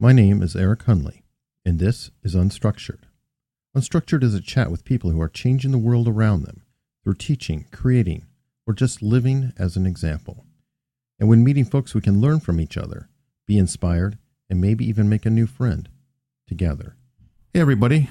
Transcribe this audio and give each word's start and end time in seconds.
My 0.00 0.12
name 0.12 0.42
is 0.42 0.56
Eric 0.56 0.80
Hunley, 0.80 1.22
and 1.64 1.78
this 1.78 2.10
is 2.24 2.34
Unstructured. 2.34 3.02
Unstructured 3.76 4.24
is 4.24 4.34
a 4.34 4.40
chat 4.40 4.68
with 4.68 4.84
people 4.84 5.10
who 5.12 5.20
are 5.20 5.28
changing 5.28 5.70
the 5.70 5.78
world 5.78 6.08
around 6.08 6.42
them 6.42 6.62
through 7.04 7.14
teaching, 7.14 7.66
creating, 7.70 8.26
or 8.66 8.74
just 8.74 9.00
living 9.00 9.52
as 9.56 9.76
an 9.76 9.86
example. 9.86 10.44
And 11.20 11.28
when 11.28 11.44
meeting 11.44 11.66
folks, 11.66 11.94
we 11.94 12.00
can 12.00 12.20
learn 12.20 12.40
from 12.40 12.60
each 12.60 12.76
other, 12.76 13.08
be 13.46 13.58
inspired, 13.58 14.18
and 14.50 14.60
maybe 14.60 14.84
even 14.84 15.08
make 15.08 15.24
a 15.24 15.30
new 15.30 15.46
friend 15.46 15.88
together. 16.48 16.96
Hey, 17.54 17.60
everybody. 17.60 18.10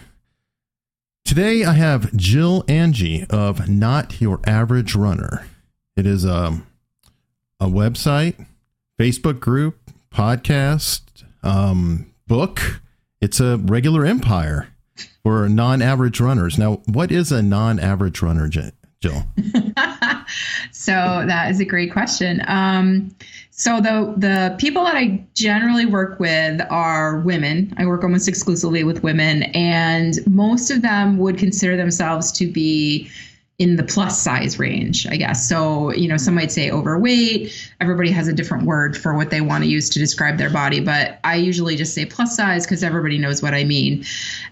Today 1.25 1.65
I 1.65 1.73
have 1.73 2.15
Jill 2.15 2.63
Angie 2.69 3.25
of 3.29 3.67
Not 3.67 4.21
Your 4.21 4.39
Average 4.45 4.95
Runner. 4.95 5.45
It 5.97 6.05
is 6.05 6.23
a, 6.23 6.61
a 7.59 7.65
website, 7.65 8.45
Facebook 8.97 9.41
group, 9.41 9.86
podcast, 10.17 11.01
um, 11.43 12.11
book. 12.25 12.81
It's 13.21 13.39
a 13.39 13.57
regular 13.57 14.03
empire 14.03 14.67
for 15.21 15.47
non 15.47 15.83
average 15.83 16.19
runners. 16.19 16.57
Now, 16.57 16.81
what 16.87 17.11
is 17.11 17.31
a 17.31 17.43
non 17.43 17.79
average 17.79 18.23
runner, 18.23 18.47
Jill? 18.47 18.71
so 20.71 20.91
that 21.27 21.51
is 21.51 21.59
a 21.59 21.65
great 21.65 21.91
question. 21.91 22.41
Um, 22.47 23.15
so 23.51 23.79
the 23.79 24.15
the 24.17 24.55
people 24.57 24.83
that 24.85 24.95
I 24.95 25.23
generally 25.35 25.85
work 25.85 26.19
with 26.19 26.61
are 26.71 27.19
women. 27.19 27.71
I 27.77 27.85
work 27.85 28.03
almost 28.03 28.27
exclusively 28.27 28.83
with 28.83 29.03
women, 29.03 29.43
and 29.53 30.15
most 30.25 30.71
of 30.71 30.81
them 30.81 31.19
would 31.19 31.37
consider 31.37 31.77
themselves 31.77 32.31
to 32.33 32.51
be 32.51 33.07
in 33.59 33.75
the 33.75 33.83
plus 33.83 34.21
size 34.21 34.59
range, 34.59 35.07
I 35.07 35.17
guess. 35.17 35.49
So, 35.49 35.91
you 35.93 36.07
know, 36.07 36.17
some 36.17 36.35
might 36.35 36.51
say 36.51 36.69
overweight. 36.69 37.71
Everybody 37.81 38.11
has 38.11 38.27
a 38.27 38.33
different 38.33 38.65
word 38.65 38.95
for 38.95 39.15
what 39.15 39.31
they 39.31 39.41
want 39.41 39.63
to 39.63 39.69
use 39.69 39.89
to 39.89 39.99
describe 39.99 40.37
their 40.37 40.51
body, 40.51 40.79
but 40.79 41.19
I 41.23 41.35
usually 41.35 41.75
just 41.75 41.95
say 41.95 42.05
plus 42.05 42.35
size 42.35 42.65
because 42.65 42.83
everybody 42.83 43.17
knows 43.17 43.41
what 43.41 43.55
I 43.55 43.63
mean. 43.63 44.05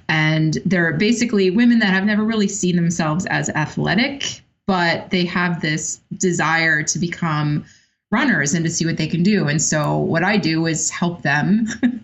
And 0.10 0.58
they're 0.66 0.94
basically 0.94 1.52
women 1.52 1.80
that 1.80 1.94
have 1.94 2.04
never 2.04 2.24
really 2.24 2.48
seen 2.48 2.76
themselves 2.76 3.28
as 3.28 3.50
athletic, 3.50 4.42
but 4.66 5.12
they 5.12 5.26
have 5.26 5.62
this 5.62 6.02
desire 6.18 6.82
to 6.82 6.98
become 6.98 7.64
runners 8.12 8.56
and 8.56 8.66
to 8.66 8.72
see 8.72 8.88
what 8.88 8.98
they 8.98 9.08
can 9.08 9.22
do. 9.22 9.48
And 9.48 9.62
so, 9.62 9.98
what 9.98 10.24
I 10.24 10.38
do 10.38 10.66
is 10.66 10.90
help 10.90 11.22
them 11.22 11.68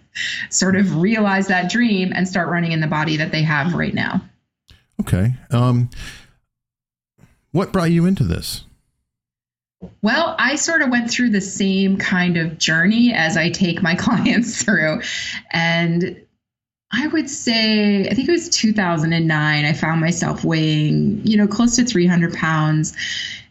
sort 0.51 0.75
of 0.75 0.97
realize 0.97 1.47
that 1.47 1.71
dream 1.71 2.11
and 2.13 2.27
start 2.27 2.49
running 2.49 2.73
in 2.73 2.79
the 2.79 2.87
body 2.87 3.17
that 3.17 3.31
they 3.31 3.41
have 3.41 3.73
right 3.73 3.93
now. 3.93 4.21
Okay. 4.99 5.33
Um, 5.49 5.89
what 7.51 7.71
brought 7.71 7.91
you 7.91 8.05
into 8.05 8.23
this? 8.23 8.63
Well, 10.01 10.35
I 10.37 10.55
sort 10.55 10.81
of 10.81 10.89
went 10.89 11.09
through 11.09 11.31
the 11.31 11.41
same 11.41 11.97
kind 11.97 12.37
of 12.37 12.57
journey 12.57 13.13
as 13.13 13.35
I 13.35 13.49
take 13.49 13.81
my 13.81 13.95
clients 13.99 14.63
through. 14.63 15.01
And 15.51 16.21
I 16.93 17.07
would 17.07 17.29
say, 17.29 18.07
I 18.07 18.13
think 18.13 18.27
it 18.27 18.31
was 18.31 18.49
2009, 18.49 19.65
I 19.65 19.73
found 19.73 20.01
myself 20.01 20.43
weighing, 20.43 21.25
you 21.25 21.37
know, 21.37 21.47
close 21.47 21.75
to 21.77 21.85
300 21.85 22.33
pounds. 22.33 22.95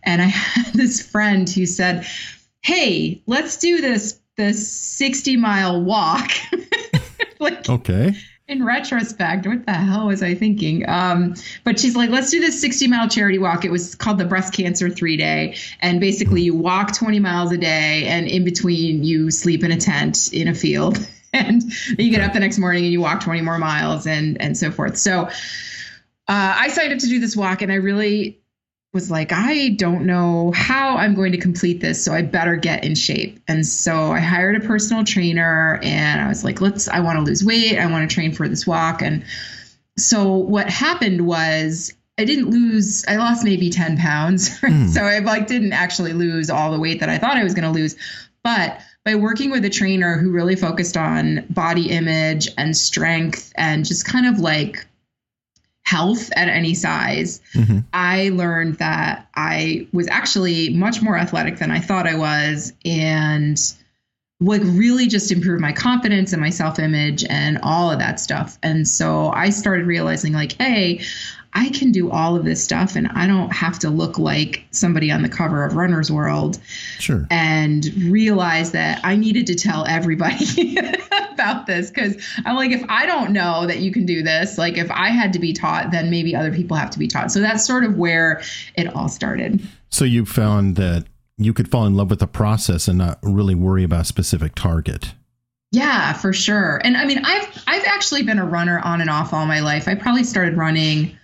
And 0.05 0.23
I 0.23 0.27
had 0.27 0.73
this 0.75 1.05
friend 1.05 1.48
who 1.48 1.67
said, 1.67 2.07
Hey, 2.62 3.23
let's 3.27 3.57
do 3.57 3.81
this 3.81 4.19
this 4.37 4.70
60 4.70 5.37
mile 5.37 5.83
walk. 5.83 6.31
like, 7.39 7.69
okay 7.69 8.14
in 8.51 8.65
retrospect, 8.65 9.47
what 9.47 9.65
the 9.65 9.73
hell 9.73 10.09
was 10.09 10.23
I 10.25 10.34
thinking? 10.34 10.87
Um, 10.89 11.35
but 11.63 11.79
she's 11.79 11.95
like, 11.95 12.11
let's 12.11 12.30
do 12.30 12.41
this 12.41 12.61
60 12.61 12.89
mile 12.89 13.08
charity 13.08 13.39
walk. 13.39 13.64
It 13.64 13.70
was 13.70 13.95
called 13.95 14.19
the 14.19 14.24
breast 14.24 14.52
cancer 14.52 14.91
three 14.91 15.17
day. 15.17 15.57
And 15.80 16.01
basically, 16.01 16.42
you 16.42 16.55
walk 16.55 16.92
20 16.92 17.20
miles 17.20 17.52
a 17.52 17.57
day, 17.57 18.07
and 18.08 18.27
in 18.27 18.45
between, 18.45 19.05
you 19.05 19.30
sleep 19.30 19.63
in 19.63 19.70
a 19.70 19.77
tent 19.77 20.33
in 20.33 20.48
a 20.48 20.55
field. 20.55 20.98
and 21.33 21.63
you 21.97 22.11
get 22.11 22.23
up 22.23 22.33
the 22.33 22.41
next 22.41 22.58
morning 22.58 22.83
and 22.83 22.92
you 22.92 23.01
walk 23.01 23.23
20 23.23 23.41
more 23.42 23.57
miles 23.57 24.05
and, 24.05 24.41
and 24.42 24.58
so 24.58 24.73
forth. 24.73 24.98
So 24.98 25.23
uh, 25.23 25.29
I 26.27 26.69
signed 26.69 26.92
up 26.92 26.98
to 26.98 27.07
do 27.07 27.20
this 27.20 27.36
walk, 27.36 27.63
and 27.63 27.70
I 27.70 27.77
really 27.77 28.41
was 28.92 29.11
like, 29.11 29.33
I 29.33 29.70
don't 29.70 30.05
know 30.05 30.51
how 30.52 30.96
I'm 30.96 31.14
going 31.14 31.33
to 31.33 31.39
complete 31.39 31.80
this, 31.80 32.05
so 32.05 32.12
I 32.12 32.23
better 32.23 32.56
get 32.56 32.84
in 32.84 32.95
shape. 32.96 33.39
And 33.46 33.64
so 33.64 34.11
I 34.11 34.18
hired 34.18 34.56
a 34.56 34.67
personal 34.67 35.05
trainer 35.05 35.78
and 35.83 36.20
I 36.20 36.28
was 36.28 36.42
like, 36.42 36.61
let's, 36.61 36.89
I 36.89 37.00
want 37.00 37.18
to 37.18 37.24
lose 37.24 37.45
weight. 37.45 37.79
I 37.79 37.86
want 37.86 38.08
to 38.08 38.12
train 38.12 38.33
for 38.33 38.48
this 38.48 38.67
walk. 38.67 39.00
And 39.00 39.24
so 39.96 40.34
what 40.34 40.68
happened 40.68 41.24
was 41.24 41.92
I 42.18 42.24
didn't 42.24 42.50
lose, 42.50 43.05
I 43.06 43.17
lost 43.17 43.45
maybe 43.45 43.70
10 43.70 43.96
pounds. 43.96 44.58
Mm. 44.61 44.89
so 44.89 45.02
I 45.02 45.20
like 45.20 45.46
didn't 45.46 45.73
actually 45.73 46.12
lose 46.12 46.50
all 46.50 46.73
the 46.73 46.80
weight 46.80 47.00
that 47.00 47.08
I 47.08 47.18
thought 47.18 47.36
I 47.36 47.45
was 47.45 47.55
going 47.55 47.73
to 47.73 47.79
lose. 47.79 47.96
But 48.42 48.80
by 49.05 49.14
working 49.14 49.50
with 49.50 49.64
a 49.64 49.70
trainer 49.70 50.18
who 50.18 50.30
really 50.30 50.56
focused 50.56 50.96
on 50.96 51.46
body 51.48 51.90
image 51.90 52.48
and 52.58 52.77
strength 52.77 53.52
and 53.56 53.84
just 53.84 54.05
kind 54.05 54.27
of 54.27 54.39
like 54.39 54.86
health 55.90 56.30
at 56.36 56.48
any 56.48 56.73
size, 56.73 57.40
mm-hmm. 57.52 57.80
I 57.92 58.28
learned 58.28 58.78
that 58.78 59.28
I 59.34 59.89
was 59.92 60.06
actually 60.06 60.70
much 60.70 61.02
more 61.02 61.18
athletic 61.18 61.58
than 61.58 61.73
I 61.73 61.80
thought 61.80 62.06
I 62.06 62.14
was. 62.14 62.73
And 62.84 63.61
like 64.39 64.62
really 64.64 65.08
just 65.08 65.33
improved 65.33 65.61
my 65.61 65.73
confidence 65.73 66.33
and 66.33 66.40
my 66.40 66.50
self 66.50 66.79
image 66.79 67.24
and 67.29 67.58
all 67.64 67.90
of 67.90 67.98
that 67.98 68.20
stuff. 68.20 68.56
And 68.62 68.86
so 68.86 69.33
I 69.33 69.50
started 69.50 69.86
realizing, 69.86 70.33
like, 70.33 70.52
hey, 70.52 71.00
I 71.52 71.68
can 71.70 71.90
do 71.90 72.11
all 72.11 72.36
of 72.36 72.44
this 72.44 72.62
stuff 72.62 72.94
and 72.94 73.08
I 73.08 73.27
don't 73.27 73.52
have 73.52 73.78
to 73.80 73.90
look 73.90 74.18
like 74.18 74.64
somebody 74.70 75.11
on 75.11 75.22
the 75.22 75.28
cover 75.28 75.64
of 75.64 75.74
Runner's 75.74 76.11
World. 76.11 76.61
Sure. 76.98 77.27
And 77.30 77.86
realize 78.05 78.70
that 78.72 79.00
I 79.05 79.16
needed 79.16 79.46
to 79.48 79.55
tell 79.56 79.84
everybody 79.86 80.78
about 81.33 81.66
this 81.66 81.90
because 81.90 82.24
I'm 82.44 82.55
like, 82.55 82.70
if 82.70 82.84
I 82.88 83.06
don't 83.06 83.33
know 83.33 83.66
that 83.66 83.78
you 83.78 83.90
can 83.92 84.06
do 84.06 84.22
this, 84.22 84.58
like 84.58 84.78
if 84.78 84.90
I 84.90 85.08
had 85.08 85.33
to 85.33 85.38
be 85.38 85.52
taught, 85.52 85.90
then 85.90 86.08
maybe 86.08 86.36
other 86.36 86.52
people 86.52 86.77
have 86.77 86.90
to 86.90 86.98
be 86.98 87.08
taught. 87.08 87.33
So 87.33 87.40
that's 87.40 87.67
sort 87.67 87.84
of 87.84 87.96
where 87.96 88.42
it 88.77 88.94
all 88.94 89.08
started. 89.08 89.61
So 89.88 90.05
you 90.05 90.27
found 90.27 90.77
that 90.77 91.06
you 91.36 91.52
could 91.52 91.68
fall 91.68 91.86
in 91.86 91.94
love 91.94 92.11
with 92.11 92.20
the 92.20 92.28
process 92.28 92.86
and 92.86 92.98
not 92.98 93.18
really 93.22 93.56
worry 93.56 93.82
about 93.82 94.02
a 94.02 94.05
specific 94.05 94.55
target. 94.55 95.14
Yeah, 95.72 96.12
for 96.12 96.32
sure. 96.32 96.80
And 96.84 96.96
I 96.96 97.06
mean, 97.06 97.24
I've 97.24 97.64
I've 97.67 97.84
actually 97.86 98.22
been 98.22 98.38
a 98.38 98.44
runner 98.44 98.80
on 98.80 99.00
and 99.00 99.08
off 99.08 99.32
all 99.32 99.46
my 99.46 99.61
life. 99.61 99.86
I 99.86 99.94
probably 99.94 100.24
started 100.24 100.56
running 100.56 101.17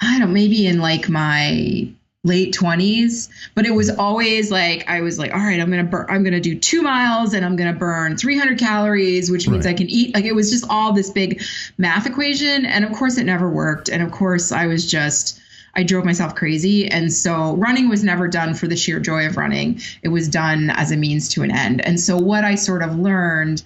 I 0.00 0.18
don't 0.18 0.28
know, 0.28 0.34
maybe 0.34 0.66
in 0.66 0.80
like 0.80 1.08
my 1.08 1.92
late 2.22 2.52
20s 2.54 3.30
but 3.54 3.64
it 3.64 3.70
was 3.70 3.88
always 3.88 4.50
like 4.50 4.86
i 4.90 5.00
was 5.00 5.18
like 5.18 5.32
all 5.32 5.40
right 5.40 5.58
i'm 5.58 5.70
gonna 5.70 5.82
burn 5.82 6.04
i'm 6.10 6.22
gonna 6.22 6.38
do 6.38 6.58
two 6.58 6.82
miles 6.82 7.32
and 7.32 7.46
i'm 7.46 7.56
gonna 7.56 7.72
burn 7.72 8.14
300 8.14 8.58
calories 8.58 9.30
which 9.30 9.48
means 9.48 9.64
right. 9.64 9.72
i 9.72 9.76
can 9.76 9.88
eat 9.88 10.14
like 10.14 10.26
it 10.26 10.34
was 10.34 10.50
just 10.50 10.66
all 10.68 10.92
this 10.92 11.08
big 11.08 11.42
math 11.78 12.06
equation 12.06 12.66
and 12.66 12.84
of 12.84 12.92
course 12.92 13.16
it 13.16 13.24
never 13.24 13.48
worked 13.48 13.88
and 13.88 14.02
of 14.02 14.12
course 14.12 14.52
i 14.52 14.66
was 14.66 14.90
just 14.90 15.40
i 15.74 15.82
drove 15.82 16.04
myself 16.04 16.34
crazy 16.34 16.86
and 16.88 17.10
so 17.10 17.56
running 17.56 17.88
was 17.88 18.04
never 18.04 18.28
done 18.28 18.52
for 18.52 18.66
the 18.66 18.76
sheer 18.76 19.00
joy 19.00 19.26
of 19.26 19.38
running 19.38 19.80
it 20.02 20.08
was 20.08 20.28
done 20.28 20.68
as 20.68 20.92
a 20.92 20.98
means 20.98 21.30
to 21.30 21.42
an 21.42 21.50
end 21.50 21.82
and 21.86 21.98
so 21.98 22.18
what 22.18 22.44
i 22.44 22.54
sort 22.54 22.82
of 22.82 22.98
learned 22.98 23.62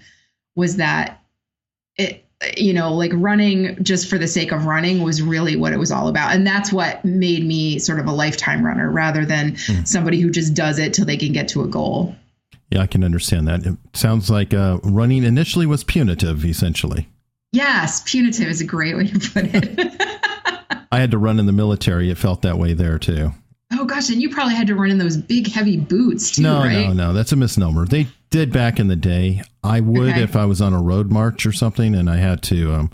was 0.55 0.77
that 0.77 1.21
it 1.97 2.24
you 2.57 2.73
know, 2.73 2.93
like 2.93 3.13
running 3.15 3.83
just 3.83 4.09
for 4.09 4.19
the 4.19 4.27
sake 4.27 4.53
of 4.53 4.67
running 4.67 5.03
was 5.03 5.23
really 5.23 5.57
what 5.57 5.73
it 5.73 5.79
was 5.79 5.91
all 5.91 6.09
about. 6.09 6.35
And 6.35 6.47
that's 6.47 6.73
what 6.73 7.05
made 7.05 7.45
me 7.45 7.79
sort 7.79 8.01
of 8.01 8.07
a 8.07 8.13
lifetime 8.13 8.65
runner 8.65 8.91
rather 8.91 9.25
than 9.25 9.53
mm. 9.53 9.87
somebody 9.87 10.21
who 10.21 10.31
just 10.31 10.55
does 10.55 10.79
it 10.79 10.95
till 10.95 11.05
they 11.05 11.17
can 11.17 11.33
get 11.33 11.49
to 11.49 11.63
a 11.63 11.67
goal. 11.67 12.15
Yeah, 12.71 12.81
I 12.81 12.87
can 12.87 13.05
understand 13.05 13.47
that. 13.49 13.65
It 13.67 13.77
sounds 13.93 14.31
like 14.31 14.53
uh, 14.55 14.79
running 14.83 15.25
initially 15.25 15.67
was 15.67 15.85
punitive, 15.85 16.45
essentially. 16.45 17.09
Yes, 17.53 18.03
punitive 18.05 18.49
is 18.49 18.61
a 18.61 18.65
great 18.65 18.97
way 18.97 19.07
to 19.07 19.31
put 19.31 19.45
it. 19.55 20.03
I 20.91 20.99
had 20.99 21.13
to 21.13 21.19
run 21.19 21.39
in 21.39 21.47
the 21.47 21.53
military. 21.53 22.11
It 22.11 22.19
felt 22.19 22.43
that 22.43 22.59
way 22.59 22.73
there 22.73 22.99
too. 22.99 23.33
Oh 23.73 23.85
gosh, 23.85 24.11
and 24.11 24.21
you 24.21 24.31
probably 24.31 24.55
had 24.55 24.67
to 24.69 24.75
run 24.75 24.91
in 24.91 24.99
those 24.99 25.17
big 25.17 25.51
heavy 25.51 25.77
boots 25.77 26.37
too, 26.37 26.43
no, 26.43 26.59
right? 26.59 26.89
No, 26.89 26.93
no, 26.93 27.13
that's 27.13 27.33
a 27.33 27.37
misnomer. 27.37 27.87
They 27.87 28.07
did 28.35 28.53
back 28.53 28.81
in 28.81 28.89
the 28.89 28.97
day. 28.97 29.41
I 29.63 29.79
would 29.79 30.11
okay. 30.11 30.23
if 30.25 30.35
I 30.35 30.45
was 30.45 30.61
on 30.61 30.73
a 30.73 30.83
road 30.83 31.09
march 31.09 31.47
or 31.47 31.53
something 31.53 31.95
and 31.95 32.11
I 32.11 32.17
had 32.17 32.43
to 32.45 32.73
um, 32.75 32.91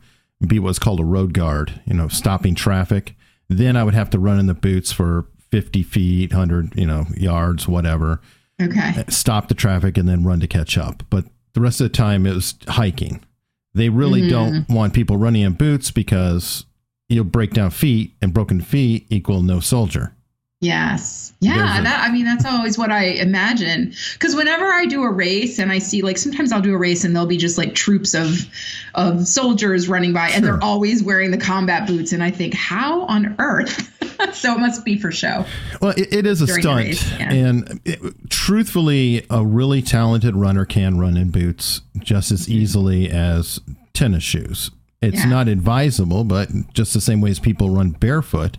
be 0.47 0.59
what's 0.59 0.79
called 0.79 1.01
a 1.01 1.05
road 1.05 1.33
guard, 1.33 1.81
you 1.87 1.95
know, 1.95 2.09
stopping 2.09 2.55
traffic. 2.55 3.15
Then 3.49 3.75
I 3.75 3.83
would 3.83 3.95
have 3.95 4.11
to 4.11 4.19
run 4.19 4.39
in 4.39 4.49
the 4.49 4.55
boots 4.55 4.93
for 4.93 5.29
50 5.51 5.83
feet, 5.83 6.35
100, 6.35 6.77
you 6.77 6.85
know, 6.85 7.07
yards, 7.17 7.67
whatever. 7.67 8.21
Okay. 8.61 8.93
Uh, 8.99 9.05
stop 9.09 9.49
the 9.49 9.55
traffic 9.55 9.97
and 9.97 10.07
then 10.07 10.25
run 10.25 10.41
to 10.41 10.47
catch 10.47 10.77
up. 10.77 11.05
But 11.09 11.25
the 11.55 11.63
rest 11.63 11.81
of 11.81 11.85
the 11.87 11.97
time 11.97 12.27
it 12.27 12.35
was 12.35 12.57
hiking. 12.69 13.25
They 13.73 13.89
really 13.89 14.21
mm-hmm. 14.21 14.29
don't 14.29 14.69
want 14.69 14.93
people 14.93 15.17
running 15.17 15.41
in 15.41 15.55
boots 15.55 15.91
because 15.91 16.67
you'll 17.09 17.25
break 17.25 17.55
down 17.55 17.71
feet 17.71 18.15
and 18.21 18.35
broken 18.35 18.61
feet 18.61 19.07
equal 19.09 19.41
no 19.41 19.61
soldier. 19.61 20.15
Yes. 20.61 21.33
Yeah. 21.41 21.81
That 21.83 22.07
I 22.07 22.13
mean, 22.13 22.27
that's 22.27 22.45
always 22.45 22.77
what 22.77 22.93
I 22.93 23.05
imagine. 23.05 23.95
Because 24.13 24.37
whenever 24.37 24.67
I 24.67 24.85
do 24.85 25.03
a 25.03 25.11
race 25.11 25.59
and 25.59 25.73
I 25.73 25.79
see 25.79 26.03
like 26.03 26.19
sometimes 26.19 26.53
I'll 26.53 26.61
do 26.61 26.75
a 26.75 26.79
race 26.79 27.03
and 27.03 27.15
there'll 27.17 27.27
be 27.29 27.39
just 27.39 27.57
like 27.57 27.75
troops 27.75 28.15
of 28.15 28.47
of 28.95 29.27
soldiers 29.27 29.89
running 29.89 30.13
by 30.13 30.29
and 30.29 30.45
Sure. 30.45 30.53
they're 30.59 30.63
always 30.63 31.03
wearing 31.03 31.31
the 31.31 31.39
combat 31.39 31.87
boots 31.87 32.13
and 32.13 32.23
I 32.23 32.31
think, 32.31 32.53
how 32.53 33.03
on 33.07 33.37
earth? 33.39 33.89
so 34.35 34.55
it 34.55 34.59
must 34.59 34.85
be 34.85 34.99
for 34.99 35.11
show. 35.11 35.47
Well, 35.81 35.93
it, 35.97 36.13
it 36.13 36.27
is 36.27 36.43
a 36.43 36.47
stunt, 36.47 36.77
race, 36.77 37.11
yeah. 37.19 37.33
and 37.33 37.81
it, 37.87 38.01
truthfully, 38.29 39.25
a 39.31 39.43
really 39.43 39.81
talented 39.81 40.37
runner 40.37 40.67
can 40.67 40.99
run 40.99 41.17
in 41.17 41.31
boots 41.31 41.81
just 42.01 42.31
as 42.31 42.43
mm-hmm. 42.43 42.53
easily 42.53 43.11
as 43.11 43.61
tennis 43.95 44.23
shoes. 44.23 44.71
It's 45.01 45.21
Yeah. 45.21 45.31
not 45.31 45.49
advisable, 45.49 46.25
but 46.25 46.51
just 46.75 46.93
the 46.93 47.01
same 47.01 47.23
way 47.23 47.31
as 47.31 47.39
people 47.39 47.71
run 47.71 47.93
barefoot, 47.93 48.59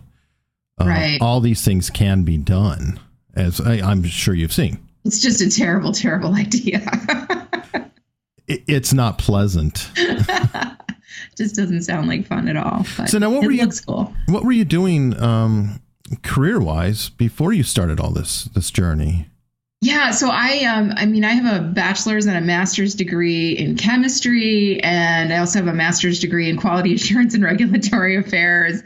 uh, 0.80 0.84
Right. 0.86 1.18
all 1.20 1.40
these 1.40 1.64
things 1.64 1.90
can 1.90 2.22
be 2.22 2.36
done, 2.38 2.98
as 3.34 3.60
I, 3.60 3.74
I'm 3.80 4.02
sure 4.04 4.34
you've 4.34 4.52
seen. 4.52 4.78
It's 5.04 5.20
just 5.20 5.40
a 5.40 5.50
terrible, 5.50 5.92
terrible 5.92 6.34
idea. 6.34 6.80
It, 8.46 8.62
it's 8.66 8.92
not 8.92 9.18
pleasant. 9.18 9.90
just 11.36 11.56
doesn't 11.56 11.82
sound 11.82 12.08
like 12.08 12.26
fun 12.26 12.48
at 12.48 12.56
all. 12.56 12.84
But 12.96 13.08
So 13.08 13.18
now 13.18 13.30
what 13.30 13.44
it 13.44 13.46
were 13.46 13.52
you- 13.52 13.68
cool. 13.86 14.12
What 14.26 14.44
were 14.44 14.52
you 14.52 14.64
doing 14.64 15.20
um, 15.22 15.80
career-wise 16.22 17.08
before 17.10 17.52
you 17.52 17.62
started 17.62 18.00
all 18.00 18.10
this 18.10 18.44
this 18.54 18.70
journey? 18.70 19.28
Yeah, 19.84 20.12
so 20.12 20.28
I 20.30 20.64
um 20.64 20.92
I 20.96 21.06
mean 21.06 21.24
I 21.24 21.32
have 21.32 21.60
a 21.60 21.64
bachelor's 21.64 22.26
and 22.26 22.36
a 22.36 22.40
master's 22.40 22.94
degree 22.94 23.58
in 23.58 23.76
chemistry 23.76 24.80
and 24.80 25.32
I 25.32 25.38
also 25.38 25.58
have 25.58 25.66
a 25.66 25.72
master's 25.72 26.20
degree 26.20 26.48
in 26.48 26.56
quality 26.56 26.94
assurance 26.94 27.34
and 27.34 27.42
regulatory 27.42 28.16
affairs. 28.16 28.80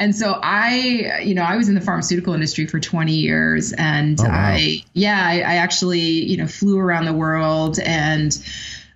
And 0.00 0.16
so 0.16 0.40
I 0.42 1.20
you 1.22 1.34
know, 1.34 1.42
I 1.42 1.58
was 1.58 1.68
in 1.68 1.74
the 1.74 1.82
pharmaceutical 1.82 2.32
industry 2.32 2.66
for 2.66 2.80
20 2.80 3.12
years 3.12 3.74
and 3.74 4.18
Oh, 4.18 4.24
wow. 4.24 4.30
I 4.32 4.82
yeah, 4.94 5.22
I, 5.22 5.34
I 5.40 5.54
actually, 5.56 6.00
you 6.00 6.38
know, 6.38 6.46
flew 6.46 6.78
around 6.78 7.04
the 7.04 7.12
world 7.12 7.78
and 7.78 8.34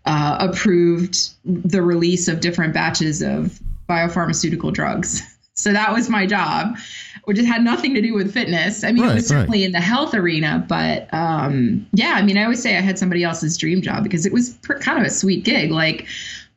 uh, 0.06 0.38
approved 0.40 1.18
the 1.44 1.82
release 1.82 2.28
of 2.28 2.40
different 2.40 2.72
batches 2.72 3.20
of 3.20 3.60
biopharmaceutical 3.88 4.72
drugs. 4.72 5.20
So 5.54 5.70
that 5.74 5.92
was 5.92 6.08
my 6.08 6.24
job, 6.26 6.78
which 7.24 7.38
had 7.38 7.62
nothing 7.62 7.94
to 7.94 8.02
do 8.02 8.14
with 8.14 8.32
fitness. 8.32 8.82
I 8.82 8.92
mean, 8.92 9.04
it 9.04 9.14
was 9.14 9.28
certainly 9.28 9.64
in 9.64 9.72
the 9.72 9.80
health 9.80 10.14
arena, 10.14 10.64
but 10.68 11.12
um, 11.14 11.86
yeah, 11.92 12.14
I 12.14 12.22
mean, 12.22 12.36
I 12.36 12.44
always 12.44 12.62
say 12.62 12.76
I 12.76 12.80
had 12.80 12.98
somebody 12.98 13.22
else's 13.22 13.56
dream 13.56 13.80
job 13.80 14.02
because 14.02 14.26
it 14.26 14.32
was 14.32 14.50
pr- 14.50 14.74
kind 14.74 14.98
of 14.98 15.04
a 15.04 15.10
sweet 15.10 15.44
gig, 15.44 15.70
like 15.70 16.06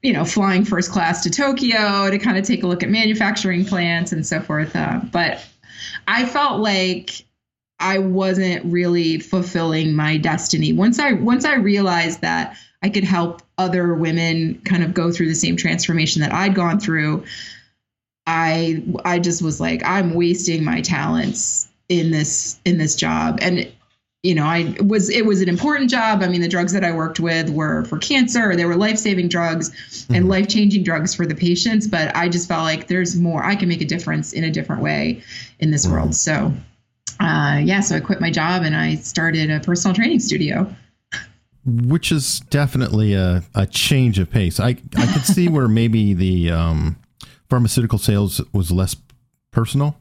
you 0.02 0.14
know, 0.14 0.24
flying 0.24 0.64
first 0.64 0.92
class 0.92 1.24
to 1.24 1.32
Tokyo 1.32 2.10
to 2.12 2.20
kind 2.20 2.38
of 2.38 2.46
take 2.46 2.62
a 2.62 2.68
look 2.68 2.84
at 2.84 2.90
manufacturing 2.90 3.66
plants 3.66 4.12
and 4.12 4.26
so 4.26 4.40
forth. 4.40 4.76
Uh, 4.76 5.02
but 5.12 5.44
I 6.08 6.26
felt 6.26 6.62
like 6.62 7.26
I 7.80 7.98
wasn't 8.00 8.72
really 8.72 9.20
fulfilling 9.20 9.96
my 9.96 10.18
destiny. 10.18 10.74
Once 10.74 11.00
I 11.00 11.14
once 11.14 11.44
I 11.44 11.56
realized 11.56 12.22
that 12.22 12.58
I 12.82 12.90
could 12.90 13.04
help 13.04 13.42
other 13.58 13.96
women 13.96 14.62
kind 14.64 14.84
of 14.84 14.94
go 14.94 15.12
through 15.12 15.28
the 15.28 15.36
same 15.36 15.58
transformation 15.58 16.22
that 16.22 16.34
I'd 16.34 16.56
gone 16.56 16.80
through, 16.80 17.24
I 18.28 18.84
I 19.04 19.20
just 19.20 19.42
was 19.42 19.60
like 19.60 19.84
I'm 19.86 20.14
wasting 20.14 20.64
my 20.64 20.82
talents 20.82 21.68
in 21.90 22.12
this 22.12 22.60
in 22.66 22.78
this 22.78 22.96
job 22.96 23.38
and 23.42 23.72
you 24.24 24.34
know 24.34 24.46
I 24.46 24.76
was 24.82 25.10
it 25.10 25.26
was 25.26 25.42
an 25.42 25.50
important 25.50 25.90
job. 25.92 26.24
I 26.24 26.28
mean 26.28 26.42
the 26.42 26.48
drugs 26.48 26.74
that 26.74 26.84
I 26.84 26.92
worked 26.92 27.20
with 27.20 27.50
were 27.52 27.86
for 27.86 28.00
cancer, 28.00 28.56
they 28.56 28.66
were 28.66 28.76
life-saving 28.76 29.28
drugs 29.30 29.72
and 30.10 30.28
life-changing 30.28 30.84
drugs 30.84 31.14
for 31.14 31.28
the 31.28 31.36
patients, 31.36 31.88
but 31.88 32.16
I 32.16 32.28
just 32.30 32.48
felt 32.48 32.64
like 32.64 32.88
there's 32.88 33.16
more 33.16 33.44
I 33.44 33.56
can 33.56 33.70
make 33.70 33.82
a 33.82 33.86
difference 33.86 34.34
in 34.34 34.44
a 34.44 34.50
different 34.52 34.82
way 34.82 35.22
in 35.60 35.70
this 35.72 35.88
world. 35.88 36.16
So 36.16 36.52
uh, 37.20 37.62
yeah, 37.64 37.80
so 37.82 37.96
I 37.96 38.00
quit 38.00 38.20
my 38.20 38.32
job 38.32 38.64
and 38.64 38.76
I 38.76 38.96
started 38.96 39.52
a 39.52 39.60
personal 39.60 39.94
training 39.96 40.20
studio. 40.20 40.76
which 41.66 42.12
is 42.12 42.42
definitely 42.50 43.14
a, 43.14 43.44
a 43.56 43.66
change 43.66 44.20
of 44.20 44.30
pace. 44.30 44.60
I 44.60 44.70
I 44.98 45.06
could 45.14 45.26
see 45.26 45.48
where 45.48 45.68
maybe 45.68 46.14
the 46.14 46.52
um, 46.52 46.98
pharmaceutical 47.50 48.00
sales 48.00 48.42
was 48.54 48.72
less 48.72 48.96
personal. 49.52 49.98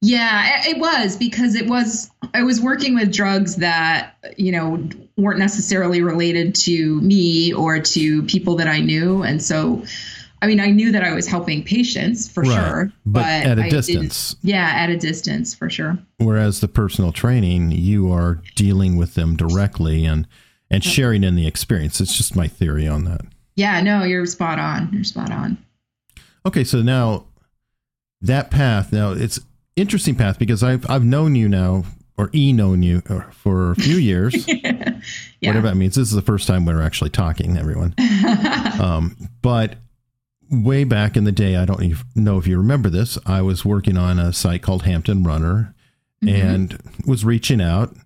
Yeah, 0.00 0.62
it 0.68 0.78
was 0.78 1.16
because 1.16 1.56
it 1.56 1.66
was 1.66 2.10
I 2.32 2.44
was 2.44 2.60
working 2.60 2.94
with 2.94 3.12
drugs 3.12 3.56
that 3.56 4.14
you 4.36 4.52
know 4.52 4.88
weren't 5.16 5.40
necessarily 5.40 6.02
related 6.02 6.54
to 6.54 7.00
me 7.00 7.52
or 7.52 7.80
to 7.80 8.22
people 8.24 8.56
that 8.56 8.68
I 8.68 8.78
knew, 8.78 9.22
and 9.24 9.42
so 9.42 9.82
I 10.40 10.46
mean 10.46 10.60
I 10.60 10.66
knew 10.66 10.92
that 10.92 11.02
I 11.02 11.14
was 11.14 11.26
helping 11.26 11.64
patients 11.64 12.28
for 12.28 12.44
Right, 12.44 12.54
sure, 12.54 12.92
but 13.06 13.26
at 13.26 13.58
a 13.58 13.64
I 13.64 13.70
distance. 13.70 14.36
Yeah, 14.42 14.70
at 14.72 14.88
a 14.88 14.96
distance 14.96 15.52
for 15.52 15.68
sure. 15.68 15.98
Whereas 16.18 16.60
the 16.60 16.68
personal 16.68 17.10
training, 17.10 17.72
you 17.72 18.12
are 18.12 18.40
dealing 18.54 18.96
with 18.96 19.14
them 19.14 19.34
directly 19.34 20.04
and 20.04 20.28
and 20.70 20.84
sharing 20.84 21.24
in 21.24 21.34
the 21.34 21.48
experience. 21.48 22.00
It's 22.00 22.16
just 22.16 22.36
my 22.36 22.46
theory 22.46 22.86
on 22.86 23.04
that. 23.04 23.22
Yeah, 23.56 23.80
no, 23.80 24.04
you're 24.04 24.24
spot 24.26 24.60
on. 24.60 24.90
You're 24.92 25.02
spot 25.02 25.32
on. 25.32 25.58
Okay, 26.46 26.64
so 26.64 26.82
now 26.82 27.26
that 28.20 28.50
path. 28.50 28.92
Now 28.92 29.12
it's 29.12 29.40
interesting 29.76 30.14
path 30.14 30.38
because 30.38 30.62
I've 30.62 30.88
I've 30.90 31.04
known 31.04 31.34
you 31.34 31.48
now 31.48 31.84
or 32.16 32.30
e 32.34 32.52
known 32.52 32.82
you 32.82 33.02
uh, 33.08 33.20
for 33.30 33.70
a 33.70 33.76
few 33.76 33.96
years. 33.98 34.46
yeah. 34.48 34.98
Whatever 35.42 35.68
that 35.68 35.76
means. 35.76 35.94
This 35.94 36.08
is 36.08 36.14
the 36.14 36.22
first 36.22 36.46
time 36.48 36.66
we're 36.66 36.82
actually 36.82 37.10
talking, 37.10 37.56
everyone. 37.56 37.94
Um, 38.78 39.16
but 39.42 39.74
way 40.50 40.84
back 40.84 41.16
in 41.16 41.24
the 41.24 41.32
day, 41.32 41.56
I 41.56 41.64
don't 41.64 41.94
know 42.14 42.38
if 42.38 42.46
you 42.46 42.56
remember 42.58 42.88
this. 42.88 43.18
I 43.26 43.42
was 43.42 43.64
working 43.64 43.96
on 43.96 44.20
a 44.20 44.32
site 44.32 44.62
called 44.62 44.84
Hampton 44.84 45.24
Runner 45.24 45.74
and 46.26 46.78
was 47.04 47.24
reaching 47.24 47.60
out 47.60 47.96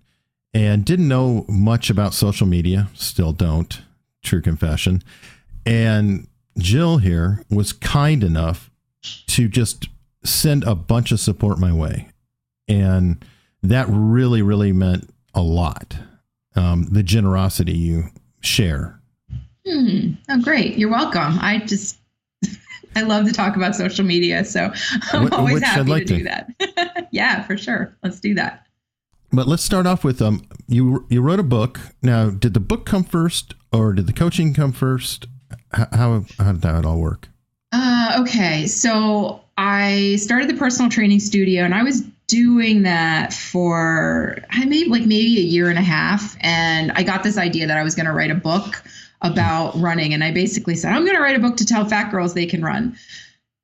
and 0.51 0.83
didn't 0.83 1.07
know 1.07 1.45
much 1.47 1.91
about 1.91 2.15
social 2.15 2.47
media. 2.47 2.89
Still 2.95 3.33
don't. 3.33 3.81
True 4.23 4.41
confession. 4.41 5.03
And 5.63 6.27
Jill 6.57 6.97
here 6.97 7.43
was 7.49 7.73
kind 7.73 8.23
enough 8.23 8.69
to 9.27 9.47
just 9.47 9.89
send 10.23 10.63
a 10.63 10.75
bunch 10.75 11.11
of 11.11 11.19
support 11.19 11.59
my 11.59 11.73
way. 11.73 12.09
And 12.67 13.23
that 13.61 13.87
really, 13.89 14.41
really 14.41 14.71
meant 14.71 15.09
a 15.33 15.41
lot. 15.41 15.97
Um, 16.55 16.83
the 16.91 17.03
generosity 17.03 17.73
you 17.77 18.05
share. 18.41 18.99
Hmm. 19.67 20.11
Oh, 20.29 20.41
great. 20.41 20.77
You're 20.77 20.89
welcome. 20.91 21.39
I 21.39 21.59
just, 21.65 21.97
I 22.95 23.01
love 23.01 23.25
to 23.25 23.31
talk 23.33 23.55
about 23.55 23.75
social 23.75 24.05
media. 24.05 24.45
So 24.45 24.71
I'm 25.13 25.27
Wh- 25.27 25.33
always 25.33 25.63
happy 25.63 25.89
like 25.89 26.05
to 26.05 26.13
to. 26.13 26.17
do 26.19 26.23
that. 26.25 27.07
yeah, 27.11 27.43
for 27.43 27.57
sure. 27.57 27.97
Let's 28.03 28.19
do 28.19 28.33
that. 28.35 28.67
But 29.31 29.47
let's 29.47 29.63
start 29.63 29.87
off 29.87 30.03
with 30.03 30.21
um 30.21 30.43
you 30.67 31.07
you 31.09 31.19
wrote 31.21 31.39
a 31.39 31.43
book. 31.43 31.79
Now, 32.03 32.29
did 32.29 32.53
the 32.53 32.59
book 32.59 32.85
come 32.85 33.03
first 33.03 33.55
or 33.71 33.93
did 33.93 34.05
the 34.05 34.13
coaching 34.13 34.53
come 34.53 34.71
first? 34.71 35.25
How 35.73 36.23
how 36.37 36.51
did 36.51 36.61
that 36.61 36.85
all 36.85 36.99
work? 36.99 37.29
Uh, 37.71 38.19
okay. 38.21 38.67
So 38.67 39.41
I 39.57 40.17
started 40.17 40.49
the 40.49 40.55
personal 40.55 40.91
training 40.91 41.19
studio 41.19 41.63
and 41.63 41.73
I 41.73 41.83
was 41.83 42.01
doing 42.27 42.83
that 42.83 43.33
for 43.33 44.37
I 44.49 44.65
made 44.65 44.87
like 44.87 45.01
maybe 45.01 45.37
a 45.37 45.43
year 45.43 45.69
and 45.69 45.77
a 45.77 45.83
half. 45.83 46.37
And 46.39 46.91
I 46.93 47.03
got 47.03 47.23
this 47.23 47.37
idea 47.37 47.67
that 47.67 47.77
I 47.77 47.83
was 47.83 47.95
going 47.95 48.05
to 48.05 48.13
write 48.13 48.31
a 48.31 48.35
book 48.35 48.83
about 49.21 49.75
running. 49.79 50.13
And 50.13 50.23
I 50.23 50.31
basically 50.31 50.75
said, 50.75 50.91
I'm 50.91 51.03
going 51.03 51.15
to 51.15 51.21
write 51.21 51.35
a 51.35 51.39
book 51.39 51.57
to 51.57 51.65
tell 51.65 51.85
fat 51.85 52.11
girls 52.11 52.33
they 52.33 52.45
can 52.45 52.63
run. 52.63 52.97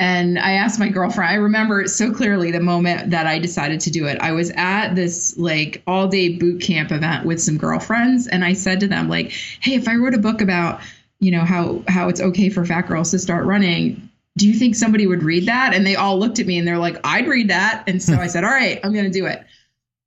And 0.02 0.40
I 0.40 0.54
asked 0.54 0.80
my 0.80 0.88
girlfriend, 0.88 1.30
I 1.30 1.36
remember 1.36 1.86
so 1.88 2.14
clearly 2.14 2.52
the 2.52 2.62
moment 2.62 3.10
that 3.12 3.28
I 3.28 3.38
decided 3.38 3.82
to 3.82 3.92
do 3.92 4.06
it. 4.06 4.18
I 4.22 4.32
was 4.32 4.50
at 4.52 4.96
this 4.96 5.38
like 5.38 5.84
all 5.86 6.08
day 6.08 6.38
boot 6.38 6.62
camp 6.62 6.92
event 6.92 7.26
with 7.26 7.42
some 7.42 7.58
girlfriends. 7.58 8.28
And 8.28 8.46
I 8.46 8.54
said 8.54 8.80
to 8.80 8.88
them, 8.88 9.10
like, 9.10 9.32
hey, 9.60 9.76
if 9.76 9.90
I 9.90 9.96
wrote 9.96 10.14
a 10.14 10.20
book 10.20 10.40
about, 10.40 10.80
you 11.20 11.32
know, 11.32 11.42
how, 11.42 11.84
how 11.88 12.10
it's 12.10 12.22
okay 12.22 12.50
for 12.50 12.66
fat 12.66 12.88
girls 12.88 13.12
to 13.12 13.20
start 13.20 13.46
running, 13.46 14.10
do 14.38 14.48
you 14.48 14.54
think 14.54 14.76
somebody 14.76 15.06
would 15.06 15.24
read 15.24 15.48
that? 15.48 15.74
And 15.74 15.86
they 15.86 15.96
all 15.96 16.18
looked 16.18 16.40
at 16.40 16.46
me 16.46 16.58
and 16.58 16.68
they're 16.68 16.78
like, 16.78 16.98
I'd 17.04 17.28
read 17.28 17.50
that. 17.50 17.84
And 17.88 18.02
so 18.02 18.16
I 18.16 18.28
said, 18.28 18.44
all 18.44 18.52
right, 18.52 18.80
I'm 18.84 18.94
going 18.94 19.06
to 19.06 19.12
do 19.12 19.26
it. 19.26 19.46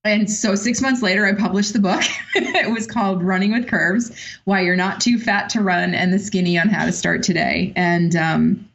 And 0.05 0.29
so 0.29 0.55
six 0.55 0.81
months 0.81 1.01
later, 1.01 1.27
I 1.27 1.35
published 1.35 1.75
the 1.75 1.79
book. 1.79 2.03
it 2.35 2.73
was 2.73 2.87
called 2.87 3.23
Running 3.23 3.53
with 3.53 3.69
Curves 3.69 4.11
Why 4.45 4.63
You're 4.63 4.75
Not 4.75 5.01
Too 5.01 5.19
Fat 5.19 5.51
to 5.51 5.61
Run 5.61 5.95
and 5.95 6.13
the 6.13 6.19
Skinny 6.19 6.59
on 6.59 6.69
How 6.69 6.87
to 6.87 6.93
Start 6.93 7.23
Today. 7.23 7.73
And 7.77 8.17
um, 8.17 8.69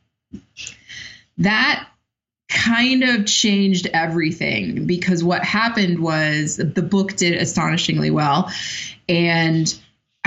that 1.38 1.88
kind 2.50 3.03
of 3.03 3.25
changed 3.25 3.88
everything 3.94 4.86
because 4.86 5.24
what 5.24 5.44
happened 5.44 6.00
was 6.00 6.56
the 6.58 6.82
book 6.82 7.15
did 7.17 7.34
astonishingly 7.34 8.10
well. 8.10 8.50
And 9.10 9.77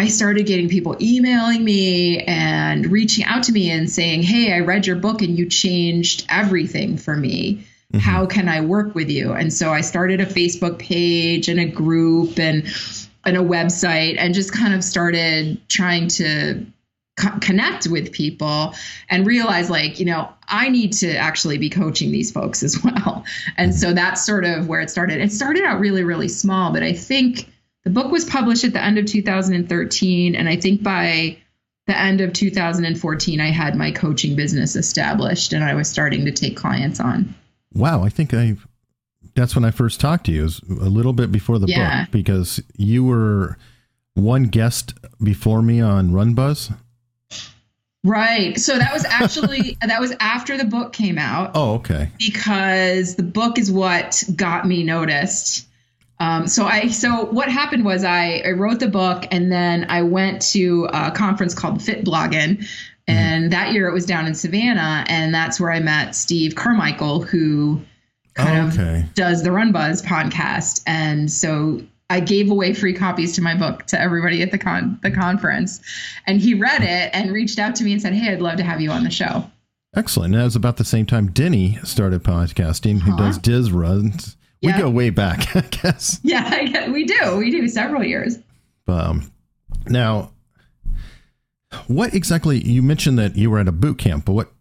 I 0.00 0.08
started 0.08 0.46
getting 0.46 0.70
people 0.70 0.96
emailing 0.98 1.62
me 1.62 2.20
and 2.20 2.90
reaching 2.90 3.26
out 3.26 3.42
to 3.44 3.52
me 3.52 3.70
and 3.70 3.90
saying, 3.90 4.22
Hey, 4.22 4.50
I 4.50 4.60
read 4.60 4.86
your 4.86 4.96
book 4.96 5.20
and 5.20 5.38
you 5.38 5.46
changed 5.46 6.24
everything 6.30 6.96
for 6.96 7.14
me. 7.14 7.66
Mm-hmm. 7.92 7.98
How 7.98 8.24
can 8.24 8.48
I 8.48 8.62
work 8.62 8.94
with 8.94 9.10
you? 9.10 9.32
And 9.32 9.52
so 9.52 9.70
I 9.70 9.82
started 9.82 10.22
a 10.22 10.24
Facebook 10.24 10.78
page 10.78 11.48
and 11.48 11.60
a 11.60 11.66
group 11.66 12.38
and 12.38 12.64
and 13.26 13.36
a 13.36 13.40
website 13.40 14.16
and 14.18 14.32
just 14.32 14.54
kind 14.54 14.72
of 14.72 14.82
started 14.82 15.60
trying 15.68 16.08
to 16.08 16.64
co- 17.18 17.38
connect 17.42 17.86
with 17.86 18.10
people 18.10 18.74
and 19.10 19.26
realize 19.26 19.68
like, 19.68 20.00
you 20.00 20.06
know, 20.06 20.32
I 20.48 20.70
need 20.70 20.94
to 20.94 21.14
actually 21.14 21.58
be 21.58 21.68
coaching 21.68 22.10
these 22.10 22.32
folks 22.32 22.62
as 22.62 22.82
well. 22.84 23.26
And 23.58 23.74
so 23.74 23.92
that's 23.92 24.24
sort 24.24 24.46
of 24.46 24.66
where 24.66 24.80
it 24.80 24.88
started. 24.88 25.20
It 25.20 25.30
started 25.30 25.62
out 25.62 25.78
really, 25.78 26.04
really 26.04 26.28
small, 26.28 26.72
but 26.72 26.82
I 26.82 26.94
think 26.94 27.50
the 27.84 27.90
book 27.90 28.10
was 28.12 28.24
published 28.24 28.64
at 28.64 28.72
the 28.72 28.82
end 28.82 28.98
of 28.98 29.06
2013. 29.06 30.34
And 30.34 30.48
I 30.48 30.56
think 30.56 30.82
by 30.82 31.38
the 31.86 31.98
end 31.98 32.20
of 32.20 32.32
2014, 32.32 33.40
I 33.40 33.50
had 33.50 33.74
my 33.76 33.90
coaching 33.90 34.36
business 34.36 34.76
established 34.76 35.52
and 35.52 35.64
I 35.64 35.74
was 35.74 35.88
starting 35.88 36.24
to 36.26 36.32
take 36.32 36.56
clients 36.56 37.00
on. 37.00 37.34
Wow. 37.72 38.02
I 38.04 38.08
think 38.10 38.34
I, 38.34 38.56
that's 39.34 39.54
when 39.54 39.64
I 39.64 39.70
first 39.70 40.00
talked 40.00 40.26
to 40.26 40.32
you, 40.32 40.44
is 40.44 40.60
a 40.68 40.88
little 40.88 41.12
bit 41.12 41.32
before 41.32 41.58
the 41.58 41.68
Yeah. 41.68 42.02
book, 42.04 42.12
because 42.12 42.60
you 42.76 43.04
were 43.04 43.56
one 44.14 44.44
guest 44.44 44.94
before 45.22 45.62
me 45.62 45.80
on 45.80 46.12
Run 46.12 46.34
Buzz. 46.34 46.70
Right. 48.02 48.58
So 48.58 48.78
that 48.78 48.92
was 48.92 49.04
actually, 49.04 49.76
that 49.86 50.00
was 50.00 50.14
after 50.20 50.56
the 50.56 50.64
book 50.64 50.92
came 50.92 51.18
out. 51.18 51.52
Oh, 51.54 51.74
okay. 51.74 52.10
because 52.18 53.14
the 53.16 53.22
book 53.22 53.58
is 53.58 53.70
what 53.70 54.22
got 54.34 54.66
me 54.66 54.82
noticed. 54.84 55.66
Um, 56.20 56.46
so 56.46 56.66
I 56.66 56.88
so 56.88 57.24
what 57.24 57.48
happened 57.50 57.84
was 57.84 58.04
I, 58.04 58.42
I 58.46 58.50
wrote 58.50 58.78
the 58.78 58.88
book 58.88 59.24
and 59.30 59.50
then 59.50 59.86
I 59.88 60.02
went 60.02 60.42
to 60.52 60.86
a 60.92 61.10
conference 61.10 61.54
called 61.54 61.82
Fit 61.82 62.04
Blogging. 62.04 62.66
And 63.08 63.52
that 63.52 63.72
year 63.72 63.88
it 63.88 63.92
was 63.92 64.06
down 64.06 64.26
in 64.28 64.36
Savannah, 64.36 65.04
and 65.08 65.34
that's 65.34 65.58
where 65.58 65.72
I 65.72 65.80
met 65.80 66.14
Steve 66.14 66.54
Carmichael, 66.54 67.22
who 67.22 67.80
kind 68.34 68.72
Oh, 68.72 68.82
okay. 68.82 69.00
of 69.00 69.14
does 69.14 69.42
the 69.42 69.50
Run 69.50 69.72
Buzz 69.72 70.00
podcast. 70.02 70.82
And 70.86 71.28
so 71.32 71.82
I 72.08 72.20
gave 72.20 72.50
away 72.52 72.72
free 72.72 72.92
copies 72.94 73.32
to 73.34 73.42
my 73.42 73.56
book 73.56 73.86
to 73.86 74.00
everybody 74.00 74.42
at 74.42 74.52
the 74.52 74.58
con 74.58 75.00
the 75.02 75.10
conference. 75.10 75.80
And 76.28 76.40
he 76.40 76.54
read 76.54 76.82
it 76.82 77.10
and 77.12 77.32
reached 77.32 77.58
out 77.58 77.74
to 77.76 77.84
me 77.84 77.92
and 77.94 78.00
said, 78.02 78.12
Hey, 78.12 78.32
I'd 78.32 78.40
love 78.42 78.58
to 78.58 78.62
have 78.62 78.80
you 78.80 78.90
on 78.92 79.02
the 79.02 79.10
show. 79.10 79.50
Excellent. 79.96 80.34
And 80.34 80.40
that 80.40 80.44
was 80.44 80.54
about 80.54 80.76
the 80.76 80.84
same 80.84 81.06
time 81.06 81.32
Denny 81.32 81.78
started 81.82 82.22
podcasting, 82.22 83.00
who 83.00 83.12
Uh-huh. 83.14 83.24
does 83.26 83.38
Diz 83.38 83.72
runs. 83.72 84.36
We 84.62 84.68
Yeah. 84.70 84.78
go 84.80 84.90
way 84.90 85.10
back, 85.10 85.56
I 85.56 85.60
guess. 85.62 86.20
Yeah, 86.22 86.90
we 86.90 87.04
do. 87.04 87.36
We 87.36 87.50
do 87.50 87.66
several 87.68 88.04
years. 88.04 88.36
Um, 88.86 89.30
now, 89.86 90.32
what 91.86 92.14
exactly? 92.14 92.58
You 92.58 92.82
mentioned 92.82 93.18
that 93.18 93.36
you 93.36 93.50
were 93.50 93.58
at 93.58 93.68
a 93.68 93.72
boot 93.72 93.98
camp, 93.98 94.24
but 94.24 94.32
what 94.32 94.52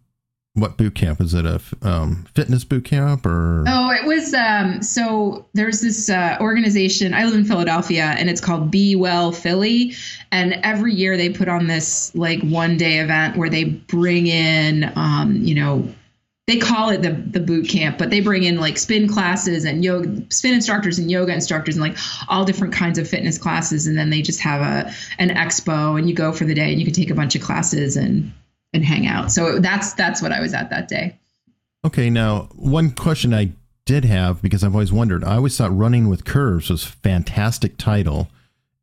what 0.54 0.76
boot 0.76 0.94
camp 0.96 1.20
is 1.20 1.32
it? 1.32 1.46
A 1.46 1.54
f- 1.54 1.74
um, 1.82 2.26
fitness 2.34 2.64
boot 2.64 2.84
camp 2.84 3.24
or? 3.24 3.64
Oh, 3.68 3.90
it 3.90 4.04
was 4.06 4.34
um 4.34 4.82
so 4.82 5.46
there's 5.54 5.80
this 5.80 6.08
uh, 6.10 6.36
organization. 6.40 7.14
I 7.14 7.24
live 7.24 7.34
in 7.34 7.44
Philadelphia 7.44 8.14
and 8.18 8.28
it's 8.30 8.40
called 8.40 8.70
Be 8.70 8.96
Well 8.96 9.30
Philly 9.32 9.94
and 10.32 10.54
every 10.62 10.92
year 10.94 11.16
they 11.16 11.30
put 11.30 11.48
on 11.48 11.66
this 11.66 12.14
like 12.14 12.40
one 12.42 12.76
day 12.76 12.98
event 12.98 13.36
where 13.36 13.48
they 13.50 13.64
bring 13.64 14.26
in 14.26 14.90
um 14.96 15.36
you 15.36 15.54
know 15.54 15.88
they 16.46 16.58
call 16.58 16.90
it 16.90 17.02
the 17.02 17.12
the 17.12 17.40
boot 17.40 17.68
camp, 17.68 17.98
but 17.98 18.10
they 18.10 18.20
bring 18.20 18.42
in 18.42 18.58
like 18.58 18.76
spin 18.78 19.08
classes 19.08 19.64
and 19.64 19.84
yoga 19.84 20.24
spin 20.30 20.54
instructors 20.54 20.98
and 20.98 21.10
yoga 21.10 21.32
instructors 21.32 21.76
and 21.76 21.82
like 21.82 21.96
all 22.28 22.44
different 22.44 22.74
kinds 22.74 22.98
of 22.98 23.08
fitness 23.08 23.38
classes 23.38 23.86
and 23.86 23.96
then 23.96 24.10
they 24.10 24.22
just 24.22 24.40
have 24.40 24.60
a 24.60 24.92
an 25.18 25.30
expo 25.30 25.98
and 25.98 26.08
you 26.08 26.14
go 26.14 26.32
for 26.32 26.44
the 26.44 26.54
day 26.54 26.70
and 26.70 26.80
you 26.80 26.84
can 26.84 26.94
take 26.94 27.10
a 27.10 27.14
bunch 27.14 27.36
of 27.36 27.42
classes 27.42 27.96
and 27.96 28.32
and 28.72 28.84
hang 28.84 29.06
out. 29.06 29.30
So 29.30 29.58
that's 29.58 29.92
that's 29.94 30.22
what 30.22 30.32
I 30.32 30.40
was 30.40 30.54
at 30.54 30.70
that 30.70 30.88
day. 30.88 31.16
Okay, 31.84 32.10
now 32.10 32.48
one 32.56 32.90
question 32.90 33.32
I 33.32 33.52
did 33.84 34.04
have 34.04 34.42
because 34.42 34.62
I've 34.62 34.74
always 34.74 34.92
wondered. 34.92 35.24
I 35.24 35.36
always 35.36 35.56
thought 35.56 35.76
running 35.76 36.08
with 36.08 36.24
curves 36.24 36.70
was 36.70 36.84
fantastic 36.84 37.76
title 37.78 38.28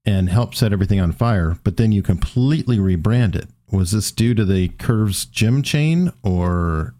and 0.05 0.29
helped 0.29 0.55
set 0.55 0.73
everything 0.73 0.99
on 0.99 1.11
fire, 1.11 1.57
but 1.63 1.77
then 1.77 1.91
you 1.91 2.01
completely 2.01 2.77
rebrand 2.77 3.35
it. 3.35 3.49
Was 3.71 3.91
this 3.91 4.11
due 4.11 4.33
to 4.33 4.45
the 4.45 4.69
curves 4.69 5.25
gym 5.25 5.61
chain 5.61 6.13
or 6.23 6.93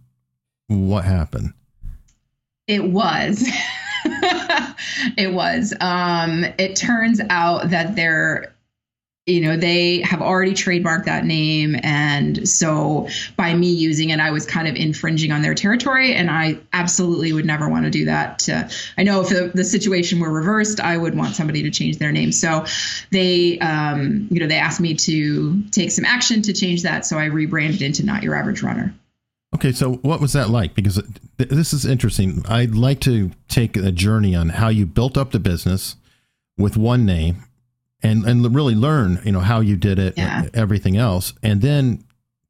what 0.68 1.06
happened? 1.06 1.54
It 2.68 2.84
was. 2.84 3.48
it 5.18 5.34
was. 5.34 5.74
Um, 5.80 6.46
it 6.58 6.76
turns 6.76 7.22
out 7.30 7.70
that 7.70 7.96
they're, 7.96 8.54
you 9.26 9.42
know, 9.42 9.56
they 9.58 10.02
have 10.02 10.22
already 10.22 10.52
trademarked 10.52 11.06
that 11.06 11.26
name. 11.26 11.78
And 11.84 12.48
so 12.48 13.08
by 13.38 13.54
me 13.54 13.74
using 13.74 14.10
it, 14.10 14.20
I 14.20 14.32
was 14.32 14.46
kind 14.46 14.68
of 14.68 14.76
infringing 14.76 15.32
on 15.32 15.42
their 15.42 15.56
territory. 15.56 16.14
And 16.14 16.30
I 16.30 16.60
absolutely 16.74 17.32
would 17.34 17.46
never 17.46 17.70
want 17.70 17.86
to 17.86 17.92
do 17.92 18.06
that. 18.06 18.40
To, 18.40 18.70
I 18.98 19.04
know 19.04 19.22
if 19.22 19.30
the, 19.30 19.52
the 19.54 19.64
situation 19.64 20.20
were 20.20 20.32
reversed, 20.32 20.82
I 20.82 20.98
would 20.98 21.16
want 21.16 21.36
somebody 21.36 21.64
to 21.64 21.72
change 21.72 21.98
their 21.98 22.12
name. 22.12 22.34
So 22.34 22.66
they, 23.12 23.60
um, 23.60 24.28
you 24.30 24.42
know, 24.42 24.48
they 24.48 24.58
asked 24.58 24.82
me 24.82 24.96
to 24.96 25.64
take 25.72 25.92
some 25.92 26.06
action 26.06 26.42
to 26.44 26.54
change 26.54 26.84
that. 26.84 27.06
So 27.06 27.18
I 27.18 27.26
rebranded 27.26 27.82
into 27.82 28.06
Not 28.06 28.24
Your 28.24 28.36
Average 28.36 28.64
Runner. 28.64 28.94
Okay, 29.58 29.72
so 29.72 29.94
what 29.96 30.22
was 30.22 30.34
that 30.34 30.50
like? 30.50 30.76
Because 30.76 31.02
th- 31.38 31.50
this 31.50 31.74
is 31.74 31.84
interesting. 31.86 32.44
I'd 32.48 32.76
like 32.76 33.00
to 33.02 33.32
take 33.48 33.76
a 33.76 33.92
journey 33.92 34.36
on 34.36 34.50
how 34.50 34.70
you 34.70 34.86
built 34.86 35.18
up 35.18 35.32
the 35.32 35.40
business 35.40 35.96
with 36.58 36.78
one 36.78 37.06
name, 37.06 37.38
and 38.04 38.24
and 38.26 38.54
really 38.56 38.76
learn, 38.76 39.20
you 39.26 39.32
know, 39.32 39.40
how 39.40 39.60
you 39.62 39.76
did 39.76 39.98
it, 39.98 40.14
Yeah. 40.16 40.44
and 40.44 40.56
everything 40.56 40.96
else, 40.96 41.34
and 41.42 41.62
then 41.62 42.04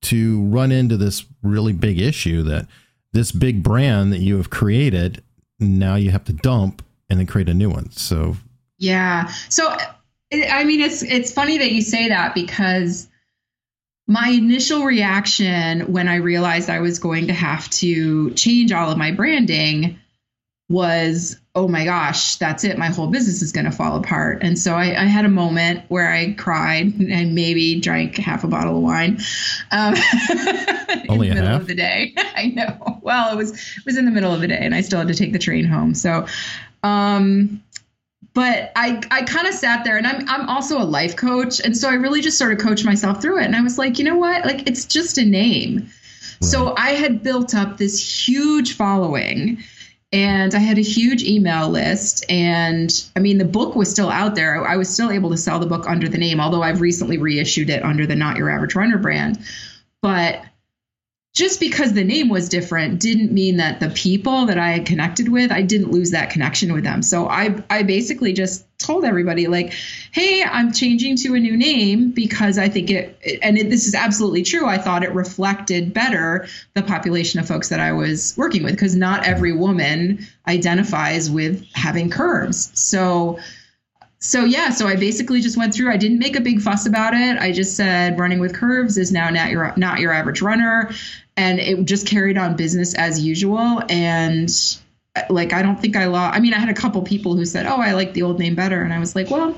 to 0.03 0.41
run 0.43 0.71
into 0.71 0.97
this 0.97 1.25
really 1.41 1.73
big 1.73 1.99
issue 1.99 2.43
that 2.43 2.67
this 3.13 3.31
big 3.31 3.63
brand 3.63 4.11
that 4.13 4.19
you 4.19 4.37
have 4.37 4.49
created 4.49 5.23
now 5.59 5.95
you 5.95 6.11
have 6.11 6.23
to 6.25 6.33
dump 6.33 6.83
and 7.09 7.19
then 7.19 7.25
create 7.25 7.49
a 7.49 7.53
new 7.53 7.69
one. 7.69 7.89
So 7.91 8.35
Yeah. 8.77 9.31
So 9.49 9.69
I 9.71 10.47
I 10.49 10.63
mean 10.65 10.81
it's 10.81 11.01
it's 11.03 11.31
funny 11.31 11.57
that 11.57 11.71
you 11.71 11.81
say 11.81 12.09
that 12.09 12.35
because 12.35 13.07
my 14.07 14.29
initial 14.29 14.85
reaction 14.85 15.91
when 15.91 16.07
I 16.07 16.15
realized 16.15 16.69
I 16.69 16.79
was 16.79 16.99
going 16.99 17.27
to 17.27 17.33
have 17.33 17.69
to 17.71 18.31
change 18.31 18.71
all 18.71 18.89
of 18.89 18.97
my 18.97 19.11
branding 19.11 19.99
was, 20.69 21.39
oh 21.55 21.67
my 21.67 21.85
gosh, 21.85 22.35
that's 22.35 22.63
it. 22.63 22.77
My 22.77 22.87
whole 22.87 23.07
business 23.07 23.41
is 23.41 23.51
going 23.51 23.65
to 23.65 23.71
fall 23.71 23.97
apart. 23.97 24.43
And 24.43 24.59
so 24.59 24.75
I, 24.75 25.01
I 25.01 25.05
had 25.05 25.25
a 25.25 25.29
moment 25.29 25.85
where 25.87 26.11
I 26.11 26.33
cried 26.33 26.93
and 26.99 27.35
maybe 27.35 27.79
drank 27.79 28.17
half 28.17 28.43
a 28.43 28.47
bottle 28.47 28.77
of 28.77 28.83
wine. 28.83 29.19
Um, 29.71 29.95
Only 31.09 31.29
in 31.29 31.35
the 31.35 31.41
middle 31.41 31.47
half? 31.49 31.61
of 31.61 31.67
the 31.67 31.75
day. 31.75 32.13
I 32.17 32.47
know. 32.47 32.99
Well, 33.01 33.33
it 33.33 33.37
was 33.37 33.51
it 33.51 33.85
was 33.85 33.97
in 33.97 34.05
the 34.05 34.11
middle 34.11 34.33
of 34.33 34.41
the 34.41 34.47
day, 34.47 34.59
and 34.59 34.75
I 34.75 34.81
still 34.81 34.99
had 34.99 35.07
to 35.07 35.15
take 35.15 35.31
the 35.31 35.39
train 35.39 35.63
home. 35.63 35.93
So, 35.93 36.27
um, 36.83 37.63
but 38.37 38.71
I 38.75 39.01
I 39.09 39.23
kind 39.23 39.47
of 39.47 39.55
sat 39.55 39.83
there, 39.83 39.97
and 39.97 40.05
I'm 40.05 40.29
I'm 40.29 40.47
also 40.47 40.79
a 40.79 40.85
life 40.85 41.15
coach, 41.15 41.59
and 41.59 41.75
so 41.75 41.89
I 41.89 41.95
really 41.95 42.21
just 42.21 42.37
sort 42.37 42.53
of 42.53 42.59
coached 42.59 42.85
myself 42.85 43.19
through 43.19 43.39
it. 43.39 43.45
And 43.45 43.55
I 43.55 43.61
was 43.61 43.79
like, 43.79 43.97
you 43.97 44.05
know 44.05 44.15
what? 44.15 44.45
Like 44.45 44.69
it's 44.69 44.85
just 44.85 45.17
a 45.17 45.25
name. 45.25 45.89
So 46.39 46.75
I 46.77 46.91
had 46.91 47.23
built 47.23 47.55
up 47.55 47.77
this 47.77 48.27
huge 48.27 48.75
following 48.75 49.57
and 50.13 50.53
I 50.53 50.59
had 50.59 50.77
a 50.77 50.83
huge 50.83 51.23
email 51.23 51.67
list. 51.67 52.23
And 52.29 52.91
I 53.15 53.21
mean, 53.21 53.39
the 53.39 53.45
book 53.45 53.75
was 53.75 53.89
still 53.89 54.11
out 54.11 54.35
there. 54.35 54.63
I 54.67 54.77
was 54.77 54.87
still 54.87 55.09
able 55.09 55.31
to 55.31 55.37
sell 55.37 55.57
the 55.57 55.65
book 55.65 55.89
under 55.89 56.07
the 56.07 56.19
name, 56.19 56.39
although 56.39 56.61
I've 56.61 56.79
recently 56.79 57.17
reissued 57.17 57.71
it 57.71 57.81
under 57.81 58.05
the 58.05 58.15
Not 58.15 58.37
Your 58.37 58.51
Average 58.51 58.75
Runner 58.75 58.99
brand. 58.99 59.39
But 60.03 60.43
just 61.37 61.59
because 61.59 61.93
the 61.93 62.03
name 62.03 62.29
was 62.29 62.49
different 62.49 62.99
didn't 62.99 63.31
mean 63.31 63.57
that 63.57 63.79
the 63.79 63.91
people 63.91 64.47
that 64.47 64.57
I 64.57 64.71
had 64.71 64.87
connected 64.87 65.29
with, 65.29 65.51
I 65.51 65.61
didn't 65.61 65.91
lose 65.91 66.09
that 66.09 66.31
connection 66.31 66.73
with 66.73 66.83
them. 66.83 67.03
So 67.03 67.29
I, 67.29 67.63
I 67.69 67.83
basically 67.83 68.33
just 68.33 68.65
told 68.79 69.05
everybody, 69.05 69.45
like, 69.45 69.71
hey, 70.11 70.43
I'm 70.43 70.73
changing 70.73 71.15
to 71.17 71.35
a 71.35 71.39
new 71.39 71.55
name 71.55 72.09
because 72.09 72.57
I 72.57 72.69
think 72.69 72.89
it, 72.89 73.39
and 73.43 73.55
it, 73.55 73.69
this 73.69 73.85
is 73.85 73.93
absolutely 73.93 74.41
true. 74.41 74.65
I 74.65 74.79
thought 74.79 75.03
it 75.03 75.13
reflected 75.13 75.93
better 75.93 76.47
the 76.73 76.81
population 76.81 77.39
of 77.39 77.47
folks 77.47 77.69
that 77.69 77.79
I 77.79 77.91
was 77.91 78.33
working 78.35 78.63
with 78.63 78.73
because 78.73 78.95
not 78.95 79.23
every 79.23 79.53
woman 79.53 80.25
identifies 80.47 81.29
with 81.29 81.63
having 81.73 82.09
curves. 82.09 82.71
So, 82.73 83.37
so 84.19 84.45
yeah, 84.45 84.71
so 84.71 84.87
I 84.87 84.95
basically 84.95 85.41
just 85.41 85.57
went 85.57 85.73
through. 85.73 85.91
I 85.91 85.97
didn't 85.97 86.17
make 86.17 86.35
a 86.35 86.41
big 86.41 86.59
fuss 86.59 86.87
about 86.87 87.13
it. 87.13 87.37
I 87.37 87.51
just 87.51 87.75
said 87.75 88.17
running 88.17 88.39
with 88.39 88.53
curves 88.53 88.97
is 88.97 89.11
now 89.11 89.29
not 89.29 89.51
your 89.51 89.73
not 89.77 89.99
your 89.99 90.11
average 90.11 90.41
runner, 90.41 90.91
and 91.35 91.59
it 91.59 91.85
just 91.85 92.07
carried 92.07 92.37
on 92.37 92.55
business 92.55 92.95
as 92.95 93.23
usual. 93.23 93.83
And 93.89 94.49
like 95.29 95.53
I 95.53 95.61
don't 95.61 95.79
think 95.79 95.95
I 95.95 96.05
lost. 96.05 96.35
I 96.35 96.39
mean, 96.39 96.53
I 96.55 96.59
had 96.59 96.69
a 96.69 96.73
couple 96.73 97.01
people 97.03 97.35
who 97.35 97.45
said, 97.45 97.67
"Oh, 97.67 97.77
I 97.77 97.93
like 97.93 98.13
the 98.13 98.23
old 98.23 98.39
name 98.39 98.55
better," 98.55 98.81
and 98.81 98.91
I 98.91 98.99
was 98.99 99.15
like, 99.15 99.29
"Well, 99.29 99.55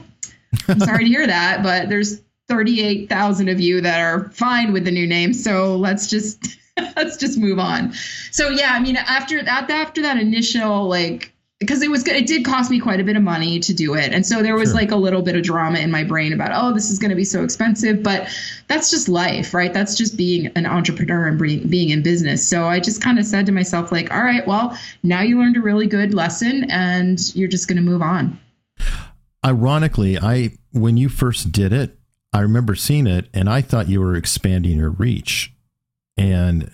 I'm 0.67 0.79
sorry 0.79 1.05
to 1.05 1.09
hear 1.09 1.25
that, 1.25 1.63
but 1.63 1.87
there's 1.87 2.21
38,000 2.49 3.47
of 3.47 3.59
you 3.61 3.79
that 3.81 4.01
are 4.01 4.29
fine 4.31 4.73
with 4.73 4.83
the 4.83 4.91
new 4.91 5.07
name, 5.07 5.33
so 5.33 5.77
let's 5.77 6.07
just 6.07 6.57
let's 6.97 7.15
just 7.15 7.37
move 7.37 7.59
on." 7.59 7.93
So 8.31 8.49
yeah, 8.49 8.73
I 8.73 8.81
mean, 8.81 8.97
after 8.97 9.41
that 9.41 9.69
after 9.69 10.01
that 10.01 10.17
initial 10.17 10.89
like 10.89 11.33
because 11.59 11.81
it 11.81 11.91
was 11.91 12.03
good. 12.03 12.15
it 12.15 12.25
did 12.25 12.45
cost 12.45 12.71
me 12.71 12.79
quite 12.79 12.99
a 12.99 13.03
bit 13.03 13.15
of 13.15 13.23
money 13.23 13.59
to 13.59 13.73
do 13.73 13.93
it 13.93 14.13
and 14.13 14.25
so 14.25 14.41
there 14.41 14.55
was 14.55 14.69
Sure. 14.69 14.75
like 14.75 14.91
a 14.91 14.95
little 14.95 15.21
bit 15.21 15.35
of 15.35 15.43
drama 15.43 15.79
in 15.79 15.91
my 15.91 16.03
brain 16.03 16.33
about 16.33 16.51
oh 16.53 16.73
this 16.73 16.89
is 16.89 16.99
going 16.99 17.09
to 17.09 17.15
be 17.15 17.25
so 17.25 17.43
expensive 17.43 18.01
but 18.01 18.27
that's 18.67 18.89
just 18.89 19.09
life 19.09 19.53
right 19.53 19.73
that's 19.73 19.95
just 19.95 20.17
being 20.17 20.47
an 20.55 20.65
entrepreneur 20.65 21.27
and 21.27 21.39
being, 21.39 21.67
being 21.67 21.89
in 21.89 22.01
business 22.01 22.45
so 22.45 22.65
i 22.65 22.79
just 22.79 23.01
kind 23.01 23.19
of 23.19 23.25
said 23.25 23.45
to 23.45 23.51
myself 23.51 23.91
like 23.91 24.11
all 24.11 24.23
right 24.23 24.47
well 24.47 24.77
now 25.03 25.21
you 25.21 25.37
learned 25.39 25.57
a 25.57 25.61
really 25.61 25.87
good 25.87 26.13
lesson 26.13 26.65
and 26.71 27.35
you're 27.35 27.49
just 27.49 27.67
going 27.67 27.77
to 27.77 27.83
move 27.83 28.01
on 28.01 28.39
ironically, 29.45 30.17
I 30.17 30.51
when 30.71 30.97
you 30.97 31.09
first 31.09 31.51
did 31.51 31.73
it, 31.73 31.97
I 32.33 32.41
remember 32.41 32.75
seeing 32.75 33.07
it 33.07 33.27
and 33.33 33.49
I 33.49 33.61
thought 33.61 33.89
you 33.89 34.01
were 34.01 34.15
expanding 34.15 34.77
your 34.77 34.91
reach 34.91 35.53
and 36.17 36.69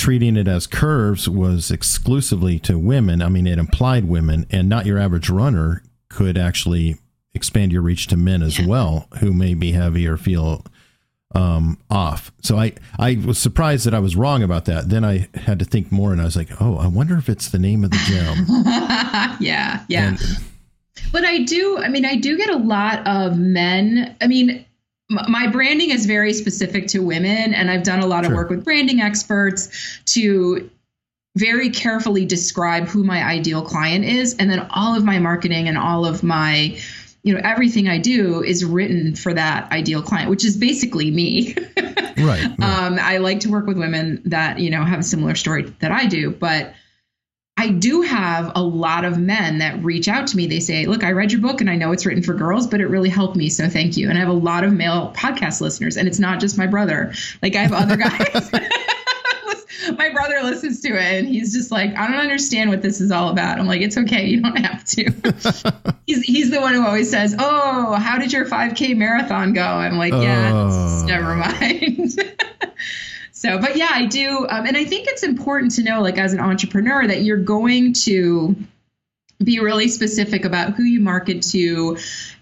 treating 0.00 0.36
it 0.36 0.48
as 0.48 0.66
curves 0.66 1.28
was 1.28 1.70
exclusively 1.70 2.58
to 2.60 2.78
women. 2.78 3.20
I 3.20 3.28
mean, 3.28 3.46
it 3.46 3.58
implied 3.58 4.06
women, 4.06 4.46
and 4.50 4.68
not 4.68 4.86
your 4.86 4.98
average 4.98 5.28
runner 5.28 5.82
could 6.08 6.38
actually 6.38 6.96
expand 7.34 7.70
your 7.70 7.82
reach 7.82 8.06
to 8.08 8.16
men 8.16 8.42
as 8.42 8.58
well, 8.60 9.06
who 9.20 9.32
may 9.32 9.52
be 9.54 9.72
heavy 9.72 10.06
or 10.06 10.16
feel 10.16 10.64
um, 11.34 11.78
off. 11.90 12.32
So 12.42 12.56
I, 12.58 12.72
I 12.98 13.16
was 13.24 13.38
surprised 13.38 13.84
that 13.86 13.94
I 13.94 13.98
was 14.00 14.16
wrong 14.16 14.42
about 14.42 14.64
that. 14.64 14.88
Then 14.88 15.04
I 15.04 15.28
had 15.34 15.58
to 15.58 15.64
think 15.66 15.92
more, 15.92 16.12
and 16.12 16.20
I 16.20 16.24
was 16.24 16.34
like, 16.36 16.48
oh, 16.60 16.76
I 16.78 16.86
wonder 16.86 17.16
if 17.18 17.28
it's 17.28 17.50
the 17.50 17.58
name 17.58 17.84
of 17.84 17.90
the 17.90 17.98
gym. 18.06 18.46
yeah, 19.40 19.84
yeah. 19.88 20.08
And- 20.08 20.20
But 21.12 21.24
I 21.24 21.42
do, 21.44 21.78
I 21.78 21.88
mean, 21.88 22.04
I 22.04 22.16
do 22.16 22.36
get 22.36 22.50
a 22.50 22.56
lot 22.56 23.06
of 23.06 23.38
men. 23.38 24.16
I 24.20 24.26
mean, 24.26 24.64
my 25.10 25.48
branding 25.48 25.90
is 25.90 26.06
very 26.06 26.32
specific 26.32 26.86
to 26.88 27.00
women, 27.00 27.52
and 27.52 27.70
I've 27.70 27.82
done 27.82 27.98
a 27.98 28.06
lot 28.06 28.24
of 28.24 28.32
work 28.32 28.48
with 28.48 28.64
branding 28.64 29.00
experts 29.00 29.68
to 30.06 30.70
very 31.36 31.70
carefully 31.70 32.24
describe 32.24 32.86
who 32.86 33.02
my 33.04 33.22
ideal 33.22 33.62
client 33.62 34.04
is. 34.04 34.36
And 34.36 34.50
then 34.50 34.66
all 34.70 34.96
of 34.96 35.04
my 35.04 35.18
marketing 35.18 35.68
and 35.68 35.76
all 35.78 36.04
of 36.04 36.22
my, 36.22 36.78
you 37.22 37.34
know, 37.34 37.40
everything 37.44 37.88
I 37.88 37.98
do 37.98 38.42
is 38.42 38.64
written 38.64 39.14
for 39.14 39.34
that 39.34 39.70
ideal 39.72 40.02
client, 40.02 40.30
which 40.30 40.44
is 40.44 40.56
basically 40.56 41.10
me. 41.10 41.54
right. 41.76 42.16
right. 42.18 42.50
Um, 42.60 42.98
I 43.00 43.18
like 43.18 43.40
to 43.40 43.50
work 43.50 43.66
with 43.66 43.78
women 43.78 44.22
that 44.26 44.58
you 44.58 44.70
know 44.70 44.84
have 44.84 45.00
a 45.00 45.02
similar 45.02 45.34
story 45.34 45.62
that 45.80 45.90
I 45.90 46.06
do, 46.06 46.30
but 46.30 46.72
I 47.60 47.68
do 47.68 48.00
have 48.00 48.52
a 48.54 48.62
lot 48.62 49.04
of 49.04 49.18
men 49.18 49.58
that 49.58 49.84
reach 49.84 50.08
out 50.08 50.26
to 50.28 50.36
me. 50.38 50.46
They 50.46 50.60
say, 50.60 50.86
"Look, 50.86 51.04
I 51.04 51.12
read 51.12 51.30
your 51.30 51.42
book, 51.42 51.60
and 51.60 51.68
I 51.68 51.76
know 51.76 51.92
it's 51.92 52.06
written 52.06 52.22
for 52.22 52.32
girls, 52.32 52.66
but 52.66 52.80
it 52.80 52.86
really 52.86 53.10
helped 53.10 53.36
me, 53.36 53.50
so 53.50 53.68
thank 53.68 53.98
you." 53.98 54.08
And 54.08 54.16
I 54.16 54.20
have 54.22 54.30
a 54.30 54.32
lot 54.32 54.64
of 54.64 54.72
male 54.72 55.12
podcast 55.14 55.60
listeners, 55.60 55.98
and 55.98 56.08
it's 56.08 56.18
not 56.18 56.40
just 56.40 56.56
my 56.56 56.66
brother. 56.66 57.12
Like 57.42 57.56
I 57.56 57.58
have 57.62 57.72
other 57.74 57.96
guys. 57.98 58.50
my 59.98 60.08
brother 60.08 60.40
listens 60.42 60.80
to 60.80 60.88
it, 60.88 61.18
and 61.18 61.28
he's 61.28 61.52
just 61.52 61.70
like, 61.70 61.94
"I 61.98 62.06
don't 62.06 62.16
understand 62.20 62.70
what 62.70 62.80
this 62.80 62.98
is 62.98 63.10
all 63.10 63.28
about." 63.28 63.58
I'm 63.58 63.66
like, 63.66 63.82
"It's 63.82 63.98
okay, 63.98 64.24
you 64.26 64.40
don't 64.40 64.56
have 64.56 64.82
to." 64.86 65.92
he's 66.06 66.22
he's 66.22 66.50
the 66.50 66.62
one 66.62 66.72
who 66.72 66.82
always 66.86 67.10
says, 67.10 67.34
"Oh, 67.38 67.92
how 67.94 68.16
did 68.16 68.32
your 68.32 68.46
5K 68.46 68.96
marathon 68.96 69.52
go?" 69.52 69.62
I'm 69.66 69.98
like, 69.98 70.14
"Yeah, 70.14 70.50
Oh. 70.54 71.04
never 71.06 71.36
mind." 71.36 72.18
So, 73.40 73.58
but 73.58 73.74
yeah, 73.74 73.88
I 73.90 74.04
do, 74.04 74.46
um, 74.50 74.66
and 74.66 74.76
I 74.76 74.84
think 74.84 75.08
it's 75.08 75.22
important 75.22 75.72
to 75.76 75.82
know, 75.82 76.02
like 76.02 76.18
as 76.18 76.34
an 76.34 76.40
entrepreneur, 76.40 77.06
that 77.06 77.22
you're 77.22 77.38
going 77.38 77.94
to 78.04 78.54
be 79.42 79.60
really 79.60 79.88
specific 79.88 80.44
about 80.44 80.74
who 80.74 80.82
you 80.82 81.00
market 81.00 81.42
to 81.44 81.96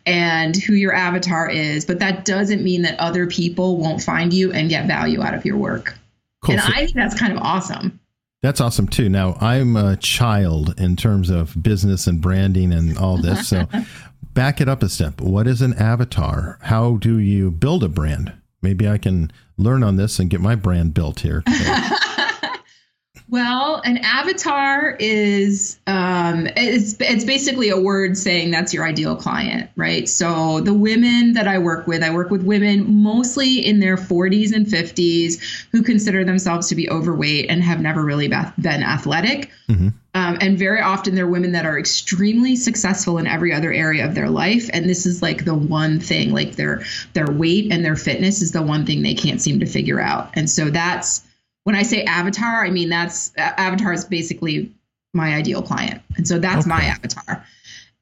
and 0.04 0.56
who 0.56 0.72
your 0.74 0.92
avatar 0.92 1.48
is. 1.48 1.84
But 1.84 2.00
that 2.00 2.24
doesn't 2.24 2.64
mean 2.64 2.82
that 2.82 2.98
other 2.98 3.28
people 3.28 3.76
won't 3.76 4.02
find 4.02 4.34
you 4.34 4.52
and 4.52 4.68
get 4.68 4.88
value 4.88 5.22
out 5.22 5.34
of 5.34 5.44
your 5.44 5.56
work. 5.56 5.96
Cool. 6.44 6.56
And 6.56 6.64
So- 6.64 6.72
I 6.72 6.78
think 6.86 6.94
that's 6.94 7.16
kind 7.16 7.32
of 7.32 7.38
awesome. 7.38 8.00
That's 8.42 8.60
awesome 8.60 8.88
too. 8.88 9.08
Now, 9.08 9.38
I'm 9.40 9.76
a 9.76 9.96
child 9.98 10.74
in 10.80 10.96
terms 10.96 11.30
of 11.30 11.62
business 11.62 12.08
and 12.08 12.20
branding 12.20 12.72
and 12.72 12.98
all 12.98 13.18
this. 13.18 13.46
So, 13.46 13.68
back 14.34 14.60
it 14.60 14.68
up 14.68 14.82
a 14.82 14.88
step. 14.88 15.20
What 15.20 15.46
is 15.46 15.62
an 15.62 15.74
avatar? 15.74 16.58
How 16.62 16.96
do 16.96 17.18
you 17.20 17.52
build 17.52 17.84
a 17.84 17.88
brand? 17.88 18.32
Maybe 18.62 18.88
I 18.88 18.98
can 18.98 19.30
learn 19.56 19.82
on 19.82 19.96
this 19.96 20.18
and 20.18 20.30
get 20.30 20.40
my 20.40 20.54
brand 20.54 20.94
built 20.94 21.20
here. 21.20 21.44
Well, 23.30 23.82
an 23.84 23.98
avatar 23.98 24.96
is 24.98 25.78
um, 25.86 26.48
it's 26.56 26.96
it's 26.98 27.24
basically 27.24 27.68
a 27.68 27.78
word 27.78 28.16
saying 28.16 28.50
that's 28.50 28.72
your 28.72 28.86
ideal 28.86 29.16
client, 29.16 29.68
right? 29.76 30.08
So 30.08 30.60
the 30.60 30.72
women 30.72 31.34
that 31.34 31.46
I 31.46 31.58
work 31.58 31.86
with, 31.86 32.02
I 32.02 32.10
work 32.10 32.30
with 32.30 32.42
women 32.42 33.02
mostly 33.02 33.58
in 33.58 33.80
their 33.80 33.96
40s 33.96 34.54
and 34.54 34.66
50s 34.66 35.66
who 35.72 35.82
consider 35.82 36.24
themselves 36.24 36.68
to 36.68 36.74
be 36.74 36.88
overweight 36.88 37.50
and 37.50 37.62
have 37.62 37.80
never 37.80 38.02
really 38.02 38.28
been 38.28 38.82
athletic. 38.82 39.50
Mhm. 39.68 39.92
Um, 40.18 40.36
and 40.40 40.58
very 40.58 40.80
often 40.80 41.14
they're 41.14 41.28
women 41.28 41.52
that 41.52 41.64
are 41.64 41.78
extremely 41.78 42.56
successful 42.56 43.18
in 43.18 43.28
every 43.28 43.52
other 43.52 43.72
area 43.72 44.04
of 44.04 44.16
their 44.16 44.28
life, 44.28 44.68
and 44.72 44.90
this 44.90 45.06
is 45.06 45.22
like 45.22 45.44
the 45.44 45.54
one 45.54 46.00
thing, 46.00 46.32
like 46.32 46.56
their 46.56 46.82
their 47.12 47.30
weight 47.30 47.70
and 47.70 47.84
their 47.84 47.94
fitness 47.94 48.42
is 48.42 48.50
the 48.50 48.60
one 48.60 48.84
thing 48.84 49.04
they 49.04 49.14
can't 49.14 49.40
seem 49.40 49.60
to 49.60 49.66
figure 49.66 50.00
out. 50.00 50.30
And 50.34 50.50
so 50.50 50.70
that's 50.70 51.24
when 51.62 51.76
I 51.76 51.84
say 51.84 52.02
avatar, 52.02 52.66
I 52.66 52.70
mean 52.70 52.88
that's 52.88 53.30
avatar 53.36 53.92
is 53.92 54.06
basically 54.06 54.74
my 55.14 55.36
ideal 55.36 55.62
client, 55.62 56.02
and 56.16 56.26
so 56.26 56.40
that's 56.40 56.66
my 56.66 56.82
avatar. 56.82 57.46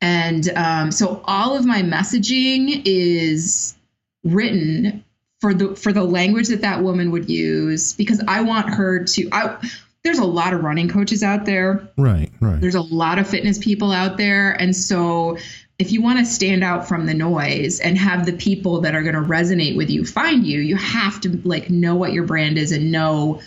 And 0.00 0.48
um, 0.56 0.92
so 0.92 1.20
all 1.24 1.54
of 1.54 1.66
my 1.66 1.82
messaging 1.82 2.80
is 2.86 3.76
written 4.24 5.04
for 5.42 5.52
the 5.52 5.76
for 5.76 5.92
the 5.92 6.04
language 6.04 6.48
that 6.48 6.62
that 6.62 6.82
woman 6.82 7.10
would 7.10 7.28
use 7.28 7.92
because 7.92 8.22
I 8.26 8.40
want 8.40 8.70
her 8.70 9.04
to. 9.04 9.28
I, 9.32 9.58
there's 10.06 10.18
a 10.18 10.24
lot 10.24 10.54
of 10.54 10.62
running 10.62 10.88
coaches 10.88 11.22
out 11.22 11.44
there. 11.44 11.88
right, 11.96 12.30
right. 12.40 12.60
There's 12.60 12.76
a 12.76 12.80
lot 12.80 13.18
of 13.18 13.28
fitness 13.28 13.58
people 13.58 13.90
out 13.90 14.16
there, 14.16 14.52
and 14.52 14.74
so 14.74 15.38
if 15.78 15.92
you 15.92 16.00
want 16.00 16.20
to 16.20 16.24
stand 16.24 16.64
out 16.64 16.88
from 16.88 17.06
the 17.06 17.12
noise 17.12 17.80
and 17.80 17.98
have 17.98 18.24
the 18.24 18.32
people 18.32 18.82
that 18.82 18.94
are 18.94 19.02
going 19.02 19.14
to 19.14 19.20
resonate 19.20 19.76
with 19.76 19.90
you 19.90 20.06
find 20.06 20.46
you, 20.46 20.60
you 20.60 20.76
have 20.76 21.20
to 21.20 21.40
like 21.46 21.68
know 21.68 21.96
what 21.96 22.12
your 22.12 22.24
brand 22.24 22.56
is 22.56 22.72
and 22.72 22.90
know 22.90 23.42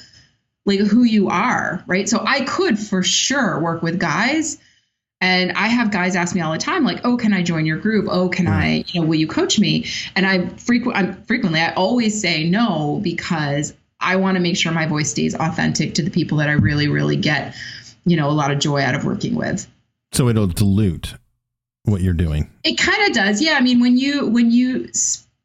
like 0.65 0.79
who 0.79 1.03
you 1.03 1.29
are, 1.29 1.83
right? 1.87 2.07
So 2.07 2.23
I 2.23 2.41
could 2.41 2.77
for 2.77 3.01
sure 3.01 3.59
work 3.59 3.81
with 3.81 3.99
guys. 3.99 4.59
And 5.21 5.53
I 5.53 5.67
have 5.67 5.91
guys 5.91 6.15
ask 6.15 6.33
me 6.33 6.39
all 6.41 6.53
the 6.53 6.59
time, 6.59 6.85
like, 6.85 7.01
"Oh, 7.03 7.17
can 7.17 7.33
I 7.33 7.43
join 7.43 7.65
your 7.65 7.77
group? 7.77 8.07
Oh, 8.09 8.29
can 8.29 8.47
I, 8.47 8.85
you 8.87 9.01
know, 9.01 9.07
will 9.07 9.15
you 9.15 9.27
coach 9.27 9.59
me?" 9.59 9.85
And 10.15 10.25
I 10.25 10.47
frequent, 10.47 10.97
I'm 10.97 11.23
frequently, 11.23 11.59
I 11.59 11.73
always 11.73 12.21
say 12.21 12.49
no 12.49 13.01
because 13.03 13.73
I 13.99 14.15
want 14.15 14.35
to 14.35 14.41
make 14.41 14.57
sure 14.57 14.71
my 14.71 14.85
voice 14.85 15.11
stays 15.11 15.35
authentic 15.35 15.95
to 15.95 16.03
the 16.03 16.11
people 16.11 16.37
that 16.37 16.49
I 16.49 16.53
really, 16.53 16.87
really 16.87 17.17
get, 17.17 17.55
you 18.05 18.15
know, 18.15 18.29
a 18.29 18.31
lot 18.31 18.51
of 18.51 18.59
joy 18.59 18.81
out 18.81 18.95
of 18.95 19.05
working 19.05 19.35
with. 19.35 19.67
So 20.13 20.29
it'll 20.29 20.47
dilute 20.47 21.15
what 21.83 22.01
you're 22.01 22.13
doing. 22.13 22.49
It 22.63 22.77
kind 22.77 23.07
of 23.07 23.13
does. 23.13 23.41
Yeah. 23.41 23.53
I 23.53 23.61
mean, 23.61 23.79
when 23.79 23.97
you 23.97 24.27
when 24.27 24.51
you 24.51 24.89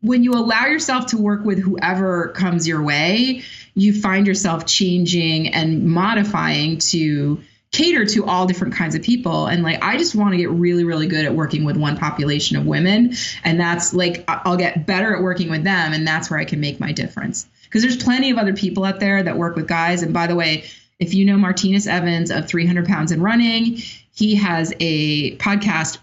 when 0.03 0.23
you 0.23 0.33
allow 0.33 0.67
yourself 0.67 1.07
to 1.07 1.19
work 1.19 1.45
with 1.45 1.59
whoever 1.59 2.29
comes 2.29 2.69
your 2.69 2.83
way, 2.83 3.43
you 3.75 3.99
find 3.99 4.27
yourself 4.27 4.67
changing 4.67 5.49
and 5.49 5.87
modifying 5.87 6.79
to 6.79 7.41
cater 7.75 8.07
to 8.07 8.25
all 8.25 8.47
different 8.47 8.73
kinds 8.73 8.95
of 8.95 9.03
people. 9.03 9.47
And 9.47 9.65
like, 9.65 9.83
I 9.83 9.97
just 9.97 10.15
want 10.15 10.31
to 10.31 10.37
get 10.37 10.49
really, 10.49 10.85
really 10.85 11.09
good 11.09 11.25
at 11.25 11.35
working 11.35 11.65
with 11.65 11.77
one 11.77 11.97
population 11.97 12.57
of 12.57 12.67
women. 12.67 13.15
And 13.43 13.59
that's 13.59 13.93
like, 13.93 14.25
I'll 14.29 14.57
get 14.57 14.87
better 14.87 15.17
at 15.17 15.23
working 15.23 15.51
with 15.51 15.65
them. 15.65 15.93
And 15.93 16.07
that's 16.07 16.31
where 16.31 16.39
I 16.39 16.45
can 16.45 16.61
make 16.61 16.79
my 16.79 16.93
difference. 16.93 17.49
Because 17.65 17.83
there's 17.83 18.01
plenty 18.01 18.31
of 18.31 18.39
other 18.39 18.55
people 18.55 18.85
out 18.85 19.01
there 19.01 19.21
that 19.25 19.37
work 19.37 19.57
with 19.57 19.67
guys. 19.67 20.03
And 20.03 20.15
by 20.15 20.29
the 20.29 20.37
way, 20.37 20.65
if 21.01 21.15
you 21.15 21.25
know 21.25 21.37
Martinez 21.37 21.89
Evans 21.89 22.31
of 22.31 22.49
300 22.49 22.87
Pounds 22.87 23.11
and 23.11 23.21
Running, 23.21 23.79
he 24.15 24.37
has 24.37 24.73
a 24.79 25.37
podcast. 25.39 25.99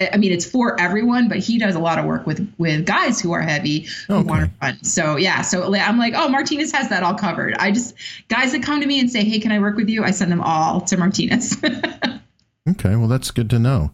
I 0.00 0.16
mean, 0.16 0.32
it's 0.32 0.44
for 0.44 0.78
everyone, 0.80 1.28
but 1.28 1.38
he 1.38 1.56
does 1.56 1.76
a 1.76 1.78
lot 1.78 1.98
of 2.00 2.04
work 2.04 2.26
with 2.26 2.52
with 2.58 2.84
guys 2.84 3.20
who 3.20 3.32
are 3.32 3.40
heavy 3.40 3.86
who 4.08 4.14
Okay. 4.14 4.28
want 4.28 4.44
to 4.44 4.50
run. 4.60 4.82
So 4.82 5.16
yeah, 5.16 5.42
so 5.42 5.72
I'm 5.72 5.98
like, 5.98 6.14
oh, 6.16 6.28
Martinez 6.28 6.72
has 6.72 6.88
that 6.88 7.04
all 7.04 7.14
covered. 7.14 7.54
I 7.58 7.70
just 7.70 7.94
guys 8.28 8.50
that 8.52 8.62
come 8.64 8.80
to 8.80 8.86
me 8.88 8.98
and 8.98 9.08
say, 9.08 9.22
hey, 9.24 9.38
can 9.38 9.52
I 9.52 9.60
work 9.60 9.76
with 9.76 9.88
you? 9.88 10.02
I 10.02 10.10
send 10.10 10.32
them 10.32 10.40
all 10.40 10.80
to 10.82 10.96
Martinez. 10.96 11.56
Okay, 12.66 12.96
well 12.96 13.08
that's 13.08 13.30
good 13.30 13.50
to 13.50 13.58
know. 13.58 13.90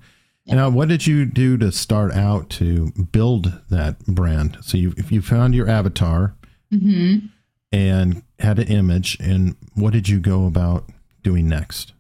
Now, 0.47 0.71
what 0.71 0.89
did 0.89 1.05
you 1.05 1.27
do 1.27 1.57
to 1.59 1.73
start 1.73 2.13
out 2.13 2.49
to 2.51 2.93
build 3.11 3.61
that 3.69 3.99
brand? 4.07 4.59
So 4.63 4.77
you 4.79 4.95
if 4.97 5.11
you 5.11 5.23
found 5.23 5.55
your 5.57 5.69
avatar 5.69 6.35
hmm 6.71 7.17
and 7.73 8.23
had 8.39 8.59
an 8.61 8.69
image, 8.69 9.17
and 9.21 9.57
what 9.75 9.93
did 9.93 10.09
you 10.09 10.21
go 10.21 10.47
about 10.47 10.89
doing 11.25 11.49
next? 11.49 11.93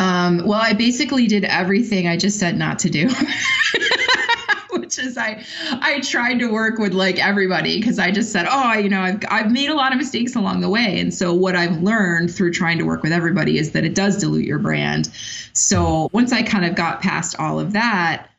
Um, 0.00 0.46
well, 0.46 0.60
I 0.60 0.72
basically 0.72 1.26
did 1.26 1.44
everything 1.44 2.08
I 2.08 2.16
just 2.16 2.38
said 2.40 2.56
not 2.56 2.80
to 2.80 2.90
do. 2.90 3.10
Which 4.70 4.98
is 4.98 5.18
I 5.18 5.44
I 5.72 6.00
tried 6.00 6.38
to 6.38 6.46
work 6.46 6.78
with 6.78 6.94
like 6.94 7.18
everybody 7.22 7.78
because 7.78 7.98
I 7.98 8.10
just 8.10 8.32
said, 8.32 8.46
oh, 8.48 8.72
you 8.72 8.88
know, 8.88 9.02
I've 9.02 9.22
I've 9.28 9.52
made 9.52 9.68
a 9.68 9.74
lot 9.74 9.92
of 9.92 9.98
mistakes 9.98 10.36
along 10.36 10.62
the 10.62 10.70
way. 10.70 11.00
And 11.00 11.12
so 11.12 11.34
what 11.34 11.54
I've 11.54 11.82
learned 11.82 12.34
through 12.34 12.52
trying 12.52 12.78
to 12.78 12.84
work 12.84 13.02
with 13.02 13.12
everybody 13.12 13.58
is 13.58 13.72
that 13.72 13.84
it 13.84 13.94
does 13.94 14.16
dilute 14.16 14.46
your 14.46 14.58
brand. 14.58 15.10
So 15.52 16.08
once 16.12 16.32
I 16.32 16.44
kind 16.44 16.64
of 16.64 16.74
got 16.74 17.02
past 17.02 17.38
all 17.38 17.60
of 17.60 17.74
that, 17.74 18.30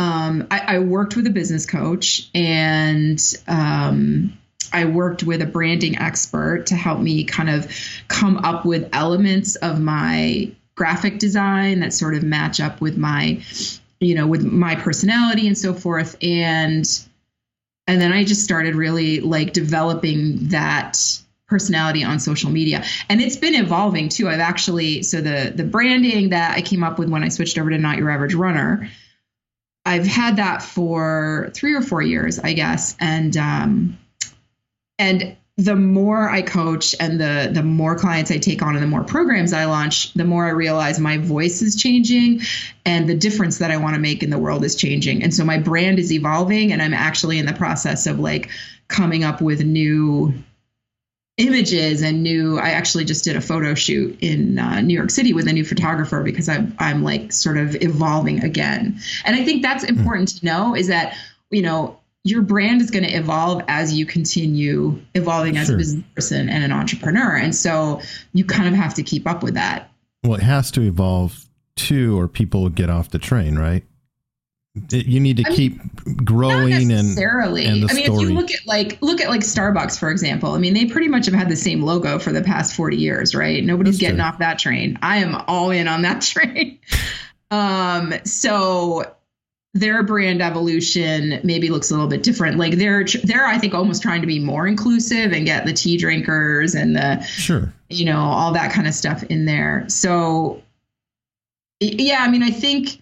um, 0.00 0.48
I, 0.50 0.76
I 0.76 0.78
worked 0.80 1.14
with 1.14 1.28
a 1.28 1.30
business 1.30 1.64
coach 1.64 2.28
and 2.34 3.20
um, 3.46 4.36
I 4.72 4.86
worked 4.86 5.22
with 5.22 5.42
a 5.42 5.46
branding 5.46 5.98
expert 5.98 6.66
to 6.66 6.74
help 6.74 6.98
me 6.98 7.22
kind 7.22 7.50
of 7.50 7.72
come 8.08 8.38
up 8.38 8.64
with 8.64 8.88
elements 8.92 9.54
of 9.56 9.78
my 9.78 10.50
graphic 10.74 11.18
design 11.18 11.80
that 11.80 11.92
sort 11.92 12.14
of 12.14 12.22
match 12.22 12.60
up 12.60 12.80
with 12.80 12.96
my, 12.96 13.42
you 14.00 14.14
know, 14.14 14.26
with 14.26 14.44
my 14.44 14.74
personality 14.74 15.46
and 15.46 15.56
so 15.56 15.74
forth. 15.74 16.16
And 16.22 16.86
and 17.86 18.00
then 18.00 18.12
I 18.12 18.24
just 18.24 18.44
started 18.44 18.76
really 18.76 19.20
like 19.20 19.52
developing 19.52 20.48
that 20.48 20.98
personality 21.48 22.04
on 22.04 22.20
social 22.20 22.50
media. 22.50 22.84
And 23.08 23.20
it's 23.20 23.36
been 23.36 23.54
evolving 23.54 24.08
too. 24.08 24.28
I've 24.28 24.40
actually 24.40 25.02
so 25.02 25.20
the 25.20 25.52
the 25.54 25.64
branding 25.64 26.30
that 26.30 26.56
i 26.56 26.62
came 26.62 26.82
up 26.82 26.98
with 26.98 27.10
when 27.10 27.22
i 27.22 27.28
switched 27.28 27.58
over 27.58 27.70
to 27.70 27.78
not 27.78 27.98
your 27.98 28.10
average 28.10 28.34
runner 28.34 28.88
I've 29.84 30.06
had 30.06 30.36
that 30.36 30.62
for 30.62 31.50
three 31.54 31.74
or 31.74 31.82
four 31.82 32.02
years, 32.02 32.38
I 32.38 32.52
guess, 32.52 32.96
and 33.00 33.36
um, 33.36 33.98
and 34.98 35.36
the 35.58 35.76
more 35.76 36.30
I 36.30 36.40
coach 36.40 36.94
and 36.98 37.20
the 37.20 37.50
the 37.52 37.62
more 37.62 37.94
clients 37.94 38.30
I 38.30 38.38
take 38.38 38.62
on 38.62 38.74
and 38.74 38.82
the 38.82 38.88
more 38.88 39.04
programs 39.04 39.52
I 39.52 39.66
launch, 39.66 40.12
the 40.14 40.24
more 40.24 40.46
I 40.46 40.50
realize 40.50 40.98
my 40.98 41.18
voice 41.18 41.60
is 41.60 41.76
changing 41.76 42.40
and 42.86 43.08
the 43.08 43.14
difference 43.14 43.58
that 43.58 43.70
I 43.70 43.76
want 43.76 43.94
to 43.94 44.00
make 44.00 44.22
in 44.22 44.30
the 44.30 44.38
world 44.38 44.64
is 44.64 44.74
changing. 44.74 45.22
And 45.22 45.34
so 45.34 45.44
my 45.44 45.58
brand 45.58 45.98
is 45.98 46.10
evolving 46.10 46.72
and 46.72 46.80
I'm 46.80 46.94
actually 46.94 47.38
in 47.38 47.44
the 47.44 47.52
process 47.52 48.06
of 48.06 48.18
like 48.18 48.48
coming 48.88 49.24
up 49.24 49.42
with 49.42 49.62
new 49.62 50.32
images 51.38 52.02
and 52.02 52.22
new 52.22 52.58
i 52.58 52.68
actually 52.68 53.06
just 53.06 53.24
did 53.24 53.36
a 53.36 53.40
photo 53.40 53.74
shoot 53.74 54.16
in 54.20 54.58
uh, 54.58 54.82
new 54.82 54.94
york 54.94 55.10
city 55.10 55.32
with 55.32 55.48
a 55.48 55.52
new 55.52 55.64
photographer 55.64 56.22
because 56.22 56.46
I'm, 56.46 56.76
I'm 56.78 57.02
like 57.02 57.32
sort 57.32 57.56
of 57.56 57.74
evolving 57.80 58.44
again 58.44 59.00
and 59.24 59.34
i 59.34 59.42
think 59.42 59.62
that's 59.62 59.82
important 59.82 60.28
mm. 60.28 60.40
to 60.40 60.44
know 60.44 60.76
is 60.76 60.88
that 60.88 61.16
you 61.50 61.62
know 61.62 61.98
your 62.24 62.42
brand 62.42 62.80
is 62.80 62.90
going 62.90 63.04
to 63.04 63.10
evolve 63.10 63.62
as 63.68 63.92
you 63.94 64.06
continue 64.06 65.00
evolving 65.14 65.56
as 65.56 65.66
sure. 65.66 65.74
a 65.74 65.78
business 65.78 66.04
person 66.14 66.48
and 66.48 66.64
an 66.64 66.72
entrepreneur 66.72 67.36
and 67.36 67.54
so 67.54 68.00
you 68.32 68.44
kind 68.44 68.68
of 68.68 68.74
have 68.74 68.94
to 68.94 69.02
keep 69.02 69.26
up 69.26 69.42
with 69.42 69.54
that 69.54 69.90
well 70.22 70.34
it 70.34 70.42
has 70.42 70.70
to 70.70 70.82
evolve 70.82 71.46
too 71.76 72.18
or 72.18 72.28
people 72.28 72.62
will 72.62 72.68
get 72.70 72.90
off 72.90 73.10
the 73.10 73.18
train 73.18 73.58
right 73.58 73.84
you 74.90 75.20
need 75.20 75.36
to 75.36 75.44
I 75.46 75.54
keep 75.54 75.76
mean, 76.06 76.16
growing 76.24 76.88
necessarily. 76.88 77.66
and, 77.66 77.82
and 77.82 77.90
I 77.90 77.94
mean, 77.94 78.04
story. 78.06 78.22
if 78.24 78.30
you 78.30 78.34
look 78.34 78.50
at 78.50 78.66
like 78.66 78.98
look 79.02 79.20
at 79.20 79.28
like 79.28 79.42
Starbucks 79.42 79.98
for 79.98 80.10
example. 80.10 80.52
I 80.52 80.58
mean, 80.58 80.72
they 80.72 80.86
pretty 80.86 81.08
much 81.08 81.26
have 81.26 81.34
had 81.34 81.50
the 81.50 81.56
same 81.56 81.82
logo 81.82 82.18
for 82.18 82.32
the 82.32 82.40
past 82.42 82.74
40 82.74 82.96
years, 82.96 83.34
right? 83.34 83.62
Nobody's 83.62 83.96
That's 83.96 84.00
getting 84.00 84.16
true. 84.16 84.24
off 84.24 84.38
that 84.38 84.58
train. 84.58 84.98
I 85.02 85.18
am 85.18 85.34
all 85.46 85.70
in 85.70 85.88
on 85.88 86.02
that 86.02 86.22
train. 86.22 86.78
um, 87.50 88.14
so 88.24 89.14
their 89.74 90.02
brand 90.02 90.42
evolution 90.42 91.40
maybe 91.44 91.70
looks 91.70 91.90
a 91.90 91.94
little 91.94 92.08
bit 92.08 92.22
different. 92.22 92.58
Like 92.58 92.74
they're 92.74 93.04
they're 93.24 93.46
I 93.46 93.58
think 93.58 93.74
almost 93.74 94.02
trying 94.02 94.20
to 94.20 94.26
be 94.26 94.38
more 94.38 94.66
inclusive 94.66 95.32
and 95.32 95.46
get 95.46 95.64
the 95.64 95.72
tea 95.72 95.96
drinkers 95.96 96.74
and 96.74 96.94
the 96.94 97.22
sure 97.22 97.72
you 97.88 98.04
know 98.04 98.20
all 98.20 98.52
that 98.52 98.72
kind 98.72 98.86
of 98.86 98.94
stuff 98.94 99.22
in 99.24 99.46
there. 99.46 99.86
So 99.88 100.62
yeah, 101.80 102.18
I 102.20 102.30
mean, 102.30 102.42
I 102.42 102.50
think 102.50 103.00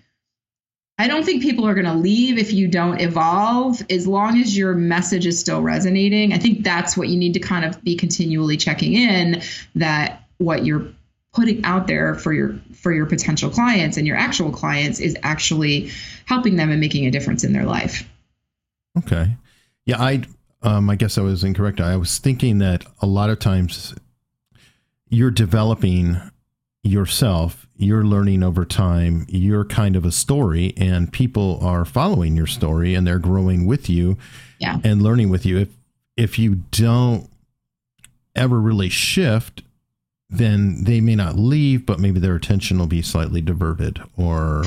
I 0.98 1.08
don't 1.08 1.24
think 1.24 1.42
people 1.42 1.66
are 1.66 1.74
going 1.74 1.86
to 1.86 1.94
leave 1.94 2.38
if 2.38 2.52
you 2.52 2.68
don't 2.68 3.00
evolve 3.00 3.82
as 3.90 4.06
long 4.06 4.38
as 4.38 4.56
your 4.56 4.74
message 4.74 5.26
is 5.26 5.40
still 5.40 5.62
resonating. 5.62 6.32
I 6.32 6.38
think 6.38 6.62
that's 6.62 6.96
what 6.96 7.08
you 7.08 7.16
need 7.16 7.34
to 7.34 7.40
kind 7.40 7.64
of 7.64 7.82
be 7.82 7.96
continually 7.96 8.56
checking 8.56 8.92
in 8.92 9.42
that 9.74 10.24
what 10.38 10.64
you're 10.64 10.88
putting 11.32 11.64
out 11.64 11.86
there 11.86 12.14
for 12.14 12.32
your 12.32 12.58
for 12.74 12.92
your 12.92 13.06
potential 13.06 13.50
clients 13.50 13.96
and 13.96 14.06
your 14.06 14.16
actual 14.16 14.50
clients 14.50 14.98
is 14.98 15.16
actually 15.22 15.90
helping 16.26 16.56
them 16.56 16.70
and 16.70 16.80
making 16.80 17.06
a 17.06 17.10
difference 17.10 17.44
in 17.44 17.52
their 17.52 17.64
life. 17.64 18.08
Okay. 18.98 19.36
Yeah, 19.86 20.00
I 20.00 20.22
um 20.62 20.90
I 20.90 20.96
guess 20.96 21.18
I 21.18 21.22
was 21.22 21.44
incorrect. 21.44 21.80
I 21.80 21.96
was 21.96 22.18
thinking 22.18 22.58
that 22.58 22.84
a 23.00 23.06
lot 23.06 23.30
of 23.30 23.38
times 23.38 23.94
you're 25.08 25.30
developing 25.30 26.20
yourself 26.82 27.66
you're 27.76 28.04
learning 28.04 28.42
over 28.42 28.64
time 28.64 29.26
you're 29.28 29.66
kind 29.66 29.96
of 29.96 30.06
a 30.06 30.12
story 30.12 30.72
and 30.78 31.12
people 31.12 31.58
are 31.62 31.84
following 31.84 32.34
your 32.34 32.46
story 32.46 32.94
and 32.94 33.06
they're 33.06 33.18
growing 33.18 33.66
with 33.66 33.90
you 33.90 34.16
yeah. 34.58 34.78
and 34.82 35.02
learning 35.02 35.28
with 35.28 35.44
you 35.44 35.58
if 35.58 35.68
if 36.16 36.38
you 36.38 36.54
don't 36.70 37.28
ever 38.34 38.58
really 38.58 38.88
shift 38.88 39.62
then 40.30 40.84
they 40.84 41.00
may 41.00 41.16
not 41.16 41.36
leave 41.36 41.84
but 41.84 41.98
maybe 41.98 42.20
their 42.20 42.36
attention 42.36 42.78
will 42.78 42.86
be 42.86 43.02
slightly 43.02 43.40
diverted 43.40 44.00
or 44.16 44.64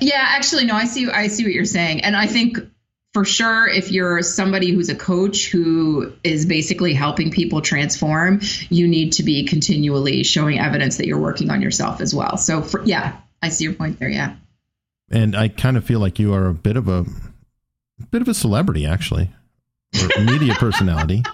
yeah 0.00 0.24
actually 0.28 0.64
no 0.64 0.74
i 0.74 0.84
see 0.84 1.08
i 1.10 1.28
see 1.28 1.44
what 1.44 1.52
you're 1.52 1.64
saying 1.64 2.02
and 2.04 2.16
i 2.16 2.26
think 2.26 2.58
for 3.12 3.24
sure, 3.24 3.66
if 3.66 3.90
you're 3.90 4.22
somebody 4.22 4.70
who's 4.70 4.88
a 4.88 4.94
coach 4.94 5.50
who 5.50 6.12
is 6.22 6.46
basically 6.46 6.94
helping 6.94 7.30
people 7.32 7.60
transform, 7.60 8.40
you 8.68 8.86
need 8.86 9.14
to 9.14 9.24
be 9.24 9.46
continually 9.46 10.22
showing 10.22 10.60
evidence 10.60 10.96
that 10.98 11.06
you're 11.06 11.18
working 11.18 11.50
on 11.50 11.60
yourself 11.60 12.00
as 12.00 12.14
well. 12.14 12.36
So, 12.36 12.62
for, 12.62 12.84
yeah, 12.84 13.16
I 13.42 13.48
see 13.48 13.64
your 13.64 13.72
point 13.72 13.98
there. 13.98 14.08
Yeah. 14.08 14.36
And 15.10 15.34
I 15.34 15.48
kind 15.48 15.76
of 15.76 15.84
feel 15.84 15.98
like 15.98 16.20
you 16.20 16.34
are 16.34 16.46
a 16.46 16.54
bit 16.54 16.76
of 16.76 16.86
a, 16.86 17.00
a 17.00 18.06
bit 18.12 18.22
of 18.22 18.28
a 18.28 18.34
celebrity, 18.34 18.86
actually, 18.86 19.28
or 20.00 20.24
media 20.24 20.54
personality. 20.54 21.24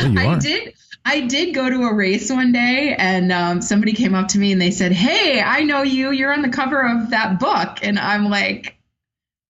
Well, 0.00 0.10
you 0.10 0.20
I 0.20 0.24
are. 0.24 0.38
did. 0.40 0.74
I 1.08 1.20
did 1.20 1.54
go 1.54 1.70
to 1.70 1.84
a 1.84 1.94
race 1.94 2.30
one 2.30 2.50
day, 2.50 2.96
and 2.98 3.30
um, 3.30 3.62
somebody 3.62 3.92
came 3.92 4.16
up 4.16 4.28
to 4.28 4.38
me 4.38 4.50
and 4.50 4.60
they 4.60 4.72
said, 4.72 4.90
"Hey, 4.90 5.40
I 5.40 5.62
know 5.62 5.82
you. 5.82 6.10
You're 6.10 6.32
on 6.32 6.42
the 6.42 6.48
cover 6.48 6.80
of 6.82 7.10
that 7.10 7.38
book." 7.38 7.78
And 7.82 7.96
I'm 7.96 8.28
like, 8.28 8.76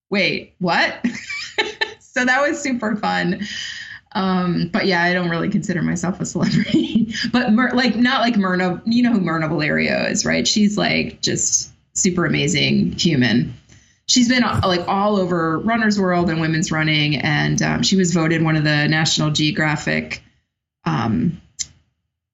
wait, 0.09 0.53
what? 0.59 1.03
so 1.99 2.25
that 2.25 2.47
was 2.47 2.61
super 2.61 2.95
fun. 2.95 3.41
Um, 4.13 4.69
but 4.71 4.85
yeah, 4.85 5.03
I 5.03 5.13
don't 5.13 5.29
really 5.29 5.49
consider 5.49 5.81
myself 5.81 6.21
a 6.21 6.25
celebrity. 6.25 7.13
but 7.31 7.53
like 7.53 7.95
not 7.95 8.21
like 8.21 8.37
Myrna. 8.37 8.81
you 8.85 9.03
know 9.03 9.11
who 9.11 9.21
Myrna 9.21 9.47
Valerio 9.47 10.05
is, 10.05 10.25
right? 10.25 10.47
She's 10.47 10.77
like 10.77 11.21
just 11.21 11.71
super 11.93 12.25
amazing 12.25 12.93
human. 12.93 13.55
She's 14.07 14.29
been 14.29 14.43
uh, 14.43 14.61
like 14.63 14.87
all 14.87 15.17
over 15.17 15.59
runner's 15.59 15.99
world 15.99 16.29
and 16.29 16.39
women's 16.39 16.71
running, 16.71 17.17
and 17.17 17.61
um, 17.61 17.83
she 17.83 17.97
was 17.97 18.13
voted 18.13 18.41
one 18.41 18.55
of 18.55 18.63
the 18.63 18.87
National 18.87 19.31
Geographic 19.31 20.21
um, 20.85 21.41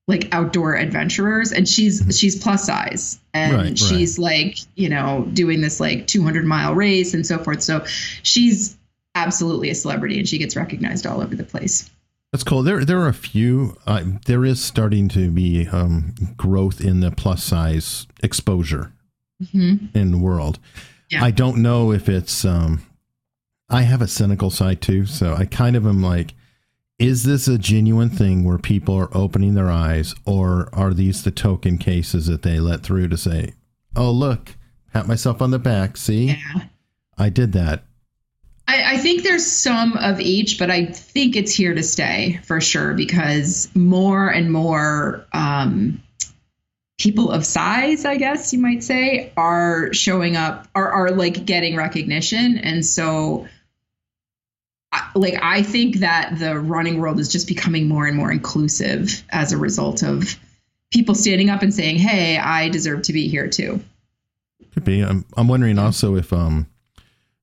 like 0.08 0.28
outdoor 0.34 0.76
adventurers 0.76 1.52
and 1.52 1.68
she's 1.68 2.18
she's 2.18 2.42
plus 2.42 2.66
size 2.66 3.20
and 3.34 3.54
right, 3.54 3.80
she's 3.80 4.20
right. 4.20 4.24
like 4.24 4.58
you 4.76 4.90
know 4.90 5.26
doing 5.34 5.62
this 5.62 5.80
like 5.80 6.08
200 6.08 6.46
mile 6.46 6.76
race 6.76 7.14
and 7.14 7.26
so 7.26 7.38
forth 7.38 7.64
so 7.64 7.84
she's 8.24 8.78
absolutely 9.16 9.70
a 9.70 9.76
celebrity 9.76 10.18
and 10.18 10.28
she 10.28 10.38
gets 10.38 10.56
recognized 10.56 11.06
all 11.06 11.22
over 11.22 11.36
the 11.36 11.44
place 11.44 11.90
that's 12.32 12.44
cool 12.44 12.64
there 12.64 12.84
there 12.84 13.00
are 13.00 13.08
a 13.08 13.14
few 13.14 13.78
uh, 13.88 14.04
there 14.26 14.44
is 14.44 14.62
starting 14.62 15.08
to 15.08 15.32
be 15.32 15.68
um, 15.70 16.14
growth 16.36 16.82
in 16.82 17.00
the 17.00 17.12
plus 17.12 17.44
size 17.44 18.06
exposure 18.22 18.92
mm-hmm. 19.42 19.86
in 19.98 20.12
the 20.12 20.18
world 20.18 20.60
yeah. 21.10 21.24
i 21.24 21.32
don't 21.32 21.58
know 21.58 21.94
if 21.94 22.10
it's 22.10 22.44
um, 22.44 22.82
i 23.70 23.84
have 23.84 24.02
a 24.02 24.08
cynical 24.08 24.50
side 24.50 24.82
too 24.82 25.06
so 25.06 25.34
i 25.34 25.46
kind 25.46 25.78
of 25.78 25.88
am 25.88 26.04
like 26.04 26.34
is 27.04 27.24
this 27.24 27.50
a 27.50 27.58
genuine 27.58 28.10
thing 28.10 28.46
where 28.46 28.58
people 28.58 28.96
are 28.96 29.16
opening 29.16 29.56
their 29.56 29.70
eyes, 29.70 30.16
or 30.26 30.70
are 30.72 30.94
these 30.94 31.24
the 31.24 31.32
token 31.32 31.78
cases 31.78 32.28
that 32.28 32.44
they 32.44 32.62
let 32.62 32.82
through 32.82 33.10
to 33.10 33.18
say, 33.18 33.54
"Oh, 33.94 34.10
look, 34.10 34.56
pat 34.94 35.06
myself 35.06 35.42
on 35.42 35.52
the 35.52 35.60
back, 35.60 35.98
see, 35.98 36.28
yeah. 36.28 36.62
I 37.18 37.28
did 37.28 37.52
that." 37.52 37.84
I, 38.70 38.94
I 38.94 38.98
think 38.98 39.24
there's 39.24 39.46
some 39.46 39.98
of 39.98 40.22
each, 40.22 40.58
but 40.58 40.72
I 40.72 40.86
think 40.86 41.36
it's 41.36 41.54
here 41.54 41.74
to 41.74 41.84
stay 41.84 42.40
for 42.44 42.62
sure 42.62 42.94
because 42.94 43.70
more 43.76 44.30
and 44.30 44.50
more 44.50 45.26
um, 45.34 46.02
people 46.98 47.32
of 47.32 47.46
size, 47.46 48.06
I 48.06 48.16
guess 48.16 48.54
you 48.54 48.60
might 48.60 48.82
say, 48.82 49.34
are 49.36 49.92
showing 49.92 50.38
up, 50.38 50.70
are 50.74 50.90
are 50.90 51.12
like 51.12 51.46
getting 51.46 51.76
recognition, 51.76 52.58
and 52.60 52.86
so 52.86 53.46
like 55.16 55.36
I 55.42 55.64
think 55.64 55.98
that 55.98 56.40
the 56.40 56.60
running 56.60 57.00
world 57.00 57.20
is 57.20 57.32
just 57.32 57.48
becoming 57.48 57.88
more 57.88 58.06
and 58.06 58.18
more 58.18 58.32
inclusive 58.32 59.24
as 59.30 59.52
a 59.52 59.58
result 59.58 60.04
of 60.04 60.40
people 60.92 61.16
standing 61.16 61.50
up 61.50 61.62
and 61.62 61.74
saying, 61.74 61.98
"Hey, 61.98 62.38
I 62.38 62.70
deserve 62.70 63.04
to 63.04 63.14
be 63.14 63.28
here 63.28 63.48
too." 63.48 63.82
Could 64.74 64.86
be. 64.86 65.02
I'm 65.02 65.26
I'm 65.38 65.48
wondering 65.48 65.78
also 65.78 66.16
if 66.16 66.34
um 66.34 66.68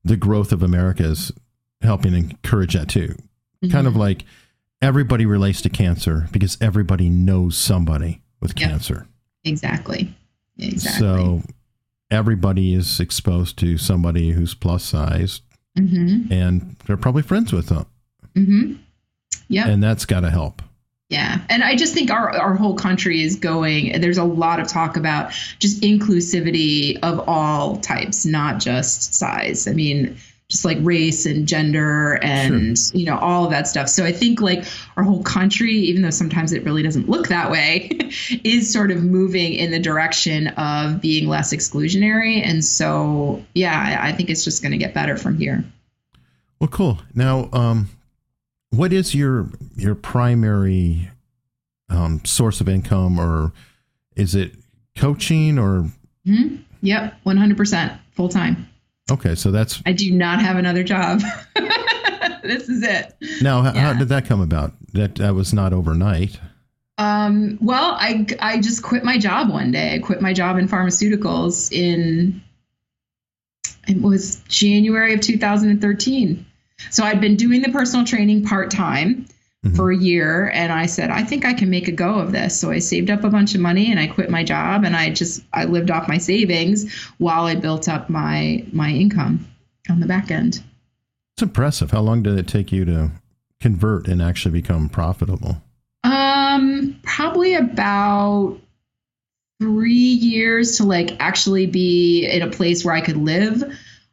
the 0.05 0.17
growth 0.17 0.53
of 0.53 0.63
America 0.63 1.05
is 1.05 1.33
helping 1.83 2.15
encourage 2.15 2.75
that 2.75 2.89
too. 2.89 3.15
Mm-hmm. 3.63 3.71
Kind 3.71 3.87
of 3.87 3.93
mm-hmm. 3.95 4.01
like 4.01 4.25
everybody 4.83 5.27
relates 5.27 5.63
to 5.63 5.69
cancer 5.69 6.29
because 6.33 6.57
everybody 6.61 7.09
knows 7.09 7.57
somebody 7.57 8.23
with 8.41 8.59
yep. 8.59 8.71
cancer. 8.71 9.07
Exactly. 9.45 10.15
Exactly. 10.59 10.99
So 10.99 11.43
everybody 12.11 12.75
is 12.75 13.01
exposed 13.01 13.59
to 13.59 13.79
somebody 13.79 14.31
who's 14.31 14.55
plus 14.55 14.85
size 14.85 15.41
mm-hmm. 15.79 16.33
and 16.33 16.77
they're 16.87 16.97
probably 16.97 17.23
friends 17.23 17.53
with 17.53 17.69
them. 17.69 17.87
Mm-hmm. 18.35 18.75
Yeah, 19.49 19.69
and 19.69 19.83
that's 19.83 20.07
got 20.07 20.21
to 20.21 20.31
help. 20.31 20.63
Yeah. 21.11 21.41
And 21.51 21.65
I 21.65 21.75
just 21.75 21.93
think 21.93 22.13
our, 22.13 22.31
our 22.31 22.55
whole 22.55 22.77
country 22.77 23.23
is 23.23 23.35
going, 23.35 24.01
there's 24.01 24.17
a 24.17 24.25
lot 24.25 24.61
of 24.61 24.69
talk 24.69 24.97
about 24.97 25.33
just 25.59 25.83
inclusivity 25.83 27.01
of 27.03 27.29
all 27.29 27.79
types, 27.79 28.25
not 28.25 28.61
just 28.61 29.13
size. 29.13 29.67
I 29.67 29.73
mean, 29.73 30.17
just 30.51 30.65
like 30.65 30.79
race 30.81 31.27
and 31.27 31.47
gender 31.47 32.19
and 32.23 32.77
sure. 32.77 32.99
you 32.99 33.07
know 33.07 33.17
all 33.17 33.45
of 33.45 33.51
that 33.51 33.69
stuff. 33.69 33.89
So 33.89 34.05
i 34.05 34.13
think 34.13 34.41
like 34.41 34.65
our 34.97 35.05
whole 35.05 35.23
country 35.23 35.73
even 35.73 36.03
though 36.03 36.11
sometimes 36.11 36.53
it 36.53 36.65
really 36.65 36.83
doesn't 36.83 37.09
look 37.09 37.29
that 37.29 37.51
way 37.51 37.89
is 38.45 38.71
sort 38.71 38.91
of 38.91 39.03
moving 39.03 39.55
in 39.55 39.71
the 39.71 39.79
direction 39.79 40.49
of 40.49 41.01
being 41.01 41.29
less 41.29 41.55
exclusionary. 41.55 42.45
And 42.45 42.65
so 42.65 43.43
yeah 43.55 43.99
i, 44.03 44.09
I 44.09 44.13
think 44.13 44.29
it's 44.29 44.45
just 44.45 44.61
going 44.61 44.73
to 44.73 44.79
get 44.79 44.93
better 44.93 45.17
from 45.17 45.39
here. 45.39 45.65
Well 46.59 46.69
cool. 46.69 46.99
Now 47.15 47.49
um, 47.53 47.89
what 48.71 48.93
is 48.93 49.15
your 49.15 49.49
your 49.77 49.95
primary 49.95 51.11
um, 51.89 52.23
source 52.25 52.61
of 52.61 52.69
income? 52.69 53.19
Or 53.19 53.53
is 54.17 54.35
it 54.35 54.53
coaching 54.97 55.59
or? 55.59 55.91
Mm-hmm. 56.27 56.57
yep 56.83 57.15
100% 57.25 57.99
full 58.13 58.29
time 58.29 58.69
Okay, 59.11 59.35
so 59.35 59.51
that's. 59.51 59.83
I 59.87 59.93
do 59.93 60.11
not 60.13 60.41
have 60.41 60.57
another 60.57 60.85
job. 60.85 61.21
this 62.43 62.69
is 62.69 62.83
it. 62.83 63.15
Now, 63.43 63.63
how, 63.63 63.75
yeah. 63.75 63.81
how, 63.81 63.99
did 63.99 64.09
that 64.09 64.27
come 64.27 64.41
about? 64.41 64.73
that 64.93 65.17
that 65.17 65.35
was 65.35 65.53
not 65.53 65.73
overnight. 65.73 66.39
Um, 66.99 67.59
well, 67.61 67.97
I 67.99 68.27
I 68.41 68.61
just 68.61 68.83
quit 68.83 69.05
my 69.05 69.19
job 69.19 69.51
one 69.51 69.71
day. 69.71 69.95
I 69.95 69.99
quit 69.99 70.21
my 70.21 70.33
job 70.33 70.59
in 70.59 70.69
pharmaceuticals 70.69 71.73
in 71.73 72.43
it 73.89 74.01
was 74.01 74.43
January 74.49 75.15
of 75.15 75.21
2013. 75.21 76.47
So 76.91 77.05
I'd 77.05 77.21
been 77.21 77.37
doing 77.37 77.63
the 77.63 77.71
personal 77.71 78.07
training 78.07 78.45
part 78.45 78.71
time 78.71 79.27
mm-hmm. 79.65 79.77
for 79.77 79.91
a 79.91 79.97
year, 79.97 80.51
and 80.51 80.73
I 80.73 80.87
said 80.87 81.11
I 81.11 81.23
think 81.23 81.45
I 81.45 81.53
can 81.53 81.71
make 81.71 81.89
a 81.89 81.93
go 81.93 82.19
of 82.19 82.33
this. 82.33 82.59
So 82.59 82.71
I 82.71 82.79
saved 82.79 83.11
up 83.11 83.25
a 83.25 83.31
bunch 83.31 83.55
of 83.55 83.61
money 83.61 83.91
and 83.91 84.01
I 84.01 84.07
quit 84.07 84.31
my 84.31 84.45
job, 84.45 84.85
and 84.85 84.97
I 84.97 85.11
just 85.11 85.43
I 85.53 85.65
lived 85.65 85.91
off 85.91 86.09
my 86.09 86.19
savings 86.19 86.93
while 87.19 87.45
I 87.45 87.55
built 87.55 87.89
up 87.89 88.09
my 88.11 88.65
my 88.73 88.91
income 88.91 89.47
on 89.89 90.01
the 90.01 90.07
back 90.07 90.31
end. 90.31 90.63
It's 91.37 91.43
impressive. 91.43 91.91
How 91.91 92.01
long 92.01 92.23
did 92.23 92.39
it 92.39 92.47
take 92.47 92.73
you 92.73 92.85
to 92.85 93.11
convert 93.61 94.09
and 94.09 94.21
actually 94.21 94.53
become 94.53 94.89
profitable? 94.89 95.63
Um, 96.03 96.99
probably 97.03 97.55
about 97.55 98.59
three 99.61 99.93
years 99.93 100.79
to 100.79 100.85
like 100.85 101.17
actually 101.21 101.67
be 101.67 102.27
in 102.27 102.43
a 102.43 102.51
place 102.51 102.85
where 102.85 102.95
I 102.95 103.03
could 103.03 103.19
live 103.19 103.63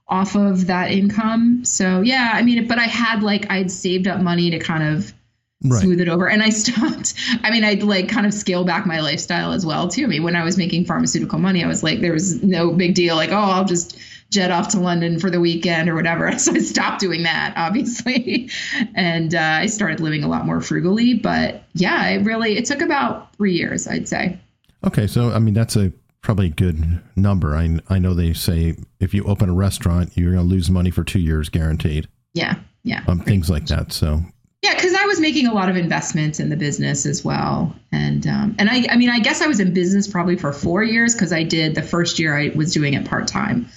off 0.07 0.35
of 0.35 0.67
that 0.67 0.91
income. 0.91 1.65
So 1.65 2.01
yeah, 2.01 2.31
I 2.33 2.43
mean, 2.43 2.67
but 2.67 2.79
I 2.79 2.83
had 2.83 3.23
like 3.23 3.49
I'd 3.49 3.71
saved 3.71 4.07
up 4.07 4.21
money 4.21 4.51
to 4.51 4.59
kind 4.59 4.83
of 4.95 5.13
right. 5.63 5.81
smooth 5.81 6.01
it 6.01 6.09
over, 6.09 6.27
and 6.27 6.43
I 6.43 6.49
stopped. 6.51 7.13
I 7.43 7.51
mean, 7.51 7.63
I'd 7.63 7.83
like 7.83 8.09
kind 8.09 8.25
of 8.25 8.33
scale 8.33 8.63
back 8.63 8.85
my 8.85 8.99
lifestyle 8.99 9.51
as 9.51 9.65
well 9.65 9.87
too. 9.87 10.03
I 10.03 10.07
mean, 10.07 10.23
when 10.23 10.35
I 10.35 10.43
was 10.43 10.57
making 10.57 10.85
pharmaceutical 10.85 11.39
money, 11.39 11.63
I 11.63 11.67
was 11.67 11.83
like, 11.83 12.01
there 12.01 12.13
was 12.13 12.43
no 12.43 12.71
big 12.71 12.95
deal. 12.95 13.15
Like, 13.15 13.31
oh, 13.31 13.35
I'll 13.35 13.65
just 13.65 13.99
jet 14.29 14.51
off 14.51 14.69
to 14.69 14.79
London 14.79 15.19
for 15.19 15.29
the 15.29 15.39
weekend 15.39 15.89
or 15.89 15.95
whatever. 15.95 16.31
So 16.37 16.53
I 16.53 16.59
stopped 16.59 16.99
doing 16.99 17.23
that, 17.23 17.53
obviously, 17.57 18.49
and 18.95 19.33
uh, 19.33 19.39
I 19.39 19.65
started 19.65 19.99
living 19.99 20.23
a 20.23 20.27
lot 20.27 20.45
more 20.45 20.61
frugally. 20.61 21.15
But 21.15 21.63
yeah, 21.73 22.07
it 22.09 22.23
really 22.23 22.57
it 22.57 22.65
took 22.65 22.81
about 22.81 23.35
three 23.35 23.53
years, 23.53 23.87
I'd 23.87 24.07
say. 24.07 24.39
Okay, 24.85 25.07
so 25.07 25.31
I 25.31 25.39
mean 25.39 25.53
that's 25.53 25.75
a 25.75 25.91
probably 26.21 26.47
a 26.47 26.51
good 26.51 27.01
number. 27.15 27.55
I 27.55 27.79
I 27.89 27.99
know 27.99 28.13
they 28.13 28.33
say 28.33 28.75
if 28.99 29.13
you 29.13 29.23
open 29.23 29.49
a 29.49 29.53
restaurant, 29.53 30.15
you're 30.15 30.33
going 30.33 30.47
to 30.47 30.49
lose 30.49 30.69
money 30.69 30.91
for 30.91 31.03
two 31.03 31.19
years 31.19 31.49
guaranteed. 31.49 32.07
Yeah, 32.33 32.55
yeah, 32.83 33.03
um, 33.07 33.19
things 33.19 33.49
like 33.49 33.65
that. 33.67 33.91
So 33.91 34.21
yeah, 34.67 34.75
because 34.75 34.93
I 34.93 35.05
was 35.05 35.19
making 35.19 35.47
a 35.47 35.53
lot 35.53 35.69
of 35.69 35.77
investments 35.77 36.39
in 36.39 36.49
the 36.49 36.57
business 36.57 37.05
as 37.05 37.23
well, 37.23 37.73
and 37.91 38.27
um, 38.27 38.55
and 38.59 38.69
I 38.69 38.85
I 38.89 38.97
mean 38.97 39.09
I 39.09 39.19
guess 39.19 39.41
I 39.41 39.47
was 39.47 39.59
in 39.59 39.73
business 39.73 40.07
probably 40.07 40.35
for 40.35 40.51
four 40.51 40.83
years 40.83 41.13
because 41.13 41.31
I 41.31 41.43
did 41.43 41.75
the 41.75 41.81
first 41.81 42.19
year 42.19 42.37
I 42.37 42.49
was 42.55 42.73
doing 42.73 42.93
it 42.93 43.05
part 43.05 43.27
time. 43.27 43.69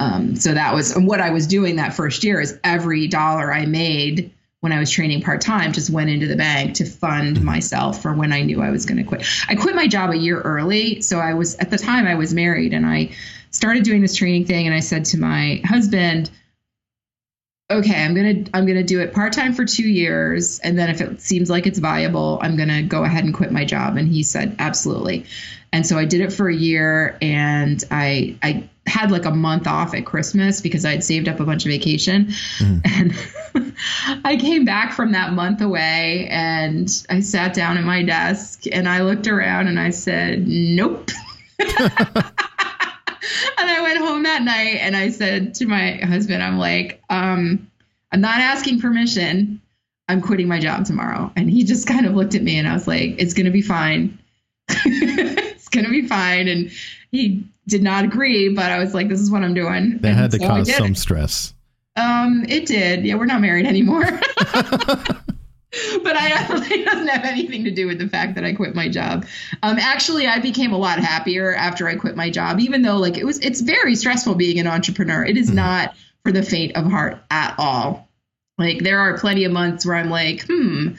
Um, 0.00 0.34
so 0.34 0.52
that 0.54 0.74
was 0.74 0.92
what 0.94 1.20
I 1.20 1.30
was 1.30 1.46
doing 1.46 1.76
that 1.76 1.94
first 1.94 2.24
year 2.24 2.40
is 2.40 2.58
every 2.64 3.06
dollar 3.06 3.52
I 3.52 3.64
made 3.64 4.32
when 4.60 4.72
I 4.72 4.80
was 4.80 4.90
training 4.90 5.20
part 5.20 5.40
time 5.40 5.72
just 5.72 5.90
went 5.90 6.10
into 6.10 6.26
the 6.26 6.36
bank 6.36 6.74
to 6.76 6.84
fund 6.84 7.42
myself 7.44 8.02
for 8.02 8.12
when 8.12 8.32
I 8.32 8.42
knew 8.42 8.60
I 8.60 8.70
was 8.70 8.86
going 8.86 8.96
to 8.96 9.04
quit. 9.04 9.24
I 9.46 9.54
quit 9.54 9.76
my 9.76 9.86
job 9.86 10.10
a 10.10 10.16
year 10.16 10.40
early. 10.40 11.00
So 11.02 11.18
I 11.18 11.34
was, 11.34 11.54
at 11.56 11.70
the 11.70 11.76
time, 11.76 12.06
I 12.06 12.14
was 12.14 12.32
married 12.32 12.72
and 12.72 12.86
I 12.86 13.10
started 13.50 13.84
doing 13.84 14.00
this 14.00 14.16
training 14.16 14.46
thing. 14.46 14.66
And 14.66 14.74
I 14.74 14.80
said 14.80 15.04
to 15.06 15.18
my 15.18 15.60
husband, 15.64 16.30
okay, 17.70 18.04
I'm 18.04 18.14
going 18.14 18.44
to, 18.44 18.50
I'm 18.54 18.66
going 18.66 18.76
to 18.76 18.84
do 18.84 19.00
it 19.00 19.14
part 19.14 19.32
time 19.32 19.54
for 19.54 19.64
two 19.64 19.88
years. 19.88 20.58
And 20.60 20.78
then 20.78 20.90
if 20.90 21.00
it 21.00 21.20
seems 21.20 21.48
like 21.48 21.66
it's 21.66 21.78
viable, 21.78 22.38
I'm 22.42 22.56
going 22.56 22.68
to 22.68 22.82
go 22.82 23.04
ahead 23.04 23.24
and 23.24 23.32
quit 23.32 23.52
my 23.52 23.64
job. 23.64 23.96
And 23.96 24.06
he 24.06 24.22
said, 24.22 24.56
absolutely. 24.58 25.24
And 25.72 25.86
so 25.86 25.98
I 25.98 26.04
did 26.04 26.20
it 26.20 26.32
for 26.32 26.48
a 26.48 26.54
year 26.54 27.16
and 27.20 27.82
I, 27.90 28.36
I, 28.42 28.68
had 28.86 29.10
like 29.10 29.24
a 29.24 29.30
month 29.30 29.66
off 29.66 29.94
at 29.94 30.04
Christmas 30.04 30.60
because 30.60 30.84
I 30.84 30.90
had 30.90 31.02
saved 31.02 31.26
up 31.26 31.40
a 31.40 31.44
bunch 31.44 31.64
of 31.64 31.70
vacation. 31.70 32.26
Mm. 32.58 32.82
And 33.54 34.22
I 34.24 34.36
came 34.36 34.64
back 34.64 34.92
from 34.92 35.12
that 35.12 35.32
month 35.32 35.60
away 35.60 36.28
and 36.30 36.88
I 37.08 37.20
sat 37.20 37.54
down 37.54 37.78
at 37.78 37.84
my 37.84 38.02
desk 38.02 38.64
and 38.70 38.88
I 38.88 39.02
looked 39.02 39.26
around 39.26 39.68
and 39.68 39.80
I 39.80 39.90
said, 39.90 40.46
nope. 40.46 41.10
and 43.58 43.70
I 43.70 43.80
went 43.82 43.98
home 43.98 44.22
that 44.24 44.42
night 44.42 44.78
and 44.80 44.96
I 44.96 45.10
said 45.10 45.54
to 45.56 45.66
my 45.66 45.92
husband, 45.92 46.42
I'm 46.42 46.58
like, 46.58 47.02
um, 47.10 47.70
I'm 48.12 48.20
not 48.20 48.40
asking 48.40 48.80
permission. 48.80 49.60
I'm 50.08 50.20
quitting 50.20 50.48
my 50.48 50.60
job 50.60 50.84
tomorrow. 50.84 51.32
And 51.36 51.50
he 51.50 51.64
just 51.64 51.86
kind 51.86 52.06
of 52.06 52.14
looked 52.14 52.34
at 52.34 52.42
me 52.42 52.58
and 52.58 52.68
I 52.68 52.74
was 52.74 52.86
like, 52.86 53.14
it's 53.18 53.34
going 53.34 53.46
to 53.46 53.52
be 53.52 53.62
fine. 53.62 54.18
it's 54.68 55.68
going 55.68 55.84
to 55.84 55.90
be 55.90 56.06
fine. 56.06 56.48
And 56.48 56.70
he 57.10 57.46
did 57.66 57.82
not 57.82 58.04
agree, 58.04 58.50
but 58.54 58.70
I 58.70 58.78
was 58.78 58.94
like, 58.94 59.08
this 59.08 59.20
is 59.20 59.30
what 59.30 59.42
I'm 59.42 59.54
doing. 59.54 59.98
That 59.98 60.08
and 60.08 60.18
had 60.18 60.30
to 60.32 60.38
so 60.38 60.46
cause 60.46 60.74
some 60.74 60.94
stress. 60.94 61.54
Um, 61.96 62.44
it 62.48 62.66
did. 62.66 63.04
Yeah, 63.04 63.14
we're 63.14 63.24
not 63.24 63.40
married 63.40 63.66
anymore. 63.66 64.04
but 66.02 66.16
I 66.16 66.28
it 66.70 66.84
doesn't 66.84 67.08
have 67.08 67.24
anything 67.24 67.64
to 67.64 67.70
do 67.70 67.86
with 67.86 67.98
the 67.98 68.08
fact 68.08 68.34
that 68.34 68.44
I 68.44 68.52
quit 68.52 68.74
my 68.74 68.88
job. 68.88 69.26
Um, 69.62 69.78
actually, 69.78 70.26
I 70.26 70.38
became 70.40 70.72
a 70.72 70.78
lot 70.78 70.98
happier 70.98 71.54
after 71.54 71.88
I 71.88 71.96
quit 71.96 72.16
my 72.16 72.30
job, 72.30 72.60
even 72.60 72.82
though 72.82 72.96
like 72.96 73.16
it 73.16 73.24
was, 73.24 73.38
it's 73.40 73.60
very 73.60 73.94
stressful 73.96 74.34
being 74.34 74.58
an 74.58 74.66
entrepreneur. 74.66 75.24
It 75.24 75.36
is 75.36 75.50
mm. 75.50 75.54
not 75.54 75.94
for 76.22 76.32
the 76.32 76.42
faint 76.42 76.76
of 76.76 76.90
heart 76.90 77.18
at 77.30 77.54
all. 77.58 78.08
Like 78.58 78.80
there 78.80 79.00
are 79.00 79.18
plenty 79.18 79.44
of 79.44 79.52
months 79.52 79.84
where 79.84 79.96
I'm 79.96 80.10
like, 80.10 80.44
hmm, 80.48 80.90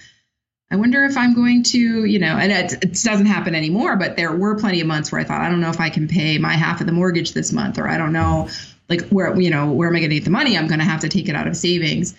I 0.72 0.78
wonder 0.78 1.06
if 1.06 1.16
I'm 1.16 1.34
going 1.34 1.64
to, 1.64 2.06
you 2.06 2.20
know, 2.20 2.38
and 2.38 2.52
it, 2.52 2.74
it, 2.84 3.04
doesn't 3.04 3.28
happen 3.28 3.56
anymore, 3.56 3.96
but 3.96 4.18
there 4.18 4.36
were 4.36 4.56
plenty 4.56 4.82
of 4.82 4.88
months 4.88 5.12
where 5.12 5.22
I 5.22 5.24
thought, 5.24 5.42
I 5.42 5.50
don't 5.50 5.62
know 5.62 5.70
if 5.70 5.80
I 5.80 5.90
can 5.90 6.08
pay 6.08 6.38
my 6.38 6.54
half 6.54 6.82
of 6.82 6.88
the 6.88 6.94
mortgage 6.94 7.34
this 7.34 7.54
month, 7.54 7.78
or 7.78 7.88
I 7.88 7.98
don't 7.98 8.14
know, 8.14 8.50
like 8.90 9.08
where, 9.10 9.40
you 9.40 9.52
know, 9.52 9.72
where 9.72 9.88
am 9.88 9.96
I 9.96 10.00
going 10.00 10.10
to 10.10 10.16
get 10.16 10.26
the 10.26 10.32
money? 10.32 10.58
I'm 10.58 10.68
going 10.68 10.80
to 10.80 10.86
have 10.86 11.02
to 11.02 11.10
take 11.10 11.30
it 11.30 11.36
out 11.36 11.48
of 11.48 11.56
savings. 11.56 12.16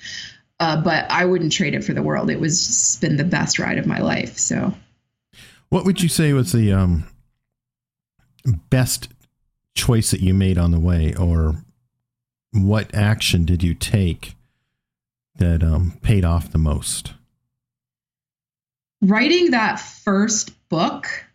Uh, 0.59 0.81
but 0.81 1.11
I 1.11 1.25
wouldn't 1.27 1.53
trade 1.53 1.75
it 1.75 1.85
for 1.85 1.93
the 1.93 2.03
world. 2.03 2.31
It 2.31 2.41
was 2.41 2.67
just 2.67 3.01
been 3.01 3.17
the 3.17 3.25
best 3.25 3.59
ride 3.59 3.79
of 3.79 3.87
my 3.87 3.99
life. 3.99 4.39
So, 4.39 4.73
what 5.69 5.85
would 5.85 6.03
you 6.03 6.09
say 6.09 6.33
was 6.33 6.53
the 6.53 6.73
um, 6.73 7.07
best 8.71 9.09
choice 9.75 10.11
that 10.11 10.21
you 10.21 10.33
made 10.33 10.57
on 10.57 10.71
the 10.71 10.81
way, 10.81 11.15
or 11.15 11.57
what 12.53 12.95
action 12.95 13.45
did 13.45 13.63
you 13.63 13.75
take 13.75 14.35
that 15.37 15.63
um, 15.63 15.99
paid 16.03 16.25
off 16.25 16.51
the 16.51 16.59
most? 16.59 17.13
writing 19.03 19.51
that 19.51 19.81
first 19.81 20.53
book 20.69 21.26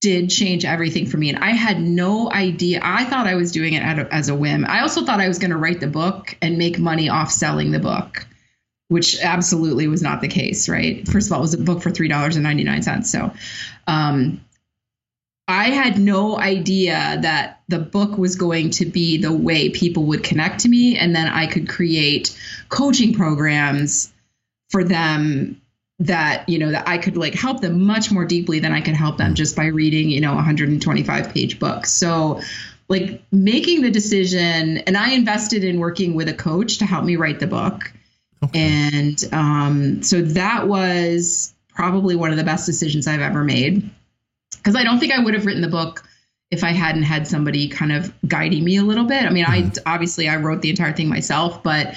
did 0.00 0.30
change 0.30 0.64
everything 0.64 1.06
for 1.06 1.18
me. 1.18 1.28
And 1.28 1.38
I 1.38 1.50
had 1.50 1.80
no 1.80 2.32
idea. 2.32 2.80
I 2.82 3.04
thought 3.04 3.26
I 3.26 3.34
was 3.34 3.52
doing 3.52 3.74
it 3.74 3.82
as 3.82 4.28
a 4.28 4.34
whim. 4.34 4.64
I 4.66 4.80
also 4.80 5.04
thought 5.04 5.20
I 5.20 5.28
was 5.28 5.38
going 5.38 5.50
to 5.50 5.58
write 5.58 5.80
the 5.80 5.86
book 5.86 6.36
and 6.40 6.56
make 6.56 6.78
money 6.78 7.08
off 7.08 7.30
selling 7.30 7.70
the 7.70 7.78
book, 7.78 8.26
which 8.88 9.20
absolutely 9.20 9.88
was 9.88 10.02
not 10.02 10.22
the 10.22 10.28
case, 10.28 10.68
right? 10.68 11.06
First 11.06 11.28
of 11.28 11.32
all, 11.32 11.40
it 11.40 11.42
was 11.42 11.54
a 11.54 11.58
book 11.58 11.82
for 11.82 11.90
$3.99. 11.90 13.04
So, 13.04 13.32
um, 13.86 14.40
I 15.46 15.70
had 15.70 15.98
no 15.98 16.38
idea 16.38 17.18
that 17.22 17.60
the 17.66 17.80
book 17.80 18.16
was 18.16 18.36
going 18.36 18.70
to 18.70 18.86
be 18.86 19.18
the 19.18 19.32
way 19.32 19.68
people 19.68 20.04
would 20.04 20.22
connect 20.22 20.60
to 20.60 20.68
me. 20.68 20.96
And 20.96 21.14
then 21.14 21.26
I 21.26 21.48
could 21.48 21.68
create 21.68 22.38
coaching 22.68 23.14
programs 23.14 24.12
for 24.68 24.84
them 24.84 25.60
that 26.00 26.48
you 26.48 26.58
know 26.58 26.70
that 26.70 26.88
I 26.88 26.98
could 26.98 27.16
like 27.16 27.34
help 27.34 27.60
them 27.60 27.84
much 27.84 28.10
more 28.10 28.24
deeply 28.24 28.58
than 28.58 28.72
I 28.72 28.80
could 28.80 28.96
help 28.96 29.18
them 29.18 29.34
just 29.34 29.54
by 29.54 29.66
reading 29.66 30.10
you 30.10 30.20
know 30.20 30.34
125 30.34 31.32
page 31.32 31.58
books. 31.58 31.92
So 31.92 32.40
like 32.88 33.22
making 33.30 33.82
the 33.82 33.90
decision 33.90 34.78
and 34.78 34.96
I 34.96 35.12
invested 35.12 35.62
in 35.62 35.78
working 35.78 36.14
with 36.14 36.28
a 36.28 36.34
coach 36.34 36.78
to 36.78 36.86
help 36.86 37.04
me 37.04 37.16
write 37.16 37.38
the 37.38 37.46
book. 37.46 37.92
Okay. 38.42 38.58
And 38.60 39.22
um, 39.32 40.02
so 40.02 40.22
that 40.22 40.66
was 40.66 41.54
probably 41.68 42.16
one 42.16 42.30
of 42.30 42.36
the 42.36 42.44
best 42.44 42.66
decisions 42.66 43.06
I've 43.06 43.20
ever 43.20 43.44
made 43.44 43.88
because 44.56 44.74
I 44.74 44.82
don't 44.82 44.98
think 44.98 45.12
I 45.12 45.22
would 45.22 45.34
have 45.34 45.46
written 45.46 45.62
the 45.62 45.68
book 45.68 46.02
if 46.50 46.64
I 46.64 46.72
hadn't 46.72 47.04
had 47.04 47.28
somebody 47.28 47.68
kind 47.68 47.92
of 47.92 48.12
guiding 48.26 48.64
me 48.64 48.76
a 48.76 48.82
little 48.82 49.04
bit. 49.04 49.24
I 49.24 49.30
mean, 49.30 49.44
mm-hmm. 49.44 49.78
I 49.86 49.94
obviously 49.94 50.28
I 50.28 50.36
wrote 50.36 50.62
the 50.62 50.70
entire 50.70 50.92
thing 50.92 51.08
myself, 51.08 51.62
but 51.62 51.94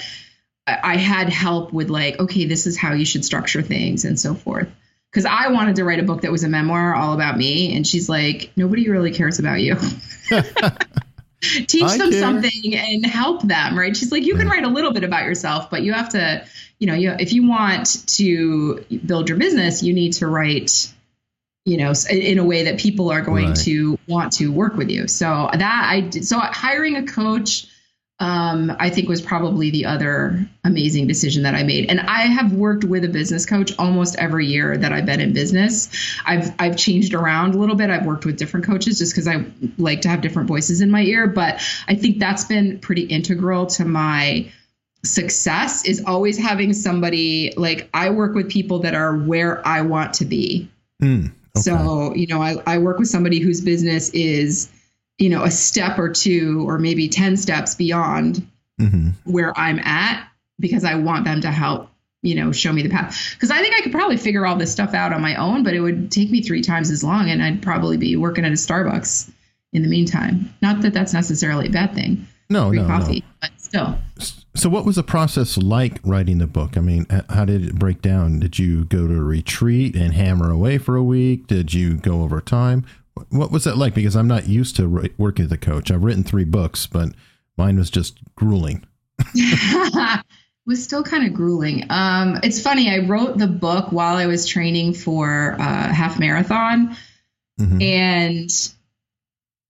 I 0.66 0.96
had 0.96 1.28
help 1.28 1.72
with 1.72 1.90
like, 1.90 2.18
okay, 2.18 2.46
this 2.46 2.66
is 2.66 2.76
how 2.76 2.92
you 2.92 3.04
should 3.04 3.24
structure 3.24 3.62
things 3.62 4.04
and 4.04 4.18
so 4.18 4.34
forth. 4.34 4.68
Because 5.10 5.26
I 5.26 5.48
wanted 5.48 5.76
to 5.76 5.84
write 5.84 6.00
a 6.00 6.02
book 6.02 6.22
that 6.22 6.32
was 6.32 6.42
a 6.42 6.48
memoir 6.48 6.94
all 6.94 7.12
about 7.12 7.36
me, 7.36 7.76
and 7.76 7.86
she's 7.86 8.08
like, 8.08 8.50
nobody 8.56 8.88
really 8.88 9.12
cares 9.12 9.38
about 9.38 9.60
you. 9.60 9.76
Teach 11.66 11.82
I 11.82 11.98
them 11.98 12.10
care. 12.10 12.20
something 12.20 12.74
and 12.74 13.04
help 13.04 13.42
them, 13.42 13.78
right? 13.78 13.96
She's 13.96 14.10
like, 14.10 14.24
you 14.24 14.34
can 14.36 14.48
write 14.48 14.64
a 14.64 14.68
little 14.68 14.92
bit 14.92 15.04
about 15.04 15.24
yourself, 15.24 15.70
but 15.70 15.82
you 15.82 15.92
have 15.92 16.08
to, 16.10 16.44
you 16.78 16.86
know, 16.86 16.94
you 16.94 17.14
if 17.18 17.32
you 17.32 17.46
want 17.46 18.06
to 18.16 18.84
build 19.04 19.28
your 19.28 19.38
business, 19.38 19.82
you 19.82 19.92
need 19.92 20.14
to 20.14 20.26
write 20.26 20.92
you 21.66 21.78
know 21.78 21.94
in 22.10 22.38
a 22.38 22.44
way 22.44 22.64
that 22.64 22.78
people 22.78 23.10
are 23.10 23.22
going 23.22 23.48
right. 23.48 23.56
to 23.56 23.98
want 24.06 24.34
to 24.34 24.52
work 24.52 24.74
with 24.76 24.90
you 24.90 25.08
so 25.08 25.48
that 25.50 25.88
i 25.90 26.00
did 26.00 26.26
so 26.26 26.38
hiring 26.38 26.96
a 26.96 27.06
coach 27.06 27.66
um, 28.20 28.74
I 28.78 28.90
think 28.90 29.08
was 29.08 29.20
probably 29.20 29.70
the 29.70 29.86
other 29.86 30.48
amazing 30.62 31.08
decision 31.08 31.42
that 31.42 31.54
I 31.54 31.64
made. 31.64 31.90
And 31.90 32.00
I 32.00 32.22
have 32.22 32.52
worked 32.52 32.84
with 32.84 33.04
a 33.04 33.08
business 33.08 33.44
coach 33.44 33.72
almost 33.78 34.16
every 34.16 34.46
year 34.46 34.76
that 34.76 34.92
I've 34.92 35.04
been 35.04 35.20
in 35.20 35.32
business. 35.32 35.88
I've 36.24 36.54
I've 36.60 36.76
changed 36.76 37.12
around 37.12 37.54
a 37.54 37.58
little 37.58 37.74
bit. 37.74 37.90
I've 37.90 38.06
worked 38.06 38.24
with 38.24 38.36
different 38.36 38.66
coaches 38.66 38.98
just 38.98 39.12
because 39.12 39.26
I 39.26 39.44
like 39.78 40.02
to 40.02 40.08
have 40.08 40.20
different 40.20 40.48
voices 40.48 40.80
in 40.80 40.90
my 40.90 41.02
ear. 41.02 41.26
But 41.26 41.60
I 41.88 41.96
think 41.96 42.20
that's 42.20 42.44
been 42.44 42.78
pretty 42.78 43.02
integral 43.02 43.66
to 43.66 43.84
my 43.84 44.52
success 45.04 45.84
is 45.84 46.02
always 46.06 46.38
having 46.38 46.72
somebody 46.72 47.52
like 47.56 47.88
I 47.94 48.10
work 48.10 48.34
with 48.34 48.48
people 48.48 48.80
that 48.80 48.94
are 48.94 49.16
where 49.16 49.66
I 49.66 49.82
want 49.82 50.14
to 50.14 50.24
be. 50.24 50.70
Mm, 51.02 51.26
okay. 51.26 51.32
So, 51.60 52.14
you 52.14 52.26
know, 52.26 52.40
I, 52.40 52.56
I 52.66 52.78
work 52.78 52.98
with 52.98 53.08
somebody 53.08 53.38
whose 53.38 53.60
business 53.60 54.10
is, 54.10 54.70
you 55.18 55.28
know, 55.28 55.44
a 55.44 55.50
step 55.50 55.98
or 55.98 56.08
two 56.08 56.64
or 56.68 56.78
maybe 56.78 57.08
10 57.08 57.36
steps 57.36 57.74
beyond 57.74 58.46
Mhm. 58.80 59.12
where 59.24 59.56
I'm 59.58 59.78
at 59.78 60.26
because 60.58 60.84
I 60.84 60.96
want 60.96 61.24
them 61.24 61.40
to 61.42 61.50
help, 61.50 61.90
you 62.22 62.34
know, 62.34 62.50
show 62.52 62.72
me 62.72 62.82
the 62.82 62.88
path. 62.88 63.16
Because 63.34 63.50
I 63.50 63.58
think 63.58 63.74
I 63.78 63.82
could 63.82 63.92
probably 63.92 64.16
figure 64.16 64.44
all 64.46 64.56
this 64.56 64.72
stuff 64.72 64.94
out 64.94 65.12
on 65.12 65.20
my 65.22 65.36
own, 65.36 65.62
but 65.62 65.74
it 65.74 65.80
would 65.80 66.10
take 66.10 66.30
me 66.30 66.42
three 66.42 66.62
times 66.62 66.90
as 66.90 67.04
long 67.04 67.30
and 67.30 67.42
I'd 67.42 67.62
probably 67.62 67.96
be 67.96 68.16
working 68.16 68.44
at 68.44 68.50
a 68.50 68.56
Starbucks 68.56 69.30
in 69.72 69.82
the 69.82 69.88
meantime. 69.88 70.50
Not 70.62 70.82
that 70.82 70.92
that's 70.94 71.12
necessarily 71.12 71.66
a 71.68 71.70
bad 71.70 71.94
thing, 71.94 72.26
No, 72.50 72.68
free 72.70 72.78
no, 72.78 72.86
coffee, 72.86 73.20
no. 73.20 73.26
but 73.40 73.50
still. 73.58 73.98
So, 74.56 74.68
what 74.68 74.84
was 74.84 74.94
the 74.96 75.02
process 75.02 75.56
like 75.58 75.98
writing 76.04 76.38
the 76.38 76.46
book? 76.46 76.76
I 76.76 76.80
mean, 76.80 77.06
how 77.28 77.44
did 77.44 77.64
it 77.66 77.74
break 77.74 78.00
down? 78.02 78.38
Did 78.38 78.56
you 78.56 78.84
go 78.84 79.08
to 79.08 79.14
a 79.14 79.20
retreat 79.22 79.96
and 79.96 80.14
hammer 80.14 80.48
away 80.50 80.78
for 80.78 80.94
a 80.94 81.02
week? 81.02 81.48
Did 81.48 81.74
you 81.74 81.94
go 81.94 82.22
over 82.22 82.40
time? 82.40 82.84
Wh- 83.16 83.32
What 83.32 83.50
was 83.50 83.64
that 83.64 83.76
like? 83.78 83.94
Because 83.94 84.16
I'm 84.16 84.28
not 84.28 84.46
used 84.48 84.76
to 84.76 84.82
wri- 84.88 85.12
working 85.18 85.44
as 85.46 85.52
a 85.52 85.56
coach. 85.58 85.90
I've 85.90 86.04
written 86.04 86.24
three 86.24 86.44
books, 86.44 86.86
but 86.86 87.10
mine 87.56 87.76
was 87.76 87.90
just 87.90 88.18
grueling. 88.36 88.84
it 89.34 90.24
was 90.66 90.82
still 90.82 91.02
kind 91.02 91.26
of 91.26 91.34
grueling. 91.34 91.84
Um, 91.90 92.40
it's 92.42 92.60
funny. 92.60 92.90
I 92.90 93.06
wrote 93.06 93.38
the 93.38 93.46
book 93.46 93.92
while 93.92 94.16
I 94.16 94.26
was 94.26 94.46
training 94.46 94.94
for 94.94 95.54
uh, 95.58 95.92
half 95.92 96.18
marathon, 96.18 96.96
Mhm. 97.60 97.82
and 97.82 98.50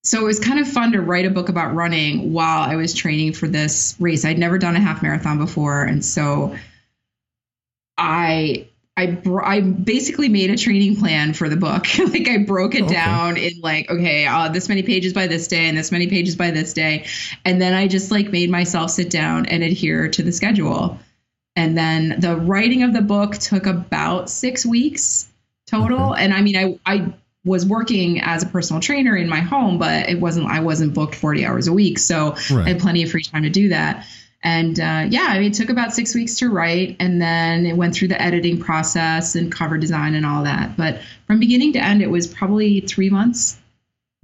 so 0.02 0.20
it 0.20 0.24
was 0.24 0.38
kind 0.40 0.58
of 0.60 0.68
fun 0.68 0.92
to 0.92 1.00
write 1.02 1.26
a 1.26 1.30
book 1.30 1.48
about 1.50 1.74
running 1.74 2.32
while 2.32 2.62
I 2.62 2.76
was 2.76 2.94
training 2.94 3.32
for 3.34 3.48
this 3.48 3.94
race. 3.98 4.24
I'd 4.24 4.38
never 4.38 4.56
done 4.58 4.76
a 4.76 4.80
half 4.80 5.02
marathon 5.02 5.38
before, 5.38 5.82
and 5.82 6.02
so 6.04 6.54
I. 7.98 8.68
I, 8.96 9.06
br- 9.06 9.42
I 9.42 9.60
basically 9.60 10.28
made 10.28 10.50
a 10.50 10.56
training 10.56 10.96
plan 10.96 11.34
for 11.34 11.48
the 11.48 11.56
book. 11.56 11.86
like 11.98 12.28
I 12.28 12.38
broke 12.38 12.74
it 12.76 12.84
Okay. 12.84 12.92
down 12.94 13.36
in 13.36 13.60
like, 13.60 13.90
okay, 13.90 14.26
uh, 14.26 14.48
this 14.48 14.68
many 14.68 14.84
pages 14.84 15.12
by 15.12 15.26
this 15.26 15.48
day 15.48 15.66
and 15.68 15.76
this 15.76 15.90
many 15.90 16.06
pages 16.06 16.36
by 16.36 16.52
this 16.52 16.72
day. 16.72 17.06
And 17.44 17.60
then 17.60 17.74
I 17.74 17.88
just 17.88 18.10
like 18.12 18.30
made 18.30 18.50
myself 18.50 18.90
sit 18.92 19.10
down 19.10 19.46
and 19.46 19.64
adhere 19.64 20.08
to 20.08 20.22
the 20.22 20.30
schedule. 20.30 20.98
And 21.56 21.76
then 21.76 22.20
the 22.20 22.36
writing 22.36 22.84
of 22.84 22.92
the 22.92 23.02
book 23.02 23.34
took 23.34 23.66
about 23.66 24.30
six 24.30 24.64
weeks 24.64 25.28
total. 25.66 26.14
And 26.14 26.32
I 26.32 26.42
mean, 26.42 26.56
I, 26.56 26.78
I 26.86 27.14
was 27.44 27.66
working 27.66 28.20
as 28.20 28.42
a 28.42 28.46
personal 28.46 28.80
trainer 28.80 29.16
in 29.16 29.28
my 29.28 29.40
home, 29.40 29.78
but 29.78 30.08
it 30.08 30.20
wasn't, 30.20 30.46
I 30.46 30.60
wasn't 30.60 30.94
booked 30.94 31.14
40 31.16 31.44
hours 31.44 31.66
a 31.66 31.72
week. 31.72 31.98
So 31.98 32.36
I 32.50 32.68
had 32.68 32.80
plenty 32.80 33.02
of 33.02 33.10
free 33.10 33.22
time 33.22 33.42
to 33.42 33.50
do 33.50 33.70
that. 33.70 34.06
And 34.44 34.78
uh, 34.78 35.06
yeah, 35.08 35.28
I 35.30 35.38
mean, 35.38 35.50
it 35.50 35.54
took 35.54 35.70
about 35.70 35.94
six 35.94 36.14
weeks 36.14 36.36
to 36.36 36.50
write, 36.50 36.96
and 37.00 37.20
then 37.20 37.64
it 37.64 37.76
went 37.76 37.94
through 37.94 38.08
the 38.08 38.20
editing 38.20 38.60
process 38.60 39.34
and 39.34 39.50
cover 39.50 39.78
design 39.78 40.14
and 40.14 40.26
all 40.26 40.44
that. 40.44 40.76
But 40.76 41.00
from 41.26 41.40
beginning 41.40 41.72
to 41.72 41.82
end, 41.82 42.02
it 42.02 42.10
was 42.10 42.26
probably 42.26 42.80
three 42.80 43.08
months. 43.08 43.58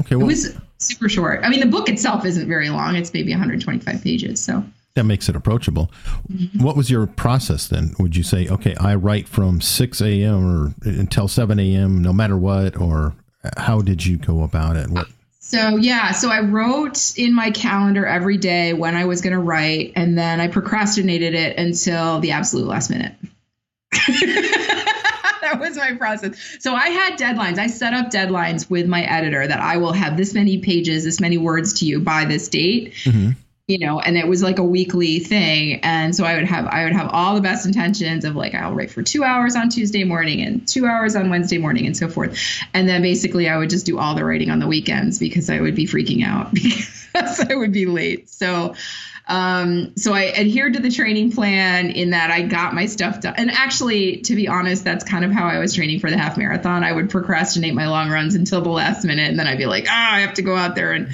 Okay, 0.02 0.14
It 0.16 0.24
was 0.24 0.54
super 0.78 1.08
short. 1.08 1.40
I 1.42 1.48
mean, 1.48 1.60
the 1.60 1.66
book 1.66 1.88
itself 1.88 2.26
isn't 2.26 2.46
very 2.46 2.68
long; 2.68 2.96
it's 2.96 3.12
maybe 3.14 3.32
125 3.32 4.02
pages. 4.02 4.40
So 4.40 4.62
that 4.94 5.04
makes 5.04 5.28
it 5.30 5.36
approachable. 5.36 5.90
Mm-hmm. 6.30 6.62
What 6.62 6.76
was 6.76 6.90
your 6.90 7.06
process 7.06 7.68
then? 7.68 7.94
Would 7.98 8.14
you 8.14 8.22
say, 8.22 8.46
okay, 8.48 8.74
I 8.76 8.96
write 8.96 9.26
from 9.26 9.60
6 9.60 10.00
a.m. 10.02 10.44
or 10.44 10.74
until 10.82 11.28
7 11.28 11.58
a.m., 11.58 12.02
no 12.02 12.12
matter 12.12 12.36
what? 12.36 12.78
Or 12.78 13.14
how 13.56 13.80
did 13.80 14.04
you 14.04 14.18
go 14.18 14.42
about 14.42 14.76
it? 14.76 14.90
What, 14.90 15.08
So 15.50 15.76
yeah, 15.76 16.12
so 16.12 16.30
I 16.30 16.42
wrote 16.42 17.18
in 17.18 17.34
my 17.34 17.50
calendar 17.50 18.06
every 18.06 18.36
day 18.36 18.72
when 18.72 18.94
I 18.94 19.06
was 19.06 19.20
going 19.20 19.32
to 19.32 19.40
write, 19.40 19.94
and 19.96 20.16
then 20.16 20.40
I 20.40 20.46
procrastinated 20.46 21.34
it 21.34 21.58
until 21.58 22.20
the 22.20 22.30
absolute 22.30 22.68
last 22.68 22.88
minute. 22.88 23.14
that 23.90 25.56
was 25.58 25.76
my 25.76 25.94
process. 25.94 26.56
So 26.60 26.72
I 26.72 26.90
had 26.90 27.18
deadlines. 27.18 27.58
I 27.58 27.66
set 27.66 27.94
up 27.94 28.10
deadlines 28.10 28.70
with 28.70 28.86
my 28.86 29.02
editor 29.02 29.44
that 29.44 29.58
I 29.58 29.78
will 29.78 29.92
have 29.92 30.16
this 30.16 30.34
many 30.34 30.58
pages, 30.58 31.02
this 31.02 31.18
many 31.18 31.36
words 31.36 31.80
to 31.80 31.84
you 31.84 31.98
by 31.98 32.26
this 32.26 32.46
date. 32.48 32.94
Mhm. 33.02 33.34
You 33.70 33.78
know, 33.78 34.00
and 34.00 34.18
it 34.18 34.26
was 34.26 34.42
like 34.42 34.58
a 34.58 34.64
weekly 34.64 35.20
thing. 35.20 35.78
And 35.84 36.12
so 36.12 36.24
I 36.24 36.34
would 36.34 36.44
have 36.44 36.66
I 36.66 36.82
would 36.82 36.92
have 36.92 37.08
all 37.12 37.36
the 37.36 37.40
best 37.40 37.66
intentions 37.66 38.24
of 38.24 38.34
like 38.34 38.52
I'll 38.52 38.74
write 38.74 38.90
for 38.90 39.02
two 39.02 39.22
hours 39.22 39.54
on 39.54 39.68
Tuesday 39.68 40.02
morning 40.02 40.40
and 40.40 40.66
two 40.66 40.86
hours 40.86 41.14
on 41.14 41.30
Wednesday 41.30 41.58
morning 41.58 41.86
and 41.86 41.96
so 41.96 42.08
forth. 42.08 42.36
And 42.74 42.88
then 42.88 43.00
basically 43.00 43.48
I 43.48 43.56
would 43.56 43.70
just 43.70 43.86
do 43.86 43.96
all 43.96 44.16
the 44.16 44.24
writing 44.24 44.50
on 44.50 44.58
the 44.58 44.66
weekends 44.66 45.20
because 45.20 45.48
I 45.48 45.60
would 45.60 45.76
be 45.76 45.86
freaking 45.86 46.26
out 46.26 46.52
because 46.52 47.46
I 47.48 47.54
would 47.54 47.72
be 47.72 47.86
late. 47.86 48.28
So 48.28 48.74
um, 49.28 49.96
so 49.96 50.12
I 50.12 50.32
adhered 50.32 50.74
to 50.74 50.80
the 50.80 50.90
training 50.90 51.30
plan 51.30 51.90
in 51.90 52.10
that 52.10 52.32
I 52.32 52.42
got 52.42 52.74
my 52.74 52.86
stuff 52.86 53.20
done. 53.20 53.34
And 53.36 53.52
actually, 53.52 54.22
to 54.22 54.34
be 54.34 54.48
honest, 54.48 54.82
that's 54.82 55.04
kind 55.04 55.24
of 55.24 55.30
how 55.30 55.46
I 55.46 55.60
was 55.60 55.72
training 55.72 56.00
for 56.00 56.10
the 56.10 56.18
half 56.18 56.36
marathon. 56.36 56.82
I 56.82 56.90
would 56.90 57.10
procrastinate 57.10 57.72
my 57.72 57.86
long 57.86 58.10
runs 58.10 58.34
until 58.34 58.60
the 58.60 58.70
last 58.70 59.04
minute, 59.04 59.30
and 59.30 59.38
then 59.38 59.46
I'd 59.46 59.58
be 59.58 59.66
like, 59.66 59.86
ah, 59.88 60.14
I 60.14 60.20
have 60.20 60.34
to 60.34 60.42
go 60.42 60.56
out 60.56 60.74
there 60.74 60.92
and 60.92 61.10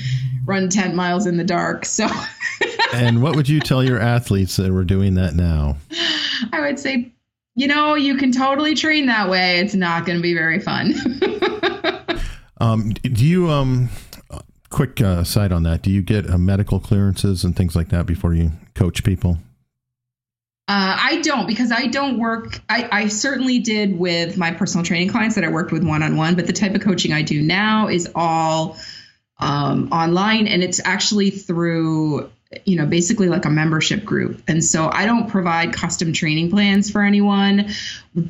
run 0.46 0.68
10 0.68 0.96
miles 0.96 1.26
in 1.26 1.36
the 1.36 1.44
dark. 1.44 1.84
So 1.84 2.08
and 2.94 3.22
what 3.22 3.36
would 3.36 3.48
you 3.48 3.60
tell 3.60 3.84
your 3.84 4.00
athletes 4.00 4.56
that 4.56 4.72
were 4.72 4.84
doing 4.84 5.14
that 5.14 5.34
now? 5.34 5.76
I 6.52 6.60
would 6.60 6.78
say, 6.78 7.12
you 7.54 7.66
know, 7.66 7.94
you 7.94 8.16
can 8.16 8.32
totally 8.32 8.74
train 8.74 9.06
that 9.06 9.28
way. 9.28 9.58
It's 9.58 9.74
not 9.74 10.06
going 10.06 10.18
to 10.18 10.22
be 10.22 10.34
very 10.34 10.60
fun. 10.60 10.94
Um, 12.60 12.90
do 12.90 13.24
you 13.24 13.50
um, 13.50 13.90
quick 14.70 15.00
uh, 15.00 15.24
side 15.24 15.52
on 15.52 15.62
that? 15.64 15.82
Do 15.82 15.90
you 15.90 16.02
get 16.02 16.28
uh, 16.28 16.38
medical 16.38 16.80
clearances 16.80 17.44
and 17.44 17.54
things 17.54 17.76
like 17.76 17.88
that 17.88 18.06
before 18.06 18.34
you 18.34 18.52
coach 18.74 19.04
people? 19.04 19.38
Uh, 20.68 20.96
I 20.98 21.20
don't 21.20 21.46
because 21.46 21.70
I 21.70 21.86
don't 21.86 22.18
work. 22.18 22.60
I, 22.68 22.88
I 22.90 23.08
certainly 23.08 23.60
did 23.60 23.98
with 23.98 24.36
my 24.36 24.50
personal 24.50 24.84
training 24.84 25.08
clients 25.08 25.36
that 25.36 25.44
I 25.44 25.48
worked 25.48 25.70
with 25.70 25.84
one 25.84 26.02
on 26.02 26.16
one, 26.16 26.34
but 26.34 26.48
the 26.48 26.52
type 26.52 26.74
of 26.74 26.80
coaching 26.80 27.12
I 27.12 27.22
do 27.22 27.40
now 27.40 27.86
is 27.88 28.10
all 28.16 28.76
um, 29.38 29.92
online 29.92 30.46
and 30.46 30.62
it's 30.62 30.80
actually 30.84 31.30
through, 31.30 32.30
you 32.64 32.76
know, 32.76 32.86
basically 32.86 33.28
like 33.28 33.44
a 33.44 33.50
membership 33.50 34.04
group. 34.04 34.40
And 34.46 34.64
so 34.64 34.88
I 34.92 35.04
don't 35.04 35.28
provide 35.28 35.72
custom 35.72 36.12
training 36.12 36.50
plans 36.50 36.88
for 36.88 37.02
anyone. 37.02 37.70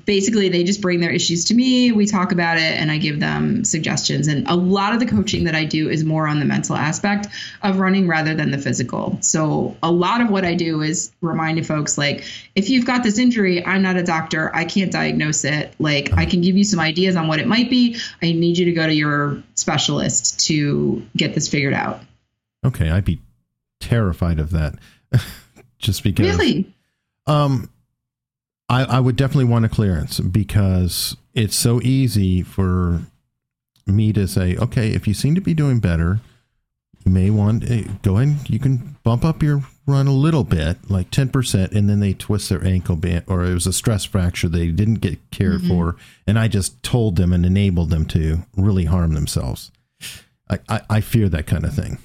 Basically, 0.06 0.48
they 0.48 0.64
just 0.64 0.80
bring 0.80 1.00
their 1.00 1.10
issues 1.10 1.44
to 1.46 1.54
me. 1.54 1.92
We 1.92 2.06
talk 2.06 2.32
about 2.32 2.56
it 2.56 2.80
and 2.80 2.90
I 2.90 2.96
give 2.96 3.20
them 3.20 3.62
suggestions. 3.64 4.26
And 4.26 4.48
a 4.48 4.56
lot 4.56 4.94
of 4.94 5.00
the 5.00 5.06
coaching 5.06 5.44
that 5.44 5.54
I 5.54 5.64
do 5.64 5.90
is 5.90 6.02
more 6.02 6.26
on 6.26 6.40
the 6.40 6.46
mental 6.46 6.76
aspect 6.76 7.28
of 7.62 7.78
running 7.78 8.08
rather 8.08 8.34
than 8.34 8.50
the 8.50 8.58
physical. 8.58 9.18
So 9.20 9.76
a 9.82 9.92
lot 9.92 10.22
of 10.22 10.30
what 10.30 10.46
I 10.46 10.54
do 10.54 10.80
is 10.80 11.12
remind 11.20 11.64
folks 11.66 11.98
like, 11.98 12.24
if 12.54 12.70
you've 12.70 12.86
got 12.86 13.02
this 13.02 13.18
injury, 13.18 13.64
I'm 13.64 13.82
not 13.82 13.96
a 13.96 14.02
doctor. 14.02 14.50
I 14.54 14.64
can't 14.64 14.90
diagnose 14.90 15.44
it. 15.44 15.74
Like, 15.78 16.14
I 16.14 16.24
can 16.24 16.40
give 16.40 16.56
you 16.56 16.64
some 16.64 16.80
ideas 16.80 17.16
on 17.16 17.28
what 17.28 17.38
it 17.38 17.46
might 17.46 17.68
be. 17.68 17.96
I 18.22 18.32
need 18.32 18.56
you 18.56 18.64
to 18.64 18.72
go 18.72 18.86
to 18.86 18.94
your 18.94 19.42
specialist 19.54 20.46
to 20.46 21.06
get 21.16 21.34
this 21.34 21.48
figured 21.48 21.74
out. 21.74 22.00
Okay, 22.64 22.90
I'd 22.90 23.04
be 23.04 23.20
terrified 23.80 24.38
of 24.38 24.50
that. 24.50 24.74
Just 25.78 26.02
because. 26.02 26.26
Really? 26.26 26.74
Um, 27.26 27.70
I, 28.68 28.84
I 28.84 29.00
would 29.00 29.16
definitely 29.16 29.44
want 29.44 29.64
a 29.64 29.68
clearance 29.68 30.20
because 30.20 31.16
it's 31.34 31.56
so 31.56 31.80
easy 31.82 32.42
for 32.42 33.02
me 33.86 34.12
to 34.12 34.26
say, 34.26 34.56
okay, 34.56 34.90
if 34.90 35.06
you 35.06 35.14
seem 35.14 35.34
to 35.36 35.40
be 35.40 35.54
doing 35.54 35.78
better, 35.78 36.20
you 37.04 37.12
may 37.12 37.30
want 37.30 37.70
eh, 37.70 37.84
go 38.02 38.18
ahead. 38.18 38.50
You 38.50 38.58
can 38.58 38.96
bump 39.04 39.24
up 39.24 39.42
your 39.42 39.62
run 39.86 40.08
a 40.08 40.12
little 40.12 40.42
bit, 40.42 40.90
like 40.90 41.10
ten 41.12 41.28
percent, 41.28 41.72
and 41.72 41.88
then 41.88 42.00
they 42.00 42.12
twist 42.12 42.48
their 42.48 42.64
ankle 42.64 42.96
band, 42.96 43.24
or 43.28 43.44
it 43.44 43.54
was 43.54 43.66
a 43.68 43.72
stress 43.72 44.04
fracture 44.04 44.48
they 44.48 44.68
didn't 44.68 44.96
get 44.96 45.30
cared 45.30 45.62
for, 45.62 45.96
and 46.26 46.36
I 46.36 46.48
just 46.48 46.82
told 46.82 47.14
them 47.14 47.32
and 47.32 47.46
enabled 47.46 47.90
them 47.90 48.06
to 48.06 48.38
really 48.56 48.86
harm 48.86 49.14
themselves. 49.14 49.70
I, 50.50 50.58
I, 50.68 50.80
I 50.90 51.00
fear 51.00 51.28
that 51.28 51.46
kind 51.46 51.64
of 51.64 51.74
thing. 51.74 51.98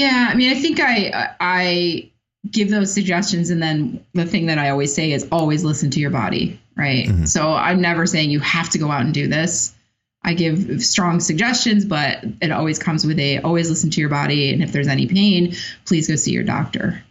Yeah, 0.00 0.28
I 0.30 0.34
mean, 0.34 0.50
I 0.50 0.58
think 0.60 0.78
I 0.80 1.34
I 1.40 2.10
give 2.50 2.70
those 2.70 2.92
suggestions, 2.92 3.50
and 3.50 3.62
then 3.62 4.04
the 4.14 4.24
thing 4.24 4.46
that 4.46 4.58
I 4.58 4.70
always 4.70 4.94
say 4.94 5.12
is 5.12 5.26
always 5.30 5.62
listen 5.64 5.90
to 5.90 6.00
your 6.00 6.10
body, 6.10 6.58
right? 6.76 7.06
Mhm. 7.06 7.28
So 7.28 7.52
I'm 7.54 7.80
never 7.80 8.06
saying 8.06 8.30
you 8.30 8.40
have 8.40 8.70
to 8.70 8.78
go 8.78 8.90
out 8.90 9.02
and 9.02 9.12
do 9.12 9.28
this. 9.28 9.74
I 10.22 10.34
give 10.34 10.82
strong 10.82 11.20
suggestions, 11.20 11.84
but 11.84 12.24
it 12.42 12.50
always 12.50 12.78
comes 12.78 13.06
with 13.06 13.18
a 13.18 13.38
always 13.40 13.68
listen 13.70 13.90
to 13.90 14.00
your 14.00 14.10
body, 14.10 14.52
and 14.52 14.62
if 14.62 14.72
there's 14.72 14.88
any 14.88 15.06
pain, 15.06 15.54
please 15.84 16.08
go 16.08 16.16
see 16.16 16.32
your 16.32 16.44
doctor. 16.44 17.02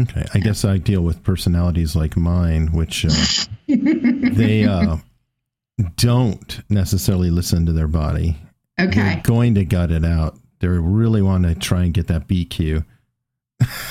Okay, 0.00 0.24
I 0.34 0.38
guess 0.38 0.64
I 0.64 0.78
deal 0.78 1.00
with 1.02 1.22
personalities 1.24 1.96
like 1.96 2.16
mine, 2.16 2.68
which 2.72 3.04
uh, 3.04 3.10
they 3.68 4.64
uh, 4.64 4.96
don't 5.96 6.60
necessarily 6.70 7.30
listen 7.30 7.66
to 7.66 7.72
their 7.72 7.88
body. 7.88 8.36
They're 8.76 8.88
Okay. 8.88 9.20
going 9.24 9.54
to 9.56 9.64
gut 9.64 9.90
it 9.90 10.04
out. 10.04 10.36
They 10.60 10.68
really 10.68 11.22
want 11.22 11.44
to 11.44 11.54
try 11.54 11.84
and 11.84 11.94
get 11.94 12.08
that 12.08 12.26
BQ. 12.28 12.84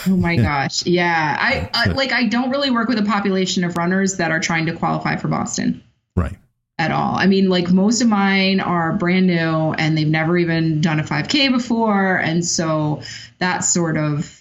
Oh 0.07 0.15
my 0.15 0.35
gosh. 0.37 0.85
Yeah. 0.85 1.37
I, 1.39 1.69
I 1.73 1.89
like 1.91 2.11
I 2.11 2.25
don't 2.27 2.49
really 2.49 2.71
work 2.71 2.89
with 2.89 2.99
a 2.99 3.03
population 3.03 3.63
of 3.63 3.77
runners 3.77 4.17
that 4.17 4.31
are 4.31 4.39
trying 4.39 4.65
to 4.67 4.73
qualify 4.73 5.15
for 5.17 5.27
Boston. 5.27 5.83
Right. 6.15 6.35
at 6.79 6.91
all. 6.91 7.15
I 7.15 7.27
mean, 7.27 7.49
like 7.49 7.69
most 7.69 8.01
of 8.01 8.07
mine 8.07 8.59
are 8.59 8.93
brand 8.93 9.27
new 9.27 9.73
and 9.73 9.97
they've 9.97 10.07
never 10.07 10.37
even 10.37 10.81
done 10.81 10.99
a 10.99 11.03
5K 11.03 11.51
before. 11.51 12.17
And 12.17 12.45
so 12.45 13.01
that 13.39 13.59
sort 13.59 13.97
of 13.97 14.36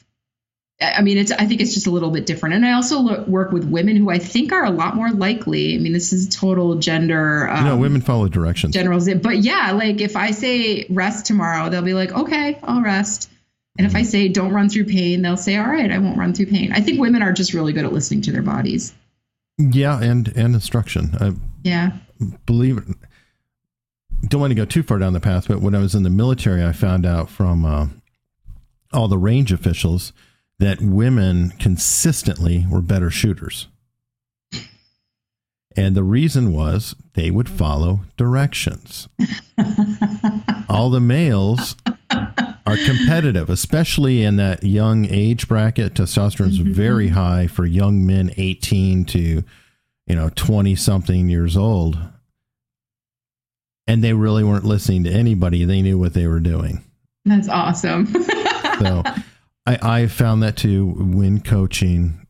I 0.81 1.01
mean, 1.01 1.17
it's. 1.17 1.31
I 1.33 1.47
think 1.47 1.63
it's 1.63 1.73
just 1.73 1.87
a 1.87 1.91
little 1.91 2.11
bit 2.11 2.27
different. 2.27 2.55
And 2.55 2.67
I 2.67 2.73
also 2.73 3.01
lo- 3.01 3.25
work 3.27 3.51
with 3.51 3.65
women 3.65 3.97
who 3.97 4.11
I 4.11 4.19
think 4.19 4.53
are 4.53 4.65
a 4.65 4.71
lot 4.71 4.95
more 4.95 5.11
likely. 5.11 5.75
I 5.75 5.79
mean, 5.79 5.95
this 5.95 6.13
is 6.13 6.29
total 6.29 6.75
gender. 6.75 7.49
Um, 7.49 7.65
you 7.65 7.71
know, 7.71 7.77
women 7.79 8.03
follow 8.03 8.29
directions. 8.29 8.75
generals, 8.75 9.09
but 9.23 9.39
yeah, 9.39 9.73
like 9.73 10.03
if 10.03 10.17
I 10.17 10.33
say 10.33 10.85
rest 10.91 11.25
tomorrow, 11.25 11.71
they'll 11.71 11.81
be 11.81 11.95
like, 11.95 12.13
okay, 12.13 12.59
I'll 12.63 12.83
rest. 12.83 13.31
And 13.79 13.87
if 13.87 13.95
I 13.95 14.03
say 14.03 14.29
don't 14.29 14.53
run 14.53 14.69
through 14.69 14.85
pain, 14.85 15.23
they'll 15.23 15.37
say, 15.39 15.57
all 15.57 15.67
right, 15.69 15.91
I 15.91 15.99
won't 15.99 16.19
run 16.19 16.35
through 16.35 16.47
pain. 16.47 16.73
I 16.73 16.81
think 16.81 17.01
women 17.01 17.23
are 17.23 17.33
just 17.33 17.55
really 17.55 17.73
good 17.73 17.85
at 17.87 17.93
listening 17.93 18.21
to 18.23 18.33
their 18.33 18.43
bodies. 18.43 18.93
yeah, 19.59 19.99
and 20.01 20.29
and 20.37 20.55
instruction. 20.55 21.17
I 21.21 21.33
Yeah. 21.63 21.93
believe 22.45 22.77
it. 22.79 22.85
Don't 24.29 24.41
want 24.43 24.51
to 24.51 24.55
go 24.55 24.65
too 24.67 24.83
far 24.83 24.99
down 24.99 25.13
the 25.15 25.21
path, 25.21 25.49
but 25.49 25.61
when 25.61 25.75
I 25.75 25.79
was 25.79 25.95
in 25.95 26.03
the 26.03 26.11
military, 26.11 26.65
I 26.65 26.73
found 26.73 27.07
out 27.07 27.29
from 27.31 27.65
uh, 27.65 27.87
all 28.93 29.09
the 29.09 29.19
range 29.19 29.53
officials 29.53 30.13
that 30.59 30.81
women 30.81 31.51
consistently 31.59 32.67
were 32.71 32.81
better 32.81 33.11
shooters. 33.11 33.69
And 35.77 35.95
the 35.95 36.03
reason 36.03 36.53
was 36.53 36.97
they 37.13 37.31
would 37.31 37.51
follow 37.51 38.01
directions. 38.17 39.09
all 40.71 40.89
the 40.89 41.01
males 41.01 41.77
are 42.11 42.77
competitive, 42.87 43.51
especially 43.51 44.23
in 44.23 44.37
that 44.37 44.65
young 44.65 45.05
age 45.05 45.47
bracket. 45.49 45.93
Testosterone 45.93 46.49
is 46.49 46.61
mm-hmm. 46.61 46.73
very 46.73 47.09
high 47.09 47.47
for 47.47 47.67
young 47.67 48.07
men 48.07 48.33
18 48.39 49.05
to, 49.07 49.45
you 50.07 50.17
know, 50.17 50.31
20 50.35 50.75
something 50.77 51.29
years 51.29 51.59
old. 51.59 51.99
And 53.87 54.03
they 54.03 54.15
really 54.15 54.43
weren't 54.43 54.65
listening 54.65 55.05
to 55.05 55.11
anybody. 55.11 55.65
They 55.65 55.83
knew 55.83 55.99
what 55.99 56.15
they 56.15 56.27
were 56.27 56.41
doing. 56.41 56.83
That's 57.27 57.49
awesome. 57.49 58.07
So 58.79 59.03
I, 59.67 59.79
I 60.03 60.07
found 60.07 60.43
that 60.43 60.57
too 60.57 60.87
when 60.87 61.41
coaching. 61.41 62.27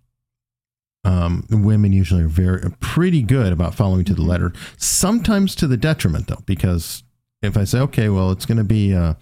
Um, 1.05 1.47
women 1.51 1.93
usually 1.93 2.24
are 2.24 2.28
very 2.28 2.68
pretty 2.80 3.22
good 3.22 3.53
about 3.53 3.76
following 3.76 4.05
to 4.07 4.14
the 4.14 4.22
letter. 4.22 4.53
Sometimes 4.76 5.55
to 5.57 5.68
the 5.68 5.76
detriment, 5.76 6.26
though, 6.26 6.43
because 6.47 7.05
if 7.43 7.57
I 7.57 7.62
say, 7.62 7.78
okay, 7.78 8.09
well, 8.09 8.32
it's 8.32 8.45
going 8.45 8.59
to 8.59 8.64
be 8.64 8.93
uh, 8.93 9.14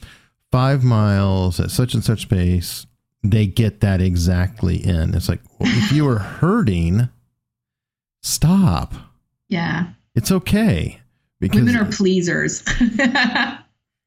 five 0.51 0.83
miles 0.83 1.61
at 1.61 1.71
such 1.71 1.93
and 1.93 2.03
such 2.03 2.31
pace, 2.31 2.87
they 3.23 3.47
get 3.47 3.81
that 3.81 4.01
exactly 4.01 4.77
in. 4.77 5.15
It's 5.15 5.29
like, 5.29 5.41
well, 5.59 5.71
if 5.77 5.93
you 5.93 6.09
are 6.09 6.19
hurting, 6.41 7.09
stop. 8.23 8.95
yeah. 9.49 9.89
It's 10.15 10.31
okay 10.31 11.01
because 11.41 11.63
Women 11.65 11.77
are 11.77 11.91
pleasers. 11.91 12.63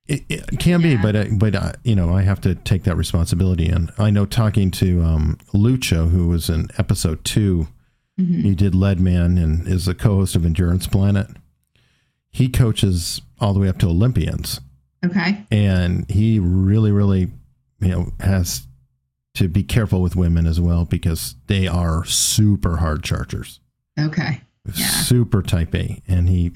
It, 0.08 0.24
it 0.30 0.60
can 0.60 0.82
be, 0.82 0.96
but 0.96 1.16
uh, 1.16 1.26
but 1.34 1.54
uh, 1.56 1.74
you 1.84 1.96
know, 1.96 2.16
I 2.16 2.22
have 2.22 2.40
to 2.42 2.56
take 2.56 2.84
that 2.84 2.96
responsibility. 2.96 3.68
And 3.68 3.92
I 3.98 4.10
know 4.10 4.26
talking 4.26 4.72
to 4.72 5.04
um, 5.04 5.38
Lucho, 5.54 6.10
who 6.10 6.28
was 6.30 6.50
in 6.50 6.68
episode 6.78 7.24
2 7.26 7.68
Mhm. 8.20 8.42
he 8.42 8.56
did 8.56 8.74
Leadman 8.74 9.38
and 9.38 9.68
is 9.68 9.86
the 9.86 9.94
co-host 9.94 10.36
of 10.36 10.44
Endurance 10.44 10.88
Planet. 10.88 11.28
He 12.32 12.50
coaches 12.50 13.22
all 13.40 13.54
the 13.54 13.60
way 13.60 13.70
up 13.70 13.78
to 13.80 13.88
Olympians, 13.88 14.60
okay. 15.06 15.46
and 15.52 16.10
he 16.10 16.40
really, 16.40 16.92
really, 16.92 17.30
you 17.80 17.88
know, 17.90 18.14
has 18.20 18.66
to 19.36 19.48
be 19.48 19.62
careful 19.62 20.02
with 20.02 20.16
women 20.16 20.48
as 20.48 20.60
well 20.60 20.84
because 20.86 21.36
they 21.46 21.68
are 21.68 22.04
super 22.06 22.78
hard 22.78 23.04
chargers, 23.04 23.60
Okay. 24.00 24.42
Yeah. 24.74 24.88
super 24.88 25.44
type 25.44 25.76
A, 25.76 26.02
and 26.08 26.28
he 26.28 26.50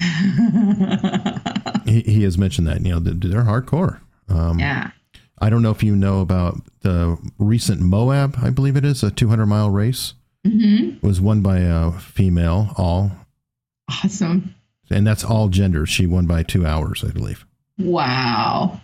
he, 1.92 2.00
he 2.02 2.22
has 2.24 2.36
mentioned 2.38 2.66
that 2.66 2.84
you 2.84 2.92
know 2.92 2.98
they're 2.98 3.14
they're 3.14 3.42
hardcore. 3.44 4.00
Um, 4.28 4.58
yeah. 4.58 4.90
I 5.38 5.50
don't 5.50 5.62
know 5.62 5.70
if 5.72 5.82
you 5.82 5.96
know 5.96 6.20
about 6.20 6.56
the 6.82 7.18
recent 7.38 7.80
Moab, 7.80 8.36
I 8.42 8.50
believe 8.50 8.76
it 8.76 8.84
is, 8.84 9.02
a 9.02 9.10
200 9.10 9.46
mile 9.46 9.70
race. 9.70 10.14
hmm 10.46 10.90
was 11.02 11.20
won 11.20 11.40
by 11.42 11.58
a 11.58 11.90
female, 11.92 12.72
all, 12.76 13.10
Awesome. 13.88 14.54
and 14.90 15.04
that's 15.06 15.24
all 15.24 15.48
genders. 15.48 15.88
She 15.88 16.06
won 16.06 16.26
by 16.26 16.42
two 16.44 16.64
hours, 16.64 17.02
I 17.04 17.10
believe. 17.10 17.44
Wow. 17.78 18.80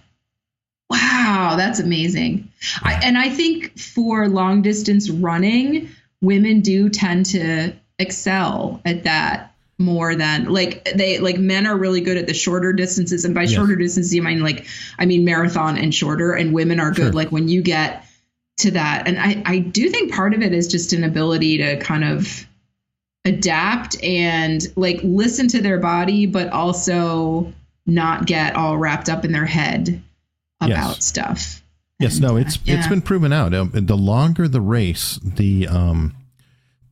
Wow, 0.91 1.55
that's 1.57 1.79
amazing. 1.79 2.51
I, 2.83 2.95
and 3.05 3.17
I 3.19 3.29
think 3.29 3.79
for 3.79 4.27
long 4.29 4.63
distance 4.63 5.11
running, 5.11 5.89
women 6.23 6.61
do 6.61 6.89
tend 6.89 7.27
to 7.27 7.73
excel 7.99 8.81
at 8.85 9.05
that 9.05 9.55
more 9.79 10.15
than 10.17 10.47
like 10.47 10.85
they 10.97 11.19
like 11.19 11.39
men 11.39 11.67
are 11.67 11.77
really 11.77 12.01
good 12.01 12.17
at 12.17 12.27
the 12.27 12.35
shorter 12.35 12.73
distances 12.73 13.25
and 13.25 13.35
by 13.35 13.43
Yes. 13.43 13.53
shorter 13.53 13.77
distances 13.77 14.13
you 14.13 14.23
mean 14.23 14.41
like 14.43 14.67
I 14.99 15.07
mean 15.07 15.25
marathon 15.25 15.79
and 15.79 15.95
shorter 15.95 16.33
and 16.33 16.53
women 16.53 16.81
are 16.81 16.91
good 16.91 16.97
Sure. 16.97 17.13
like 17.13 17.31
when 17.31 17.47
you 17.49 17.63
get 17.63 18.05
to 18.59 18.73
that 18.73 19.07
and 19.07 19.19
I 19.21 19.41
I 19.47 19.59
do 19.61 19.89
think 19.89 20.13
part 20.13 20.35
of 20.35 20.43
it 20.43 20.53
is 20.53 20.67
just 20.67 20.93
an 20.93 21.05
ability 21.05 21.59
to 21.59 21.77
kind 21.79 22.03
of 22.03 22.45
adapt 23.25 24.03
and 24.03 24.63
like 24.77 25.01
listen 25.03 25.49
to 25.49 25.61
their 25.63 25.79
body 25.79 26.27
but 26.27 26.49
also 26.49 27.53
not 27.87 28.27
get 28.27 28.57
all 28.57 28.77
wrapped 28.77 29.09
up 29.09 29.25
in 29.25 29.33
their 29.33 29.47
head 29.47 30.03
about 30.61 30.97
Yes. 30.97 31.05
stuff. 31.05 31.63
Yes, 32.01 32.15
And, 32.15 32.23
no, 32.23 32.29
uh, 32.37 32.41
it's 32.41 32.59
it's 32.67 32.87
been 32.89 33.01
proven 33.03 33.33
out. 33.33 33.55
Um, 33.55 33.71
the 33.75 33.97
longer 33.97 34.47
the 34.49 34.61
race, 34.61 35.19
the 35.23 35.67
um, 35.69 36.15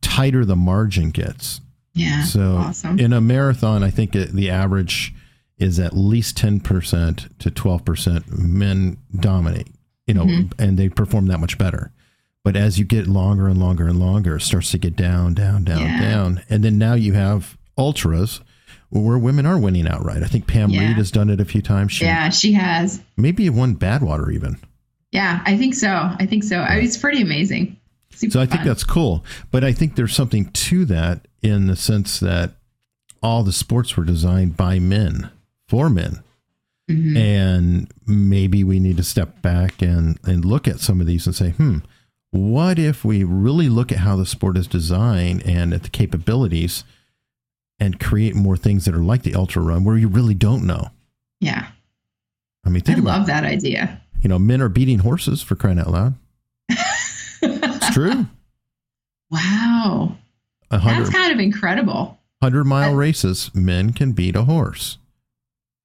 tighter 0.01 0.43
the 0.43 0.55
margin 0.55 1.11
gets. 1.11 1.61
Yeah. 1.97 2.23
So 2.23 2.57
awesome. 2.57 2.99
in 2.99 3.13
a 3.13 3.21
marathon, 3.21 3.83
I 3.83 3.89
think 3.89 4.15
it, 4.15 4.31
the 4.33 4.49
average 4.49 5.13
is 5.57 5.79
at 5.79 5.95
least 5.97 6.37
10% 6.37 7.29
to 7.39 7.51
12% 7.51 8.37
men 8.37 8.97
dominate, 9.19 9.67
you 10.05 10.13
know, 10.13 10.25
Mhm. 10.25 10.51
and 10.59 10.77
they 10.77 10.87
perform 10.89 11.27
that 11.27 11.39
much 11.39 11.57
better. 11.57 11.91
But 12.43 12.55
as 12.55 12.77
you 12.79 12.85
get 12.85 13.07
longer 13.07 13.47
and 13.47 13.59
longer 13.59 13.87
and 13.87 13.99
longer, 13.99 14.35
it 14.37 14.41
starts 14.41 14.71
to 14.71 14.77
get 14.77 14.95
down, 14.95 15.33
down, 15.33 15.63
down, 15.63 15.81
Yeah. 15.81 15.99
down. 15.99 16.41
And 16.49 16.63
then 16.63 16.77
now 16.77 16.93
you 16.93 17.13
have 17.13 17.57
ultras 17.77 18.39
where 18.89 19.17
women 19.17 19.45
are 19.45 19.57
winning 19.57 19.87
outright. 19.87 20.23
I 20.23 20.27
think 20.27 20.47
Pam 20.47 20.69
Yeah. 20.69 20.87
Reed 20.87 20.97
has 20.97 21.11
done 21.11 21.29
it 21.29 21.41
a 21.41 21.45
few 21.45 21.61
times. 21.61 21.91
She 21.91 22.05
yeah, 22.05 22.29
she 22.29 22.53
has. 22.53 23.01
maybe 23.17 23.49
won 23.49 23.75
Badwater 23.75 24.31
even. 24.33 24.57
Yeah, 25.11 25.41
I 25.45 25.57
think 25.57 25.73
so. 25.73 25.89
I 25.89 26.25
think 26.25 26.43
so. 26.43 26.59
I, 26.59 26.75
it's 26.75 26.97
pretty 26.97 27.21
amazing. 27.21 27.76
Super 28.11 28.31
So 28.31 28.41
I 28.41 28.45
think 28.45 28.59
fun. 28.61 28.67
that's 28.67 28.83
cool. 28.83 29.23
But 29.51 29.63
I 29.63 29.71
think 29.73 29.95
there's 29.95 30.15
something 30.15 30.49
to 30.51 30.85
that 30.85 31.27
in 31.41 31.67
the 31.67 31.75
sense 31.75 32.19
that 32.19 32.51
all 33.21 33.43
the 33.43 33.51
sports 33.53 33.95
were 33.97 34.03
designed 34.05 34.57
by 34.57 34.79
men 34.79 35.29
for 35.67 35.89
men. 35.89 36.21
Mhm. 36.89 37.17
And 37.17 37.91
maybe 38.05 38.63
we 38.63 38.79
need 38.79 38.97
to 38.97 39.03
step 39.03 39.41
back 39.41 39.81
and, 39.81 40.17
and 40.23 40.45
look 40.45 40.67
at 40.67 40.79
some 40.79 41.01
of 41.01 41.07
these 41.07 41.25
and 41.25 41.35
say, 41.35 41.49
hmm, 41.51 41.79
what 42.31 42.79
if 42.79 43.03
we 43.03 43.23
really 43.23 43.67
look 43.69 43.91
at 43.91 43.99
how 43.99 44.15
the 44.15 44.25
sport 44.25 44.57
is 44.57 44.67
designed 44.67 45.43
and 45.45 45.73
at 45.73 45.83
the 45.83 45.89
capabilities 45.89 46.83
and 47.79 47.99
create 47.99 48.35
more 48.35 48.57
things 48.57 48.85
that 48.85 48.95
are 48.95 49.03
like 49.03 49.23
the 49.23 49.35
ultra 49.35 49.61
run 49.61 49.83
where 49.83 49.97
you 49.97 50.07
really 50.07 50.33
don't 50.33 50.65
know? 50.65 50.89
Yeah, 51.41 51.67
I 52.65 52.69
mean, 52.69 52.81
I 52.87 52.93
about 52.93 53.03
love 53.03 53.27
that 53.27 53.43
idea. 53.43 54.01
you 54.21 54.29
know, 54.29 54.39
men 54.39 54.61
are 54.61 54.69
beating 54.69 54.99
horses 54.99 55.41
for 55.41 55.55
crying 55.55 55.79
out 55.79 55.91
loud. 55.91 56.15
It's 57.77 57.93
true. 57.93 58.25
wow, 59.31 60.15
that's 60.69 61.09
kind 61.09 61.31
of 61.31 61.39
incredible. 61.39 62.17
hundred 62.41 62.65
mile 62.65 62.91
I- 62.91 62.95
races, 62.95 63.51
men 63.53 63.93
can 63.93 64.11
beat 64.13 64.35
a 64.35 64.43
horse. 64.43 64.97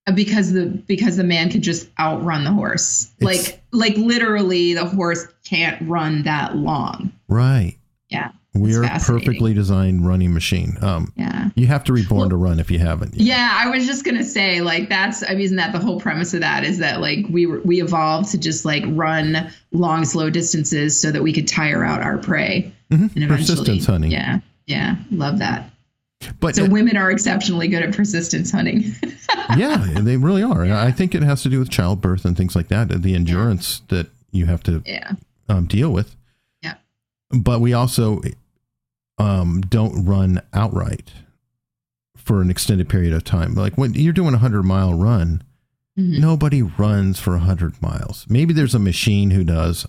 Uh, 0.06 0.12
because 0.12 0.52
the 0.52 0.66
because 0.66 1.16
the 1.16 1.24
man 1.24 1.48
could 1.50 1.62
just 1.62 1.88
outrun 1.98 2.44
the 2.44 2.50
horse. 2.52 3.10
It's- 3.20 3.48
like 3.48 3.62
like 3.72 3.96
literally, 3.96 4.74
the 4.74 4.84
horse 4.84 5.26
can't 5.44 5.80
run 5.88 6.24
that 6.24 6.56
long. 6.56 7.12
Right. 7.28 7.78
Yeah, 8.08 8.32
We 8.54 8.76
are 8.76 8.82
a 8.82 8.98
perfectly 9.00 9.54
designed 9.54 10.06
running 10.06 10.34
machine. 10.34 10.76
Um, 10.82 11.10
Yeah. 11.16 11.48
you 11.54 11.66
have 11.68 11.84
to 11.84 11.92
be 11.94 12.02
born 12.02 12.20
Well- 12.20 12.28
to 12.30 12.36
run 12.36 12.60
if 12.60 12.70
you 12.70 12.78
haven't. 12.78 13.14
Yeah, 13.16 13.50
I 13.50 13.70
was 13.70 13.86
just 13.86 14.04
gonna 14.04 14.24
say, 14.24 14.60
like, 14.60 14.90
that's. 14.90 15.22
I 15.26 15.30
mean, 15.30 15.40
isn't 15.40 15.56
that 15.56 15.72
the 15.72 15.78
whole 15.78 15.98
premise 15.98 16.34
of 16.34 16.40
that? 16.40 16.62
Is 16.64 16.76
that 16.78 17.00
like 17.00 17.24
we 17.30 17.46
were 17.46 17.60
we 17.64 17.80
evolved 17.80 18.30
to 18.32 18.38
just 18.38 18.64
like 18.66 18.84
run 18.88 19.50
long, 19.72 20.04
slow 20.04 20.28
distances 20.28 21.00
so 21.00 21.10
that 21.10 21.22
we 21.22 21.32
could 21.32 21.48
tire 21.48 21.82
out 21.82 22.02
our 22.02 22.18
prey 22.18 22.70
Mhm. 22.90 23.14
and 23.14 23.24
eventually. 23.24 23.36
Persistence 23.38 23.86
hunting. 23.86 24.10
Yeah, 24.10 24.40
yeah, 24.66 24.96
love 25.10 25.38
that. 25.38 25.70
But 26.38 26.54
So 26.54 26.66
women 26.68 26.96
are 26.98 27.10
exceptionally 27.10 27.66
good 27.68 27.82
at 27.82 27.96
persistence 27.96 28.50
hunting. 28.52 28.94
yeah, 29.56 29.76
they 30.02 30.16
really 30.18 30.42
are. 30.42 30.62
And 30.62 30.72
I 30.74 30.90
think 30.92 31.14
it 31.16 31.22
has 31.22 31.42
to 31.42 31.48
do 31.48 31.58
with 31.58 31.68
childbirth 31.70 32.24
and 32.26 32.36
things 32.36 32.54
like 32.54 32.68
that, 32.68 33.02
the 33.02 33.14
endurance 33.14 33.80
that 33.88 34.08
you 34.30 34.46
have 34.46 34.62
to 34.64 34.82
yeah, 34.86 35.12
um, 35.48 35.64
deal 35.66 35.90
with. 35.90 36.14
Yeah. 36.62 36.74
But 37.30 37.60
we 37.60 37.72
also 37.72 38.20
um, 39.22 39.60
don't 39.62 40.04
run 40.04 40.42
outright 40.52 41.12
for 42.16 42.40
an 42.40 42.50
extended 42.50 42.88
period 42.88 43.12
of 43.12 43.24
time. 43.24 43.54
Like 43.54 43.76
when 43.76 43.94
you're 43.94 44.12
doing 44.12 44.28
a 44.34 44.38
100 44.38 44.62
mile 44.62 44.94
run, 44.94 45.42
Mhm. 45.98 46.18
nobody 46.20 46.62
runs 46.62 47.18
for 47.20 47.34
a 47.34 47.38
100 47.40 47.80
miles. 47.82 48.24
Maybe 48.28 48.54
there's 48.54 48.74
a 48.74 48.78
machine 48.78 49.30
who 49.30 49.44
does. 49.44 49.86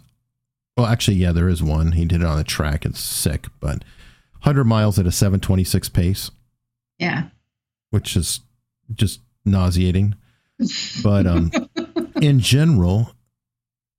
Well, 0.76 0.86
actually, 0.88 1.18
yeah, 1.18 1.32
there 1.32 1.48
is 1.48 1.64
one. 1.64 1.94
He 1.94 2.06
did 2.06 2.22
it 2.22 2.28
on 2.28 2.40
a 2.40 2.44
track. 2.44 2.86
It's 2.86 3.00
sick, 3.00 3.48
but 3.60 3.84
100 4.42 4.66
miles 4.66 5.00
at 5.00 5.06
a 5.08 5.12
726 5.12 5.88
pace, 5.90 6.30
yeah. 7.00 7.30
which 7.92 8.18
is 8.18 8.42
just 8.94 9.22
nauseating. 9.46 10.16
But 11.04 11.26
um, 11.28 11.52
in 12.22 12.40
general, 12.40 13.14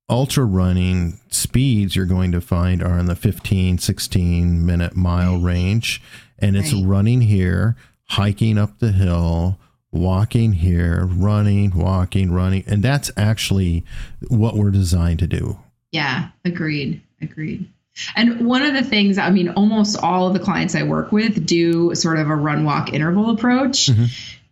ultra 0.08 0.44
running 0.44 1.18
speeds 1.30 1.96
you're 1.96 2.04
going 2.06 2.32
to 2.32 2.40
find 2.40 2.82
are 2.82 2.98
in 2.98 3.06
the 3.06 3.16
15, 3.16 3.78
16 3.78 4.64
minute 4.64 4.94
mile 4.96 5.38
range. 5.38 6.02
And 6.38 6.56
it's 6.56 6.72
Right. 6.74 6.84
running 6.84 7.20
here, 7.22 7.76
hiking 8.08 8.58
up 8.58 8.78
the 8.80 8.92
hill, 8.92 9.58
walking 9.92 10.54
here, 10.54 11.06
running, 11.06 11.70
walking, 11.74 12.32
running. 12.32 12.64
And 12.66 12.82
that's 12.82 13.10
actually 13.16 13.84
what 14.28 14.56
we're 14.56 14.70
designed 14.72 15.20
to 15.20 15.26
do. 15.26 15.58
Yeah, 15.92 16.28
agreed. 16.44 17.00
Agreed. 17.22 17.68
And 18.16 18.44
one 18.44 18.62
of 18.62 18.74
the 18.74 18.82
things, 18.82 19.18
I 19.18 19.30
mean, 19.30 19.50
almost 19.50 19.96
all 19.96 20.26
of 20.26 20.34
the 20.34 20.40
clients 20.40 20.74
I 20.74 20.82
work 20.82 21.12
with 21.12 21.46
do 21.46 21.94
sort 21.94 22.18
of 22.18 22.28
a 22.28 22.34
run 22.34 22.64
walk 22.64 22.92
interval 22.92 23.30
approach. 23.30 23.86
Mm-hmm. 23.86 24.04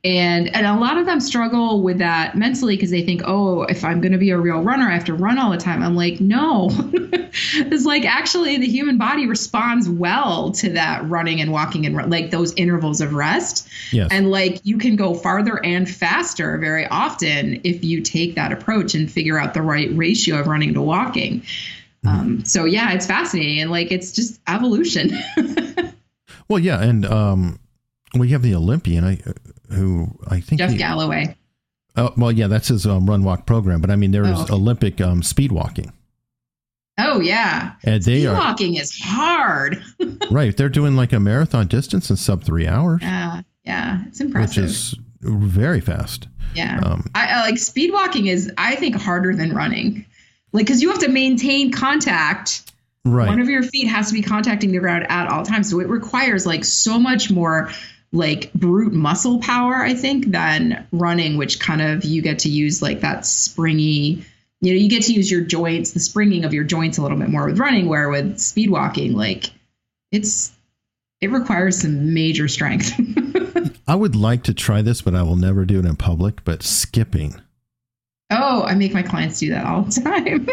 And 0.05 0.53
and 0.53 0.67
a 0.67 0.75
lot 0.75 0.99
of 0.99 1.07
them 1.07 1.21
struggle 1.21 1.81
with 1.81 1.99
that 1.99 2.37
mentally 2.37 2.75
because 2.75 2.91
they 2.91 3.03
think, 3.03 3.23
oh, 3.25 3.63
if 3.63 3.85
I'm 3.85 4.01
going 4.01 4.11
to 4.11 4.19
be 4.19 4.31
a 4.31 4.39
real 4.39 4.61
runner, 4.61 4.89
I 4.89 4.95
have 4.95 5.05
to 5.05 5.15
run 5.15 5.39
all 5.39 5.53
the 5.53 5.59
time. 5.59 5.81
I'm 5.81 5.95
like, 5.95 6.21
no, 6.21 6.71
it's 6.73 7.85
like 7.85 8.05
actually 8.05 8.57
the 8.57 8.67
human 8.67 8.99
body 8.99 9.29
responds 9.29 9.89
well 9.89 10.51
to 10.53 10.71
that 10.71 11.09
running 11.09 11.41
and 11.41 11.53
walking 11.53 11.87
and 11.87 12.11
like 12.11 12.33
those 12.33 12.53
intervals 12.55 13.01
of 13.01 13.15
rest. 13.15 13.69
Yes. 13.93 14.09
And 14.11 14.29
like 14.33 14.59
you 14.65 14.77
can 14.77 14.97
go 14.97 15.15
farther 15.15 15.65
and 15.65 15.89
faster 15.89 16.59
very 16.59 16.85
often 16.85 17.61
if 17.63 17.85
you 17.85 18.01
take 18.01 18.35
that 18.35 18.53
approach 18.53 18.97
and 18.97 19.09
figure 19.09 19.39
out 19.39 19.55
the 19.55 19.63
right 19.63 19.91
ratio 19.93 20.41
of 20.41 20.49
running 20.49 20.75
to 20.75 20.83
walking. 20.83 21.45
Um, 22.05 22.45
so 22.45 22.65
yeah, 22.65 22.93
it's 22.93 23.07
fascinating 23.07 23.61
and 23.61 23.71
like 23.71 23.93
it's 23.93 24.11
just 24.11 24.41
evolution. 24.49 25.17
well, 26.49 26.59
yeah. 26.59 26.83
And 26.83 27.07
um, 27.07 27.61
we 28.19 28.31
have 28.31 28.43
the 28.43 28.57
Olympian 28.57 29.05
I, 29.05 29.19
who 29.73 30.09
I 30.29 30.41
think. 30.41 30.59
Jeff 30.61 30.71
he- 30.71 30.77
Galloway. 30.79 31.37
Oh, 31.97 32.11
well, 32.17 32.33
yeah, 32.33 32.47
that's 32.47 32.69
his 32.69 32.87
um, 32.87 33.09
run 33.09 33.23
walk 33.23 33.45
program. 33.47 33.81
But 33.83 33.91
I 33.91 33.97
mean, 33.97 34.13
there 34.13 34.25
is 34.25 34.39
Oh, 34.39 34.43
okay. 34.45 34.55
Olympic 34.55 35.01
um, 35.03 35.23
speed 35.23 35.53
walking. 35.53 35.93
Oh 36.99 37.21
yeah. 37.21 37.73
And 37.85 38.03
they 38.03 38.21
Speed 38.21 38.27
are 38.29 38.35
walking 38.35 38.75
is 38.77 38.99
hard. 39.03 39.83
right. 40.31 40.57
They're 40.57 40.69
doing 40.69 40.95
like 40.97 41.13
a 41.13 41.21
marathon 41.21 41.67
distance 41.67 42.11
in 42.11 42.17
sub 42.17 42.45
three 42.45 42.67
hours, 42.69 43.01
Yeah, 43.03 43.43
yeah, 43.65 44.03
it's 44.09 44.21
impressive. 44.21 44.65
which 44.65 44.71
is 44.71 44.95
very 45.21 45.81
fast. 45.81 46.29
yeah, 46.55 46.81
um, 46.85 47.07
I, 47.15 47.27
I 47.29 47.41
like 47.43 47.57
speed 47.59 47.93
walking 47.93 48.27
is 48.27 48.53
I 48.59 48.75
think 48.77 48.95
harder 48.97 49.35
than 49.35 49.55
running, 49.55 50.05
like 50.53 50.67
because 50.67 50.83
you 50.83 50.91
have 50.91 50.99
to 51.01 51.09
maintain 51.09 51.73
contact. 51.73 52.71
Right. 53.05 53.27
One 53.27 53.41
of 53.41 53.49
your 53.49 53.63
feet 53.65 53.89
has 53.89 54.09
to 54.09 54.15
be 54.15 54.23
contacting 54.23 54.71
the 54.73 54.79
ground 54.79 55.07
at 55.09 55.29
all 55.29 55.45
times, 55.45 55.71
so 55.71 55.81
it 55.81 55.89
requires 55.89 56.47
like 56.47 56.65
so 56.65 56.99
much 56.99 57.31
more 57.31 57.71
like 58.13 58.53
brute 58.53 58.93
muscle 58.93 59.39
power, 59.41 59.77
I 59.77 59.95
think, 59.95 60.27
than 60.31 60.87
running, 60.93 61.37
which 61.39 61.59
kind 61.61 61.81
of 61.81 62.05
you 62.05 62.21
get 62.23 62.41
to 62.41 62.49
use 62.51 62.83
like 62.83 63.01
that 63.01 63.25
springy. 63.27 64.25
You 64.61 64.73
know, 64.73 64.79
you 64.79 64.89
get 64.89 65.03
to 65.05 65.13
use 65.13 65.31
your 65.31 65.41
joints, 65.41 65.93
the 65.93 66.01
springing 66.01 66.45
of 66.45 66.55
your 66.55 66.65
joints 66.65 66.99
a 66.99 67.03
little 67.03 67.19
bit 67.19 67.29
more 67.31 67.47
with 67.47 67.59
running, 67.59 67.87
where 67.89 68.09
with 68.11 68.39
speed 68.39 68.71
walking, 68.71 69.15
like 69.15 69.47
it's 70.13 70.53
it 71.21 71.31
requires 71.31 71.81
some 71.81 72.13
major 72.15 72.49
strength. 72.49 72.93
I 73.89 73.95
would 73.95 74.15
like 74.15 74.45
to 74.45 74.55
try 74.55 74.83
this, 74.83 75.03
but 75.03 75.15
I 75.15 75.23
will 75.23 75.37
never 75.37 75.65
do 75.65 75.79
it 75.81 75.87
in 75.87 75.97
public. 75.97 76.45
But 76.45 76.63
skipping, 76.63 77.41
Oh, 78.31 78.63
I 78.63 78.75
make 78.75 78.95
my 78.95 79.03
clients 79.03 79.41
do 79.41 79.51
that 79.51 79.67
all 79.67 79.83
the 79.83 80.01
time. 80.01 80.49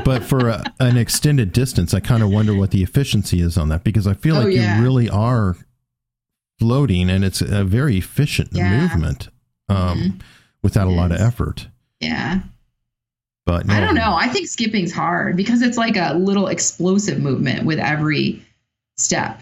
but 0.04 0.22
for 0.22 0.48
a, 0.48 0.64
an 0.80 0.96
extended 0.98 1.52
distance, 1.52 1.94
I 1.94 2.00
kind 2.00 2.22
of 2.22 2.30
wonder 2.30 2.54
what 2.54 2.72
the 2.72 2.82
efficiency 2.82 3.40
is 3.40 3.56
on 3.56 3.68
that 3.70 3.84
because 3.84 4.06
I 4.06 4.14
feel 4.14 4.36
Oh, 4.36 4.40
like 4.42 4.54
yeah. 4.54 4.76
you 4.78 4.82
really 4.82 5.08
are 5.08 5.56
floating, 6.62 7.10
and 7.10 7.24
it's 7.24 7.40
a 7.40 7.64
very 7.64 7.98
efficient 7.98 8.50
Yeah. 8.52 8.80
movement 8.80 9.28
um, 9.68 10.20
without 10.62 10.86
a 10.86 10.90
It 10.90 10.94
lot 10.96 11.10
of 11.12 11.20
effort. 11.20 11.66
yeah. 12.00 12.40
But 13.44 13.68
I 13.68 13.80
don't 13.80 13.96
know. 13.96 14.14
I 14.14 14.28
think 14.28 14.46
skipping's 14.46 14.92
hard 14.92 15.36
because 15.36 15.62
it's 15.62 15.76
like 15.76 15.96
a 15.96 16.14
little 16.14 16.46
explosive 16.46 17.18
movement 17.18 17.64
with 17.66 17.80
every 17.80 18.40
step. 18.96 19.40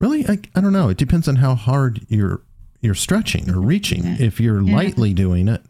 Really, 0.00 0.26
I, 0.26 0.40
I 0.56 0.60
don't 0.60 0.72
know. 0.72 0.88
It 0.88 0.96
depends 0.96 1.28
on 1.28 1.36
how 1.36 1.54
hard 1.54 2.00
you're 2.08 2.40
you're 2.80 2.96
stretching 2.96 3.48
or 3.48 3.60
reaching. 3.60 4.02
Yeah. 4.04 4.16
If 4.18 4.40
you're 4.40 4.60
Yeah. 4.60 4.74
lightly 4.74 5.14
doing 5.14 5.46
it, 5.46 5.62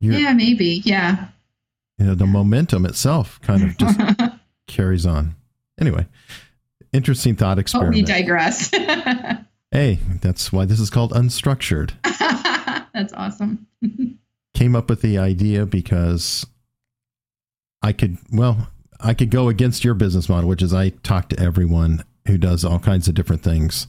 you're, 0.00 0.14
Yeah, 0.18 0.32
maybe. 0.32 0.82
Yeah. 0.84 1.28
you 1.98 2.06
know, 2.06 2.14
the 2.16 2.26
momentum 2.26 2.84
itself 2.84 3.40
kind 3.42 3.62
of 3.62 3.76
just 3.78 4.00
carries 4.66 5.06
on. 5.06 5.36
Anyway, 5.80 6.04
interesting 6.92 7.36
thought 7.36 7.58
but 7.58 7.58
we 7.58 8.00
experiment. 8.00 8.06
digress. 8.08 8.70
hey, 9.72 9.98
that's 10.20 10.52
why 10.52 10.64
this 10.66 10.78
is 10.78 10.90
called 10.90 11.12
unstructured. 11.12 11.92
That's 12.92 13.12
awesome. 13.14 13.66
Came 14.54 14.76
up 14.76 14.90
with 14.90 15.00
the 15.00 15.16
idea 15.18 15.64
because 15.64 16.46
I 17.82 17.92
could, 17.92 18.18
well, 18.30 18.68
I 19.00 19.14
could 19.14 19.30
go 19.30 19.48
against 19.48 19.82
your 19.82 19.94
business 19.94 20.28
model, 20.28 20.48
which 20.48 20.62
is 20.62 20.74
I 20.74 20.90
talk 20.90 21.30
to 21.30 21.40
everyone 21.40 22.04
who 22.28 22.36
does 22.36 22.64
all 22.64 22.78
kinds 22.78 23.08
of 23.08 23.14
different 23.14 23.42
things, 23.42 23.86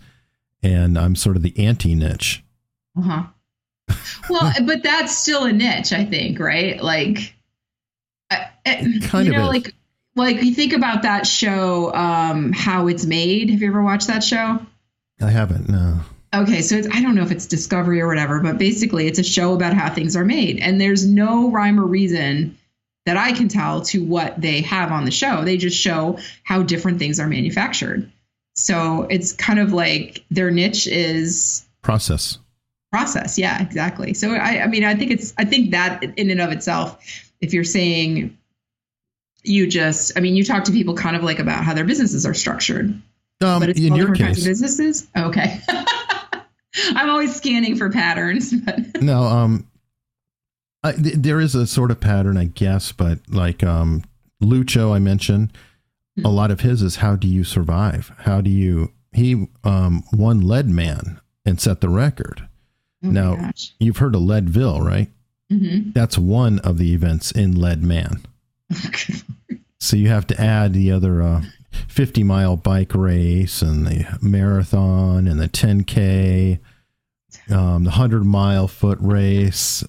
and 0.64 0.98
I'm 0.98 1.16
sort 1.16 1.36
of 1.36 1.44
the 1.44 1.54
anti 1.60 1.94
niche. 1.96 2.44
Uh-huh. 2.98 3.24
Well, 4.30 4.54
but 4.66 4.84
that's 4.84 5.16
still 5.18 5.44
a 5.44 5.52
niche, 5.52 5.92
I 5.92 6.06
think, 6.06 6.40
right? 6.40 6.82
Like, 6.82 7.36
I- 8.32 8.50
kind 9.04 9.28
you 9.28 9.34
of 9.34 9.38
know, 9.38 9.44
is. 9.44 9.50
like, 9.50 9.76
like 10.16 10.42
you 10.42 10.54
think 10.54 10.74
about 10.74 11.04
that 11.04 11.28
show, 11.28 11.94
um, 11.94 12.54
How 12.54 12.88
It's 12.88 13.06
Made. 13.06 13.50
Have 13.50 13.62
you 13.62 13.68
ever 13.68 13.84
watched 13.84 14.08
that 14.08 14.24
show? 14.24 14.66
I 15.22 15.30
haven't. 15.30 15.70
No. 15.70 16.00
Okay, 16.34 16.62
so 16.62 16.76
it's 16.76 16.88
I 16.92 17.02
don't 17.02 17.16
know 17.16 17.22
if 17.22 17.32
it's 17.32 17.46
Discovery 17.46 18.02
or 18.02 18.08
whatever, 18.08 18.40
but 18.40 18.58
basically 18.58 19.08
it's 19.08 19.20
a 19.20 19.24
show 19.24 19.54
about 19.54 19.74
how 19.74 19.94
things 19.94 20.16
are 20.16 20.26
made, 20.26 20.60
and 20.60 20.82
there's 20.82 21.06
no 21.06 21.52
rhyme 21.52 21.80
or 21.80 21.86
reason 21.86 22.58
that 23.06 23.18
I 23.18 23.34
can 23.34 23.50
tell 23.50 23.82
to 23.82 24.04
what 24.04 24.40
they 24.40 24.62
have 24.62 24.92
on 24.92 25.06
the 25.06 25.12
show. 25.12 25.44
They 25.44 25.58
just 25.58 25.78
show 25.78 26.20
how 26.44 26.64
different 26.64 27.00
things 27.00 27.20
are 27.20 27.28
manufactured. 27.28 28.10
So 28.56 29.08
it's 29.10 29.34
kind 29.34 29.60
of 29.60 29.74
like 29.74 30.24
their 30.32 30.52
niche 30.52 30.88
is 30.88 31.66
Process. 31.82 32.38
process. 32.92 33.38
Yeah, 33.38 33.62
exactly. 33.62 34.14
So 34.14 34.32
I, 34.34 34.64
I 34.64 34.68
mean, 34.68 34.86
I 34.86 34.96
think 34.96 35.12
it's, 35.12 35.34
I 35.38 35.44
think 35.44 35.72
that 35.72 36.04
in 36.18 36.30
and 36.32 36.40
of 36.40 36.52
itself, 36.52 37.32
if 37.42 37.54
you're 37.54 37.64
saying 37.66 38.38
you 39.44 39.68
just, 39.68 40.18
I 40.18 40.22
mean, 40.22 40.36
you 40.36 40.46
talk 40.46 40.64
to 40.66 40.72
people 40.72 40.96
kind 40.96 41.16
of 41.18 41.24
like 41.24 41.40
about 41.40 41.64
how 41.66 41.74
their 41.74 41.84
businesses 41.84 42.26
are 42.26 42.34
structured, 42.34 43.02
Um, 43.44 43.60
but 43.60 43.70
it's 43.70 43.80
in 43.80 43.96
your 43.96 44.08
different 44.08 44.22
kinds 44.22 44.38
of 44.40 44.44
case, 44.44 44.48
businesses. 44.62 45.08
Okay. 45.18 45.60
I'm 46.96 47.10
always 47.10 47.36
scanning 47.36 47.76
for 47.76 47.90
patterns, 47.90 48.54
but 48.66 49.02
no. 49.02 49.24
Um, 49.24 49.68
I, 50.84 50.94
th- 50.94 51.16
there 51.16 51.40
is 51.40 51.54
a 51.56 51.68
sort 51.68 51.92
of 51.92 52.00
pattern, 52.00 52.36
I 52.38 52.46
guess, 52.46 52.92
but 52.92 53.20
like 53.30 53.64
um, 53.64 54.04
Lucho, 54.42 54.94
I 54.94 55.00
mentioned, 55.00 55.54
a 56.26 56.30
lot 56.30 56.52
of 56.52 56.62
his 56.62 56.82
is 56.82 56.98
how 56.98 57.16
do 57.16 57.28
you 57.28 57.44
survive? 57.44 58.12
How 58.20 58.42
do 58.42 58.50
you? 58.50 58.92
He 59.14 59.48
um, 59.64 60.04
won 60.12 60.42
Leadman 60.42 61.20
and 61.46 61.62
set 61.62 61.82
the 61.82 61.90
record. 61.90 62.48
oh 63.04 63.10
Now- 63.10 63.52
You've 63.80 63.98
heard 63.98 64.16
of 64.16 64.22
Leadville, 64.22 64.82
right? 64.82 65.10
hmm 65.52 65.92
That's 65.94 66.18
one 66.18 66.58
of 66.60 66.78
the 66.80 66.94
events 66.94 67.32
in 67.32 67.56
Leadman. 67.60 68.24
So 69.80 69.98
you 69.98 70.08
have 70.08 70.26
to 70.28 70.40
add 70.42 70.72
the 70.72 70.92
other 70.94 71.22
uh, 71.22 71.42
50 71.88 72.24
mile 72.24 72.56
bike 72.58 72.94
race 72.96 73.62
and 73.62 73.86
the 73.86 74.18
marathon 74.22 75.28
and 75.28 75.40
the 75.40 75.50
10K, 75.50 76.60
um, 77.50 77.84
the 77.84 77.90
100 77.92 78.24
mile 78.24 78.68
foot 78.68 78.98
race, 79.02 79.84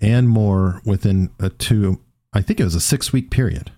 and 0.00 0.28
more 0.28 0.80
within 0.84 1.30
a 1.38 1.48
two, 1.50 2.00
I 2.32 2.40
think 2.42 2.60
it 2.60 2.64
was 2.64 2.74
a 2.74 2.80
six 2.80 3.12
week 3.12 3.30
period. 3.30 3.72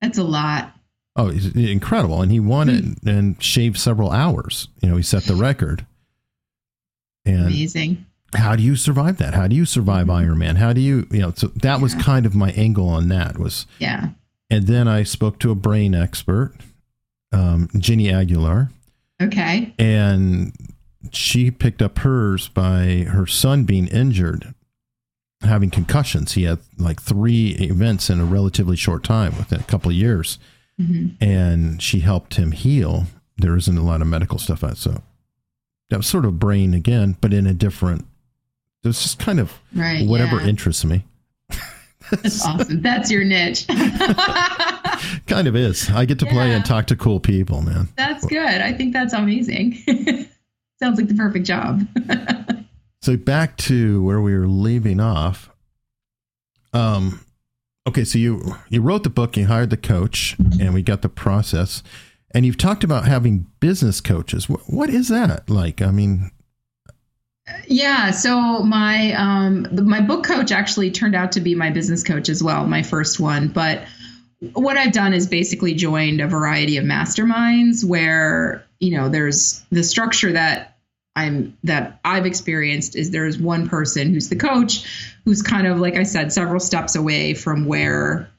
That's 0.00 0.18
a 0.18 0.24
lot. 0.24 0.72
Oh, 1.16 1.30
incredible. 1.30 2.20
And 2.20 2.30
he 2.30 2.40
won 2.40 2.68
it 2.68 2.84
and 3.06 3.42
shaved 3.42 3.78
several 3.78 4.10
hours. 4.10 4.68
You 4.82 4.90
know, 4.90 4.96
he 4.96 5.02
set 5.02 5.24
the 5.24 5.34
record. 5.34 5.86
And 7.24 7.46
Amazing. 7.46 8.04
how 8.34 8.54
do 8.54 8.62
you 8.62 8.76
survive 8.76 9.16
that? 9.16 9.32
How 9.32 9.48
do 9.48 9.56
you 9.56 9.64
survive 9.64 10.08
Ironman? 10.08 10.56
How 10.56 10.74
do 10.74 10.80
you, 10.82 11.06
you 11.10 11.20
know, 11.20 11.32
so 11.34 11.46
that 11.62 11.80
was 11.80 11.94
kind 11.94 12.26
of 12.26 12.34
my 12.34 12.50
angle 12.52 12.88
on 12.88 13.08
that 13.08 13.38
was 13.38 13.66
Yeah. 13.78 14.10
And 14.50 14.66
then 14.66 14.86
I 14.88 15.02
spoke 15.02 15.38
to 15.40 15.50
a 15.50 15.54
brain 15.56 15.94
expert, 15.94 16.54
um, 17.32 17.68
Ginny 17.78 18.10
Aguilar, 18.12 18.70
Okay. 19.20 19.74
and 19.78 20.52
she 21.12 21.50
picked 21.50 21.82
up 21.82 21.98
hers 21.98 22.48
by 22.48 23.06
her 23.10 23.26
son 23.26 23.64
being 23.64 23.86
injured, 23.88 24.54
having 25.42 25.70
concussions. 25.70 26.32
He 26.32 26.44
had 26.44 26.58
like 26.78 27.00
three 27.02 27.50
events 27.56 28.08
in 28.08 28.20
a 28.20 28.24
relatively 28.24 28.76
short 28.76 29.02
time, 29.04 29.36
within 29.36 29.60
a 29.60 29.64
couple 29.64 29.90
of 29.90 29.96
years, 29.96 30.38
hmm 30.78 31.08
and 31.20 31.80
she 31.82 32.00
helped 32.00 32.34
him 32.34 32.52
heal. 32.52 33.06
There 33.38 33.56
isn't 33.56 33.76
a 33.78 33.82
lot 33.84 34.00
of 34.02 34.06
medical 34.08 34.38
stuff 34.38 34.62
out, 34.62 34.76
so 34.76 35.02
that 35.90 35.96
was 35.96 36.06
sort 36.06 36.24
of 36.24 36.38
brain 36.38 36.72
again, 36.74 37.16
but 37.20 37.32
in 37.32 37.46
a 37.46 37.54
different. 37.54 38.06
It's 38.84 39.02
just 39.02 39.18
kind 39.18 39.40
of 39.40 39.52
Right. 39.74 40.06
whatever 40.06 40.40
yeah. 40.40 40.46
interests 40.48 40.84
me. 40.84 41.04
That's 42.10 42.44
awesome. 42.44 42.82
That's 42.82 43.10
your 43.10 43.24
niche. 43.24 43.66
kind 45.26 45.46
of 45.46 45.56
is. 45.56 45.90
I 45.90 46.04
get 46.04 46.18
to 46.20 46.26
play 46.26 46.52
and 46.52 46.64
talk 46.64 46.86
to 46.86 46.96
cool 46.96 47.20
people, 47.20 47.62
man. 47.62 47.88
that's 47.96 48.24
good. 48.26 48.60
I 48.60 48.72
think 48.72 48.92
that's 48.92 49.12
amazing. 49.12 49.74
Sounds 50.78 50.98
like 50.98 51.08
the 51.08 51.14
perfect 51.14 51.46
job. 51.46 51.86
So 53.02 53.16
back 53.16 53.56
to 53.58 54.02
where 54.02 54.20
we 54.20 54.36
were 54.36 54.48
leaving 54.48 54.98
off. 54.98 55.48
Um, 56.72 57.24
Okay, 57.86 58.04
so 58.04 58.18
you 58.18 58.56
you 58.68 58.82
wrote 58.82 59.04
the 59.04 59.10
book, 59.10 59.36
you 59.36 59.46
hired 59.46 59.70
the 59.70 59.76
coach, 59.76 60.36
and 60.60 60.74
we 60.74 60.82
got 60.82 61.02
the 61.02 61.08
process. 61.08 61.82
And 62.32 62.44
you've 62.44 62.58
talked 62.58 62.82
about 62.82 63.06
having 63.06 63.46
business 63.60 64.00
coaches. 64.00 64.48
What, 64.48 64.62
what 64.66 64.90
is 64.90 65.08
that 65.08 65.48
like? 65.48 65.80
I 65.80 65.92
mean, 65.92 66.30
yeah. 67.66 68.10
So 68.10 68.62
my 68.62 69.12
um, 69.12 69.66
my 69.72 70.00
book 70.00 70.24
coach 70.24 70.52
actually 70.52 70.90
turned 70.90 71.14
out 71.14 71.32
to 71.32 71.40
be 71.40 71.54
my 71.54 71.70
business 71.70 72.02
coach 72.02 72.28
as 72.28 72.42
well, 72.42 72.66
my 72.66 72.82
first 72.82 73.20
one. 73.20 73.48
But 73.48 73.84
what 74.52 74.76
I've 74.76 74.92
done 74.92 75.14
is 75.14 75.26
basically 75.26 75.74
joined 75.74 76.20
a 76.20 76.26
variety 76.26 76.76
of 76.76 76.84
masterminds 76.84 77.84
where 77.84 78.64
you 78.80 78.96
know 78.96 79.08
there's 79.08 79.64
the 79.70 79.82
structure 79.82 80.32
that 80.32 80.76
I'm 81.14 81.56
that 81.64 82.00
I've 82.04 82.26
experienced 82.26 82.96
is 82.96 83.10
there's 83.10 83.38
one 83.38 83.68
person 83.68 84.12
who's 84.12 84.28
the 84.28 84.36
coach 84.36 85.14
who's 85.24 85.42
kind 85.42 85.66
of 85.66 85.78
like 85.78 85.96
I 85.96 86.02
said 86.02 86.32
several 86.32 86.60
steps 86.60 86.94
away 86.94 87.34
from 87.34 87.64
where 87.64 88.30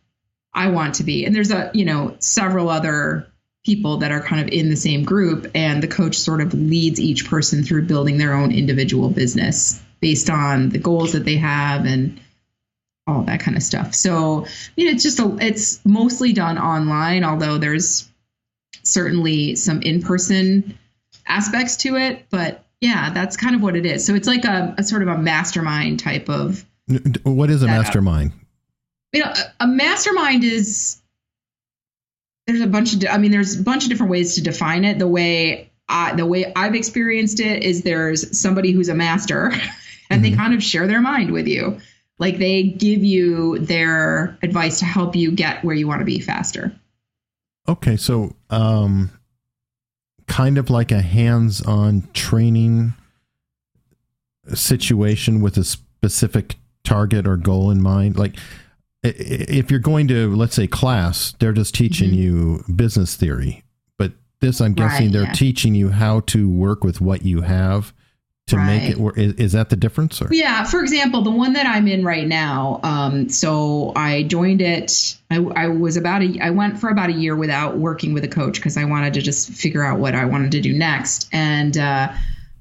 I 0.53 0.69
want 0.69 0.95
to 0.95 1.03
be 1.03 1.25
and 1.25 1.35
there's 1.35 1.51
a 1.51 1.71
you 1.73 1.85
know 1.85 2.15
several 2.19 2.69
other 2.69 3.27
people 3.67 3.97
that 3.97 4.13
are 4.13 4.21
kind 4.21 4.41
of 4.41 4.47
in 4.47 4.69
the 4.69 4.77
same 4.77 5.03
group 5.03 5.45
and 5.53 5.83
the 5.83 5.87
coach 5.89 6.17
sort 6.17 6.39
of 6.39 6.53
leads 6.53 7.01
each 7.01 7.29
person 7.29 7.65
through 7.65 7.85
building 7.85 8.17
their 8.17 8.33
own 8.33 8.49
individual 8.49 9.09
business 9.09 9.83
based 9.99 10.29
on 10.29 10.69
the 10.69 10.79
goals 10.79 11.11
that 11.11 11.25
they 11.25 11.35
have 11.35 11.83
and 11.83 12.17
all 13.07 13.23
that 13.23 13.41
kind 13.41 13.57
of 13.57 13.61
stuff. 13.61 13.93
So, 13.93 14.47
you 14.77 14.85
know, 14.85 14.91
it's 14.91 15.03
just 15.03 15.19
a, 15.19 15.37
it's 15.41 15.85
mostly 15.85 16.31
done 16.31 16.57
online, 16.57 17.25
although 17.25 17.57
there's 17.57 18.07
certainly 18.83 19.55
some 19.55 19.81
in-person 19.81 20.77
aspects 21.27 21.75
to 21.75 21.97
it, 21.97 22.25
but 22.29 22.63
yeah, 22.79 23.11
that's 23.13 23.35
kind 23.35 23.53
of 23.53 23.61
what 23.61 23.75
it 23.75 23.85
is. 23.85 24.05
So 24.05 24.15
it's 24.15 24.29
like 24.29 24.45
a, 24.45 24.75
a 24.77 24.83
sort 24.83 25.01
of 25.01 25.09
a 25.09 25.17
mastermind 25.17 25.99
type 25.99 26.29
of. 26.29 26.63
What 27.23 27.49
is 27.49 27.63
a 27.63 27.67
mastermind? 27.67 28.31
You 29.11 29.25
know, 29.25 29.33
a, 29.59 29.65
a 29.65 29.67
mastermind 29.67 30.45
is 30.45 31.01
there's 32.47 32.61
a 32.61 32.67
bunch 32.67 32.93
of 32.93 33.03
I 33.09 33.17
mean 33.17 33.31
there's 33.31 33.59
a 33.59 33.63
bunch 33.63 33.83
of 33.83 33.89
different 33.89 34.11
ways 34.11 34.35
to 34.35 34.41
define 34.41 34.85
it. 34.85 34.97
The 34.97 35.07
way 35.07 35.69
I, 35.89 36.15
the 36.15 36.25
way 36.25 36.51
I've 36.55 36.75
experienced 36.75 37.39
it 37.39 37.63
is 37.63 37.83
there's 37.83 38.37
somebody 38.37 38.71
who's 38.71 38.89
a 38.89 38.95
master 38.95 39.51
and 40.09 40.21
mm-hmm. 40.21 40.21
they 40.23 40.31
kind 40.31 40.53
of 40.53 40.63
share 40.63 40.87
their 40.87 41.01
mind 41.01 41.31
with 41.31 41.47
you. 41.47 41.79
Like 42.19 42.39
they 42.39 42.63
give 42.63 43.03
you 43.03 43.59
their 43.59 44.37
advice 44.41 44.79
to 44.79 44.85
help 44.85 45.15
you 45.15 45.31
get 45.31 45.63
where 45.63 45.75
you 45.75 45.87
want 45.87 45.99
to 45.99 46.05
be 46.05 46.19
faster. 46.19 46.73
Okay, 47.67 47.97
so 47.97 48.33
um 48.49 49.11
kind 50.27 50.57
of 50.57 50.69
like 50.69 50.91
a 50.91 51.01
hands-on 51.01 52.07
training 52.13 52.93
situation 54.53 55.41
with 55.41 55.57
a 55.57 55.63
specific 55.63 56.55
target 56.83 57.27
or 57.27 57.37
goal 57.37 57.71
in 57.71 57.81
mind. 57.81 58.17
Like 58.17 58.35
if 59.03 59.69
you're 59.69 59.79
going 59.79 60.07
to 60.07 60.35
let's 60.35 60.55
say 60.55 60.67
class 60.67 61.33
they're 61.39 61.53
just 61.53 61.75
teaching 61.75 62.09
mm-hmm. 62.09 62.19
you 62.19 62.63
business 62.75 63.15
theory 63.15 63.63
but 63.97 64.11
this 64.41 64.59
i'm 64.61 64.73
guessing 64.73 65.07
right, 65.07 65.13
they're 65.13 65.23
yeah. 65.23 65.31
teaching 65.33 65.75
you 65.75 65.89
how 65.89 66.19
to 66.21 66.49
work 66.49 66.83
with 66.83 66.99
what 66.99 67.23
you 67.23 67.41
have 67.41 67.93
to 68.47 68.55
right. 68.55 68.65
make 68.65 68.89
it 68.89 68.97
work 68.97 69.17
is, 69.17 69.33
is, 69.33 69.51
that 69.51 69.69
the 69.69 69.75
difference 69.75 70.21
or? 70.21 70.29
yeah 70.31 70.63
for 70.63 70.81
example 70.81 71.21
the 71.21 71.31
one 71.31 71.53
that 71.53 71.65
i'm 71.65 71.87
in 71.87 72.03
right 72.03 72.27
now 72.27 72.79
um, 72.83 73.29
so 73.29 73.93
i 73.95 74.23
joined 74.23 74.61
it 74.61 75.17
I, 75.29 75.37
I, 75.37 75.67
was 75.67 75.97
about 75.97 76.23
a 76.23 76.39
i 76.41 76.49
went 76.49 76.79
for 76.79 76.89
about 76.89 77.09
a 77.09 77.13
year 77.13 77.35
without 77.35 77.77
working 77.77 78.13
with 78.13 78.23
a 78.23 78.29
coach 78.29 78.55
because 78.55 78.77
i 78.77 78.85
wanted 78.85 79.13
to 79.15 79.21
just 79.21 79.51
figure 79.51 79.83
out 79.83 79.99
what 79.99 80.15
i 80.15 80.25
wanted 80.25 80.51
to 80.51 80.61
do 80.61 80.73
next 80.73 81.29
and 81.31 81.77
uh, 81.77 82.11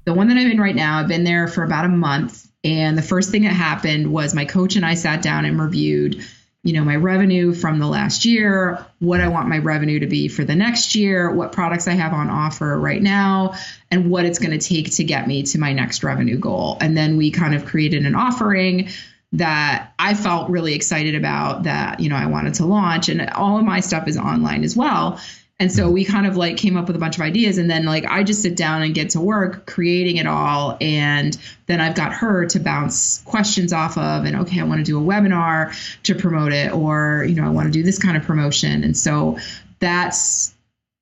the 0.05 0.13
one 0.13 0.27
that 0.27 0.37
i'm 0.37 0.51
in 0.51 0.59
right 0.59 0.75
now 0.75 0.99
i've 0.99 1.07
been 1.07 1.23
there 1.23 1.47
for 1.47 1.63
about 1.63 1.85
a 1.85 1.89
month 1.89 2.46
and 2.67 2.97
the 2.97 3.01
first 3.01 3.31
thing 3.31 3.43
that 3.43 3.53
happened 3.53 4.11
was 4.11 4.33
my 4.33 4.43
coach 4.43 4.75
and 4.75 4.85
I 4.85 4.95
sat 4.95 5.21
down 5.21 5.45
and 5.45 5.57
reviewed, 5.57 6.21
you 6.63 6.73
know, 6.73 6.83
my 6.83 6.97
revenue 6.97 7.53
from 7.53 7.79
the 7.79 7.87
last 7.87 8.25
year, 8.25 8.85
what 8.99 9.21
I 9.21 9.29
want 9.29 9.47
my 9.47 9.59
revenue 9.59 9.99
to 9.99 10.07
be 10.07 10.27
for 10.27 10.43
the 10.43 10.55
next 10.55 10.93
year, 10.93 11.33
what 11.33 11.53
products 11.53 11.87
I 11.87 11.93
have 11.93 12.11
on 12.11 12.29
offer 12.29 12.77
right 12.77 13.01
now, 13.01 13.53
and 13.89 14.11
what 14.11 14.25
it's 14.25 14.39
going 14.39 14.51
to 14.51 14.67
take 14.67 14.91
to 14.95 15.05
get 15.05 15.27
me 15.27 15.43
to 15.43 15.59
my 15.59 15.71
next 15.71 16.03
revenue 16.03 16.37
goal. 16.37 16.77
And 16.81 16.97
then 16.97 17.15
we 17.15 17.31
kind 17.31 17.55
of 17.55 17.65
created 17.65 18.05
an 18.05 18.15
offering 18.15 18.89
that 19.31 19.93
I 19.97 20.13
felt 20.13 20.49
really 20.49 20.73
excited 20.73 21.15
about 21.15 21.63
that, 21.63 22.01
you 22.01 22.09
know, 22.09 22.17
I 22.17 22.25
wanted 22.25 22.55
to 22.55 22.65
launch. 22.65 23.07
And 23.07 23.29
all 23.29 23.57
of 23.57 23.63
my 23.63 23.79
stuff 23.79 24.09
is 24.09 24.17
online 24.17 24.65
as 24.65 24.75
well. 24.75 25.21
And 25.59 25.71
so 25.71 25.89
we 25.89 26.05
kind 26.05 26.27
of 26.27 26.37
like 26.37 26.55
came 26.57 26.77
up 26.77 26.85
with 26.85 26.95
a 26.95 26.99
bunch 26.99 27.15
of 27.15 27.21
ideas 27.21 27.57
and 27.57 27.69
then 27.69 27.85
like 27.85 28.05
I 28.05 28.23
just 28.23 28.43
sit 28.43 28.55
down 28.55 28.83
and 28.83 28.93
get 28.93 29.09
to 29.11 29.21
work 29.21 29.65
creating 29.65 30.17
it 30.17 30.27
all 30.27 30.77
and 30.79 31.35
then 31.65 31.81
I've 31.81 31.95
got 31.95 32.13
her 32.13 32.45
to 32.45 32.59
bounce 32.59 33.23
questions 33.23 33.73
off 33.73 33.97
of 33.97 34.25
and 34.25 34.35
okay, 34.41 34.59
I 34.59 34.63
want 34.65 34.79
to 34.79 34.83
do 34.83 34.99
a 34.99 35.03
webinar 35.03 35.75
to 36.03 36.13
promote 36.13 36.53
it 36.53 36.71
or 36.71 37.25
you 37.27 37.33
know, 37.33 37.45
I 37.45 37.49
want 37.49 37.65
to 37.67 37.71
do 37.71 37.81
this 37.81 37.97
kind 37.97 38.15
of 38.15 38.23
promotion. 38.23 38.83
And 38.83 38.95
so 38.95 39.39
that's 39.79 40.53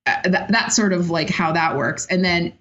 uh, 0.06 0.22
that, 0.24 0.48
that's 0.50 0.74
sort 0.74 0.94
of 0.94 1.10
like 1.10 1.28
how 1.28 1.52
that 1.52 1.76
works. 1.76 2.06
And 2.06 2.24
then 2.24 2.54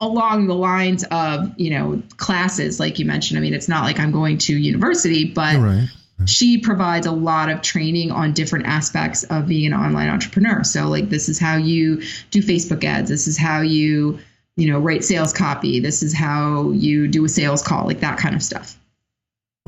along 0.00 0.46
the 0.46 0.54
lines 0.54 1.02
of, 1.10 1.52
you 1.58 1.70
know, 1.70 2.02
classes 2.18 2.78
like 2.78 3.00
you 3.00 3.04
mentioned, 3.04 3.36
I 3.36 3.40
mean, 3.40 3.54
it's 3.54 3.68
not 3.68 3.82
like 3.82 3.98
I'm 3.98 4.12
going 4.12 4.38
to 4.38 4.56
university, 4.56 5.24
but 5.24 5.56
right 5.56 5.88
she 6.24 6.58
provides 6.58 7.06
a 7.06 7.12
lot 7.12 7.50
of 7.50 7.60
training 7.60 8.10
on 8.10 8.32
different 8.32 8.66
aspects 8.66 9.22
of 9.24 9.46
being 9.46 9.66
an 9.66 9.78
online 9.78 10.08
entrepreneur. 10.08 10.64
So 10.64 10.88
like 10.88 11.10
this 11.10 11.28
is 11.28 11.38
how 11.38 11.56
you 11.56 12.02
do 12.30 12.40
Facebook 12.42 12.82
ads. 12.84 13.10
This 13.10 13.28
is 13.28 13.36
how 13.36 13.60
you, 13.60 14.18
you 14.56 14.70
know, 14.70 14.78
write 14.78 15.04
sales 15.04 15.32
copy. 15.32 15.78
This 15.78 16.02
is 16.02 16.14
how 16.14 16.70
you 16.70 17.06
do 17.06 17.24
a 17.24 17.28
sales 17.28 17.62
call, 17.62 17.84
like 17.86 18.00
that 18.00 18.18
kind 18.18 18.34
of 18.34 18.42
stuff. 18.42 18.78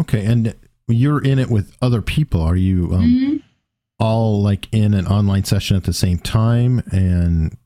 Okay, 0.01 0.25
and 0.25 0.55
you're 0.87 1.23
in 1.23 1.39
it 1.39 1.51
with 1.51 1.77
other 1.83 2.01
people. 2.01 2.41
Are 2.41 2.57
you 2.57 2.95
um, 2.95 3.03
mm-hmm. 3.03 3.37
all 3.99 4.43
like 4.43 4.69
in 4.73 4.95
an 4.95 5.07
online 5.07 5.45
session 5.45 5.77
at 5.77 5.85
the 5.85 5.93
same 5.93 6.19
time 6.19 6.83
and 6.91 7.57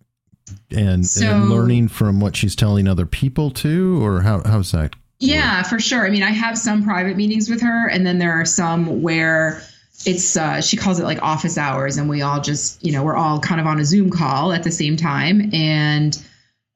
and, 0.70 1.06
so, 1.06 1.26
and 1.26 1.48
learning 1.48 1.88
from 1.88 2.20
what 2.20 2.34
she's 2.34 2.56
telling 2.56 2.88
other 2.88 3.06
people 3.06 3.50
too, 3.50 4.04
or 4.04 4.22
how 4.22 4.42
how's 4.44 4.72
that 4.72 4.96
yeah, 5.22 5.62
for 5.62 5.78
sure. 5.78 6.04
I 6.04 6.10
mean, 6.10 6.24
I 6.24 6.30
have 6.30 6.58
some 6.58 6.82
private 6.82 7.16
meetings 7.16 7.48
with 7.48 7.60
her, 7.60 7.88
and 7.88 8.04
then 8.04 8.18
there 8.18 8.32
are 8.32 8.44
some 8.44 9.02
where 9.02 9.62
it's 10.04 10.36
uh, 10.36 10.60
she 10.60 10.76
calls 10.76 10.98
it 10.98 11.04
like 11.04 11.22
office 11.22 11.56
hours, 11.56 11.96
and 11.96 12.08
we 12.08 12.22
all 12.22 12.40
just 12.40 12.84
you 12.84 12.92
know 12.92 13.04
we're 13.04 13.16
all 13.16 13.38
kind 13.38 13.60
of 13.60 13.66
on 13.68 13.78
a 13.78 13.84
Zoom 13.84 14.10
call 14.10 14.52
at 14.52 14.64
the 14.64 14.72
same 14.72 14.96
time, 14.96 15.54
and 15.54 16.20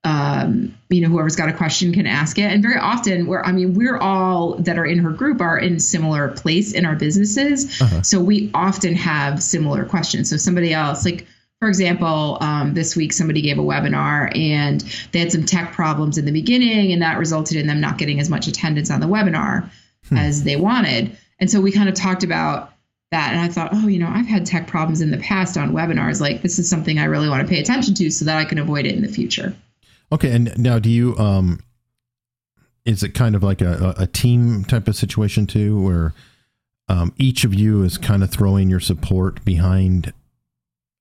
um, 0.04 0.78
you 0.88 1.00
know 1.00 1.08
whoever's 1.08 1.34
got 1.34 1.48
a 1.48 1.52
question 1.52 1.92
can 1.92 2.06
ask 2.06 2.38
it. 2.38 2.52
And 2.52 2.62
very 2.62 2.78
often, 2.78 3.26
we're 3.26 3.42
I 3.42 3.50
mean 3.50 3.74
we're 3.74 3.98
all 3.98 4.54
that 4.58 4.78
are 4.78 4.86
in 4.86 4.98
her 4.98 5.10
group 5.10 5.40
are 5.40 5.58
in 5.58 5.80
similar 5.80 6.28
place 6.28 6.72
in 6.72 6.86
our 6.86 6.94
businesses, 6.94 7.80
uh-huh. 7.80 8.02
so 8.02 8.20
we 8.20 8.52
often 8.54 8.94
have 8.94 9.42
similar 9.42 9.84
questions. 9.84 10.30
So 10.30 10.36
somebody 10.36 10.72
else 10.72 11.04
like 11.04 11.26
for 11.60 11.68
example, 11.68 12.38
um, 12.40 12.74
this 12.74 12.94
week 12.94 13.12
somebody 13.12 13.40
gave 13.40 13.58
a 13.58 13.62
webinar 13.62 14.36
and 14.36 14.82
they 15.12 15.20
had 15.20 15.32
some 15.32 15.44
tech 15.44 15.72
problems 15.72 16.18
in 16.18 16.24
the 16.24 16.32
beginning, 16.32 16.92
and 16.92 17.00
that 17.02 17.18
resulted 17.18 17.56
in 17.56 17.66
them 17.66 17.80
not 17.80 17.98
getting 17.98 18.20
as 18.20 18.28
much 18.28 18.46
attendance 18.46 18.90
on 18.90 19.00
the 19.00 19.06
webinar 19.06 19.70
hmm. 20.08 20.16
as 20.16 20.44
they 20.44 20.56
wanted. 20.56 21.16
And 21.38 21.50
so 21.50 21.60
we 21.60 21.72
kind 21.72 21.88
of 21.88 21.94
talked 21.94 22.24
about 22.24 22.72
that. 23.10 23.32
And 23.32 23.40
I 23.40 23.48
thought, 23.48 23.70
oh, 23.72 23.88
you 23.88 23.98
know, 23.98 24.08
I've 24.08 24.26
had 24.26 24.44
tech 24.44 24.66
problems 24.66 25.00
in 25.00 25.10
the 25.10 25.18
past 25.18 25.56
on 25.56 25.72
webinars. 25.72 26.20
Like, 26.20 26.42
this 26.42 26.58
is 26.58 26.68
something 26.68 26.98
I 26.98 27.04
really 27.04 27.28
want 27.28 27.42
to 27.42 27.48
pay 27.48 27.60
attention 27.60 27.94
to 27.94 28.10
so 28.10 28.24
that 28.24 28.36
I 28.36 28.44
can 28.44 28.58
avoid 28.58 28.84
it 28.84 28.94
in 28.94 29.02
the 29.02 29.08
future. 29.08 29.54
Okay. 30.12 30.32
And 30.32 30.56
now, 30.58 30.78
do 30.78 30.90
you, 30.90 31.16
um, 31.16 31.60
is 32.84 33.02
it 33.02 33.14
kind 33.14 33.34
of 33.34 33.42
like 33.42 33.60
a, 33.60 33.94
a 33.98 34.06
team 34.06 34.64
type 34.64 34.88
of 34.88 34.96
situation 34.96 35.46
too, 35.46 35.80
where 35.80 36.14
um, 36.88 37.12
each 37.16 37.44
of 37.44 37.54
you 37.54 37.82
is 37.82 37.98
kind 37.98 38.22
of 38.22 38.30
throwing 38.30 38.70
your 38.70 38.80
support 38.80 39.44
behind 39.44 40.12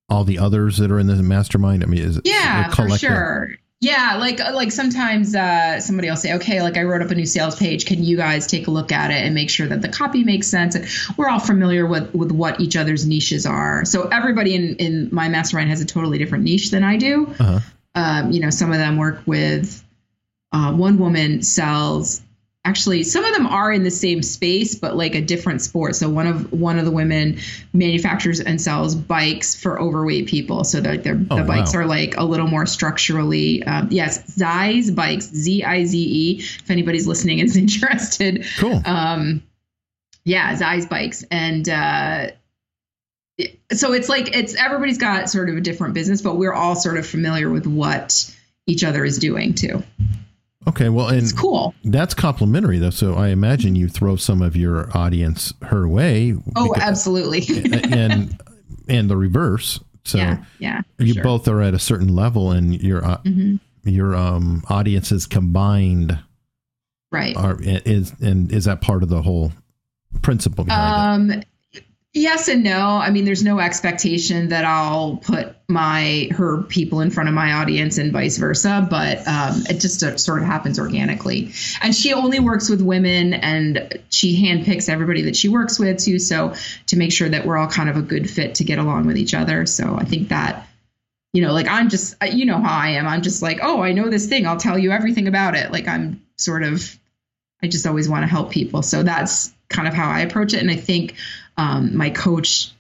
all 0.10 0.24
the 0.24 0.40
others 0.40 0.78
that 0.78 0.92
are 0.92 1.00
in 1.00 1.08
the 1.08 1.16
mastermind? 1.16 1.84
I 1.84 1.88
mean, 1.88 2.02
is 2.02 2.18
it 2.18 2.24
yeah, 2.26 2.70
for 2.70 2.90
sure. 2.98 3.52
Yeah, 3.82 4.18
like 4.20 4.40
like 4.40 4.72
sometimes 4.72 5.36
uh, 5.36 5.80
somebody 5.80 6.10
will 6.10 6.16
say, 6.16 6.34
okay, 6.36 6.62
like 6.62 6.78
I 6.78 6.84
wrote 6.84 7.02
up 7.02 7.12
a 7.12 7.16
new 7.16 7.26
sales 7.26 7.56
page. 7.56 7.86
Can 7.86 8.04
you 8.04 8.18
guys 8.18 8.48
take 8.48 8.68
a 8.68 8.72
look 8.72 8.92
at 8.92 9.12
it 9.12 9.24
and 9.24 9.36
make 9.36 9.50
sure 9.50 9.68
that 9.68 9.82
the 9.82 9.90
copy 9.90 10.24
makes 10.24 10.48
sense? 10.48 10.76
And 10.76 10.88
we're 11.18 11.30
all 11.30 11.40
familiar 11.40 11.86
with 11.86 12.14
with 12.16 12.32
what 12.32 12.60
each 12.60 12.76
other's 12.76 13.06
niches 13.06 13.46
are. 13.46 13.86
So 13.86 14.08
everybody 14.08 14.56
in 14.56 14.76
in 14.78 15.10
my 15.12 15.28
mastermind 15.30 15.70
has 15.70 15.82
a 15.82 15.86
totally 15.86 16.18
different 16.18 16.46
niche 16.46 16.72
than 16.72 16.84
I 16.84 16.98
do. 16.98 17.28
Uh-huh. 17.40 17.60
Um, 17.94 18.32
you 18.32 18.40
know, 18.40 18.50
some 18.50 18.72
of 18.72 18.78
them 18.78 18.98
work 18.98 19.22
with. 19.26 19.82
Uh, 20.52 20.72
one 20.72 20.98
woman 20.98 21.42
sells 21.42 22.22
actually 22.66 23.04
some 23.04 23.24
of 23.24 23.34
them 23.34 23.46
are 23.46 23.72
in 23.72 23.84
the 23.84 23.92
same 23.92 24.22
space 24.22 24.76
but 24.76 24.98
like 24.98 25.16
a 25.16 25.22
different 25.22 25.62
sport. 25.62 25.96
So 25.96 26.10
one 26.10 26.28
of 26.28 26.52
one 26.52 26.78
of 26.78 26.86
the 26.86 26.92
women 26.92 27.40
manufactures 27.72 28.40
and 28.40 28.60
sells 28.60 28.96
bikes 28.96 29.56
for 29.56 29.80
overweight 29.80 30.28
people. 30.28 30.64
So 30.64 30.82
that 30.82 31.04
their 31.04 31.22
oh, 31.30 31.38
the 31.38 31.44
bikes 31.44 31.74
wow. 31.74 31.82
are 31.82 31.86
like 31.86 32.18
a 32.18 32.26
little 32.26 32.48
more 32.48 32.66
structurally 32.66 33.64
um, 33.64 33.88
yes 33.92 34.36
Zize 34.36 34.94
bikes 34.94 35.28
z-i-z-e 35.28 36.40
if 36.40 36.70
anybody's 36.70 37.08
listening 37.08 37.40
is 37.40 37.56
interested. 37.66 38.46
Cool. 38.58 38.82
Um 38.84 39.44
yeah 40.26 40.56
Zize 40.56 40.90
bikes. 40.90 41.24
And 41.30 41.70
uh 41.70 42.28
so 43.72 43.94
it's 43.94 44.10
like 44.10 44.36
it's 44.36 44.56
everybody's 44.56 44.98
got 44.98 45.30
sort 45.30 45.50
of 45.50 45.58
a 45.58 45.62
different 45.62 45.94
business 45.94 46.22
but 46.22 46.38
we're 46.38 46.54
all 46.54 46.76
sort 46.76 46.98
of 46.98 47.06
familiar 47.06 47.50
with 47.50 47.68
what 47.68 48.34
each 48.66 48.84
other 48.84 49.04
is 49.04 49.20
doing 49.20 49.54
too 49.54 49.84
Okay, 50.68 50.90
well, 50.90 51.10
and 51.10 51.18
It's 51.20 51.32
cool. 51.32 51.74
that's 51.84 52.14
complimentary 52.14 52.80
though. 52.80 52.90
So 52.90 53.14
I 53.16 53.28
imagine 53.30 53.76
you 53.76 53.88
throw 53.88 54.16
some 54.16 54.42
of 54.42 54.56
your 54.56 54.90
audience 54.98 55.54
her 55.64 55.88
way. 55.88 56.34
Oh, 56.56 56.74
because- 56.74 56.82
absolutely. 56.84 57.44
and 57.92 58.40
and 58.88 59.10
the 59.10 59.18
reverse. 59.18 59.80
So 60.04 60.18
yeah, 60.20 60.44
yeah. 60.60 60.82
you 61.00 61.14
sure. 61.14 61.24
both 61.24 61.48
are 61.48 61.62
at 61.62 61.74
a 61.74 61.80
certain 61.80 62.16
level, 62.16 62.52
and 62.52 62.80
your 62.82 63.04
uh, 63.04 63.18
Mhm. 63.26 63.60
your 63.84 64.16
um 64.16 64.64
audiences 64.70 65.26
combined 65.28 66.18
right. 67.12 67.36
are 67.36 67.58
is 67.62 68.14
and 68.22 68.52
is 68.52 68.66
that 68.66 68.82
part 68.82 69.02
of 69.04 69.10
the 69.10 69.22
whole 69.24 69.52
principle 70.22 70.64
behind 70.66 71.32
Um, 71.32 71.44
yes 72.16 72.48
and 72.48 72.64
no. 72.64 72.80
I 72.80 73.12
mean, 73.12 73.26
there's 73.26 73.44
no 73.44 73.60
expectation 73.60 74.50
that 74.50 74.66
I'll 74.66 75.18
put 75.18 75.56
my 75.68 76.30
her 76.32 76.64
people 76.64 77.02
in 77.02 77.12
front 77.12 77.30
of 77.30 77.36
my 77.36 77.54
audience 77.54 77.98
and 77.98 78.12
vice 78.12 78.38
versa, 78.38 78.88
but 78.90 79.28
um, 79.28 79.64
it 79.70 79.80
just 79.80 80.02
uh, 80.02 80.18
sort 80.18 80.40
of 80.40 80.46
happens 80.46 80.80
organically. 80.80 81.52
And 81.82 81.94
she 81.94 82.14
only 82.14 82.40
works 82.40 82.70
with 82.70 82.82
women, 82.82 83.34
and 83.34 84.00
she 84.10 84.42
handpicks 84.42 84.90
everybody 84.90 85.24
that 85.24 85.36
she 85.36 85.50
works 85.50 85.78
with 85.78 86.00
too. 86.00 86.18
So 86.18 86.56
to 86.88 86.98
make 86.98 87.12
sure 87.12 87.30
that 87.30 87.46
we're 87.46 87.58
all 87.58 87.68
kind 87.68 87.90
of 87.90 87.98
a 87.98 88.02
good 88.02 88.30
fit 88.30 88.56
to 88.56 88.64
get 88.64 88.80
along 88.80 89.06
with 89.06 89.18
each 89.18 89.34
other. 89.34 89.66
So 89.66 89.96
I 89.96 90.06
think 90.06 90.30
that. 90.30 90.68
You 91.34 91.42
know, 91.42 91.52
like 91.52 91.68
I'm 91.68 91.90
just, 91.90 92.16
you 92.32 92.46
know 92.46 92.60
how 92.60 92.80
I 92.80 92.92
am. 92.92 93.06
I'm 93.06 93.22
just 93.22 93.42
like, 93.42 93.60
oh, 93.62 93.82
I 93.82 93.92
know 93.92 94.10
this 94.10 94.28
thing. 94.28 94.48
I'll 94.48 94.56
tell 94.56 94.80
you 94.80 94.92
everything 94.92 95.28
about 95.28 95.54
it. 95.54 95.70
Like 95.70 95.86
I'm 95.86 96.26
sort 96.38 96.64
of 96.64 96.98
I 97.62 97.68
just 97.68 97.86
always 97.86 98.08
want 98.08 98.24
to 98.24 98.28
help 98.28 98.52
people. 98.52 98.84
So 98.84 99.04
that's 99.04 99.52
kind 99.68 99.88
of 99.88 99.94
how 99.94 100.10
I 100.10 100.22
approach 100.22 100.54
it. 100.54 100.62
And 100.62 100.70
I 100.70 100.76
think 100.76 101.16
um, 101.58 101.96
my 101.96 102.10
coach 102.10 102.72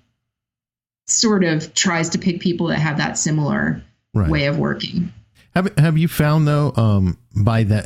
sort 1.07 1.43
of 1.43 1.73
tries 1.73 2.09
to 2.09 2.17
pick 2.17 2.39
people 2.39 2.67
that 2.67 2.79
have 2.79 2.97
that 2.97 3.17
similar? 3.17 3.83
Right. 4.15 4.29
way 4.29 4.45
of 4.45 4.57
working. 4.57 5.11
Have 5.53 5.77
Have 5.77 5.97
you 5.97 6.07
found 6.07 6.47
though, 6.47 6.71
um, 6.77 7.17
by 7.35 7.63
that 7.63 7.85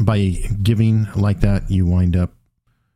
by 0.00 0.18
giving 0.62 1.06
like 1.14 1.40
that, 1.40 1.70
you 1.70 1.84
wind 1.84 2.16
up 2.16 2.32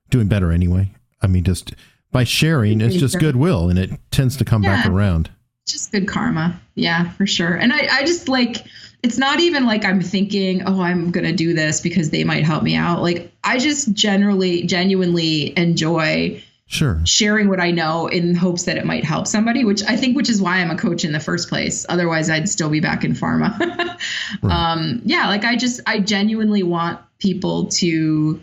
doing 0.09 0.27
better 0.27 0.51
anyway? 0.51 0.91
I 1.21 1.27
mean, 1.27 1.45
just 1.45 1.75
by 2.13 2.25
sharing, 2.25 2.81
it's 2.81 2.97
just 2.97 3.19
goodwill, 3.19 3.69
and 3.69 3.79
it 3.79 3.91
tends 4.11 4.39
to 4.39 4.45
come 4.47 4.63
back 4.63 4.87
around. 4.87 5.29
Just 5.67 5.93
good 5.93 6.09
karma. 6.09 6.59
Yeah, 6.75 7.11
for 7.11 7.27
sure. 7.27 7.55
And 7.55 7.73
I, 7.73 7.89
I 7.91 8.05
just 8.05 8.29
like, 8.29 8.65
it's 9.03 9.19
not 9.19 9.41
even 9.41 9.67
like 9.67 9.85
I'm 9.85 10.01
thinking, 10.01 10.63
oh, 10.67 10.81
I'm 10.81 11.11
going 11.11 11.27
to 11.27 11.33
do 11.33 11.53
this 11.53 11.81
because 11.81 12.09
they 12.11 12.25
might 12.25 12.45
help 12.45 12.63
me 12.63 12.77
out. 12.77 13.03
Like, 13.03 13.33
I 13.45 13.59
just 13.59 13.93
generally, 13.93 14.63
genuinely 14.63 15.59
enjoy 15.59 16.43
Sure. 16.69 17.01
sharing 17.07 17.49
what 17.49 17.61
I 17.61 17.71
know 17.71 18.09
in 18.09 18.35
hopes 18.35 18.65
that 18.65 18.77
it 18.77 18.85
might 18.85 19.05
help 19.05 19.29
somebody, 19.29 19.65
which 19.65 19.83
I 19.85 19.97
think, 19.97 20.17
which 20.17 20.29
is 20.29 20.43
why 20.43 20.57
I'm 20.59 20.71
a 20.71 20.77
coach 20.77 21.05
in 21.05 21.13
the 21.13 21.21
first 21.21 21.49
place. 21.49 21.87
Otherwise, 21.89 22.29
I'd 22.29 22.49
still 22.49 22.69
be 22.71 22.81
back 22.81 23.05
in 23.05 23.13
pharma. 23.13 23.55
Right. 24.43 24.53
um, 24.73 25.01
yeah, 25.05 25.29
like 25.29 25.45
I 25.45 25.57
just, 25.57 25.81
I 25.87 26.01
genuinely 26.01 26.63
want 26.65 26.99
people 27.19 27.67
to, 27.67 28.41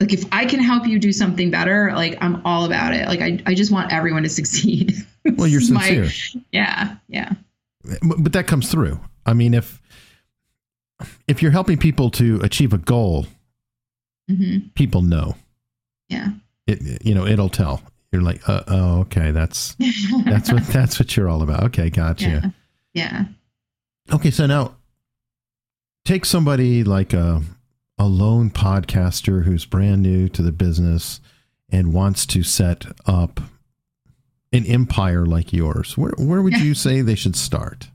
like, 0.00 0.12
if 0.12 0.24
I 0.32 0.46
can 0.46 0.58
help 0.60 0.86
you 0.86 0.98
do 0.98 1.12
something 1.12 1.50
better, 1.50 1.92
like, 1.94 2.16
I'm 2.22 2.40
all 2.46 2.64
about 2.64 2.94
it. 2.94 3.06
Like, 3.06 3.20
I, 3.20 3.38
I 3.46 3.54
just 3.54 3.70
want 3.70 3.92
everyone 3.92 4.22
to 4.24 4.28
succeed. 4.40 4.94
Well, 5.36 5.46
you're 5.46 5.60
is 5.60 5.70
my- 5.70 5.86
sincere. 5.86 6.40
yeah, 6.50 6.96
yeah. 7.08 7.34
but 7.84 8.16
but 8.24 8.32
that 8.32 8.46
comes 8.48 8.68
through. 8.70 8.98
I 9.26 9.34
mean, 9.34 9.54
if 9.54 9.80
if 11.28 11.42
you're 11.42 11.52
helping 11.52 11.76
people 11.78 12.10
to 12.12 12.40
achieve 12.42 12.72
a 12.72 12.78
goal, 12.78 13.26
hmm 14.28 14.58
people 14.74 15.02
know. 15.02 15.36
Yeah. 16.08 16.30
It 16.66 17.04
you 17.04 17.14
know 17.14 17.26
it'll 17.26 17.48
tell. 17.48 17.82
You're 18.12 18.22
like, 18.22 18.46
uh, 18.48 18.62
oh, 18.68 19.00
okay, 19.00 19.30
that's 19.30 19.74
that's 20.26 20.52
what 20.52 20.66
that's 20.68 20.98
what 20.98 21.16
you're 21.16 21.28
all 21.28 21.42
about. 21.42 21.62
Okay, 21.64 21.88
gotcha. 21.90 22.28
yeah. 22.28 22.50
Yeah. 22.94 23.24
Okay, 24.12 24.30
so 24.30 24.46
now 24.46 24.76
take 26.04 26.24
somebody 26.24 26.84
like 26.84 27.12
a 27.12 27.42
a 27.98 28.06
lone 28.06 28.50
podcaster 28.50 29.44
who's 29.44 29.64
brand 29.64 30.02
new 30.02 30.28
to 30.28 30.42
the 30.42 30.52
business 30.52 31.20
and 31.70 31.92
wants 31.94 32.26
to 32.26 32.42
set 32.42 32.84
up 33.06 33.40
an 34.52 34.66
empire 34.66 35.24
like 35.24 35.52
yours. 35.52 35.96
Where 35.96 36.12
where 36.18 36.42
would 36.42 36.52
Yeah. 36.52 36.62
you 36.64 36.74
say 36.74 37.00
they 37.00 37.14
should 37.14 37.36
start? 37.36 37.88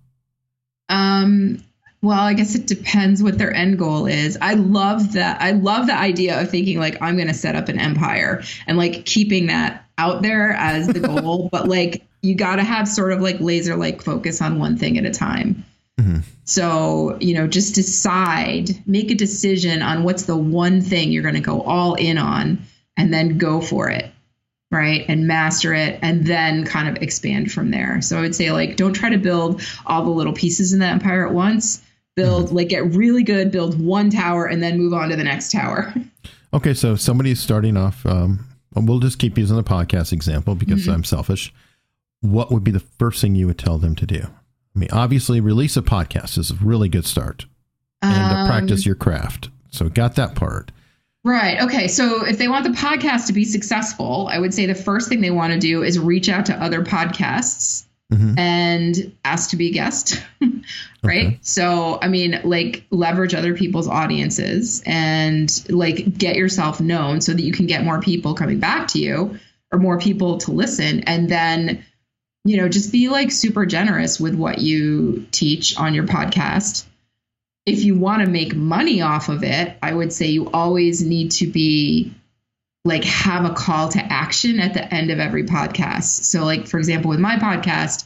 Um, 0.90 1.64
well, 2.02 2.20
I 2.20 2.34
guess 2.34 2.56
it 2.56 2.68
depends 2.68 3.24
what 3.24 3.38
their 3.38 3.54
end 3.54 3.80
goal 3.80 4.06
is. 4.06 4.38
I 4.42 4.54
love 4.54 5.14
that. 5.14 5.42
I 5.42 5.52
love 5.52 5.88
the 5.88 5.96
idea 5.96 6.40
of 6.40 6.50
thinking 6.50 6.80
like 6.80 7.02
I'm 7.02 7.16
going 7.16 7.28
to 7.28 7.34
set 7.34 7.56
up 7.56 7.70
an 7.70 7.80
empire 7.80 8.44
and 8.68 8.78
like 8.78 9.06
keeping 9.06 9.48
that 9.48 9.86
out 9.98 10.22
there 10.22 10.52
as 10.52 10.88
the 10.88 11.00
goal. 11.22 11.50
but 11.52 11.68
like 11.68 12.04
you 12.22 12.36
got 12.36 12.58
to 12.58 12.64
have 12.64 12.88
sort 12.88 13.14
of 13.14 13.22
like 13.22 13.40
laser 13.40 13.76
like 13.76 14.02
focus 14.02 14.42
on 14.42 14.60
one 14.60 14.78
thing 14.78 14.98
at 14.98 15.06
a 15.06 15.12
time. 15.12 15.64
Mhm. 16.00 16.24
So, 16.46 17.18
you 17.20 17.34
know, 17.34 17.48
just 17.48 17.74
decide, 17.76 18.70
make 18.88 19.10
a 19.12 19.16
decision 19.16 19.82
on 19.82 20.04
what's 20.04 20.24
the 20.24 20.38
one 20.38 20.82
thing 20.82 21.12
you're 21.12 21.24
going 21.24 21.34
to 21.36 21.42
go 21.42 21.62
all 21.62 21.96
in 21.96 22.18
on 22.18 22.60
and 22.96 23.12
then 23.14 23.38
go 23.38 23.60
for 23.60 23.90
it. 23.90 24.12
Right. 24.70 25.06
And 25.08 25.28
master 25.28 25.74
it 25.74 25.98
and 26.02 26.26
then 26.28 26.66
kind 26.66 26.90
of 26.90 27.02
expand 27.02 27.52
from 27.52 27.72
there. 27.72 28.02
So 28.02 28.18
I 28.18 28.22
would 28.22 28.36
say, 28.36 28.52
like, 28.52 28.76
don't 28.76 28.94
try 28.94 29.10
to 29.10 29.18
build 29.18 29.62
all 29.86 30.04
the 30.04 30.10
little 30.10 30.34
pieces 30.34 30.74
in 30.74 30.80
the 30.80 30.86
empire 30.88 31.26
at 31.26 31.34
once. 31.34 31.82
Build, 32.18 32.52
like, 32.52 32.70
get 32.70 32.84
really 32.94 33.24
good, 33.24 33.52
build 33.52 33.80
one 33.80 34.10
tower 34.10 34.46
and 34.46 34.62
then 34.62 34.78
move 34.78 34.94
on 34.94 35.08
to 35.10 35.16
the 35.16 35.24
next 35.24 35.52
tower. 35.52 35.94
Okay, 36.54 36.74
so 36.74 36.96
somebody's 36.96 37.42
starting 37.42 37.76
off. 37.76 38.06
Um, 38.06 38.48
well, 38.74 38.86
we'll 38.86 39.00
just 39.00 39.20
keep 39.20 39.38
using 39.38 39.58
the 39.58 39.64
podcast 39.66 40.14
example 40.14 40.56
because 40.56 40.84
Mm-hmm. 40.84 40.92
I'm 40.92 41.04
selfish. 41.04 41.54
What 42.22 42.52
would 42.54 42.64
be 42.64 42.72
the 42.72 42.80
first 42.80 43.20
thing 43.22 43.36
you 43.36 43.48
would 43.48 43.60
tell 43.60 43.78
them 43.78 43.96
to 43.98 44.06
do? 44.06 44.22
I 44.24 44.80
mean, 44.80 44.88
obviously, 44.94 45.42
release 45.42 45.76
a 45.76 45.82
podcast 45.82 46.38
is 46.38 46.50
a 46.50 46.56
really 46.56 46.88
good 46.88 47.06
start, 47.06 47.46
and 48.02 48.14
to 48.32 48.38
Um, 48.38 48.48
practice 48.48 48.86
your 48.86 48.96
craft. 48.96 49.50
So, 49.72 49.90
got 49.90 50.16
that 50.16 50.36
part. 50.36 50.72
Right. 51.28 51.62
Okay. 51.64 51.90
So 51.90 52.26
if 52.26 52.38
they 52.38 52.48
want 52.48 52.64
the 52.64 52.70
podcast 52.70 53.28
to 53.28 53.34
be 53.34 53.44
successful, 53.44 54.30
I 54.32 54.40
would 54.40 54.54
say 54.54 54.66
the 54.66 54.74
first 54.76 55.10
thing 55.10 55.20
they 55.20 55.30
want 55.30 55.52
to 55.52 55.60
do 55.60 55.84
is 55.84 56.00
reach 56.00 56.30
out 56.30 56.46
to 56.46 56.56
other 56.56 56.84
podcasts 56.84 57.84
Mhm. 58.14 58.40
and 58.40 59.12
ask 59.26 59.50
to 59.50 59.58
be 59.58 59.68
a 59.68 59.74
guest. 59.74 60.24
right. 61.04 61.28
Okay. 61.28 61.40
So, 61.42 62.00
I 62.02 62.08
mean, 62.08 62.40
like 62.46 62.86
leverage 62.92 63.34
other 63.36 63.54
people's 63.56 63.90
audiences 63.90 64.82
and 64.86 65.52
like 65.68 66.18
get 66.18 66.38
yourself 66.38 66.80
known 66.80 67.20
so 67.20 67.34
that 67.34 67.42
you 67.42 67.52
can 67.52 67.66
get 67.66 67.84
more 67.84 68.00
people 68.00 68.34
coming 68.34 68.60
back 68.60 68.88
to 68.90 69.00
you 69.00 69.38
or 69.74 69.80
more 69.80 70.00
people 70.00 70.38
to 70.38 70.52
listen. 70.54 71.02
And 71.02 71.28
then, 71.28 71.84
you 72.46 72.56
know, 72.56 72.70
just 72.70 72.94
be 72.94 73.10
like 73.10 73.32
super 73.32 73.66
generous 73.66 74.18
with 74.18 74.36
what 74.36 74.60
you 74.60 75.26
teach 75.32 75.78
on 75.78 75.94
your 75.94 76.06
podcast 76.06 76.86
if 77.68 77.84
you 77.84 77.96
want 77.96 78.24
to 78.24 78.30
make 78.30 78.56
money 78.56 79.02
off 79.02 79.28
of 79.28 79.44
it, 79.44 79.78
I 79.84 79.94
would 79.94 80.14
say 80.14 80.28
you 80.28 80.50
always 80.52 81.04
need 81.04 81.32
to 81.32 81.48
be 81.48 82.14
like 82.86 83.04
have 83.04 83.44
a 83.44 83.54
call 83.54 83.90
to 83.90 84.00
action 84.00 84.62
at 84.62 84.74
the 84.74 84.92
end 84.92 85.12
of 85.12 85.20
every 85.20 85.44
podcast. 85.44 86.24
So, 86.24 86.46
like, 86.46 86.66
for 86.66 86.78
example, 86.78 87.10
with 87.10 87.20
my 87.20 87.36
podcast, 87.36 88.06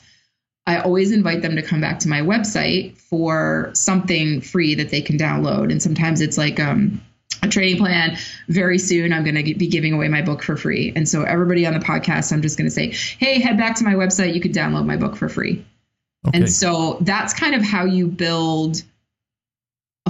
I 0.66 0.80
always 0.80 1.12
invite 1.12 1.43
them 1.43 1.55
to 1.57 1.62
come 1.62 1.80
back 1.80 1.99
to 1.99 2.09
my 2.09 2.22
website 2.22 2.97
for 2.97 3.70
something 3.74 4.41
free 4.41 4.74
that 4.76 4.89
they 4.89 5.01
can 5.01 5.18
download. 5.18 5.72
And 5.72 5.82
sometimes 5.82 6.22
it's 6.22 6.39
like 6.39 6.59
um, 6.59 6.99
a 7.43 7.47
training 7.47 7.78
plan. 7.78 8.18
Very 8.47 8.80
soon, 8.80 9.14
I'm 9.14 9.24
going 9.24 9.36
to 9.36 9.53
be 9.53 9.68
giving 9.68 9.93
away 9.93 10.07
my 10.07 10.24
book 10.24 10.41
for 10.41 10.57
free. 10.57 10.91
And 10.95 11.07
so, 11.07 11.22
everybody 11.22 11.68
on 11.68 11.74
the 11.76 11.80
podcast, 11.80 12.34
I'm 12.34 12.41
just 12.41 12.57
going 12.57 12.68
to 12.68 12.72
say, 12.72 12.93
hey, 13.20 13.39
head 13.39 13.59
back 13.59 13.76
to 13.76 13.84
my 13.84 13.93
website. 13.93 14.34
You 14.34 14.41
could 14.41 14.53
download 14.53 14.88
my 14.88 14.97
book 14.97 15.16
for 15.16 15.30
free. 15.30 15.64
Okay. 16.28 16.39
And 16.39 16.51
so 16.51 16.97
that's 17.01 17.34
kind 17.34 17.55
of 17.55 17.64
how 17.64 17.86
you 17.86 18.07
build 18.07 18.84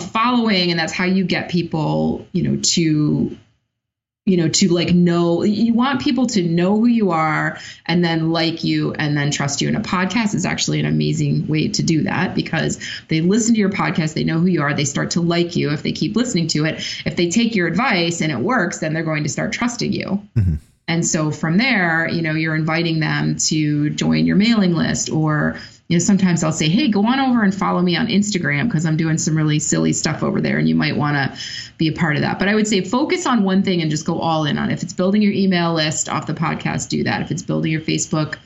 following 0.01 0.71
and 0.71 0.79
that's 0.79 0.93
how 0.93 1.05
you 1.05 1.23
get 1.23 1.49
people, 1.49 2.27
you 2.31 2.43
know, 2.43 2.59
to 2.61 3.37
you 4.23 4.37
know, 4.37 4.47
to 4.47 4.69
like 4.69 4.93
know 4.93 5.43
you 5.43 5.73
want 5.73 6.01
people 6.01 6.27
to 6.27 6.43
know 6.43 6.77
who 6.77 6.85
you 6.85 7.09
are 7.09 7.57
and 7.87 8.03
then 8.05 8.29
like 8.31 8.63
you 8.63 8.93
and 8.93 9.17
then 9.17 9.31
trust 9.31 9.61
you. 9.61 9.67
And 9.67 9.75
a 9.75 9.81
podcast 9.81 10.35
is 10.35 10.45
actually 10.45 10.79
an 10.79 10.85
amazing 10.85 11.47
way 11.47 11.69
to 11.69 11.81
do 11.81 12.03
that 12.03 12.35
because 12.35 12.79
they 13.07 13.21
listen 13.21 13.55
to 13.55 13.59
your 13.59 13.71
podcast, 13.71 14.13
they 14.13 14.23
know 14.23 14.39
who 14.39 14.45
you 14.45 14.61
are, 14.61 14.75
they 14.75 14.85
start 14.85 15.11
to 15.11 15.21
like 15.21 15.55
you 15.55 15.71
if 15.71 15.81
they 15.81 15.91
keep 15.91 16.15
listening 16.15 16.47
to 16.49 16.65
it. 16.65 16.75
If 17.03 17.15
they 17.15 17.29
take 17.29 17.55
your 17.55 17.67
advice 17.67 18.21
and 18.21 18.31
it 18.31 18.37
works, 18.37 18.77
then 18.77 18.93
they're 18.93 19.01
going 19.03 19.23
to 19.23 19.29
start 19.29 19.53
trusting 19.53 19.91
you. 19.91 20.21
Mhm. 20.37 20.59
And 20.87 21.05
so 21.05 21.31
from 21.31 21.57
there, 21.57 22.07
you 22.07 22.21
know, 22.21 22.33
you're 22.33 22.55
inviting 22.55 22.99
them 22.99 23.37
to 23.37 23.89
join 23.91 24.25
your 24.25 24.35
mailing 24.35 24.75
list 24.75 25.09
or 25.09 25.57
you 25.91 25.97
know, 25.97 25.99
sometimes 25.99 26.41
I'll 26.41 26.53
say, 26.53 26.69
"Hey, 26.69 26.87
go 26.87 27.05
on 27.05 27.19
over 27.19 27.43
and 27.43 27.53
follow 27.53 27.81
me 27.81 27.97
on 27.97 28.07
Instagram 28.07 28.67
because 28.67 28.85
I'm 28.85 28.95
doing 28.95 29.17
some 29.17 29.35
really 29.35 29.59
silly 29.59 29.91
stuff 29.91 30.23
over 30.23 30.39
there 30.39 30.57
and 30.57 30.69
you 30.69 30.73
might 30.73 30.95
want 30.95 31.17
to 31.17 31.37
be 31.77 31.89
a 31.89 31.91
part 31.91 32.15
of 32.15 32.21
that." 32.21 32.39
But 32.39 32.47
I 32.47 32.55
would 32.55 32.65
say 32.65 32.79
focus 32.79 33.25
on 33.25 33.43
one 33.43 33.61
thing 33.61 33.81
and 33.81 33.91
just 33.91 34.05
go 34.05 34.17
all 34.17 34.45
in 34.45 34.57
on 34.57 34.69
it. 34.69 34.73
If 34.73 34.83
it's 34.83 34.93
building 34.93 35.21
your 35.21 35.33
email 35.33 35.73
list 35.73 36.07
off 36.07 36.27
the 36.27 36.33
podcast, 36.33 36.87
do 36.87 37.03
that. 37.03 37.21
If 37.21 37.29
it's 37.29 37.41
building 37.41 37.73
your 37.73 37.81
Facebook 37.81 38.37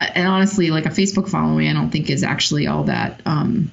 and 0.00 0.28
honestly, 0.28 0.70
like 0.70 0.86
a 0.86 0.90
Facebook 0.90 1.28
following, 1.28 1.68
I 1.68 1.72
don't 1.72 1.90
think 1.90 2.10
is 2.10 2.22
actually 2.22 2.68
all 2.68 2.84
that 2.84 3.22
um, 3.26 3.72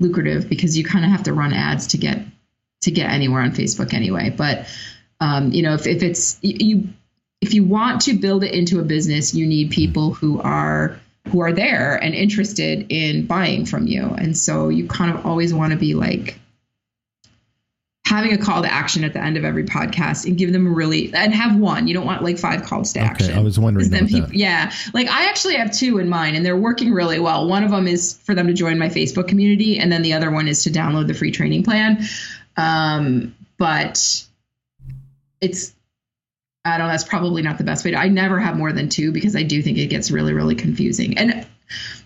lucrative 0.00 0.48
because 0.48 0.76
you 0.76 0.84
kind 0.84 1.04
of 1.04 1.12
have 1.12 1.22
to 1.24 1.32
run 1.32 1.52
ads 1.52 1.86
to 1.88 1.98
get 1.98 2.18
to 2.80 2.90
get 2.90 3.10
anywhere 3.10 3.42
on 3.42 3.52
Facebook 3.52 3.94
anyway. 3.94 4.34
But 4.36 4.66
um, 5.20 5.52
you 5.52 5.62
know, 5.62 5.74
if, 5.74 5.86
if 5.86 6.02
it's 6.02 6.38
you 6.42 6.88
if 7.40 7.54
you 7.54 7.62
want 7.62 8.02
to 8.02 8.14
build 8.14 8.42
it 8.42 8.52
into 8.52 8.80
a 8.80 8.82
business, 8.82 9.34
you 9.34 9.46
need 9.46 9.70
people 9.70 10.12
who 10.12 10.40
are 10.40 10.98
who 11.28 11.40
are 11.40 11.52
there 11.52 11.96
and 11.96 12.14
interested 12.14 12.86
in 12.90 13.26
buying 13.26 13.64
from 13.66 13.86
you. 13.86 14.04
And 14.04 14.36
so 14.36 14.68
you 14.68 14.86
kind 14.86 15.16
of 15.16 15.24
always 15.26 15.54
want 15.54 15.72
to 15.72 15.78
be 15.78 15.94
like 15.94 16.38
having 18.06 18.32
a 18.34 18.38
call 18.38 18.60
to 18.62 18.70
action 18.70 19.02
at 19.02 19.14
the 19.14 19.18
end 19.18 19.38
of 19.38 19.44
every 19.44 19.64
podcast 19.64 20.26
and 20.26 20.36
give 20.36 20.52
them 20.52 20.66
a 20.66 20.70
really 20.70 21.12
and 21.14 21.34
have 21.34 21.56
one. 21.58 21.88
You 21.88 21.94
don't 21.94 22.04
want 22.04 22.22
like 22.22 22.38
five 22.38 22.62
calls 22.64 22.92
to 22.92 23.00
Okay, 23.00 23.08
action. 23.08 23.38
I 23.38 23.40
was 23.42 23.58
wondering. 23.58 23.88
then 23.88 24.06
people, 24.06 24.28
that. 24.28 24.34
yeah, 24.36 24.70
like 24.92 25.08
I 25.08 25.24
actually 25.28 25.56
have 25.56 25.72
two 25.72 25.98
in 25.98 26.08
mind, 26.10 26.36
and 26.36 26.44
they're 26.44 26.56
working 26.56 26.92
really 26.92 27.18
well. 27.18 27.48
One 27.48 27.64
of 27.64 27.70
them 27.70 27.88
is 27.88 28.18
for 28.24 28.34
them 28.34 28.46
to 28.46 28.52
join 28.52 28.78
my 28.78 28.90
Facebook 28.90 29.26
community, 29.26 29.78
and 29.78 29.90
then 29.90 30.02
the 30.02 30.12
other 30.12 30.30
one 30.30 30.46
is 30.48 30.62
to 30.64 30.70
download 30.70 31.06
the 31.06 31.14
free 31.14 31.30
training 31.30 31.62
plan. 31.62 32.04
Um, 32.58 33.34
but 33.56 34.26
it's 35.40 35.72
I 36.64 36.78
don't 36.78 36.86
know. 36.86 36.92
That's 36.92 37.04
probably 37.04 37.42
not 37.42 37.58
the 37.58 37.64
best 37.64 37.84
way. 37.84 37.90
To, 37.90 37.98
I 37.98 38.08
never 38.08 38.38
have 38.40 38.56
more 38.56 38.72
than 38.72 38.88
two 38.88 39.12
because 39.12 39.36
I 39.36 39.42
do 39.42 39.62
think 39.62 39.78
it 39.78 39.86
gets 39.86 40.10
really, 40.10 40.32
really 40.32 40.54
confusing. 40.54 41.18
And 41.18 41.46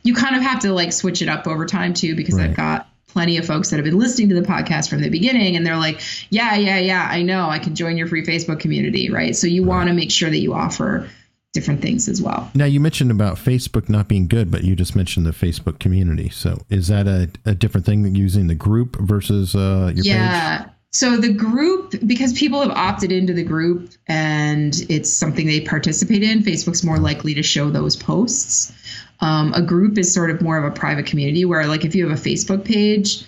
you 0.02 0.14
kind 0.14 0.34
of 0.34 0.42
have 0.42 0.60
to 0.60 0.72
like 0.72 0.92
switch 0.92 1.22
it 1.22 1.28
up 1.28 1.46
over 1.46 1.64
time 1.66 1.94
too, 1.94 2.16
because 2.16 2.36
Right. 2.36 2.50
I've 2.50 2.56
got 2.56 2.88
plenty 3.06 3.36
of 3.38 3.46
folks 3.46 3.70
that 3.70 3.76
have 3.76 3.84
been 3.84 3.98
listening 3.98 4.28
to 4.28 4.34
the 4.34 4.42
podcast 4.42 4.90
from 4.90 5.00
the 5.00 5.08
beginning 5.08 5.56
and 5.56 5.66
they're 5.66 5.76
like, 5.76 6.00
yeah, 6.30 6.56
yeah, 6.56 6.78
yeah, 6.78 7.08
I 7.10 7.22
know 7.22 7.48
I 7.48 7.58
can 7.58 7.74
join 7.74 7.96
your 7.96 8.06
free 8.06 8.24
Facebook 8.24 8.60
community. 8.60 9.10
Right. 9.10 9.34
So 9.34 9.46
you 9.46 9.62
want 9.62 9.88
to 9.88 9.94
make 9.94 10.10
sure 10.10 10.28
that 10.28 10.38
you 10.38 10.54
offer 10.54 11.08
different 11.54 11.80
things 11.80 12.08
as 12.08 12.20
well. 12.20 12.50
Now 12.54 12.66
you 12.66 12.80
mentioned 12.80 13.10
about 13.10 13.36
Facebook 13.36 13.88
not 13.88 14.06
being 14.08 14.28
good, 14.28 14.50
but 14.50 14.64
you 14.64 14.76
just 14.76 14.94
mentioned 14.94 15.24
the 15.24 15.30
Facebook 15.30 15.78
community. 15.78 16.28
So 16.28 16.58
is 16.68 16.88
that 16.88 17.06
a, 17.06 17.30
a 17.46 17.54
different 17.54 17.86
thing 17.86 18.02
than 18.02 18.14
using 18.14 18.48
the 18.48 18.54
group 18.54 18.96
versus 18.96 19.54
uh, 19.54 19.92
your 19.94 20.04
page? 20.04 20.06
yeah. 20.06 20.68
So 20.90 21.18
the 21.18 21.32
group, 21.32 21.94
because 22.06 22.32
people 22.32 22.62
have 22.62 22.70
opted 22.70 23.12
into 23.12 23.34
the 23.34 23.44
group 23.44 23.90
and 24.06 24.74
it's 24.88 25.12
something 25.12 25.46
they 25.46 25.60
participate 25.60 26.22
in, 26.22 26.42
Facebook's 26.42 26.82
more 26.82 26.98
likely 26.98 27.34
to 27.34 27.42
show 27.42 27.70
those 27.70 27.94
posts. 27.94 28.72
Um, 29.20 29.52
a 29.52 29.60
group 29.60 29.98
is 29.98 30.12
sort 30.12 30.30
of 30.30 30.40
more 30.40 30.56
of 30.56 30.64
a 30.64 30.70
private 30.70 31.06
community 31.06 31.44
where, 31.44 31.66
like, 31.66 31.84
if 31.84 31.94
you 31.94 32.08
have 32.08 32.18
a 32.18 32.22
Facebook 32.22 32.64
page, 32.64 33.24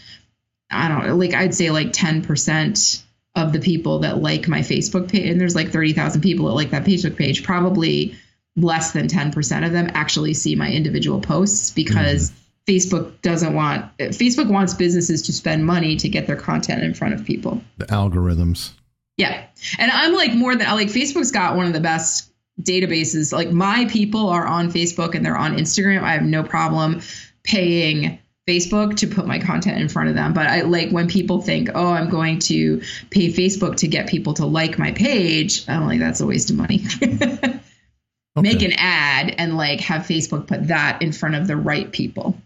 I 0.70 0.88
don't 0.88 1.06
know, 1.06 1.16
like, 1.16 1.34
I'd 1.34 1.54
say 1.54 1.70
like 1.70 1.92
10% 1.92 3.02
of 3.34 3.52
the 3.52 3.60
people 3.60 4.00
that 4.00 4.22
like 4.22 4.48
my 4.48 4.60
Facebook 4.60 5.10
page, 5.10 5.28
and 5.28 5.40
there's 5.40 5.54
like 5.54 5.70
30,000 5.70 6.20
people 6.20 6.46
that 6.46 6.54
like 6.54 6.70
that 6.70 6.84
Facebook 6.84 7.16
page, 7.16 7.44
probably 7.44 8.16
less 8.56 8.92
than 8.92 9.06
10% 9.06 9.66
of 9.66 9.72
them 9.72 9.90
actually 9.94 10.34
see 10.34 10.54
my 10.56 10.70
individual 10.70 11.20
posts 11.20 11.70
because 11.70 12.32
Facebook 12.70 13.20
doesn't 13.22 13.52
want 13.52 13.96
Facebook 13.98 14.48
wants 14.48 14.74
businesses 14.74 15.22
to 15.22 15.32
spend 15.32 15.66
money 15.66 15.96
to 15.96 16.08
get 16.08 16.28
their 16.28 16.36
content 16.36 16.84
in 16.84 16.94
front 16.94 17.14
of 17.14 17.24
people. 17.24 17.60
The 17.78 17.86
algorithms. 17.86 18.70
Yeah. 19.16 19.44
And 19.78 19.90
I'm 19.90 20.14
like 20.14 20.34
more 20.34 20.54
than 20.54 20.68
like 20.68 20.88
Facebook's 20.88 21.32
got 21.32 21.56
one 21.56 21.66
of 21.66 21.72
the 21.72 21.80
best 21.80 22.30
databases. 22.62 23.32
Like 23.32 23.50
my 23.50 23.86
people 23.86 24.28
are 24.28 24.46
on 24.46 24.70
Facebook 24.70 25.16
and 25.16 25.26
they're 25.26 25.36
on 25.36 25.56
Instagram. 25.56 26.02
I 26.02 26.12
have 26.12 26.22
no 26.22 26.44
problem 26.44 27.00
paying 27.42 28.20
Facebook 28.48 28.96
to 28.98 29.08
put 29.08 29.26
my 29.26 29.40
content 29.40 29.80
in 29.80 29.88
front 29.88 30.08
of 30.08 30.14
them. 30.14 30.32
But 30.32 30.46
I 30.46 30.62
like 30.62 30.90
when 30.90 31.08
people 31.08 31.42
think, 31.42 31.70
oh, 31.74 31.88
I'm 31.88 32.08
going 32.08 32.38
to 32.40 32.82
pay 33.10 33.32
Facebook 33.32 33.76
to 33.78 33.88
get 33.88 34.08
people 34.08 34.34
to 34.34 34.46
like 34.46 34.78
my 34.78 34.92
page. 34.92 35.68
I'm 35.68 35.86
like, 35.86 35.98
that's 35.98 36.20
a 36.20 36.26
waste 36.26 36.50
of 36.50 36.56
money. 36.56 36.84
Make 38.36 38.62
an 38.62 38.72
ad 38.76 39.34
and 39.38 39.56
like 39.56 39.80
have 39.80 40.02
Facebook 40.02 40.46
put 40.46 40.68
that 40.68 41.02
in 41.02 41.12
front 41.12 41.34
of 41.34 41.48
the 41.48 41.56
right 41.56 41.90
people. 41.90 42.40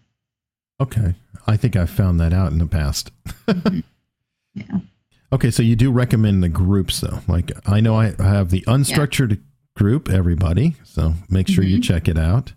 Okay. 0.80 1.14
I 1.46 1.56
think 1.56 1.76
I've 1.76 1.90
found 1.90 2.18
that 2.20 2.32
out 2.32 2.52
in 2.52 2.58
the 2.58 2.66
past. 2.66 3.10
Yeah. 4.56 4.78
Okay, 5.32 5.50
so 5.50 5.64
you 5.64 5.74
do 5.74 5.90
recommend 5.90 6.40
the 6.44 6.48
groups 6.48 7.00
though. 7.00 7.18
Like 7.26 7.50
I 7.68 7.80
know 7.80 7.96
I 7.96 8.14
have 8.22 8.50
the 8.50 8.60
unstructured 8.68 9.40
group, 9.74 10.08
everybody. 10.08 10.76
So 10.84 11.14
make 11.28 11.48
sure 11.48 11.64
you 11.64 11.78
Mhm. 11.78 11.82
check 11.82 12.06
it 12.06 12.16
out. 12.16 12.52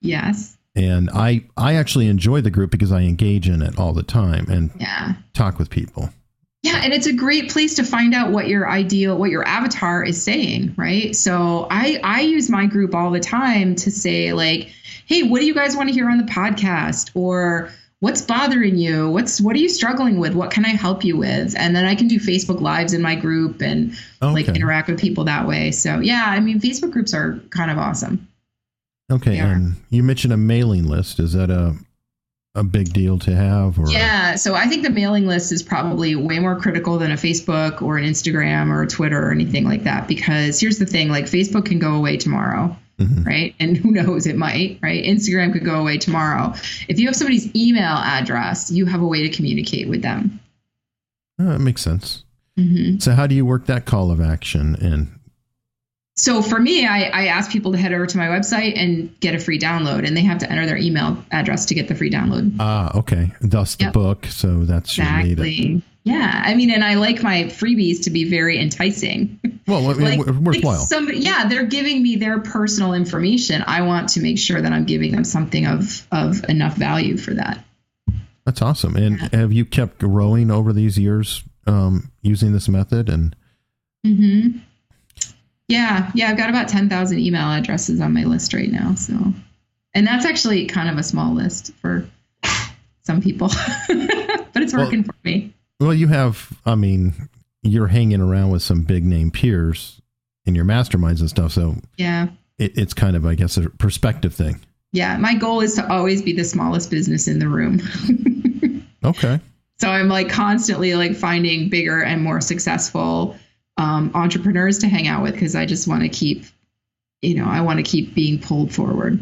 Yes. 0.00 0.56
And 0.74 1.10
I 1.12 1.44
I 1.58 1.74
actually 1.74 2.06
enjoy 2.08 2.40
the 2.40 2.50
group 2.50 2.70
because 2.70 2.92
I 2.92 3.02
engage 3.02 3.46
in 3.46 3.60
it 3.60 3.78
all 3.78 3.92
the 3.92 4.02
time 4.02 4.46
and 4.48 4.70
Yeah. 4.80 5.16
talk 5.34 5.58
with 5.58 5.68
people. 5.68 6.08
Yeah, 6.62 6.80
and 6.82 6.94
it's 6.94 7.06
a 7.06 7.12
great 7.12 7.50
place 7.50 7.74
to 7.74 7.84
find 7.84 8.14
out 8.14 8.32
what 8.32 8.48
your 8.48 8.70
ideal, 8.70 9.18
what 9.18 9.28
your 9.30 9.46
avatar 9.46 10.02
is 10.02 10.22
saying, 10.22 10.72
right? 10.78 11.14
So 11.14 11.66
I 11.70 12.00
I 12.02 12.22
use 12.22 12.48
my 12.48 12.64
group 12.64 12.94
all 12.94 13.10
the 13.10 13.20
time 13.20 13.74
to 13.74 13.90
say 13.90 14.32
like, 14.32 14.70
"Hey, 15.06 15.22
what 15.22 15.40
do 15.40 15.46
you 15.46 15.54
guys 15.54 15.76
want 15.76 15.88
to 15.88 15.94
hear 15.94 16.08
on 16.08 16.18
the 16.18 16.24
podcast?" 16.24 17.10
or 17.14 17.70
"What's 18.00 18.22
bothering 18.22 18.76
you? 18.76 19.10
What's 19.10 19.40
what 19.40 19.56
are 19.56 19.60
you 19.60 19.68
struggling 19.68 20.18
with? 20.18 20.34
What 20.34 20.50
can 20.50 20.64
I 20.64 20.70
help 20.70 21.04
you 21.04 21.16
with?" 21.16 21.54
And 21.56 21.74
then 21.74 21.84
I 21.84 21.94
can 21.94 22.08
do 22.08 22.18
Facebook 22.18 22.60
lives 22.60 22.92
in 22.92 23.02
my 23.02 23.14
group 23.14 23.62
and 23.62 23.96
like 24.20 24.48
interact 24.48 24.88
with 24.88 25.00
people 25.00 25.24
that 25.24 25.46
way. 25.46 25.70
So, 25.70 26.00
yeah, 26.00 26.24
I 26.26 26.40
mean, 26.40 26.60
Facebook 26.60 26.90
groups 26.90 27.14
are 27.14 27.40
kind 27.50 27.70
of 27.70 27.78
awesome. 27.78 28.28
Okay, 29.10 29.38
and 29.38 29.76
you 29.90 30.02
mentioned 30.02 30.32
a 30.32 30.38
mailing 30.38 30.84
list. 30.84 31.20
Is 31.20 31.34
that 31.34 31.50
a 31.50 31.76
a 32.54 32.62
big 32.62 32.92
deal 32.92 33.18
to 33.18 33.34
have 33.34 33.78
or 33.78 33.90
Yeah, 33.90 34.36
so 34.36 34.54
I 34.54 34.66
think 34.66 34.84
the 34.84 34.90
mailing 34.90 35.26
list 35.26 35.50
is 35.50 35.62
probably 35.62 36.14
way 36.14 36.38
more 36.38 36.58
critical 36.58 36.98
than 36.98 37.10
a 37.10 37.16
Facebook 37.16 37.82
or 37.82 37.98
an 37.98 38.04
Instagram 38.04 38.70
or 38.70 38.82
a 38.82 38.86
Twitter 38.86 39.20
or 39.26 39.32
anything 39.32 39.64
like 39.64 39.82
that. 39.84 40.06
Because 40.06 40.60
here's 40.60 40.78
the 40.78 40.86
thing 40.86 41.08
like, 41.08 41.24
Facebook 41.24 41.66
can 41.66 41.80
go 41.80 41.94
away 41.94 42.16
tomorrow, 42.16 42.76
Mhm. 42.98 43.26
right? 43.26 43.54
And 43.58 43.76
who 43.76 43.90
knows, 43.90 44.26
it 44.26 44.36
might, 44.36 44.78
right? 44.82 45.04
Instagram 45.04 45.52
could 45.52 45.64
go 45.64 45.80
away 45.80 45.98
tomorrow. 45.98 46.54
If 46.88 46.98
you 47.00 47.06
have 47.06 47.16
somebody's 47.16 47.54
email 47.56 47.96
address, 47.96 48.70
you 48.70 48.86
have 48.86 49.00
a 49.02 49.06
way 49.06 49.22
to 49.28 49.34
communicate 49.34 49.88
with 49.88 50.02
them. 50.02 50.38
Uh, 51.38 51.44
that 51.54 51.58
makes 51.60 51.82
sense. 51.82 52.22
hmm 52.56 52.98
So 52.98 53.12
how 53.12 53.26
do 53.26 53.34
you 53.34 53.44
work 53.44 53.66
that 53.66 53.84
call 53.84 54.10
of 54.12 54.20
action 54.20 54.76
in? 54.80 55.08
So 56.16 56.40
for 56.42 56.60
me, 56.60 56.86
I, 56.86 57.06
I 57.12 57.26
ask 57.26 57.50
people 57.50 57.72
to 57.72 57.78
head 57.78 57.92
over 57.92 58.06
to 58.06 58.16
my 58.16 58.26
website 58.28 58.78
and 58.78 59.18
get 59.18 59.34
a 59.34 59.38
free 59.40 59.58
download, 59.58 60.06
and 60.06 60.16
they 60.16 60.20
have 60.22 60.38
to 60.38 60.50
enter 60.52 60.64
their 60.64 60.76
email 60.76 61.18
address 61.32 61.66
to 61.66 61.74
get 61.74 61.88
the 61.88 61.94
free 61.96 62.08
download. 62.10 62.54
Ah, 62.60 62.96
okay. 62.96 63.32
Thus 63.40 63.74
the 63.74 63.86
Yep. 63.86 63.92
book. 63.92 64.26
So 64.26 64.64
that's 64.64 64.96
your. 64.96 65.06
Exactly. 65.08 65.82
Yeah, 66.04 66.42
I 66.44 66.54
mean, 66.54 66.70
and 66.70 66.84
I 66.84 66.94
like 66.94 67.22
my 67.22 67.44
freebies 67.44 68.04
to 68.04 68.10
be 68.10 68.28
very 68.28 68.60
enticing. 68.60 69.40
Well, 69.66 69.90
I 69.90 69.94
mean, 69.94 70.18
like, 70.18 70.26
worthwhile. 70.26 70.78
like 70.78 70.86
somebody, 70.86 71.20
yeah, 71.20 71.48
they're 71.48 71.64
giving 71.64 72.02
me 72.02 72.16
their 72.16 72.40
personal 72.40 72.92
information. 72.92 73.64
I 73.66 73.80
want 73.82 74.10
to 74.10 74.20
make 74.20 74.38
sure 74.38 74.60
that 74.60 74.70
I'm 74.70 74.84
giving 74.84 75.12
them 75.12 75.24
something 75.24 75.64
of 75.64 76.06
of 76.12 76.44
enough 76.50 76.76
value 76.76 77.16
for 77.16 77.32
that. 77.32 77.64
That's 78.44 78.60
awesome. 78.60 78.96
And 78.96 79.18
have 79.32 79.54
you 79.54 79.64
kept 79.64 79.98
growing 79.98 80.50
over 80.50 80.74
these 80.74 80.98
years 80.98 81.42
um, 81.66 82.10
using 82.20 82.52
this 82.52 82.68
method? 82.68 83.08
And 83.08 83.34
mm-hmm. 84.06 84.58
Yeah, 85.68 86.12
yeah, 86.14 86.28
I've 86.28 86.36
got 86.36 86.50
about 86.50 86.68
ten 86.68 86.90
thousand 86.90 87.20
email 87.20 87.50
addresses 87.50 88.02
on 88.02 88.12
my 88.12 88.24
list 88.24 88.52
right 88.52 88.70
now. 88.70 88.94
So, 88.94 89.14
and 89.94 90.06
that's 90.06 90.26
actually 90.26 90.66
kind 90.66 90.90
of 90.90 90.98
a 90.98 91.02
small 91.02 91.32
list 91.32 91.72
for 91.80 92.06
some 93.04 93.22
people, 93.22 93.48
but 93.88 94.62
it's 94.62 94.74
Well- 94.74 94.84
working 94.84 95.04
for 95.04 95.14
me. 95.24 95.54
Well, 95.84 95.94
you 95.94 96.08
have. 96.08 96.52
I 96.66 96.74
mean, 96.74 97.28
you're 97.62 97.86
hanging 97.86 98.20
around 98.20 98.50
with 98.50 98.62
some 98.62 98.82
big 98.82 99.04
name 99.04 99.30
peers 99.30 100.00
in 100.46 100.54
your 100.54 100.64
masterminds 100.64 101.20
and 101.20 101.30
stuff. 101.30 101.52
So 101.52 101.76
Yeah. 101.96 102.28
it, 102.58 102.76
it's 102.76 102.92
kind 102.94 103.16
of, 103.16 103.24
I 103.24 103.34
guess, 103.34 103.56
a 103.56 103.70
perspective 103.70 104.34
thing. 104.34 104.60
Yeah, 104.92 105.16
my 105.16 105.34
goal 105.34 105.60
is 105.60 105.74
to 105.74 105.90
always 105.92 106.22
be 106.22 106.32
the 106.32 106.44
smallest 106.44 106.90
business 106.90 107.26
in 107.28 107.38
the 107.38 107.48
room. 107.48 107.80
Okay. 109.04 109.38
So 109.80 109.88
I'm 109.90 110.08
like 110.08 110.30
constantly 110.30 110.94
like 110.94 111.14
finding 111.14 111.68
bigger 111.68 112.02
and 112.02 112.22
more 112.22 112.40
successful 112.40 113.36
um, 113.76 114.10
entrepreneurs 114.14 114.78
to 114.78 114.88
hang 114.88 115.08
out 115.08 115.22
with 115.22 115.34
because 115.34 115.54
I 115.54 115.66
just 115.66 115.86
want 115.86 116.04
to 116.04 116.08
keep, 116.08 116.44
you 117.20 117.34
know, 117.34 117.44
I 117.44 117.60
want 117.60 117.78
to 117.78 117.82
keep 117.82 118.14
being 118.14 118.38
pulled 118.40 118.72
forward. 118.74 119.20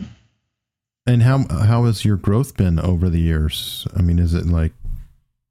And 1.04 1.22
how 1.24 1.48
how 1.48 1.86
has 1.86 2.04
your 2.04 2.16
growth 2.16 2.56
been 2.56 2.78
over 2.78 3.08
the 3.10 3.18
years? 3.18 3.88
I 3.96 4.02
mean, 4.02 4.20
is 4.20 4.34
it 4.34 4.46
like 4.46 4.72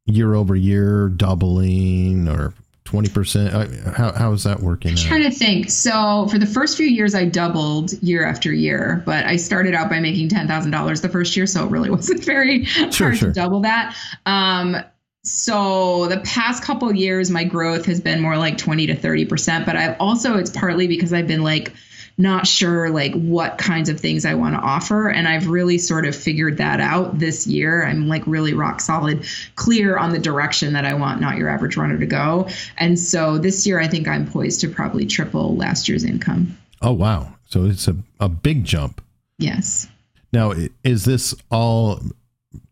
year 0.06 0.34
over 0.36 0.56
year 0.56 1.10
doubling 1.10 2.28
or 2.28 2.54
twenty 2.86 3.10
percent? 3.10 3.54
How 3.96 4.12
how 4.14 4.32
is 4.34 4.44
that 4.44 4.60
working? 4.60 4.92
I'm 4.92 4.98
out? 4.98 5.04
trying 5.04 5.24
to 5.24 5.32
think. 5.32 5.70
So 5.70 6.28
for 6.30 6.38
the 6.38 6.46
first 6.46 6.76
few 6.78 6.88
years, 6.88 7.16
I 7.16 7.26
doubled 7.26 7.94
year 8.04 8.26
after 8.26 8.52
year, 8.52 9.04
but 9.06 9.26
I 9.26 9.36
started 9.38 9.74
out 9.74 9.90
by 9.90 10.00
making 10.00 10.30
ten 10.30 10.48
thousand 10.48 10.72
dollars 10.72 11.02
the 11.02 11.10
first 11.10 11.36
year, 11.38 11.46
so 11.48 11.66
it 11.66 11.72
really 11.72 11.90
wasn't 11.98 12.24
very 12.24 12.66
Sure, 12.66 13.08
hard 13.10 13.18
sure. 13.18 13.28
to 13.30 13.34
double 13.34 13.62
that. 13.62 13.96
Um, 14.26 14.78
so 15.24 16.08
the 16.08 16.20
past 16.22 16.64
couple 16.64 16.92
years, 16.94 17.30
my 17.30 17.44
growth 17.44 17.86
has 17.86 18.02
been 18.02 18.22
more 18.22 18.38
like 18.38 18.58
twenty 18.58 18.88
to 18.88 18.96
thirty 18.96 19.26
percent, 19.26 19.66
but 19.66 19.76
I've 19.76 19.96
also 20.00 20.38
it's 20.38 20.50
partly 20.50 20.88
because 20.88 21.14
I've 21.14 21.28
been 21.28 21.44
like 21.44 21.74
not 22.22 22.48
sure 22.48 22.90
like 22.90 23.14
what 23.14 23.58
kinds 23.58 23.90
of 23.90 24.00
things 24.00 24.26
I 24.26 24.36
want 24.36 24.56
to 24.56 24.62
offer. 24.62 25.10
And 25.10 25.28
I've 25.28 25.48
really 25.48 25.78
sort 25.78 26.06
of 26.06 26.16
figured 26.16 26.58
that 26.58 26.80
out 26.80 27.20
this 27.20 27.48
year. 27.48 27.86
I'm 27.86 28.08
like 28.08 28.24
really 28.26 28.54
rock 28.54 28.80
solid, 28.80 29.26
clear 29.56 29.98
on 29.98 30.12
the 30.12 30.20
direction 30.20 30.74
that 30.74 30.86
I 30.86 30.94
want 30.94 31.20
Not 31.20 31.38
Your 31.38 31.50
Average 31.50 31.78
Runner 31.78 31.98
to 31.98 32.06
go. 32.06 32.48
And 32.78 32.98
so 33.00 33.38
this 33.38 33.66
year, 33.66 33.80
I 33.80 33.88
think 33.88 34.08
I'm 34.08 34.28
poised 34.28 34.62
to 34.62 34.70
probably 34.70 35.06
triple 35.06 35.56
last 35.56 35.90
year's 35.90 36.04
income. 36.04 36.58
Oh 36.82 36.94
wow! 36.94 37.36
So 37.46 37.66
it's 37.66 37.88
a 37.88 37.96
a 38.20 38.30
big 38.30 38.64
jump. 38.64 39.02
Yes. 39.38 39.88
Now, 40.34 40.54
is 40.84 41.06
this 41.06 41.36
all 41.52 42.00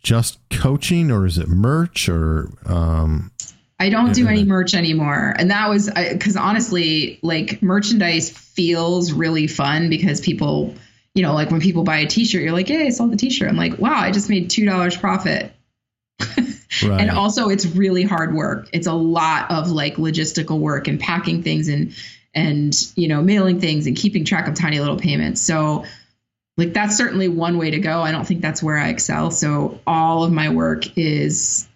just 0.01 0.39
coaching, 0.49 1.11
or 1.11 1.25
is 1.25 1.37
it 1.37 1.47
merch, 1.47 2.07
or 2.07 2.49
um, 2.65 3.31
I 3.79 3.89
don't 3.89 4.13
do 4.13 4.27
any 4.27 4.41
mm-hmm. 4.41 4.49
merch 4.49 4.73
anymore. 4.73 5.33
And 5.37 5.51
that 5.51 5.69
was 5.69 5.89
because 5.89 6.35
honestly, 6.35 7.19
like 7.21 7.61
merchandise 7.61 8.29
feels 8.29 9.13
really 9.13 9.47
fun 9.47 9.89
because 9.89 10.19
people, 10.19 10.75
you 11.15 11.23
know, 11.23 11.33
like 11.33 11.49
when 11.49 11.61
people 11.61 11.83
buy 11.83 11.99
a 11.99 12.07
t 12.07 12.25
shirt, 12.25 12.41
you're 12.41 12.51
like, 12.51 12.67
hey, 12.67 12.87
I 12.87 12.89
sold 12.89 13.11
the 13.11 13.17
t 13.17 13.29
shirt. 13.29 13.47
I'm 13.47 13.55
like, 13.55 13.79
wow, 13.79 13.95
I 13.95 14.11
just 14.11 14.29
made 14.29 14.49
$2 14.49 14.99
profit. 14.99 15.53
Right. 16.83 17.01
And 17.01 17.09
also 17.09 17.49
it's 17.49 17.65
really 17.65 18.03
hard 18.03 18.33
work. 18.33 18.69
It's 18.73 18.85
a 18.85 18.93
lot 18.93 19.49
of 19.49 19.71
like 19.71 19.95
logistical 19.95 20.59
work 20.59 20.87
and 20.87 20.99
packing 20.99 21.41
things 21.41 21.67
and 21.67 21.95
and 22.35 22.75
you 22.95 23.07
know, 23.07 23.23
mailing 23.23 23.59
things 23.59 23.87
and 23.87 23.97
keeping 23.97 24.23
track 24.23 24.47
of 24.47 24.53
tiny 24.53 24.79
little 24.79 24.97
payments. 24.97 25.41
So 25.41 25.85
like 26.57 26.73
that's 26.73 26.95
certainly 26.95 27.27
one 27.27 27.57
way 27.57 27.71
to 27.71 27.79
go. 27.79 28.01
I 28.01 28.11
don't 28.11 28.25
think 28.25 28.41
that's 28.41 28.61
where 28.61 28.77
I 28.77 28.89
excel. 28.89 29.31
So 29.31 29.79
all 29.87 30.23
of 30.23 30.31
my 30.31 30.49
work 30.49 30.97
is 30.97 31.67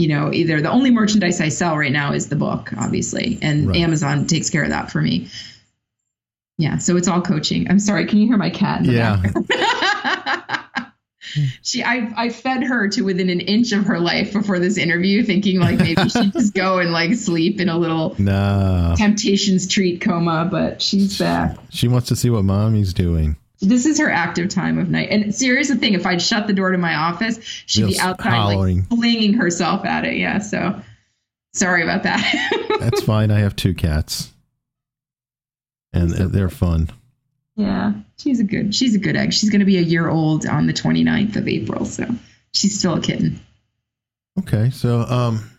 you 0.00 0.08
know, 0.08 0.32
either 0.32 0.62
the 0.62 0.70
only 0.70 0.90
merchandise 0.90 1.40
I 1.40 1.50
sell 1.50 1.76
right 1.76 1.92
now 1.92 2.12
is 2.14 2.28
the 2.28 2.36
book, 2.36 2.72
obviously, 2.78 3.38
and 3.42 3.68
Right. 3.68 3.76
Amazon 3.76 4.26
takes 4.26 4.48
care 4.48 4.62
of 4.64 4.70
that 4.70 4.90
for 4.90 5.02
me. 5.02 5.28
Yeah, 6.56 6.78
so 6.78 6.96
it's 6.96 7.06
all 7.08 7.20
coaching. 7.22 7.68
I'm 7.70 7.78
sorry, 7.78 8.06
can 8.06 8.18
you 8.18 8.26
hear 8.26 8.36
my 8.36 8.50
cat? 8.50 8.80
In 8.80 8.86
the 8.86 8.92
Yeah. 8.92 9.22
she, 11.62 11.82
I, 11.82 12.12
I 12.16 12.28
fed 12.30 12.62
her 12.64 12.88
to 12.88 13.02
within 13.02 13.28
an 13.30 13.40
inch 13.40 13.72
of 13.72 13.84
her 13.84 13.98
life 14.00 14.32
before 14.32 14.58
this 14.58 14.78
interview, 14.78 15.22
thinking 15.22 15.60
like 15.60 15.78
maybe 15.78 16.08
she'd 16.08 16.32
just 16.34 16.54
go 16.54 16.78
and 16.78 16.92
like 16.92 17.14
sleep 17.14 17.60
in 17.60 17.68
a 17.68 17.78
little 17.78 18.14
No. 18.18 18.94
Temptations 18.96 19.68
treat 19.68 20.00
coma, 20.00 20.48
but 20.50 20.80
she's 20.82 21.18
back. 21.18 21.56
She 21.70 21.88
wants 21.88 22.08
to 22.08 22.16
see 22.16 22.30
what 22.30 22.44
mommy's 22.44 22.94
doing. 22.94 23.36
This 23.60 23.84
is 23.86 23.98
her 23.98 24.10
active 24.10 24.48
time 24.48 24.78
of 24.78 24.88
night. 24.88 25.08
And 25.10 25.34
serious 25.34 25.68
the 25.68 25.76
thing, 25.76 25.92
if 25.94 26.06
I'd 26.06 26.22
shut 26.22 26.46
the 26.46 26.52
door 26.54 26.70
to 26.70 26.78
my 26.78 26.94
office, 26.94 27.38
she'd 27.66 27.82
be 27.86 27.88
Just 27.92 28.00
outside 28.04 28.30
hollering. 28.30 28.78
like 28.80 28.88
flinging 28.88 29.34
herself 29.34 29.84
at 29.84 30.04
it. 30.04 30.16
Yeah, 30.16 30.38
so 30.38 30.80
sorry 31.52 31.82
about 31.82 32.04
that. 32.04 32.76
That's 32.80 33.02
fine. 33.02 33.30
I 33.30 33.40
have 33.40 33.54
two 33.56 33.74
cats. 33.74 34.32
And 35.92 36.10
they're 36.10 36.48
fun. 36.48 36.88
yeah, 37.56 37.92
she's 38.16 38.38
a 38.40 38.44
good 38.44 38.74
she's 38.74 38.94
a 38.94 38.98
good 38.98 39.16
egg. 39.16 39.32
She's 39.32 39.50
going 39.50 39.58
to 39.60 39.66
be 39.66 39.76
a 39.78 39.82
year 39.82 40.08
old 40.08 40.46
on 40.46 40.66
the 40.66 40.72
29th 40.72 41.34
of 41.36 41.48
April, 41.48 41.84
so 41.84 42.06
she's 42.54 42.78
still 42.78 42.94
a 42.94 43.00
kitten. 43.00 43.40
Okay. 44.38 44.70
So, 44.70 45.00
um, 45.00 45.50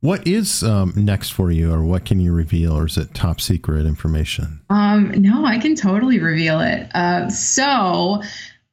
what 0.00 0.26
is 0.26 0.62
um, 0.62 0.92
next 0.96 1.30
for 1.30 1.50
you, 1.50 1.72
or 1.72 1.84
what 1.84 2.04
can 2.04 2.20
you 2.20 2.32
reveal, 2.32 2.76
or 2.76 2.86
is 2.86 2.96
it 2.96 3.14
top 3.14 3.40
secret 3.40 3.86
information? 3.86 4.60
Um, 4.70 5.10
no, 5.22 5.44
I 5.44 5.58
can 5.58 5.74
totally 5.74 6.18
reveal 6.18 6.60
it. 6.60 6.88
Uh, 6.94 7.28
so 7.30 8.22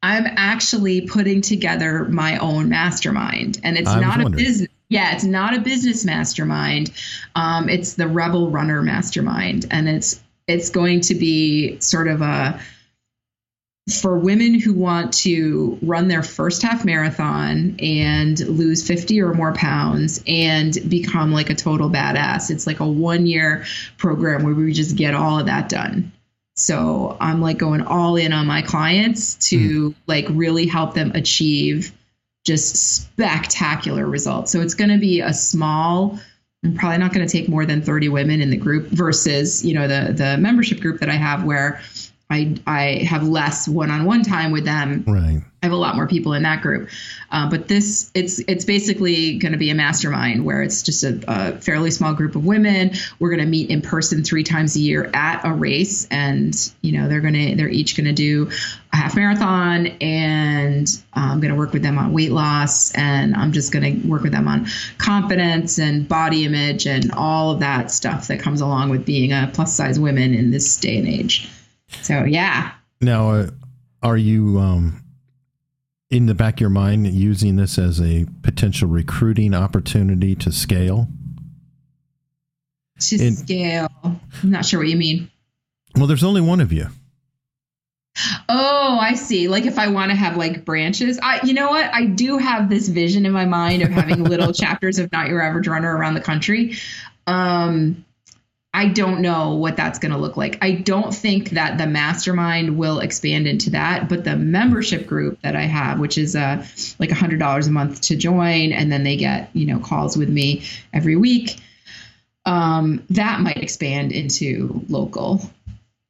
I'm 0.01 0.25
actually 0.35 1.07
putting 1.07 1.41
together 1.41 2.05
my 2.05 2.37
own 2.37 2.69
mastermind, 2.69 3.59
and 3.63 3.77
it's 3.77 3.89
I 3.89 4.01
not 4.01 4.21
a 4.21 4.29
business. 4.29 4.69
Yeah, 4.89 5.15
it's 5.15 5.23
not 5.23 5.55
a 5.55 5.61
business 5.61 6.05
mastermind. 6.05 6.91
Um, 7.35 7.69
it's 7.69 7.93
the 7.93 8.07
Rebel 8.07 8.51
Runner 8.51 8.81
Mastermind, 8.81 9.65
and 9.71 9.87
it's 9.87 10.21
it's 10.47 10.69
going 10.69 11.01
to 11.01 11.15
be 11.15 11.79
sort 11.79 12.09
of 12.09 12.21
a 12.21 12.59
for 13.91 14.17
women 14.17 14.57
who 14.57 14.73
want 14.73 15.11
to 15.13 15.77
run 15.81 16.07
their 16.07 16.23
first 16.23 16.61
half 16.61 16.85
marathon 16.85 17.75
and 17.79 18.39
lose 18.39 18.87
50 18.87 19.21
or 19.21 19.33
more 19.33 19.53
pounds 19.53 20.23
and 20.25 20.77
become 20.87 21.33
like 21.33 21.49
a 21.49 21.55
total 21.55 21.89
badass. 21.89 22.49
It's 22.49 22.65
like 22.65 22.79
a 22.79 22.87
one 22.87 23.25
year 23.25 23.65
program 23.97 24.43
where 24.43 24.53
we 24.53 24.71
just 24.71 24.95
get 24.95 25.13
all 25.13 25.39
of 25.39 25.47
that 25.47 25.67
done. 25.67 26.13
So 26.55 27.17
I'm 27.19 27.41
like 27.41 27.57
going 27.57 27.81
all 27.81 28.15
in 28.15 28.31
on 28.31 28.47
my 28.47 28.61
clients 28.61 29.35
to 29.49 29.89
hmm. 29.89 29.99
like 30.07 30.27
really 30.29 30.65
help 30.65 30.93
them 30.93 31.11
achieve 31.13 31.91
just 32.45 32.75
spectacular 32.75 34.05
results. 34.05 34.51
So 34.51 34.61
it's 34.61 34.75
going 34.75 34.91
to 34.91 34.99
be 34.99 35.19
a 35.19 35.33
small 35.33 36.19
I'm 36.63 36.75
probably 36.75 36.99
not 36.99 37.13
going 37.13 37.27
to 37.27 37.31
take 37.31 37.49
more 37.49 37.65
than 37.65 37.81
30 37.81 38.07
women 38.09 38.41
in 38.41 38.49
the 38.49 38.57
group 38.57 38.87
versus, 38.87 39.65
you 39.65 39.73
know, 39.73 39.87
the 39.87 40.13
the 40.13 40.37
membership 40.37 40.79
group 40.79 41.01
that 41.01 41.09
I 41.09 41.15
have 41.15 41.43
where 41.43 41.81
I 42.29 42.55
I 42.65 43.05
have 43.07 43.27
less 43.27 43.67
one-on-one 43.67 44.23
time 44.23 44.51
with 44.51 44.65
them 44.65 45.03
Right. 45.05 45.41
I 45.63 45.65
have 45.65 45.71
a 45.71 45.77
lot 45.77 45.95
more 45.95 46.07
people 46.07 46.33
in 46.33 46.43
that 46.43 46.61
group, 46.61 46.89
uh, 47.31 47.49
but 47.49 47.69
this 47.69 48.11
it's 48.13 48.39
it's 48.39 48.65
basically 48.65 49.37
going 49.37 49.53
to 49.53 49.57
be 49.57 49.69
a 49.69 49.75
mastermind 49.75 50.43
where 50.43 50.61
it's 50.61 50.83
just 50.83 51.05
a, 51.05 51.23
a 51.25 51.57
fairly 51.57 51.89
small 51.89 52.13
group 52.13 52.35
of 52.35 52.43
women. 52.43 52.91
We're 53.17 53.29
going 53.29 53.39
to 53.39 53.45
meet 53.45 53.69
in 53.69 53.81
person 53.81 54.25
three 54.25 54.43
times 54.43 54.75
a 54.75 54.79
year 54.79 55.09
at 55.13 55.45
a 55.45 55.53
race, 55.53 56.05
and 56.11 56.53
you 56.81 56.91
know 56.91 57.07
they're 57.07 57.21
going 57.21 57.33
to 57.35 57.55
they're 57.55 57.69
each 57.69 57.95
going 57.95 58.07
to 58.07 58.11
do 58.13 58.51
a 58.91 58.97
half 58.97 59.15
marathon, 59.15 59.87
and 60.01 60.85
I'm 61.13 61.39
going 61.39 61.53
to 61.53 61.57
work 61.57 61.71
with 61.71 61.81
them 61.81 61.97
on 61.97 62.11
weight 62.11 62.33
loss, 62.33 62.93
and 62.93 63.33
I'm 63.33 63.53
just 63.53 63.71
going 63.71 64.01
to 64.01 64.07
work 64.07 64.23
with 64.23 64.33
them 64.33 64.49
on 64.49 64.67
confidence 64.97 65.79
and 65.79 66.09
body 66.09 66.43
image 66.43 66.87
and 66.87 67.09
all 67.13 67.51
of 67.51 67.61
that 67.61 67.89
stuff 67.89 68.27
that 68.27 68.41
comes 68.41 68.59
along 68.59 68.89
with 68.89 69.05
being 69.05 69.31
a 69.31 69.49
plus 69.53 69.73
size 69.73 69.97
woman 69.97 70.33
in 70.33 70.51
this 70.51 70.75
day 70.75 70.97
and 70.97 71.07
age. 71.07 71.49
So 72.01 72.23
yeah, 72.23 72.71
Now, 73.01 73.29
uh, 73.31 73.49
are 74.01 74.17
you 74.17 74.59
um, 74.59 75.03
in 76.09 76.25
the 76.25 76.33
back 76.35 76.55
of 76.55 76.61
your 76.61 76.69
mind 76.69 77.07
using 77.07 77.55
this 77.55 77.77
as 77.77 78.01
a 78.01 78.25
potential 78.41 78.87
recruiting 78.89 79.53
opportunity 79.53 80.35
to 80.35 80.51
scale? 80.51 81.07
to 82.99 83.15
In- 83.21 83.35
scale. 83.35 83.89
I'm 84.03 84.19
not 84.43 84.65
sure 84.65 84.79
what 84.79 84.87
you 84.87 84.95
mean. 84.95 85.29
Well, 85.95 86.07
there's 86.07 86.23
only 86.23 86.41
one 86.41 86.61
of 86.61 86.71
you. 86.71 86.87
Oh, 88.47 88.97
I 89.01 89.15
see. 89.15 89.47
Like 89.47 89.65
if 89.65 89.79
I 89.79 89.87
want 89.87 90.11
to 90.11 90.15
have 90.15 90.37
like 90.37 90.63
branches, 90.65 91.19
I 91.21 91.39
you 91.43 91.53
know 91.53 91.69
what? 91.71 91.91
I 91.93 92.05
do 92.05 92.37
have 92.37 92.69
this 92.69 92.87
vision 92.87 93.25
in 93.25 93.31
my 93.31 93.45
mind 93.45 93.81
of 93.81 93.89
having 93.89 94.23
little 94.23 94.53
chapters 94.53 94.99
of 94.99 95.11
Not 95.11 95.27
Your 95.29 95.41
Average 95.41 95.67
Runner 95.67 95.95
around 95.95 96.13
the 96.13 96.21
country. 96.21 96.75
Um 97.25 98.05
I 98.75 98.87
don't 98.87 99.21
know 99.21 99.53
what 99.53 99.77
that's 99.77 99.99
going 99.99 100.13
to 100.13 100.17
look 100.17 100.35
like. 100.35 100.57
I 100.61 100.71
don't 100.71 101.13
think 101.13 101.51
that 101.51 101.77
the 101.77 101.85
mastermind 101.85 102.75
will 102.77 102.99
expand 102.99 103.45
into 103.45 103.69
that, 103.71 104.09
but 104.09 104.23
the 104.23 104.35
membership 104.35 105.05
group 105.05 105.39
that 105.41 105.55
I 105.55 105.61
have, 105.63 105.99
which 105.99 106.17
is 106.17 106.35
uh, 106.35 106.65
like 106.97 107.11
$100 107.11 107.67
a 107.67 107.71
month 107.71 108.01
to 108.01 108.15
join, 108.15 108.71
and 108.71 108.91
then 108.91 109.03
they 109.03 109.15
get, 109.15 109.51
you 109.53 109.67
know, 109.67 109.79
calls 109.79 110.17
with 110.17 110.29
me 110.29 110.63
every 110.91 111.15
week, 111.15 111.59
um, 112.45 113.03
that 113.11 113.41
might 113.41 113.57
expand 113.57 114.11
into 114.11 114.83
local 114.89 115.41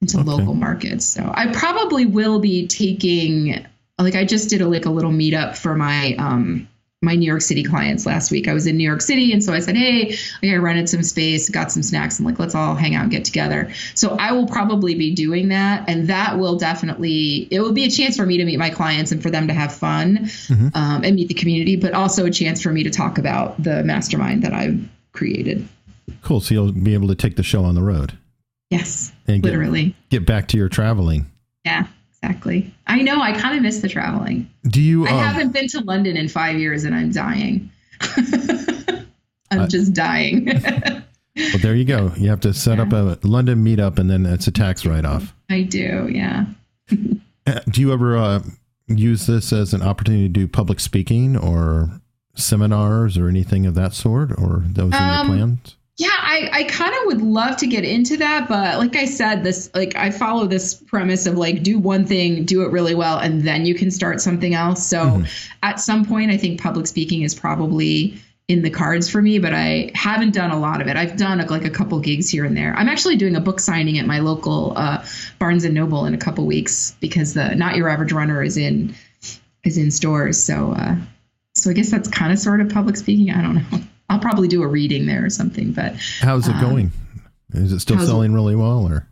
into 0.01 0.20
Okay. 0.20 0.30
local 0.30 0.53
markets. 0.53 1.05
So 1.05 1.30
I 1.34 1.47
probably 1.53 2.05
will 2.05 2.39
be 2.39 2.68
taking 2.68 3.66
like 3.99 4.16
I 4.16 4.26
just 4.26 4.49
did 4.49 4.61
a 4.61 4.68
like 4.68 4.86
a 4.86 4.89
little 4.89 5.11
meetup 5.11 5.55
for 5.55 5.76
my 5.76 6.16
um 6.16 6.68
my 7.03 7.15
New 7.15 7.25
York 7.27 7.41
City 7.41 7.63
clients 7.63 8.05
last 8.05 8.31
week. 8.31 8.47
I 8.47 8.53
was 8.53 8.65
in 8.65 8.77
New 8.77 8.87
York 8.87 9.01
City 9.01 9.31
and 9.33 9.43
so 9.43 9.53
I 9.53 9.59
said, 9.59 9.75
"Hey, 9.75 10.15
I 10.43 10.55
rented 10.55 10.89
some 10.89 11.03
space, 11.03 11.49
got 11.49 11.71
some 11.71 11.83
snacks 11.83 12.17
and 12.17 12.25
like 12.25 12.39
let's 12.39 12.55
all 12.55 12.75
hang 12.75 12.95
out 12.95 13.03
and 13.03 13.11
get 13.11 13.25
together." 13.25 13.71
So 13.93 14.15
I 14.19 14.31
will 14.31 14.47
probably 14.47 14.95
be 14.95 15.13
doing 15.13 15.49
that 15.49 15.87
and 15.89 16.07
that 16.07 16.39
will 16.39 16.57
definitely 16.57 17.47
it 17.51 17.59
will 17.59 17.73
be 17.73 17.83
a 17.83 17.89
chance 17.89 18.15
for 18.17 18.25
me 18.25 18.37
to 18.37 18.45
meet 18.45 18.57
my 18.57 18.69
clients 18.69 19.11
and 19.11 19.21
for 19.21 19.29
them 19.29 19.47
to 19.47 19.53
have 19.53 19.73
fun 19.73 20.19
Mhm. 20.47 20.75
um, 20.75 21.03
and 21.03 21.15
meet 21.15 21.27
the 21.27 21.33
community, 21.33 21.75
but 21.75 21.93
also 21.93 22.25
a 22.25 22.31
chance 22.31 22.61
for 22.61 22.71
me 22.71 22.83
to 22.83 22.89
talk 22.89 23.17
about 23.17 23.61
the 23.61 23.83
mastermind 23.83 24.43
that 24.43 24.53
I've 24.53 24.79
created. 25.11 25.67
Cool. 26.21 26.39
So 26.41 26.53
you'll 26.53 26.71
be 26.71 26.93
able 26.93 27.07
to 27.09 27.15
take 27.15 27.35
the 27.35 27.43
show 27.43 27.63
on 27.63 27.75
the 27.75 27.83
road 27.83 28.13
Yes, 28.69 29.11
and 29.27 29.43
get, 29.43 29.49
literally. 29.49 29.95
get 30.09 30.25
back 30.25 30.47
to 30.49 30.57
your 30.57 30.69
traveling. 30.69 31.27
Yeah, 31.65 31.85
exactly. 32.24 32.74
I 32.88 33.01
know. 33.01 33.21
I 33.21 33.34
kind 33.34 33.55
of 33.57 33.63
miss 33.63 33.80
the 33.80 33.89
traveling. 33.89 34.49
Do 34.67 34.82
you? 34.82 35.05
I 35.07 35.11
um, 35.11 35.17
haven't 35.19 35.51
been 35.51 35.67
to 35.69 35.82
London 35.82 36.17
in 36.17 36.28
five 36.28 36.57
years, 36.59 36.84
and 36.84 36.95
I'm 36.95 37.11
dying. 37.11 37.69
I'm 39.51 39.61
I- 39.61 39.67
just 39.67 39.93
dying. 39.93 40.45
well, 40.65 41.57
there 41.61 41.76
you 41.76 41.86
go. 41.86 42.11
You 42.17 42.30
have 42.30 42.39
to 42.41 42.53
set 42.53 42.80
up 42.80 42.91
a 42.93 43.17
London 43.24 43.63
meetup, 43.63 43.99
and 43.99 44.09
then 44.09 44.26
it's 44.26 44.47
a 44.47 44.51
tax 44.51 44.86
write-off. 44.86 45.34
I 45.49 45.63
do. 45.63 46.09
Yeah. 46.11 46.45
Uh, 47.45 47.59
Do 47.69 47.82
you 47.82 47.91
ever 47.91 48.15
uh, 48.17 48.41
use 48.88 49.28
this 49.28 49.51
as 49.51 49.74
an 49.74 49.82
opportunity 49.82 50.30
to 50.30 50.30
do 50.30 50.47
public 50.47 50.80
speaking 50.80 51.36
or 51.36 51.99
seminars 52.38 53.17
or 53.17 53.28
anything 53.28 53.65
of 53.65 53.76
that 53.76 53.91
sort, 53.93 54.32
or 54.39 54.63
those 54.65 54.86
in 54.86 54.91
your 54.93 55.01
Um, 55.01 55.28
plans? 55.28 55.76
Yeah, 55.97 56.09
I, 56.11 56.49
I 56.51 56.63
kind 56.63 56.91
of 56.91 57.05
would 57.05 57.21
love 57.21 57.57
to 57.57 57.67
get 57.67 57.83
into 57.85 58.17
that, 58.17 58.47
but 58.49 58.79
like 58.79 58.95
I 58.95 59.05
said, 59.05 59.43
this 59.43 59.69
like 59.75 59.95
I 59.95 60.09
follow 60.09 60.47
this 60.47 60.73
premise 60.73 61.27
of 61.27 61.37
like 61.37 61.61
do 61.61 61.77
one 61.77 62.05
thing, 62.05 62.45
do 62.45 62.63
it 62.63 62.71
really 62.71 62.95
well, 62.95 63.19
and 63.19 63.43
then 63.43 63.65
you 63.67 63.75
can 63.75 63.91
start 63.91 64.19
something 64.19 64.55
else. 64.55 64.87
So 64.87 65.05
Mhm. 65.05 65.27
at 65.61 65.79
some 65.79 66.03
point, 66.03 66.31
I 66.31 66.37
think 66.37 66.59
public 66.59 66.87
speaking 66.87 67.21
is 67.21 67.35
probably 67.35 68.17
in 68.47 68.63
the 68.63 68.71
cards 68.71 69.07
for 69.07 69.21
me, 69.21 69.37
but 69.37 69.53
I 69.53 69.91
haven't 69.93 70.33
done 70.33 70.49
a 70.49 70.59
lot 70.59 70.81
of 70.81 70.87
it. 70.87 70.97
I've 70.97 71.15
done 71.15 71.37
like 71.47 71.63
a 71.63 71.69
couple 71.69 71.99
gigs 71.99 72.27
here 72.27 72.43
and 72.43 72.57
there. 72.57 72.75
I'm 72.75 72.89
actually 72.89 73.15
doing 73.15 73.35
a 73.35 73.39
book 73.39 73.59
signing 73.59 73.99
at 73.99 74.07
my 74.07 74.17
local 74.19 74.73
uh, 74.75 75.05
Barnes 75.37 75.63
and 75.63 75.75
Noble 75.75 76.07
in 76.07 76.15
a 76.15 76.17
couple 76.17 76.45
weeks 76.47 76.95
because 77.01 77.35
the 77.35 77.53
Not 77.55 77.75
Your 77.77 77.87
Average 77.87 78.13
Runner 78.13 78.41
is 78.41 78.57
in 78.57 78.95
is 79.63 79.77
in 79.77 79.91
stores. 79.91 80.43
So 80.43 80.73
uh, 80.75 80.95
so 81.53 81.69
I 81.69 81.73
guess 81.73 81.91
that's 81.91 82.09
kind 82.09 82.33
of 82.33 82.39
sort 82.39 82.61
of 82.61 82.69
public 82.69 82.97
speaking. 82.97 83.29
I 83.29 83.43
don't 83.43 83.55
know. 83.55 83.79
I'll 84.09 84.19
probably 84.19 84.47
do 84.47 84.61
a 84.63 84.67
reading 84.67 85.05
there 85.05 85.25
or 85.25 85.29
something, 85.29 85.71
but 85.71 85.95
How's 86.19 86.47
it 86.47 86.55
um, 86.55 86.61
going? 86.61 86.91
Is 87.53 87.71
it 87.71 87.79
still 87.79 87.99
it- 88.01 88.05
selling 88.05 88.33
really 88.33 88.55
well, 88.55 88.87
or? 88.87 89.07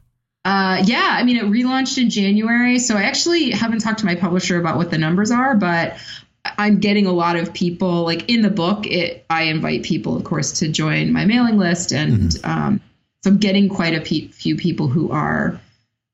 uh, 0.45 0.81
yeah, 0.85 1.17
I 1.19 1.23
mean, 1.23 1.37
it 1.37 1.43
relaunched 1.45 2.01
in 2.01 2.09
January. 2.09 2.79
So 2.79 2.97
I 2.97 3.03
actually 3.03 3.51
haven't 3.51 3.79
talked 3.79 3.99
to 3.99 4.05
my 4.05 4.15
publisher 4.15 4.59
about 4.59 4.77
what 4.77 4.89
the 4.89 4.97
numbers 4.97 5.29
are, 5.31 5.55
but 5.55 5.97
I'm 6.43 6.79
getting 6.79 7.05
a 7.05 7.11
lot 7.11 7.35
of 7.35 7.53
people. 7.53 8.03
Like 8.03 8.29
in 8.29 8.41
the 8.41 8.49
book, 8.49 8.87
it 8.87 9.23
I 9.29 9.43
invite 9.43 9.83
people, 9.83 10.17
of 10.17 10.23
course, 10.23 10.59
to 10.59 10.67
join 10.67 11.13
my 11.13 11.25
mailing 11.25 11.57
list, 11.57 11.91
and 11.91 12.35
um, 12.43 12.81
so 13.23 13.29
I'm 13.29 13.37
getting 13.37 13.69
quite 13.69 13.93
a 13.95 14.01
pe- 14.01 14.29
few 14.29 14.55
people 14.55 14.87
who 14.87 15.11
are 15.11 15.59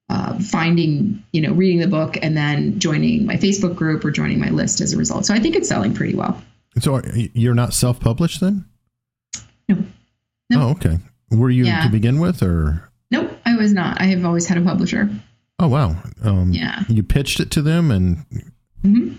uh, 0.10 0.38
finding, 0.40 1.24
you 1.32 1.42
know, 1.42 1.54
reading 1.54 1.80
the 1.80 1.88
book 1.88 2.18
and 2.22 2.36
then 2.36 2.80
joining 2.80 3.26
my 3.26 3.36
Facebook 3.38 3.76
group 3.76 4.04
or 4.04 4.12
joining 4.12 4.40
my 4.40 4.50
list 4.50 4.82
as 4.82 4.92
a 4.94 4.98
result. 4.98 5.26
So 5.26 5.34
I 5.34 5.40
think 5.40 5.56
it's 5.56 5.70
selling 5.70 5.94
pretty 5.94 6.16
well. 6.16 6.42
So 6.80 6.96
are- 6.96 7.04
you're 7.34 7.56
not 7.56 7.74
self-published 7.74 8.40
then? 8.42 8.66
No. 9.70 9.78
No. 10.50 10.62
Oh, 10.62 10.70
okay. 10.72 11.00
Were 11.32 11.50
you 11.50 11.66
Yeah. 11.66 11.84
to 11.84 11.90
begin 11.90 12.20
with, 12.20 12.42
or 12.42 12.90
Nope, 13.12 13.32
I 13.46 13.56
was 13.56 13.74
not. 13.74 14.00
I 14.02 14.06
have 14.06 14.24
always 14.26 14.48
had 14.48 14.58
a 14.58 14.62
publisher. 14.62 15.10
oh 15.60 15.68
wow, 15.68 15.96
um, 16.24 16.52
Yeah. 16.52 16.84
you 16.88 17.04
pitched 17.04 17.40
it 17.40 17.52
to 17.52 17.62
them, 17.62 17.92
and 17.92 18.24
hmm 18.84 19.14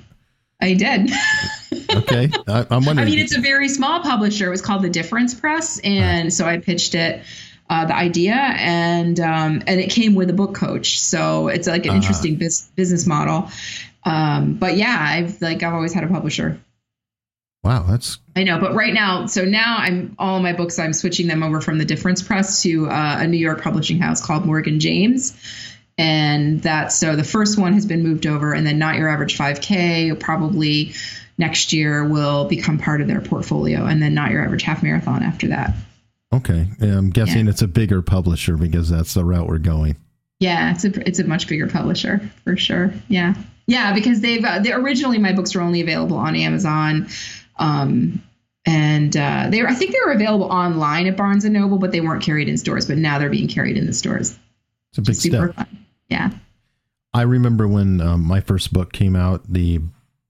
I 0.60 0.74
did. 0.74 1.10
okay, 1.94 2.30
I, 2.48 2.66
I'm 2.70 2.84
wondering. 2.84 2.98
I 2.98 3.04
mean, 3.10 3.18
it's 3.20 3.36
a 3.36 3.40
very 3.40 3.68
small 3.68 4.00
publisher. 4.00 4.46
It 4.46 4.50
was 4.50 4.62
called 4.62 4.82
the 4.82 4.90
Difference 4.90 5.34
Press, 5.34 5.78
and 5.84 6.32
so 6.32 6.46
I 6.46 6.58
pitched 6.58 6.94
it, 6.96 7.22
uh, 7.70 7.84
the 7.86 7.94
idea, 7.94 8.34
and 8.34 9.18
um, 9.20 9.62
and 9.66 9.80
it 9.80 9.90
came 9.90 10.14
with 10.14 10.30
a 10.30 10.32
book 10.32 10.54
coach. 10.54 10.98
So 11.00 11.48
it's 11.48 11.68
like 11.68 11.84
an 11.86 11.92
Ah. 11.92 11.96
interesting 11.96 12.36
bus- 12.36 12.68
business 12.74 13.06
model. 13.06 13.50
Um, 14.04 14.54
but 14.54 14.76
yeah, 14.76 14.96
I've 14.98 15.40
like 15.42 15.62
I've 15.62 15.74
always 15.74 15.92
had 15.92 16.04
a 16.04 16.08
publisher. 16.08 16.58
Wow, 17.68 17.82
that's 17.82 18.18
I 18.34 18.44
know, 18.44 18.58
but 18.58 18.74
right 18.74 18.94
now, 18.94 19.26
so 19.26 19.44
now 19.44 19.76
I'm 19.78 20.16
all 20.18 20.40
my 20.40 20.54
books. 20.54 20.78
I'm 20.78 20.94
switching 20.94 21.26
them 21.26 21.42
over 21.42 21.60
from 21.60 21.76
the 21.76 21.84
Difference 21.84 22.22
Press 22.22 22.62
to 22.62 22.88
uh, 22.88 23.18
a 23.20 23.26
New 23.26 23.36
York 23.36 23.62
publishing 23.62 23.98
house 23.98 24.24
called 24.24 24.46
Morgan 24.46 24.80
James, 24.80 25.36
and 25.98 26.62
that 26.62 26.92
so 26.92 27.14
the 27.14 27.24
first 27.24 27.58
one 27.58 27.74
has 27.74 27.84
been 27.84 28.02
moved 28.02 28.26
over, 28.26 28.54
and 28.54 28.66
then 28.66 28.78
Not 28.78 28.96
Your 28.96 29.08
Average 29.08 29.36
5K 29.36 30.18
probably 30.18 30.94
next 31.36 31.74
year 31.74 32.08
will 32.08 32.46
become 32.46 32.78
part 32.78 33.02
of 33.02 33.06
their 33.06 33.20
portfolio, 33.20 33.84
and 33.84 34.00
then 34.00 34.14
Not 34.14 34.30
Your 34.30 34.42
Average 34.42 34.62
Half 34.62 34.82
Marathon 34.82 35.22
after 35.22 35.48
that. 35.48 35.74
okay. 36.32 36.66
I'm 36.80 37.10
guessing 37.10 37.48
it's 37.48 37.62
a 37.62 37.68
bigger 37.68 38.00
publisher 38.00 38.56
because 38.56 38.88
that's 38.88 39.12
the 39.12 39.26
route 39.26 39.46
we're 39.46 39.58
going. 39.58 39.96
Yeah, 40.40 40.72
it's 40.72 40.86
a 40.86 41.06
it's 41.06 41.18
a 41.18 41.24
much 41.24 41.48
bigger 41.48 41.66
publisher 41.66 42.30
for 42.44 42.56
sure. 42.56 42.94
Yeah, 43.08 43.34
yeah, 43.66 43.92
because 43.92 44.20
they've 44.22 44.42
uh, 44.42 44.60
they 44.60 44.72
originally 44.72 45.18
my 45.18 45.32
books 45.34 45.54
were 45.54 45.60
only 45.60 45.82
available 45.82 46.16
on 46.16 46.34
Amazon, 46.34 47.08
um, 47.58 48.22
and 48.66 49.16
uh, 49.16 49.46
they 49.50 49.62
were 49.62 49.68
I 49.68 49.74
think 49.74 49.92
they 49.92 49.98
were 50.04 50.12
available 50.12 50.46
online 50.46 51.06
at 51.06 51.16
Barnes 51.16 51.44
and 51.44 51.54
Noble, 51.54 51.78
but 51.78 51.92
they 51.92 52.00
weren't 52.00 52.22
carried 52.22 52.48
in 52.48 52.58
stores. 52.58 52.86
But 52.86 52.98
now 52.98 53.18
they're 53.18 53.30
being 53.30 53.48
carried 53.48 53.76
in 53.76 53.86
the 53.86 53.92
stores. 53.94 54.38
It's 54.90 54.98
a 54.98 55.02
big 55.02 55.14
step. 55.14 55.54
fun. 55.54 55.66
Yeah. 56.08 56.30
I 57.14 57.22
remember 57.22 57.66
when 57.66 58.00
um, 58.00 58.24
my 58.24 58.40
first 58.40 58.72
book 58.72 58.92
came 58.92 59.16
out. 59.16 59.42
The 59.50 59.80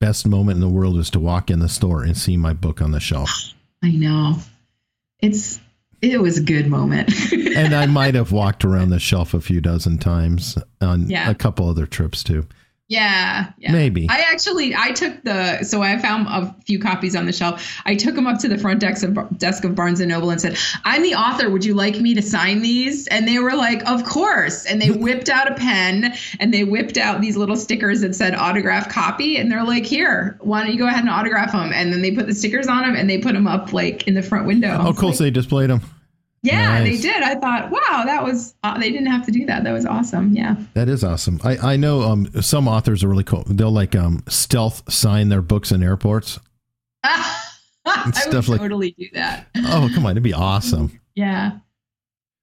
best 0.00 0.26
moment 0.28 0.56
in 0.56 0.60
the 0.60 0.68
world 0.68 0.94
was 0.96 1.10
to 1.10 1.20
walk 1.20 1.50
in 1.50 1.58
the 1.58 1.68
store 1.68 2.04
and 2.04 2.16
see 2.16 2.36
my 2.36 2.52
book 2.52 2.80
on 2.80 2.92
the 2.92 3.00
shelf. 3.00 3.30
I 3.82 3.90
know. 3.90 4.36
It's 5.20 5.60
it 6.00 6.20
was 6.20 6.38
a 6.38 6.42
good 6.42 6.68
moment. 6.68 7.10
and 7.32 7.74
I 7.74 7.86
might 8.00 8.14
have 8.14 8.30
walked 8.30 8.64
around 8.64 8.90
the 8.90 9.00
shelf 9.00 9.34
a 9.34 9.40
few 9.40 9.60
dozen 9.60 9.98
times 9.98 10.56
on 10.80 11.10
Yeah. 11.10 11.28
a 11.28 11.34
couple 11.34 11.68
other 11.68 11.86
trips 11.86 12.22
too. 12.22 12.46
Yeah, 12.89 13.53
yeah. 13.59 13.70
Maybe. 13.70 14.07
I 14.09 14.24
actually 14.32 14.74
I 14.74 14.93
took 14.93 15.22
the 15.22 15.62
so 15.62 15.82
I 15.82 15.99
found 15.99 16.26
a 16.26 16.55
few 16.64 16.78
copies 16.78 17.14
on 17.14 17.26
the 17.26 17.34
shelf. 17.34 17.80
I 17.84 17.95
took 17.95 18.14
them 18.14 18.26
up 18.26 18.39
to 18.41 18.49
the 18.49 18.57
front 18.57 18.80
desk 18.80 19.05
of 19.05 19.39
desk 19.39 19.64
of 19.64 19.74
Barnes 19.74 20.01
and 20.01 20.09
Noble 20.09 20.30
and 20.30 20.41
said, 20.41 20.57
"I'm 20.86 21.03
the 21.03 21.14
author. 21.14 21.51
Would 21.51 21.66
you 21.66 21.74
like 21.74 22.01
me 22.01 22.14
to 22.14 22.22
sign 22.22 22.62
these?" 22.62 23.07
And 23.09 23.28
they 23.28 23.41
were 23.41 23.55
like, 23.55 23.86
"Of 23.86 24.05
course." 24.05 24.64
And 24.64 24.80
they 24.80 24.91
whipped 24.91 25.28
out 25.28 25.53
a 25.53 25.55
pen 25.55 26.14
and 26.41 26.55
they 26.55 26.64
whipped 26.64 26.97
out 26.97 27.20
these 27.20 27.36
little 27.36 27.57
stickers 27.57 28.01
that 28.01 28.14
said 28.14 28.34
autograph 28.34 28.89
copy 28.89 29.36
and 29.36 29.53
they're 29.53 29.64
like, 29.64 29.84
"Here, 29.84 30.39
why 30.41 30.62
don't 30.62 30.72
you 30.72 30.78
go 30.78 30.86
ahead 30.86 31.01
and 31.01 31.11
autograph 31.11 31.53
them?" 31.53 31.72
And 31.74 31.93
then 31.93 32.01
they 32.01 32.12
put 32.12 32.26
the 32.26 32.34
stickers 32.34 32.68
on 32.68 32.84
them 32.84 32.97
and 32.97 33.11
they 33.11 33.18
put 33.18 33.34
them 33.34 33.47
up 33.47 33.74
like 33.74 34.09
in 34.09 34.14
the 34.14 34.22
front 34.22 34.47
window. 34.47 34.78
Oh, 34.80 34.95
cool. 34.95 35.11
like, 35.11 35.18
So 35.18 35.24
they 35.24 35.30
displayed 35.30 35.68
them. 35.68 35.82
Yeah, 36.43 36.78
Nice. 36.78 36.84
they 37.03 37.03
did. 37.09 37.22
I 37.22 37.34
thought, 37.34 37.70
"Wow, 37.70 38.03
that 38.07 38.22
was 38.24 38.55
uh, 38.62 38.78
they 38.78 38.91
didn't 38.91 39.07
have 39.09 39.24
to 39.26 39.32
do 39.32 39.45
that. 39.47 39.64
That 39.64 39.72
was 39.72 39.84
awesome." 39.86 40.32
Yeah. 40.34 40.57
That 40.74 40.89
is 40.89 41.03
awesome. 41.05 41.41
I, 41.45 41.57
I 41.72 41.76
know 41.76 42.03
um, 42.03 42.30
some 42.41 42.68
authors 42.68 43.03
are 43.05 43.09
really 43.09 43.24
cool. 43.24 43.45
They'll 43.47 43.70
like 43.72 43.97
um, 43.97 44.22
stealth 44.28 44.91
sign 44.93 45.28
their 45.28 45.43
books 45.43 45.72
in 45.72 45.82
airports. 45.82 46.39
I 47.05 48.12
would 48.26 48.49
like- 48.49 48.61
totally 48.61 48.91
do 48.99 49.07
that. 49.14 49.47
Oh, 49.57 49.89
come 49.95 50.05
on. 50.07 50.12
It'd 50.12 50.22
be 50.22 50.34
awesome. 50.34 51.01
Yeah. 51.14 51.59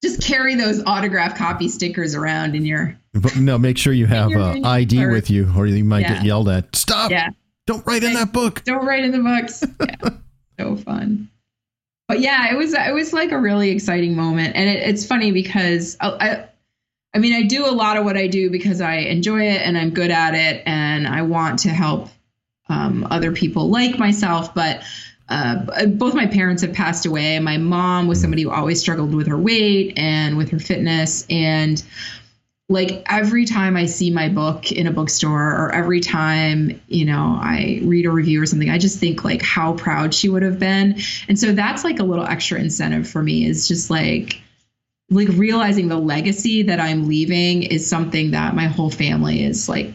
Just 0.04 0.22
carry 0.22 0.56
those 0.56 0.84
autograph 0.84 1.38
copy 1.38 1.70
stickers 1.70 2.14
around 2.14 2.54
in 2.58 2.66
your. 2.66 3.00
But 3.14 3.38
no, 3.38 3.58
make 3.58 3.78
sure 3.78 3.94
you 3.94 4.06
have 4.06 4.34
uh, 4.34 4.60
ID 4.66 5.02
or- 5.06 5.12
with 5.12 5.30
you 5.30 5.50
or 5.56 5.66
you 5.66 5.82
might 5.86 6.02
Yeah. 6.02 6.16
get 6.16 6.26
yelled 6.26 6.50
at. 6.50 6.76
Stop. 6.76 7.10
Yeah. 7.10 7.30
Don't 7.68 7.86
write 7.88 8.04
in 8.04 8.12
that 8.16 8.34
book. 8.34 8.62
Don't 8.66 8.86
write 8.86 9.06
in 9.06 9.12
the 9.12 9.20
books. 9.20 9.64
Yeah. 9.80 10.10
so 10.60 10.76
fun. 10.76 11.30
But 12.08 12.20
yeah, 12.20 12.54
it 12.54 12.58
was 12.58 12.74
it 12.74 12.94
was 12.94 13.14
like 13.14 13.32
a 13.32 13.40
really 13.40 13.72
exciting 13.72 14.16
moment, 14.16 14.56
and 14.56 14.70
it, 14.70 14.88
it's 14.88 15.06
funny 15.06 15.32
because 15.32 15.98
I, 16.00 16.10
I, 16.10 16.50
I 17.16 17.20
mean, 17.20 17.34
I 17.34 17.44
do 17.44 17.66
a 17.66 17.72
lot 17.72 17.98
of 17.98 18.06
what 18.06 18.16
I 18.16 18.28
do 18.28 18.50
because 18.52 18.80
I 18.82 18.98
enjoy 18.98 19.48
it 19.48 19.62
and 19.62 19.78
I'm 19.78 19.90
good 19.90 20.12
at 20.12 20.36
it, 20.36 20.62
and 20.66 21.08
I 21.08 21.24
want 21.24 21.60
to 21.60 21.70
help 21.70 22.10
um, 22.70 23.08
other 23.10 23.32
people 23.32 23.70
like 23.70 23.98
myself. 23.98 24.54
But 24.54 24.84
uh, 25.30 25.86
both 25.88 26.14
my 26.14 26.28
parents 26.28 26.62
have 26.62 26.74
passed 26.74 27.08
away. 27.08 27.40
My 27.40 27.58
mom 27.58 28.08
was 28.08 28.22
somebody 28.22 28.44
who 28.44 28.52
always 28.52 28.80
struggled 28.80 29.16
with 29.16 29.26
her 29.28 29.38
weight 29.38 29.98
and 29.98 30.38
with 30.38 30.52
her 30.52 30.60
fitness, 30.60 31.26
and 31.30 31.84
like 32.68 33.04
every 33.08 33.46
time 33.46 33.78
I 33.78 33.86
see 33.86 34.10
my 34.10 34.28
book 34.28 34.72
in 34.72 34.88
a 34.88 34.92
bookstore 34.92 35.52
or 35.52 35.72
every 35.72 36.00
time, 36.00 36.82
you 36.88 37.06
know, 37.06 37.38
I 37.40 37.80
read 37.84 38.06
a 38.08 38.12
review 38.12 38.42
or 38.42 38.46
something, 38.48 38.70
I 38.72 38.80
just 38.80 39.00
think 39.00 39.24
like 39.24 39.44
how 39.44 39.74
proud 39.74 40.16
she 40.16 40.30
would 40.30 40.42
have 40.42 40.58
been. 40.58 41.00
And 41.28 41.38
so 41.38 41.52
that's 41.52 41.84
like 41.84 42.00
a 42.00 42.04
little 42.04 42.26
extra 42.26 42.60
incentive 42.60 43.08
for 43.08 43.22
me 43.22 43.46
is 43.46 43.68
just 43.68 43.90
like 43.92 44.42
like 45.12 45.28
realizing 45.30 45.88
the 45.88 45.98
legacy 46.00 46.64
that 46.64 46.80
I'm 46.80 47.08
leaving 47.08 47.62
is 47.62 47.88
something 47.88 48.32
that 48.32 48.56
my 48.56 48.66
whole 48.66 48.90
family 48.90 49.44
is 49.44 49.70
like 49.70 49.94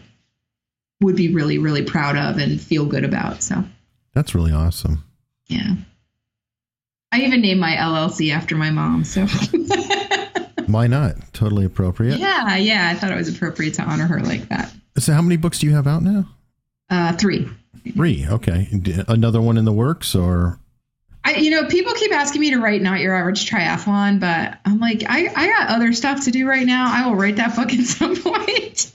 would 1.01 1.17
be 1.17 1.33
really 1.33 1.57
really 1.57 1.83
proud 1.83 2.15
of 2.15 2.37
and 2.37 2.61
feel 2.61 2.85
good 2.85 3.03
about. 3.03 3.43
So, 3.43 3.65
That's 4.13 4.33
really 4.33 4.53
awesome. 4.53 5.03
yeah. 5.47 5.73
I 7.11 7.23
even 7.23 7.41
named 7.41 7.59
my 7.59 7.73
LLC 7.75 8.33
after 8.33 8.55
my 8.55 8.71
mom, 8.71 9.03
so 9.03 9.25
Why 10.71 10.87
not? 10.87 11.15
Totally 11.33 11.65
appropriate. 11.65 12.19
yeah, 12.19 12.55
yeah, 12.57 12.89
I 12.89 12.95
thought 12.97 13.11
it 13.11 13.15
was 13.17 13.29
appropriate 13.33 13.73
to 13.75 13.83
honor 13.83 14.05
her 14.07 14.21
like 14.21 14.47
that. 14.49 14.71
So, 14.97 15.13
how 15.13 15.21
many 15.21 15.37
books 15.37 15.59
do 15.59 15.67
you 15.67 15.73
have 15.75 15.87
out 15.87 16.03
now? 16.03 16.25
Uh, 16.89 17.13
three. 17.13 17.47
Three. 17.95 18.27
Okay. 18.27 18.67
Another 19.07 19.41
one 19.41 19.57
in 19.57 19.65
the 19.65 19.71
works, 19.73 20.13
or 20.13 20.59
I, 21.23 21.35
you 21.35 21.49
know, 21.51 21.65
people 21.65 21.93
keep 21.93 22.11
asking 22.11 22.41
me 22.41 22.51
to 22.51 22.59
write 22.59 22.81
not 22.81 22.99
your 22.99 23.15
average 23.15 23.49
triathlon, 23.49 24.19
but 24.19 24.59
I'm 24.65 24.79
like, 24.79 25.03
I, 25.07 25.27
I 25.35 25.47
got 25.47 25.69
other 25.69 25.93
stuff 25.93 26.25
to 26.25 26.31
do 26.31 26.47
right 26.47 26.65
now. 26.65 26.91
I 26.93 27.07
will 27.07 27.15
write 27.15 27.37
that 27.37 27.55
book 27.55 27.71
at 27.73 27.79
some 27.85 28.15
point. 28.21 28.91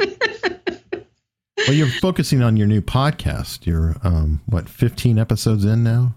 well, 1.59 1.74
you're 1.74 1.87
focusing 1.89 2.43
on 2.43 2.57
your 2.57 2.66
new 2.66 2.83
podcast. 2.83 3.66
You're 3.66 3.97
um, 4.05 4.41
what, 4.47 4.68
15 4.68 5.18
episodes 5.18 5.64
in 5.64 5.83
now? 5.83 6.14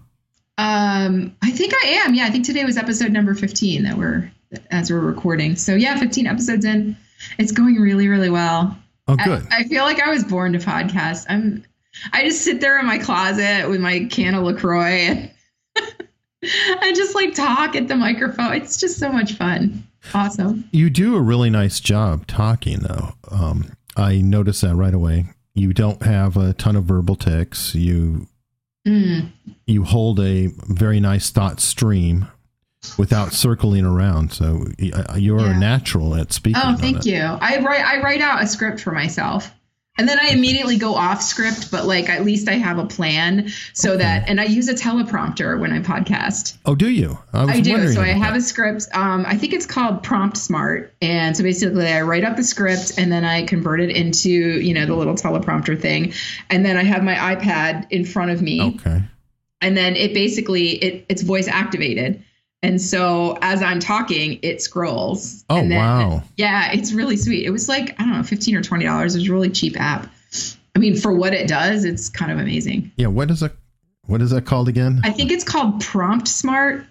um, 0.58 1.34
I 1.42 1.50
think 1.52 1.72
I 1.82 2.02
am. 2.04 2.14
Yeah, 2.14 2.26
I 2.26 2.30
think 2.30 2.44
today 2.44 2.64
was 2.64 2.76
episode 2.76 3.12
number 3.12 3.34
15 3.34 3.84
that 3.84 3.96
we're 3.96 4.30
as 4.70 4.90
we're 4.90 5.00
recording. 5.00 5.56
So 5.56 5.74
yeah, 5.74 5.98
15 5.98 6.26
episodes 6.26 6.64
in. 6.64 6.96
It's 7.38 7.52
going 7.52 7.76
really, 7.76 8.08
really 8.08 8.30
well. 8.30 8.76
Oh, 9.08 9.16
I- 9.18 9.24
good. 9.24 9.46
I, 9.50 9.64
feel 9.64 9.84
like 9.84 10.00
I 10.00 10.10
was 10.10 10.24
born 10.24 10.52
to 10.54 10.58
podcast. 10.58 11.26
I'm. 11.28 11.64
I 12.12 12.22
just 12.24 12.42
sit 12.42 12.60
there 12.60 12.78
in 12.78 12.86
my 12.86 12.98
closet 12.98 13.68
with 13.68 13.80
my 13.80 14.04
can 14.10 14.34
of 14.34 14.44
Lacroix 14.44 15.08
and 15.08 15.30
I 16.80 16.92
just 16.94 17.14
like 17.14 17.34
talk 17.34 17.74
at 17.76 17.88
the 17.88 17.96
microphone. 17.96 18.54
It's 18.54 18.78
just 18.78 18.98
so 18.98 19.10
much 19.12 19.32
fun. 19.34 19.86
Awesome. 20.14 20.64
You 20.72 20.88
do 20.88 21.16
a 21.16 21.20
really 21.20 21.50
nice 21.50 21.80
job 21.80 22.26
talking, 22.26 22.78
though. 22.80 23.10
Um, 23.30 23.72
I 23.96 24.18
noticed 24.22 24.62
that 24.62 24.76
right 24.76 24.94
away. 24.94 25.26
You 25.54 25.72
don't 25.74 26.02
have 26.02 26.36
a 26.36 26.54
ton 26.54 26.76
of 26.76 26.84
verbal 26.84 27.16
tics. 27.16 27.74
You 27.74 28.26
Mm. 28.88 29.30
you 29.66 29.84
hold 29.84 30.18
a 30.20 30.46
very 30.68 31.00
nice 31.00 31.28
thought 31.30 31.60
stream 31.60 32.28
without 32.98 33.32
circling 33.32 33.84
around. 33.84 34.32
So 34.32 34.66
you're 34.78 35.40
Yeah. 35.40 35.56
a 35.56 35.58
natural 35.58 36.14
at 36.14 36.32
speaking. 36.32 36.60
Oh, 36.64 36.76
thank 36.76 37.04
you. 37.04 37.20
I 37.20 37.58
write 37.58 37.84
I 37.84 38.00
write 38.00 38.20
out 38.20 38.42
a 38.42 38.46
script 38.46 38.80
for 38.80 38.92
myself. 38.92 39.52
And 39.98 40.08
then 40.08 40.18
I 40.22 40.28
immediately 40.28 40.78
go 40.78 40.94
off 40.94 41.20
script, 41.20 41.70
but 41.70 41.84
like 41.84 42.08
at 42.08 42.24
least 42.24 42.48
I 42.48 42.52
have 42.54 42.78
a 42.78 42.86
plan 42.86 43.50
so 43.74 43.98
that 43.98 44.30
and 44.30 44.40
I 44.40 44.44
use 44.44 44.68
a 44.68 44.74
teleprompter 44.74 45.60
when 45.60 45.72
I 45.72 45.80
podcast. 45.80 46.56
Oh, 46.64 46.74
do 46.74 46.88
you? 46.88 47.18
was 47.34 47.50
I 47.50 47.60
do. 47.60 47.92
So 47.92 48.00
I 48.00 48.06
have 48.08 48.32
that. 48.32 48.38
a 48.38 48.42
script. 48.42 48.86
Um, 48.94 49.24
I 49.26 49.36
think 49.36 49.52
it's 49.52 49.66
called 49.66 50.02
Prompt 50.02 50.38
Smart. 50.38 50.94
And 51.02 51.36
so 51.36 51.42
basically 51.42 51.86
I 51.86 52.00
write 52.00 52.24
up 52.24 52.36
the 52.36 52.44
script 52.44 52.92
and 52.96 53.12
then 53.12 53.24
I 53.26 53.42
convert 53.44 53.80
it 53.80 53.90
into, 53.90 54.30
you 54.30 54.72
know, 54.72 54.86
the 54.86 54.94
little 54.94 55.16
teleprompter 55.16 55.78
thing. 55.78 56.14
And 56.48 56.64
then 56.64 56.78
I 56.78 56.84
have 56.84 57.02
my 57.02 57.16
iPad 57.16 57.88
in 57.90 58.06
front 58.06 58.30
of 58.30 58.40
me 58.40 58.62
Okay. 58.76 59.02
and 59.60 59.76
then 59.76 59.96
it 59.96 60.14
basically 60.14 60.68
it, 60.76 61.04
it's 61.10 61.20
voice 61.20 61.48
activated 61.48 62.22
and 62.62 62.80
so 62.80 63.36
as 63.42 63.62
i'm 63.62 63.80
talking 63.80 64.38
it 64.42 64.60
scrolls 64.62 65.44
Oh, 65.50 65.56
and 65.58 65.70
then, 65.70 65.78
wow. 65.78 66.22
yeah 66.36 66.72
it's 66.72 66.92
really 66.92 67.16
sweet 67.16 67.44
it 67.46 67.50
was 67.50 67.68
like 67.68 67.98
i 68.00 68.04
don't 68.04 68.12
know 68.16 68.22
15 68.22 68.56
or 68.56 68.62
20 68.62 68.84
dollars 68.84 69.14
it's 69.14 69.28
a 69.28 69.32
really 69.32 69.50
cheap 69.50 69.80
app 69.80 70.10
i 70.76 70.78
mean 70.78 70.96
for 70.96 71.12
what 71.12 71.32
it 71.34 71.48
does 71.48 71.84
it's 71.84 72.08
kind 72.08 72.30
of 72.30 72.38
amazing 72.38 72.90
Yeah. 72.96 73.08
What 73.08 73.30
is 73.30 73.40
that? 73.40 73.52
What 74.06 74.20
is 74.22 74.30
that 74.30 74.46
called 74.46 74.68
again? 74.68 75.00
i 75.04 75.10
think 75.10 75.30
it's 75.30 75.44
called 75.44 75.80
prompt 75.80 76.28
smart 76.28 76.84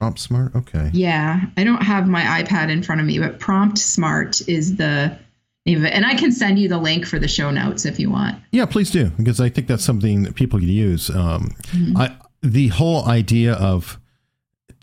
Prompt 0.00 0.18
Smart. 0.18 0.54
Okay. 0.56 0.90
yeah 0.92 1.42
i 1.56 1.62
don't 1.62 1.82
have 1.82 2.08
my 2.08 2.22
ipad 2.42 2.70
in 2.70 2.82
front 2.82 3.00
of 3.00 3.06
me 3.06 3.18
but 3.20 3.38
prompt 3.38 3.78
smart 3.78 4.40
is 4.48 4.76
the 4.76 5.16
Even, 5.64 5.86
and 5.86 6.04
I 6.06 6.14
can 6.14 6.30
send 6.32 6.58
you 6.58 6.68
the 6.68 6.78
link 6.78 7.06
for 7.06 7.18
the 7.18 7.26
show 7.28 7.50
notes 7.50 7.84
if 7.84 7.98
you 7.98 8.08
want. 8.10 8.36
Yeah, 8.52 8.66
please 8.66 8.90
do 8.92 9.10
because 9.16 9.40
I 9.40 9.48
think 9.48 9.66
that's 9.66 9.84
something 9.84 10.22
that 10.22 10.36
people 10.36 10.60
could 10.60 10.68
use. 10.68 11.10
Um, 11.10 11.50
I 11.96 12.14
the 12.40 12.68
whole 12.68 13.04
idea 13.06 13.54
of 13.54 13.98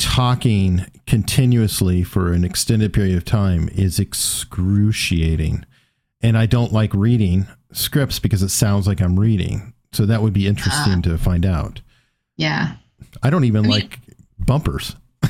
talking 0.04 0.86
continuously 1.08 2.04
for 2.04 2.34
an 2.34 2.44
extended 2.44 2.94
period 2.94 3.16
of 3.16 3.24
time 3.24 3.70
is 3.70 4.00
excruciating, 4.00 5.66
and 6.22 6.38
I 6.38 6.46
don't 6.46 6.74
like 6.74 6.94
reading 6.94 7.48
scripts 7.72 8.20
because 8.20 8.44
it 8.44 8.50
sounds 8.50 8.86
like 8.86 9.02
I'm 9.02 9.20
reading. 9.20 9.74
So 9.94 10.06
that 10.06 10.22
would 10.22 10.34
be 10.34 10.48
interesting 10.48 10.98
ah. 10.98 11.02
to 11.02 11.18
find 11.18 11.46
out. 11.46 11.82
Yeah. 12.36 12.76
I 13.22 13.30
don't 13.30 13.46
even 13.46 13.60
I 13.60 13.62
mean- 13.62 13.72
like 13.72 14.00
bumpers. 14.40 14.96
All 15.24 15.30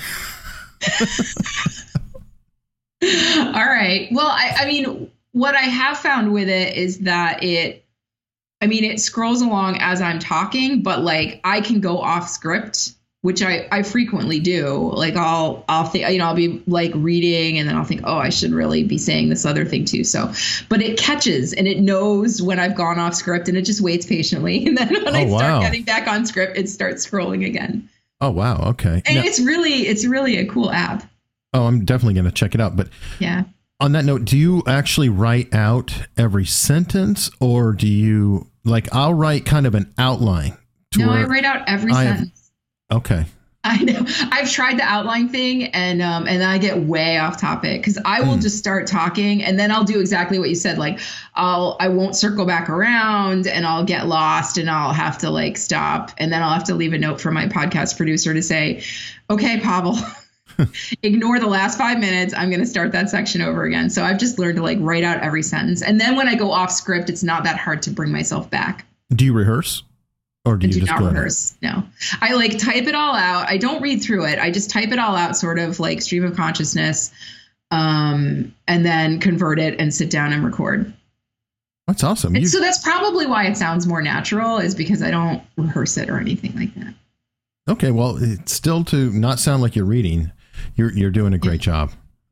right. 3.54 4.08
Well, 4.12 4.28
I, 4.28 4.56
I 4.60 4.66
mean, 4.66 5.12
what 5.34 5.56
I 5.56 5.64
have 5.64 6.00
found 6.00 6.34
with 6.34 6.48
it 6.50 6.76
is 6.78 7.00
that 7.00 7.44
it, 7.44 7.86
I 8.62 8.68
mean, 8.68 8.86
it 8.86 9.00
scrolls 9.00 9.42
along 9.42 9.78
as 9.82 10.02
I'm 10.02 10.20
talking, 10.20 10.82
but 10.82 11.02
like 11.02 11.42
I 11.44 11.62
can 11.62 11.82
go 11.82 12.00
off 12.00 12.30
script, 12.30 12.94
which 13.24 13.42
I, 13.42 13.68
I 13.72 13.84
frequently 13.84 14.40
do. 14.40 14.92
Like 14.94 15.16
I'll, 15.16 15.64
I'll 15.70 15.86
think, 15.86 16.08
you 16.10 16.18
know, 16.20 16.26
I'll 16.26 16.36
be 16.36 16.62
like 16.68 16.92
reading 16.94 17.58
and 17.58 17.68
then 17.68 17.76
I'll 17.76 17.86
think, 17.86 18.02
oh, 18.04 18.18
I 18.18 18.28
should 18.30 18.52
really 18.52 18.84
be 18.84 18.98
saying 18.98 19.30
this 19.30 19.46
other 19.46 19.64
thing 19.66 19.86
too. 19.86 20.04
So, 20.04 20.32
but 20.70 20.82
it 20.82 20.98
catches 21.00 21.54
and 21.54 21.66
it 21.68 21.80
knows 21.80 22.42
when 22.42 22.60
I've 22.60 22.76
gone 22.76 23.00
off 23.00 23.16
script 23.16 23.48
and 23.48 23.58
it 23.58 23.62
just 23.64 23.80
waits 23.82 24.06
patiently. 24.06 24.68
And 24.68 24.78
then 24.78 24.90
when 24.94 25.08
oh, 25.08 25.18
I 25.18 25.24
Oh, 25.26 25.38
start 25.38 25.54
wow. 25.54 25.60
getting 25.62 25.84
back 25.84 26.08
on 26.08 26.26
script, 26.26 26.58
it 26.58 26.68
starts 26.70 27.10
scrolling 27.10 27.46
again. 27.48 27.90
Oh 28.22 28.30
wow, 28.32 28.70
okay. 28.72 29.02
And 29.06 29.16
Now- 29.16 29.24
it's 29.24 29.40
really, 29.40 29.88
it's 29.88 30.06
really 30.06 30.38
a 30.38 30.46
cool 30.46 30.70
app. 30.70 31.10
oh, 31.54 31.64
I'm 31.66 31.86
definitely 31.86 32.14
going 32.16 32.26
to 32.26 32.32
check 32.32 32.54
it 32.56 32.62
out. 32.62 32.76
But 32.76 32.90
Yeah. 33.20 33.44
on 33.80 33.94
that 33.94 34.04
note, 34.06 34.26
do 34.26 34.38
you 34.38 34.64
actually 34.68 35.08
write 35.10 35.54
out 35.54 35.94
every 36.18 36.46
sentence, 36.46 37.30
or 37.40 37.72
do 37.72 37.88
you 37.88 38.48
like? 38.66 38.94
I'll 38.94 39.14
write 39.14 39.46
kind 39.46 39.66
of 39.66 39.76
an 39.76 39.94
outline. 39.98 40.58
To 40.92 41.00
No, 41.00 41.10
I 41.12 41.24
write 41.24 41.46
out 41.46 41.64
every 41.68 41.92
I 41.94 42.04
have- 42.04 42.18
sentence. 42.18 42.43
Okay. 42.94 43.26
I 43.66 43.78
know. 43.78 44.06
I've 44.30 44.52
tried 44.52 44.78
the 44.78 44.84
outline 44.84 45.30
thing, 45.30 45.68
and 45.68 46.02
um, 46.02 46.28
and 46.28 46.44
I 46.44 46.58
get 46.58 46.80
way 46.80 47.18
off 47.18 47.40
topic 47.40 47.80
because 47.80 47.98
I 48.04 48.20
will 48.20 48.34
Hmm. 48.36 48.42
just 48.42 48.58
start 48.58 48.88
talking, 48.88 49.42
and 49.42 49.58
then 49.58 49.72
I'll 49.72 49.86
do 49.86 50.02
exactly 50.02 50.38
what 50.38 50.50
you 50.50 50.56
said. 50.56 50.78
Like 50.78 51.00
I'll 51.36 51.78
I 51.80 51.88
won't 51.88 52.14
circle 52.18 52.46
back 52.46 52.70
around, 52.70 53.48
and 53.48 53.66
I'll 53.66 53.86
get 53.86 54.06
lost, 54.08 54.58
and 54.58 54.70
I'll 54.70 54.92
have 54.92 55.18
to 55.20 55.30
like 55.30 55.56
stop, 55.58 56.12
and 56.18 56.32
then 56.32 56.44
I'll 56.44 56.52
have 56.54 56.66
to 56.66 56.76
leave 56.76 56.92
a 56.92 56.98
note 56.98 57.22
for 57.22 57.32
my 57.32 57.48
podcast 57.48 57.96
producer 57.96 58.34
to 58.34 58.42
say, 58.42 58.84
"Okay, 59.30 59.62
Pavel." 59.62 59.98
Ignore 61.02 61.40
the 61.40 61.48
last 61.48 61.78
five 61.78 62.00
minutes. 62.00 62.34
I'm 62.36 62.50
going 62.50 62.60
to 62.60 62.66
start 62.68 62.92
that 62.92 63.10
section 63.10 63.42
over 63.42 63.64
again. 63.64 63.90
So 63.90 64.04
I've 64.04 64.20
just 64.20 64.38
learned 64.38 64.58
to 64.58 64.62
like 64.62 64.78
write 64.82 65.04
out 65.04 65.22
every 65.24 65.42
sentence. 65.42 65.82
And 65.82 66.00
then 66.00 66.16
when 66.16 66.28
I 66.28 66.36
go 66.36 66.52
off 66.52 66.70
script, 66.70 67.10
it's 67.10 67.24
not 67.24 67.44
that 67.46 67.58
hard 67.58 67.82
to 67.84 67.92
bring 67.92 68.12
myself 68.12 68.50
back. 68.52 68.86
Do 69.16 69.26
you 69.26 69.34
rehearse, 69.34 69.84
or 70.46 70.58
do 70.58 70.68
you 70.68 70.74
do 70.74 70.80
just 70.82 70.92
not 70.92 71.02
rehearse. 71.02 71.56
No, 71.62 71.84
I 72.22 72.34
like 72.34 72.58
type 72.58 72.86
it 72.88 72.96
all 72.96 73.16
out. 73.16 73.48
I 73.48 73.58
don't 73.58 73.82
read 73.82 74.02
through 74.02 74.26
it. 74.26 74.40
I 74.40 74.52
just 74.52 74.70
type 74.70 74.92
it 74.92 75.00
all 75.00 75.16
out, 75.16 75.38
sort 75.38 75.60
of 75.60 75.80
like 75.80 76.02
stream 76.02 76.26
of 76.26 76.36
consciousness, 76.36 77.12
um, 77.72 78.54
and 78.68 78.86
then 78.86 79.20
convert 79.20 79.60
it 79.60 79.80
and 79.80 79.94
sit 79.94 80.10
down 80.10 80.34
and 80.34 80.44
record. 80.44 80.94
That's 81.88 82.04
awesome. 82.04 82.36
You, 82.36 82.48
so 82.48 82.60
that's 82.60 82.82
probably 82.82 83.26
why 83.26 83.46
it 83.48 83.58
sounds 83.58 83.88
more 83.88 84.02
natural, 84.02 84.58
is 84.58 84.76
because 84.76 85.02
I 85.02 85.12
don't 85.12 85.42
rehearse 85.58 85.98
it 85.98 86.10
or 86.10 86.18
anything 86.18 86.56
like 86.56 86.74
that. 86.76 86.94
okay, 87.70 87.92
well, 87.92 88.18
it's 88.22 88.54
still 88.54 88.84
to 88.86 89.12
not 89.12 89.40
sound 89.40 89.62
like 89.62 89.76
you're 89.76 89.86
reading. 89.86 90.32
You're 90.76 90.92
you're 90.94 91.12
doing 91.12 91.34
a 91.34 91.38
great 91.38 91.62
job. 91.62 91.92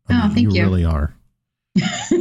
Oh, 0.10 0.30
thank 0.34 0.40
you 0.40 0.52
you. 0.52 0.64
really 0.64 0.86
are. 0.86 1.14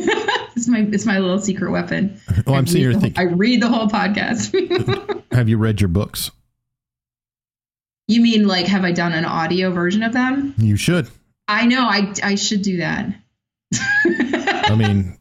it's 0.81 0.89
my 0.89 0.95
it's 0.95 1.07
my 1.07 1.19
little 1.19 1.39
secret 1.41 1.71
weapon. 1.71 2.21
Oh, 2.47 2.55
I'm 2.55 2.67
here 2.67 2.93
the- 2.93 3.01
thinking. 3.01 3.19
I 3.21 3.31
read 3.33 3.63
the 3.63 3.69
whole 3.69 3.89
podcast. 3.89 4.53
Have 5.33 5.49
you 5.49 5.59
read 5.59 5.81
your 5.81 5.89
books? 5.89 6.31
you 8.09 8.21
mean 8.21 8.49
like 8.49 8.67
have 8.67 8.85
I 8.85 8.91
done 8.91 9.13
an 9.13 9.25
audio 9.25 9.71
version 9.71 10.03
of 10.03 10.13
them? 10.13 10.53
You 10.59 10.77
should. 10.77 11.09
I 11.47 11.67
know. 11.67 11.83
I 11.89 12.13
I 12.25 12.35
should 12.35 12.63
do 12.63 12.79
that. 12.79 13.15
I 13.73 14.75
mean, 14.77 15.17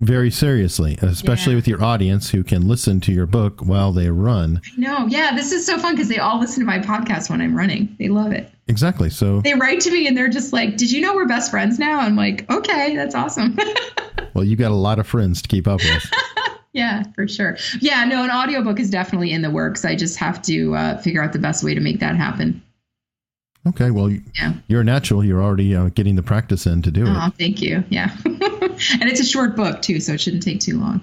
very 0.00 0.30
seriously, 0.30 0.98
especially 1.02 1.52
Yeah. 1.52 1.56
with 1.56 1.68
your 1.68 1.84
audience 1.84 2.30
who 2.30 2.42
can 2.42 2.66
listen 2.66 3.00
to 3.02 3.12
your 3.12 3.26
book 3.26 3.60
while 3.60 3.92
they 3.92 4.08
run. 4.10 4.62
No, 4.78 5.06
yeah, 5.08 5.34
this 5.34 5.52
is 5.52 5.66
so 5.66 5.78
fun 5.78 5.94
because 5.94 6.08
they 6.08 6.18
all 6.18 6.40
listen 6.40 6.60
to 6.60 6.66
my 6.66 6.78
podcast 6.78 7.28
when 7.28 7.42
I'm 7.42 7.54
running. 7.54 7.94
They 7.98 8.08
love 8.08 8.32
it. 8.32 8.50
Exactly. 8.68 9.10
So, 9.10 9.40
They 9.42 9.54
write 9.54 9.80
to 9.80 9.90
me 9.90 10.06
and 10.08 10.16
they're 10.16 10.28
just 10.28 10.52
like, 10.54 10.76
"Did 10.78 10.90
you 10.90 11.00
know 11.02 11.14
we're 11.14 11.26
best 11.28 11.50
friends 11.50 11.78
now?" 11.78 12.00
I'm 12.00 12.16
like, 12.16 12.50
"Okay, 12.50 12.96
that's 12.96 13.14
awesome." 13.14 13.58
well, 14.36 14.44
you 14.44 14.54
got 14.56 14.70
a 14.70 14.74
lot 14.74 14.98
of 14.98 15.06
friends 15.06 15.40
to 15.42 15.48
keep 15.48 15.66
up 15.66 15.80
with. 15.80 16.10
yeah, 16.72 17.04
for 17.14 17.26
sure. 17.26 17.56
Yeah, 17.80 18.04
no, 18.04 18.22
an 18.22 18.30
audiobook 18.30 18.78
is 18.78 18.90
definitely 18.90 19.32
in 19.32 19.40
the 19.42 19.50
works. 19.50 19.84
I 19.84 19.96
just 19.96 20.18
have 20.18 20.42
to 20.42 20.74
uh, 20.76 20.98
figure 20.98 21.22
out 21.22 21.32
the 21.32 21.38
best 21.38 21.64
way 21.64 21.74
to 21.74 21.80
make 21.80 22.00
that 22.00 22.16
happen. 22.16 22.62
Okay. 23.66 23.90
Well, 23.90 24.10
Yeah. 24.10 24.52
you're 24.68 24.82
a 24.82 24.84
natural. 24.84 25.24
You're 25.24 25.42
already 25.42 25.74
uh, 25.74 25.88
getting 25.88 26.14
the 26.16 26.22
practice 26.22 26.66
in 26.66 26.82
to 26.82 26.90
do 26.90 27.04
it. 27.06 27.10
Oh, 27.10 27.30
thank 27.38 27.60
you. 27.62 27.82
Yeah, 27.88 28.14
and 28.24 29.08
it's 29.10 29.20
a 29.20 29.24
short 29.24 29.56
book 29.56 29.82
too, 29.82 29.98
so 30.00 30.12
it 30.12 30.20
shouldn't 30.20 30.42
take 30.44 30.60
too 30.60 30.78
long. 30.78 31.00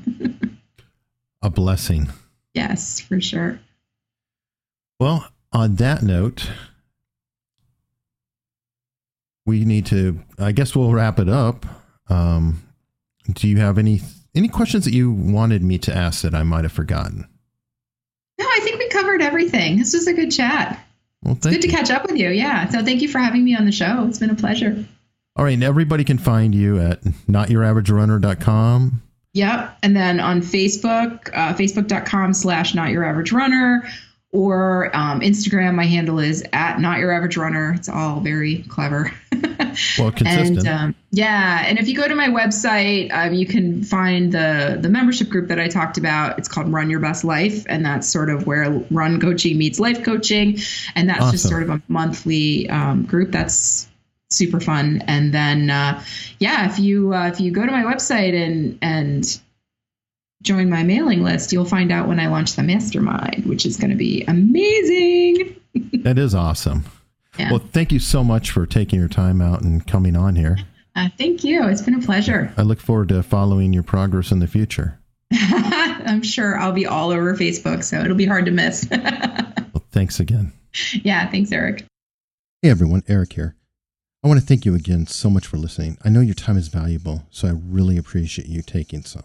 A 1.41 1.49
blessing. 1.49 2.10
yes, 2.53 3.01
for 3.01 3.19
sure. 3.19 3.60
Well, 4.99 5.27
on 5.51 5.76
that 5.76 6.03
note, 6.03 6.49
we 9.45 9.65
need 9.65 9.85
to. 9.88 10.19
I 10.39 10.51
guess 10.53 10.76
we'll 10.76 10.91
wrap 10.93 11.19
it 11.19 11.27
up. 11.30 11.65
Um, 12.10 12.61
do 13.31 13.47
you 13.47 13.57
have 13.57 13.77
any 13.77 14.01
any 14.35 14.47
questions 14.47 14.85
that 14.85 14.93
you 14.93 15.11
wanted 15.11 15.63
me 15.63 15.77
to 15.79 15.95
ask 15.95 16.21
that 16.23 16.33
I 16.33 16.43
might 16.43 16.63
have 16.63 16.71
forgotten? 16.71 17.27
No, 18.39 18.45
I 18.45 18.59
think 18.63 18.79
we 18.79 18.89
covered 18.89 19.21
everything. 19.21 19.77
This 19.77 19.93
was 19.93 20.07
a 20.07 20.13
good 20.13 20.31
chat. 20.31 20.83
Well, 21.23 21.35
It's 21.35 21.43
thank 21.45 21.61
good 21.61 21.67
to 21.69 21.73
catch 21.75 21.91
up 21.91 22.03
with 22.03 22.17
you. 22.17 22.29
Yeah. 22.29 22.67
So 22.69 22.83
thank 22.83 23.01
you 23.01 23.07
for 23.09 23.19
having 23.19 23.43
me 23.43 23.55
on 23.55 23.65
the 23.65 23.71
show. 23.71 24.05
It's 24.07 24.19
been 24.19 24.31
a 24.31 24.35
pleasure. 24.35 24.83
All 25.35 25.45
right, 25.45 25.53
and 25.53 25.63
everybody 25.63 26.03
can 26.03 26.17
find 26.19 26.53
you 26.53 26.79
at 26.79 27.01
notyouraveragerunner.com. 27.03 29.01
Yep. 29.33 29.77
And 29.81 29.95
then 29.95 30.19
on 30.19 30.41
Facebook, 30.41 31.29
uh, 31.33 31.53
facebook.com 31.55 32.33
slash 32.33 32.75
not 32.75 32.91
your 32.91 33.03
average 33.03 33.31
runner, 33.31 33.87
or 34.34 34.93
um, 34.95 35.22
Instagram, 35.22 35.76
my 35.76 35.85
handle 35.85 36.19
is 36.19 36.43
at 36.51 36.80
not 36.80 36.99
your 36.99 37.11
average 37.11 37.38
runner. 37.38 37.73
It's 37.73 37.88
all 37.88 38.19
very 38.19 38.64
clever. 38.64 39.11
Well, 39.97 40.11
consistent. 40.11 40.60
And 40.60 40.68
um, 40.68 40.95
yeah, 41.10 41.64
and 41.65 41.80
if 41.80 41.88
you 41.88 41.95
go 41.95 42.07
to 42.07 42.14
my 42.14 42.27
website, 42.27 43.11
um, 43.11 43.34
you 43.34 43.47
can 43.47 43.84
find 43.84 44.31
the 44.31 44.77
the 44.80 44.89
membership 44.89 45.30
group 45.30 45.47
that 45.47 45.60
I 45.60 45.68
talked 45.68 45.97
about. 45.97 46.38
It's 46.38 46.47
called 46.47 46.72
Run 46.72 46.91
Your 46.91 46.99
Best 46.99 47.23
Life, 47.23 47.65
and 47.68 47.84
that's 47.84 48.07
sort 48.07 48.30
of 48.30 48.45
where 48.45 48.69
run 48.91 49.19
coaching 49.19 49.57
meets 49.57 49.80
life 49.80 50.03
coaching, 50.03 50.60
and 50.95 51.10
that's 51.10 51.31
just 51.31 51.49
sort 51.49 51.64
of 51.64 51.72
a 51.72 51.81
monthly 51.88 52.69
um, 52.69 53.03
group. 53.03 53.31
That's 53.31 53.88
super 54.30 54.60
fun. 54.60 55.03
And 55.07 55.34
then 55.34 55.69
uh, 55.69 56.03
yeah, 56.39 56.69
if 56.69 56.80
you 56.80 57.14
uh, 57.14 57.27
if 57.27 57.39
you 57.39 57.51
go 57.51 57.65
to 57.65 57.72
my 57.72 57.84
website 57.84 58.34
and 58.34 58.77
and 58.81 59.41
join 60.44 60.70
my 60.70 60.84
mailing 60.84 61.24
list, 61.24 61.52
you'll 61.52 61.65
find 61.65 61.91
out 61.91 62.07
when 62.07 62.20
I 62.20 62.28
launch 62.28 62.56
the 62.56 62.64
mastermind, 62.64 63.45
which 63.45 63.65
is 63.65 63.78
going 63.78 63.90
to 63.90 63.95
be 63.95 64.24
amazing. 64.28 65.56
that 66.03 66.20
is 66.20 66.36
awesome. 66.36 66.86
Yeah. 67.40 67.52
Well, 67.52 67.64
thank 67.72 67.91
you 67.91 67.99
so 67.99 68.24
much 68.24 68.52
for 68.52 68.65
taking 68.65 68.99
your 68.99 69.07
time 69.07 69.41
out 69.41 69.61
and 69.61 69.86
coming 69.88 70.15
on 70.15 70.36
here. 70.36 70.57
Uh, 70.95 71.10
thank 71.18 71.44
you. 71.44 71.68
It's 71.68 71.82
been 71.82 71.95
a 71.95 72.02
pleasure. 72.02 72.53
I 72.57 72.61
look 72.61 72.80
forward 72.80 73.10
to 73.10 73.24
following 73.24 73.74
your 73.74 73.82
progress 73.84 74.32
in 74.32 74.40
the 74.40 74.48
future. 74.48 74.99
I'm 75.32 76.22
sure 76.22 76.60
I'll 76.60 76.74
be 76.74 76.86
all 76.86 77.10
over 77.10 77.34
Facebook, 77.36 77.84
so 77.84 77.99
it'll 78.02 78.15
be 78.15 78.26
hard 78.26 78.45
to 78.45 78.52
miss. 78.52 78.88
Well, 79.74 79.84
thanks 79.90 80.20
again. 80.20 80.53
yeah, 81.02 81.28
thanks, 81.32 81.52
Eric. 81.52 81.84
Hey 82.61 82.70
everyone, 82.70 83.02
Eric 83.07 83.34
here. 83.34 83.56
I 84.24 84.28
want 84.28 84.40
to 84.40 84.45
thank 84.45 84.65
you 84.65 84.76
again 84.76 85.07
so 85.07 85.32
much 85.32 85.48
for 85.48 85.57
listening. 85.57 85.98
I 86.06 86.10
know 86.10 86.22
your 86.22 86.36
time 86.36 86.57
is 86.57 86.68
valuable, 86.68 87.24
so 87.32 87.48
I 87.48 87.53
really 87.53 87.98
appreciate 87.98 88.48
you 88.48 88.61
taking 88.61 89.03
some. 89.03 89.24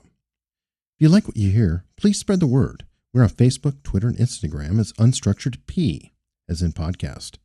If 0.98 1.02
you 1.02 1.10
like 1.10 1.28
what 1.28 1.36
you 1.36 1.52
hear, 1.52 1.84
please 1.96 2.18
spread 2.18 2.40
the 2.40 2.48
word. 2.48 2.84
We're 3.14 3.22
on 3.22 3.28
Facebook, 3.28 3.84
Twitter, 3.84 4.08
and 4.08 4.16
Instagram 4.16 4.80
as 4.80 4.92
Unstructured 4.94 5.58
P, 5.68 6.10
as 6.48 6.60
in 6.60 6.72
podcast. 6.72 7.36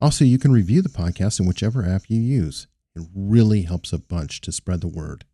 Also, 0.00 0.24
you 0.24 0.38
can 0.38 0.52
review 0.52 0.80
the 0.80 0.88
podcast 0.88 1.38
in 1.38 1.44
whichever 1.44 1.84
app 1.84 2.08
you 2.08 2.18
use. 2.18 2.66
It 2.96 3.02
really 3.14 3.64
helps 3.64 3.92
a 3.92 3.98
bunch 3.98 4.40
to 4.40 4.52
spread 4.52 4.80
the 4.80 4.88
word. 4.88 5.26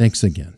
Thanks 0.00 0.24
again. 0.24 0.57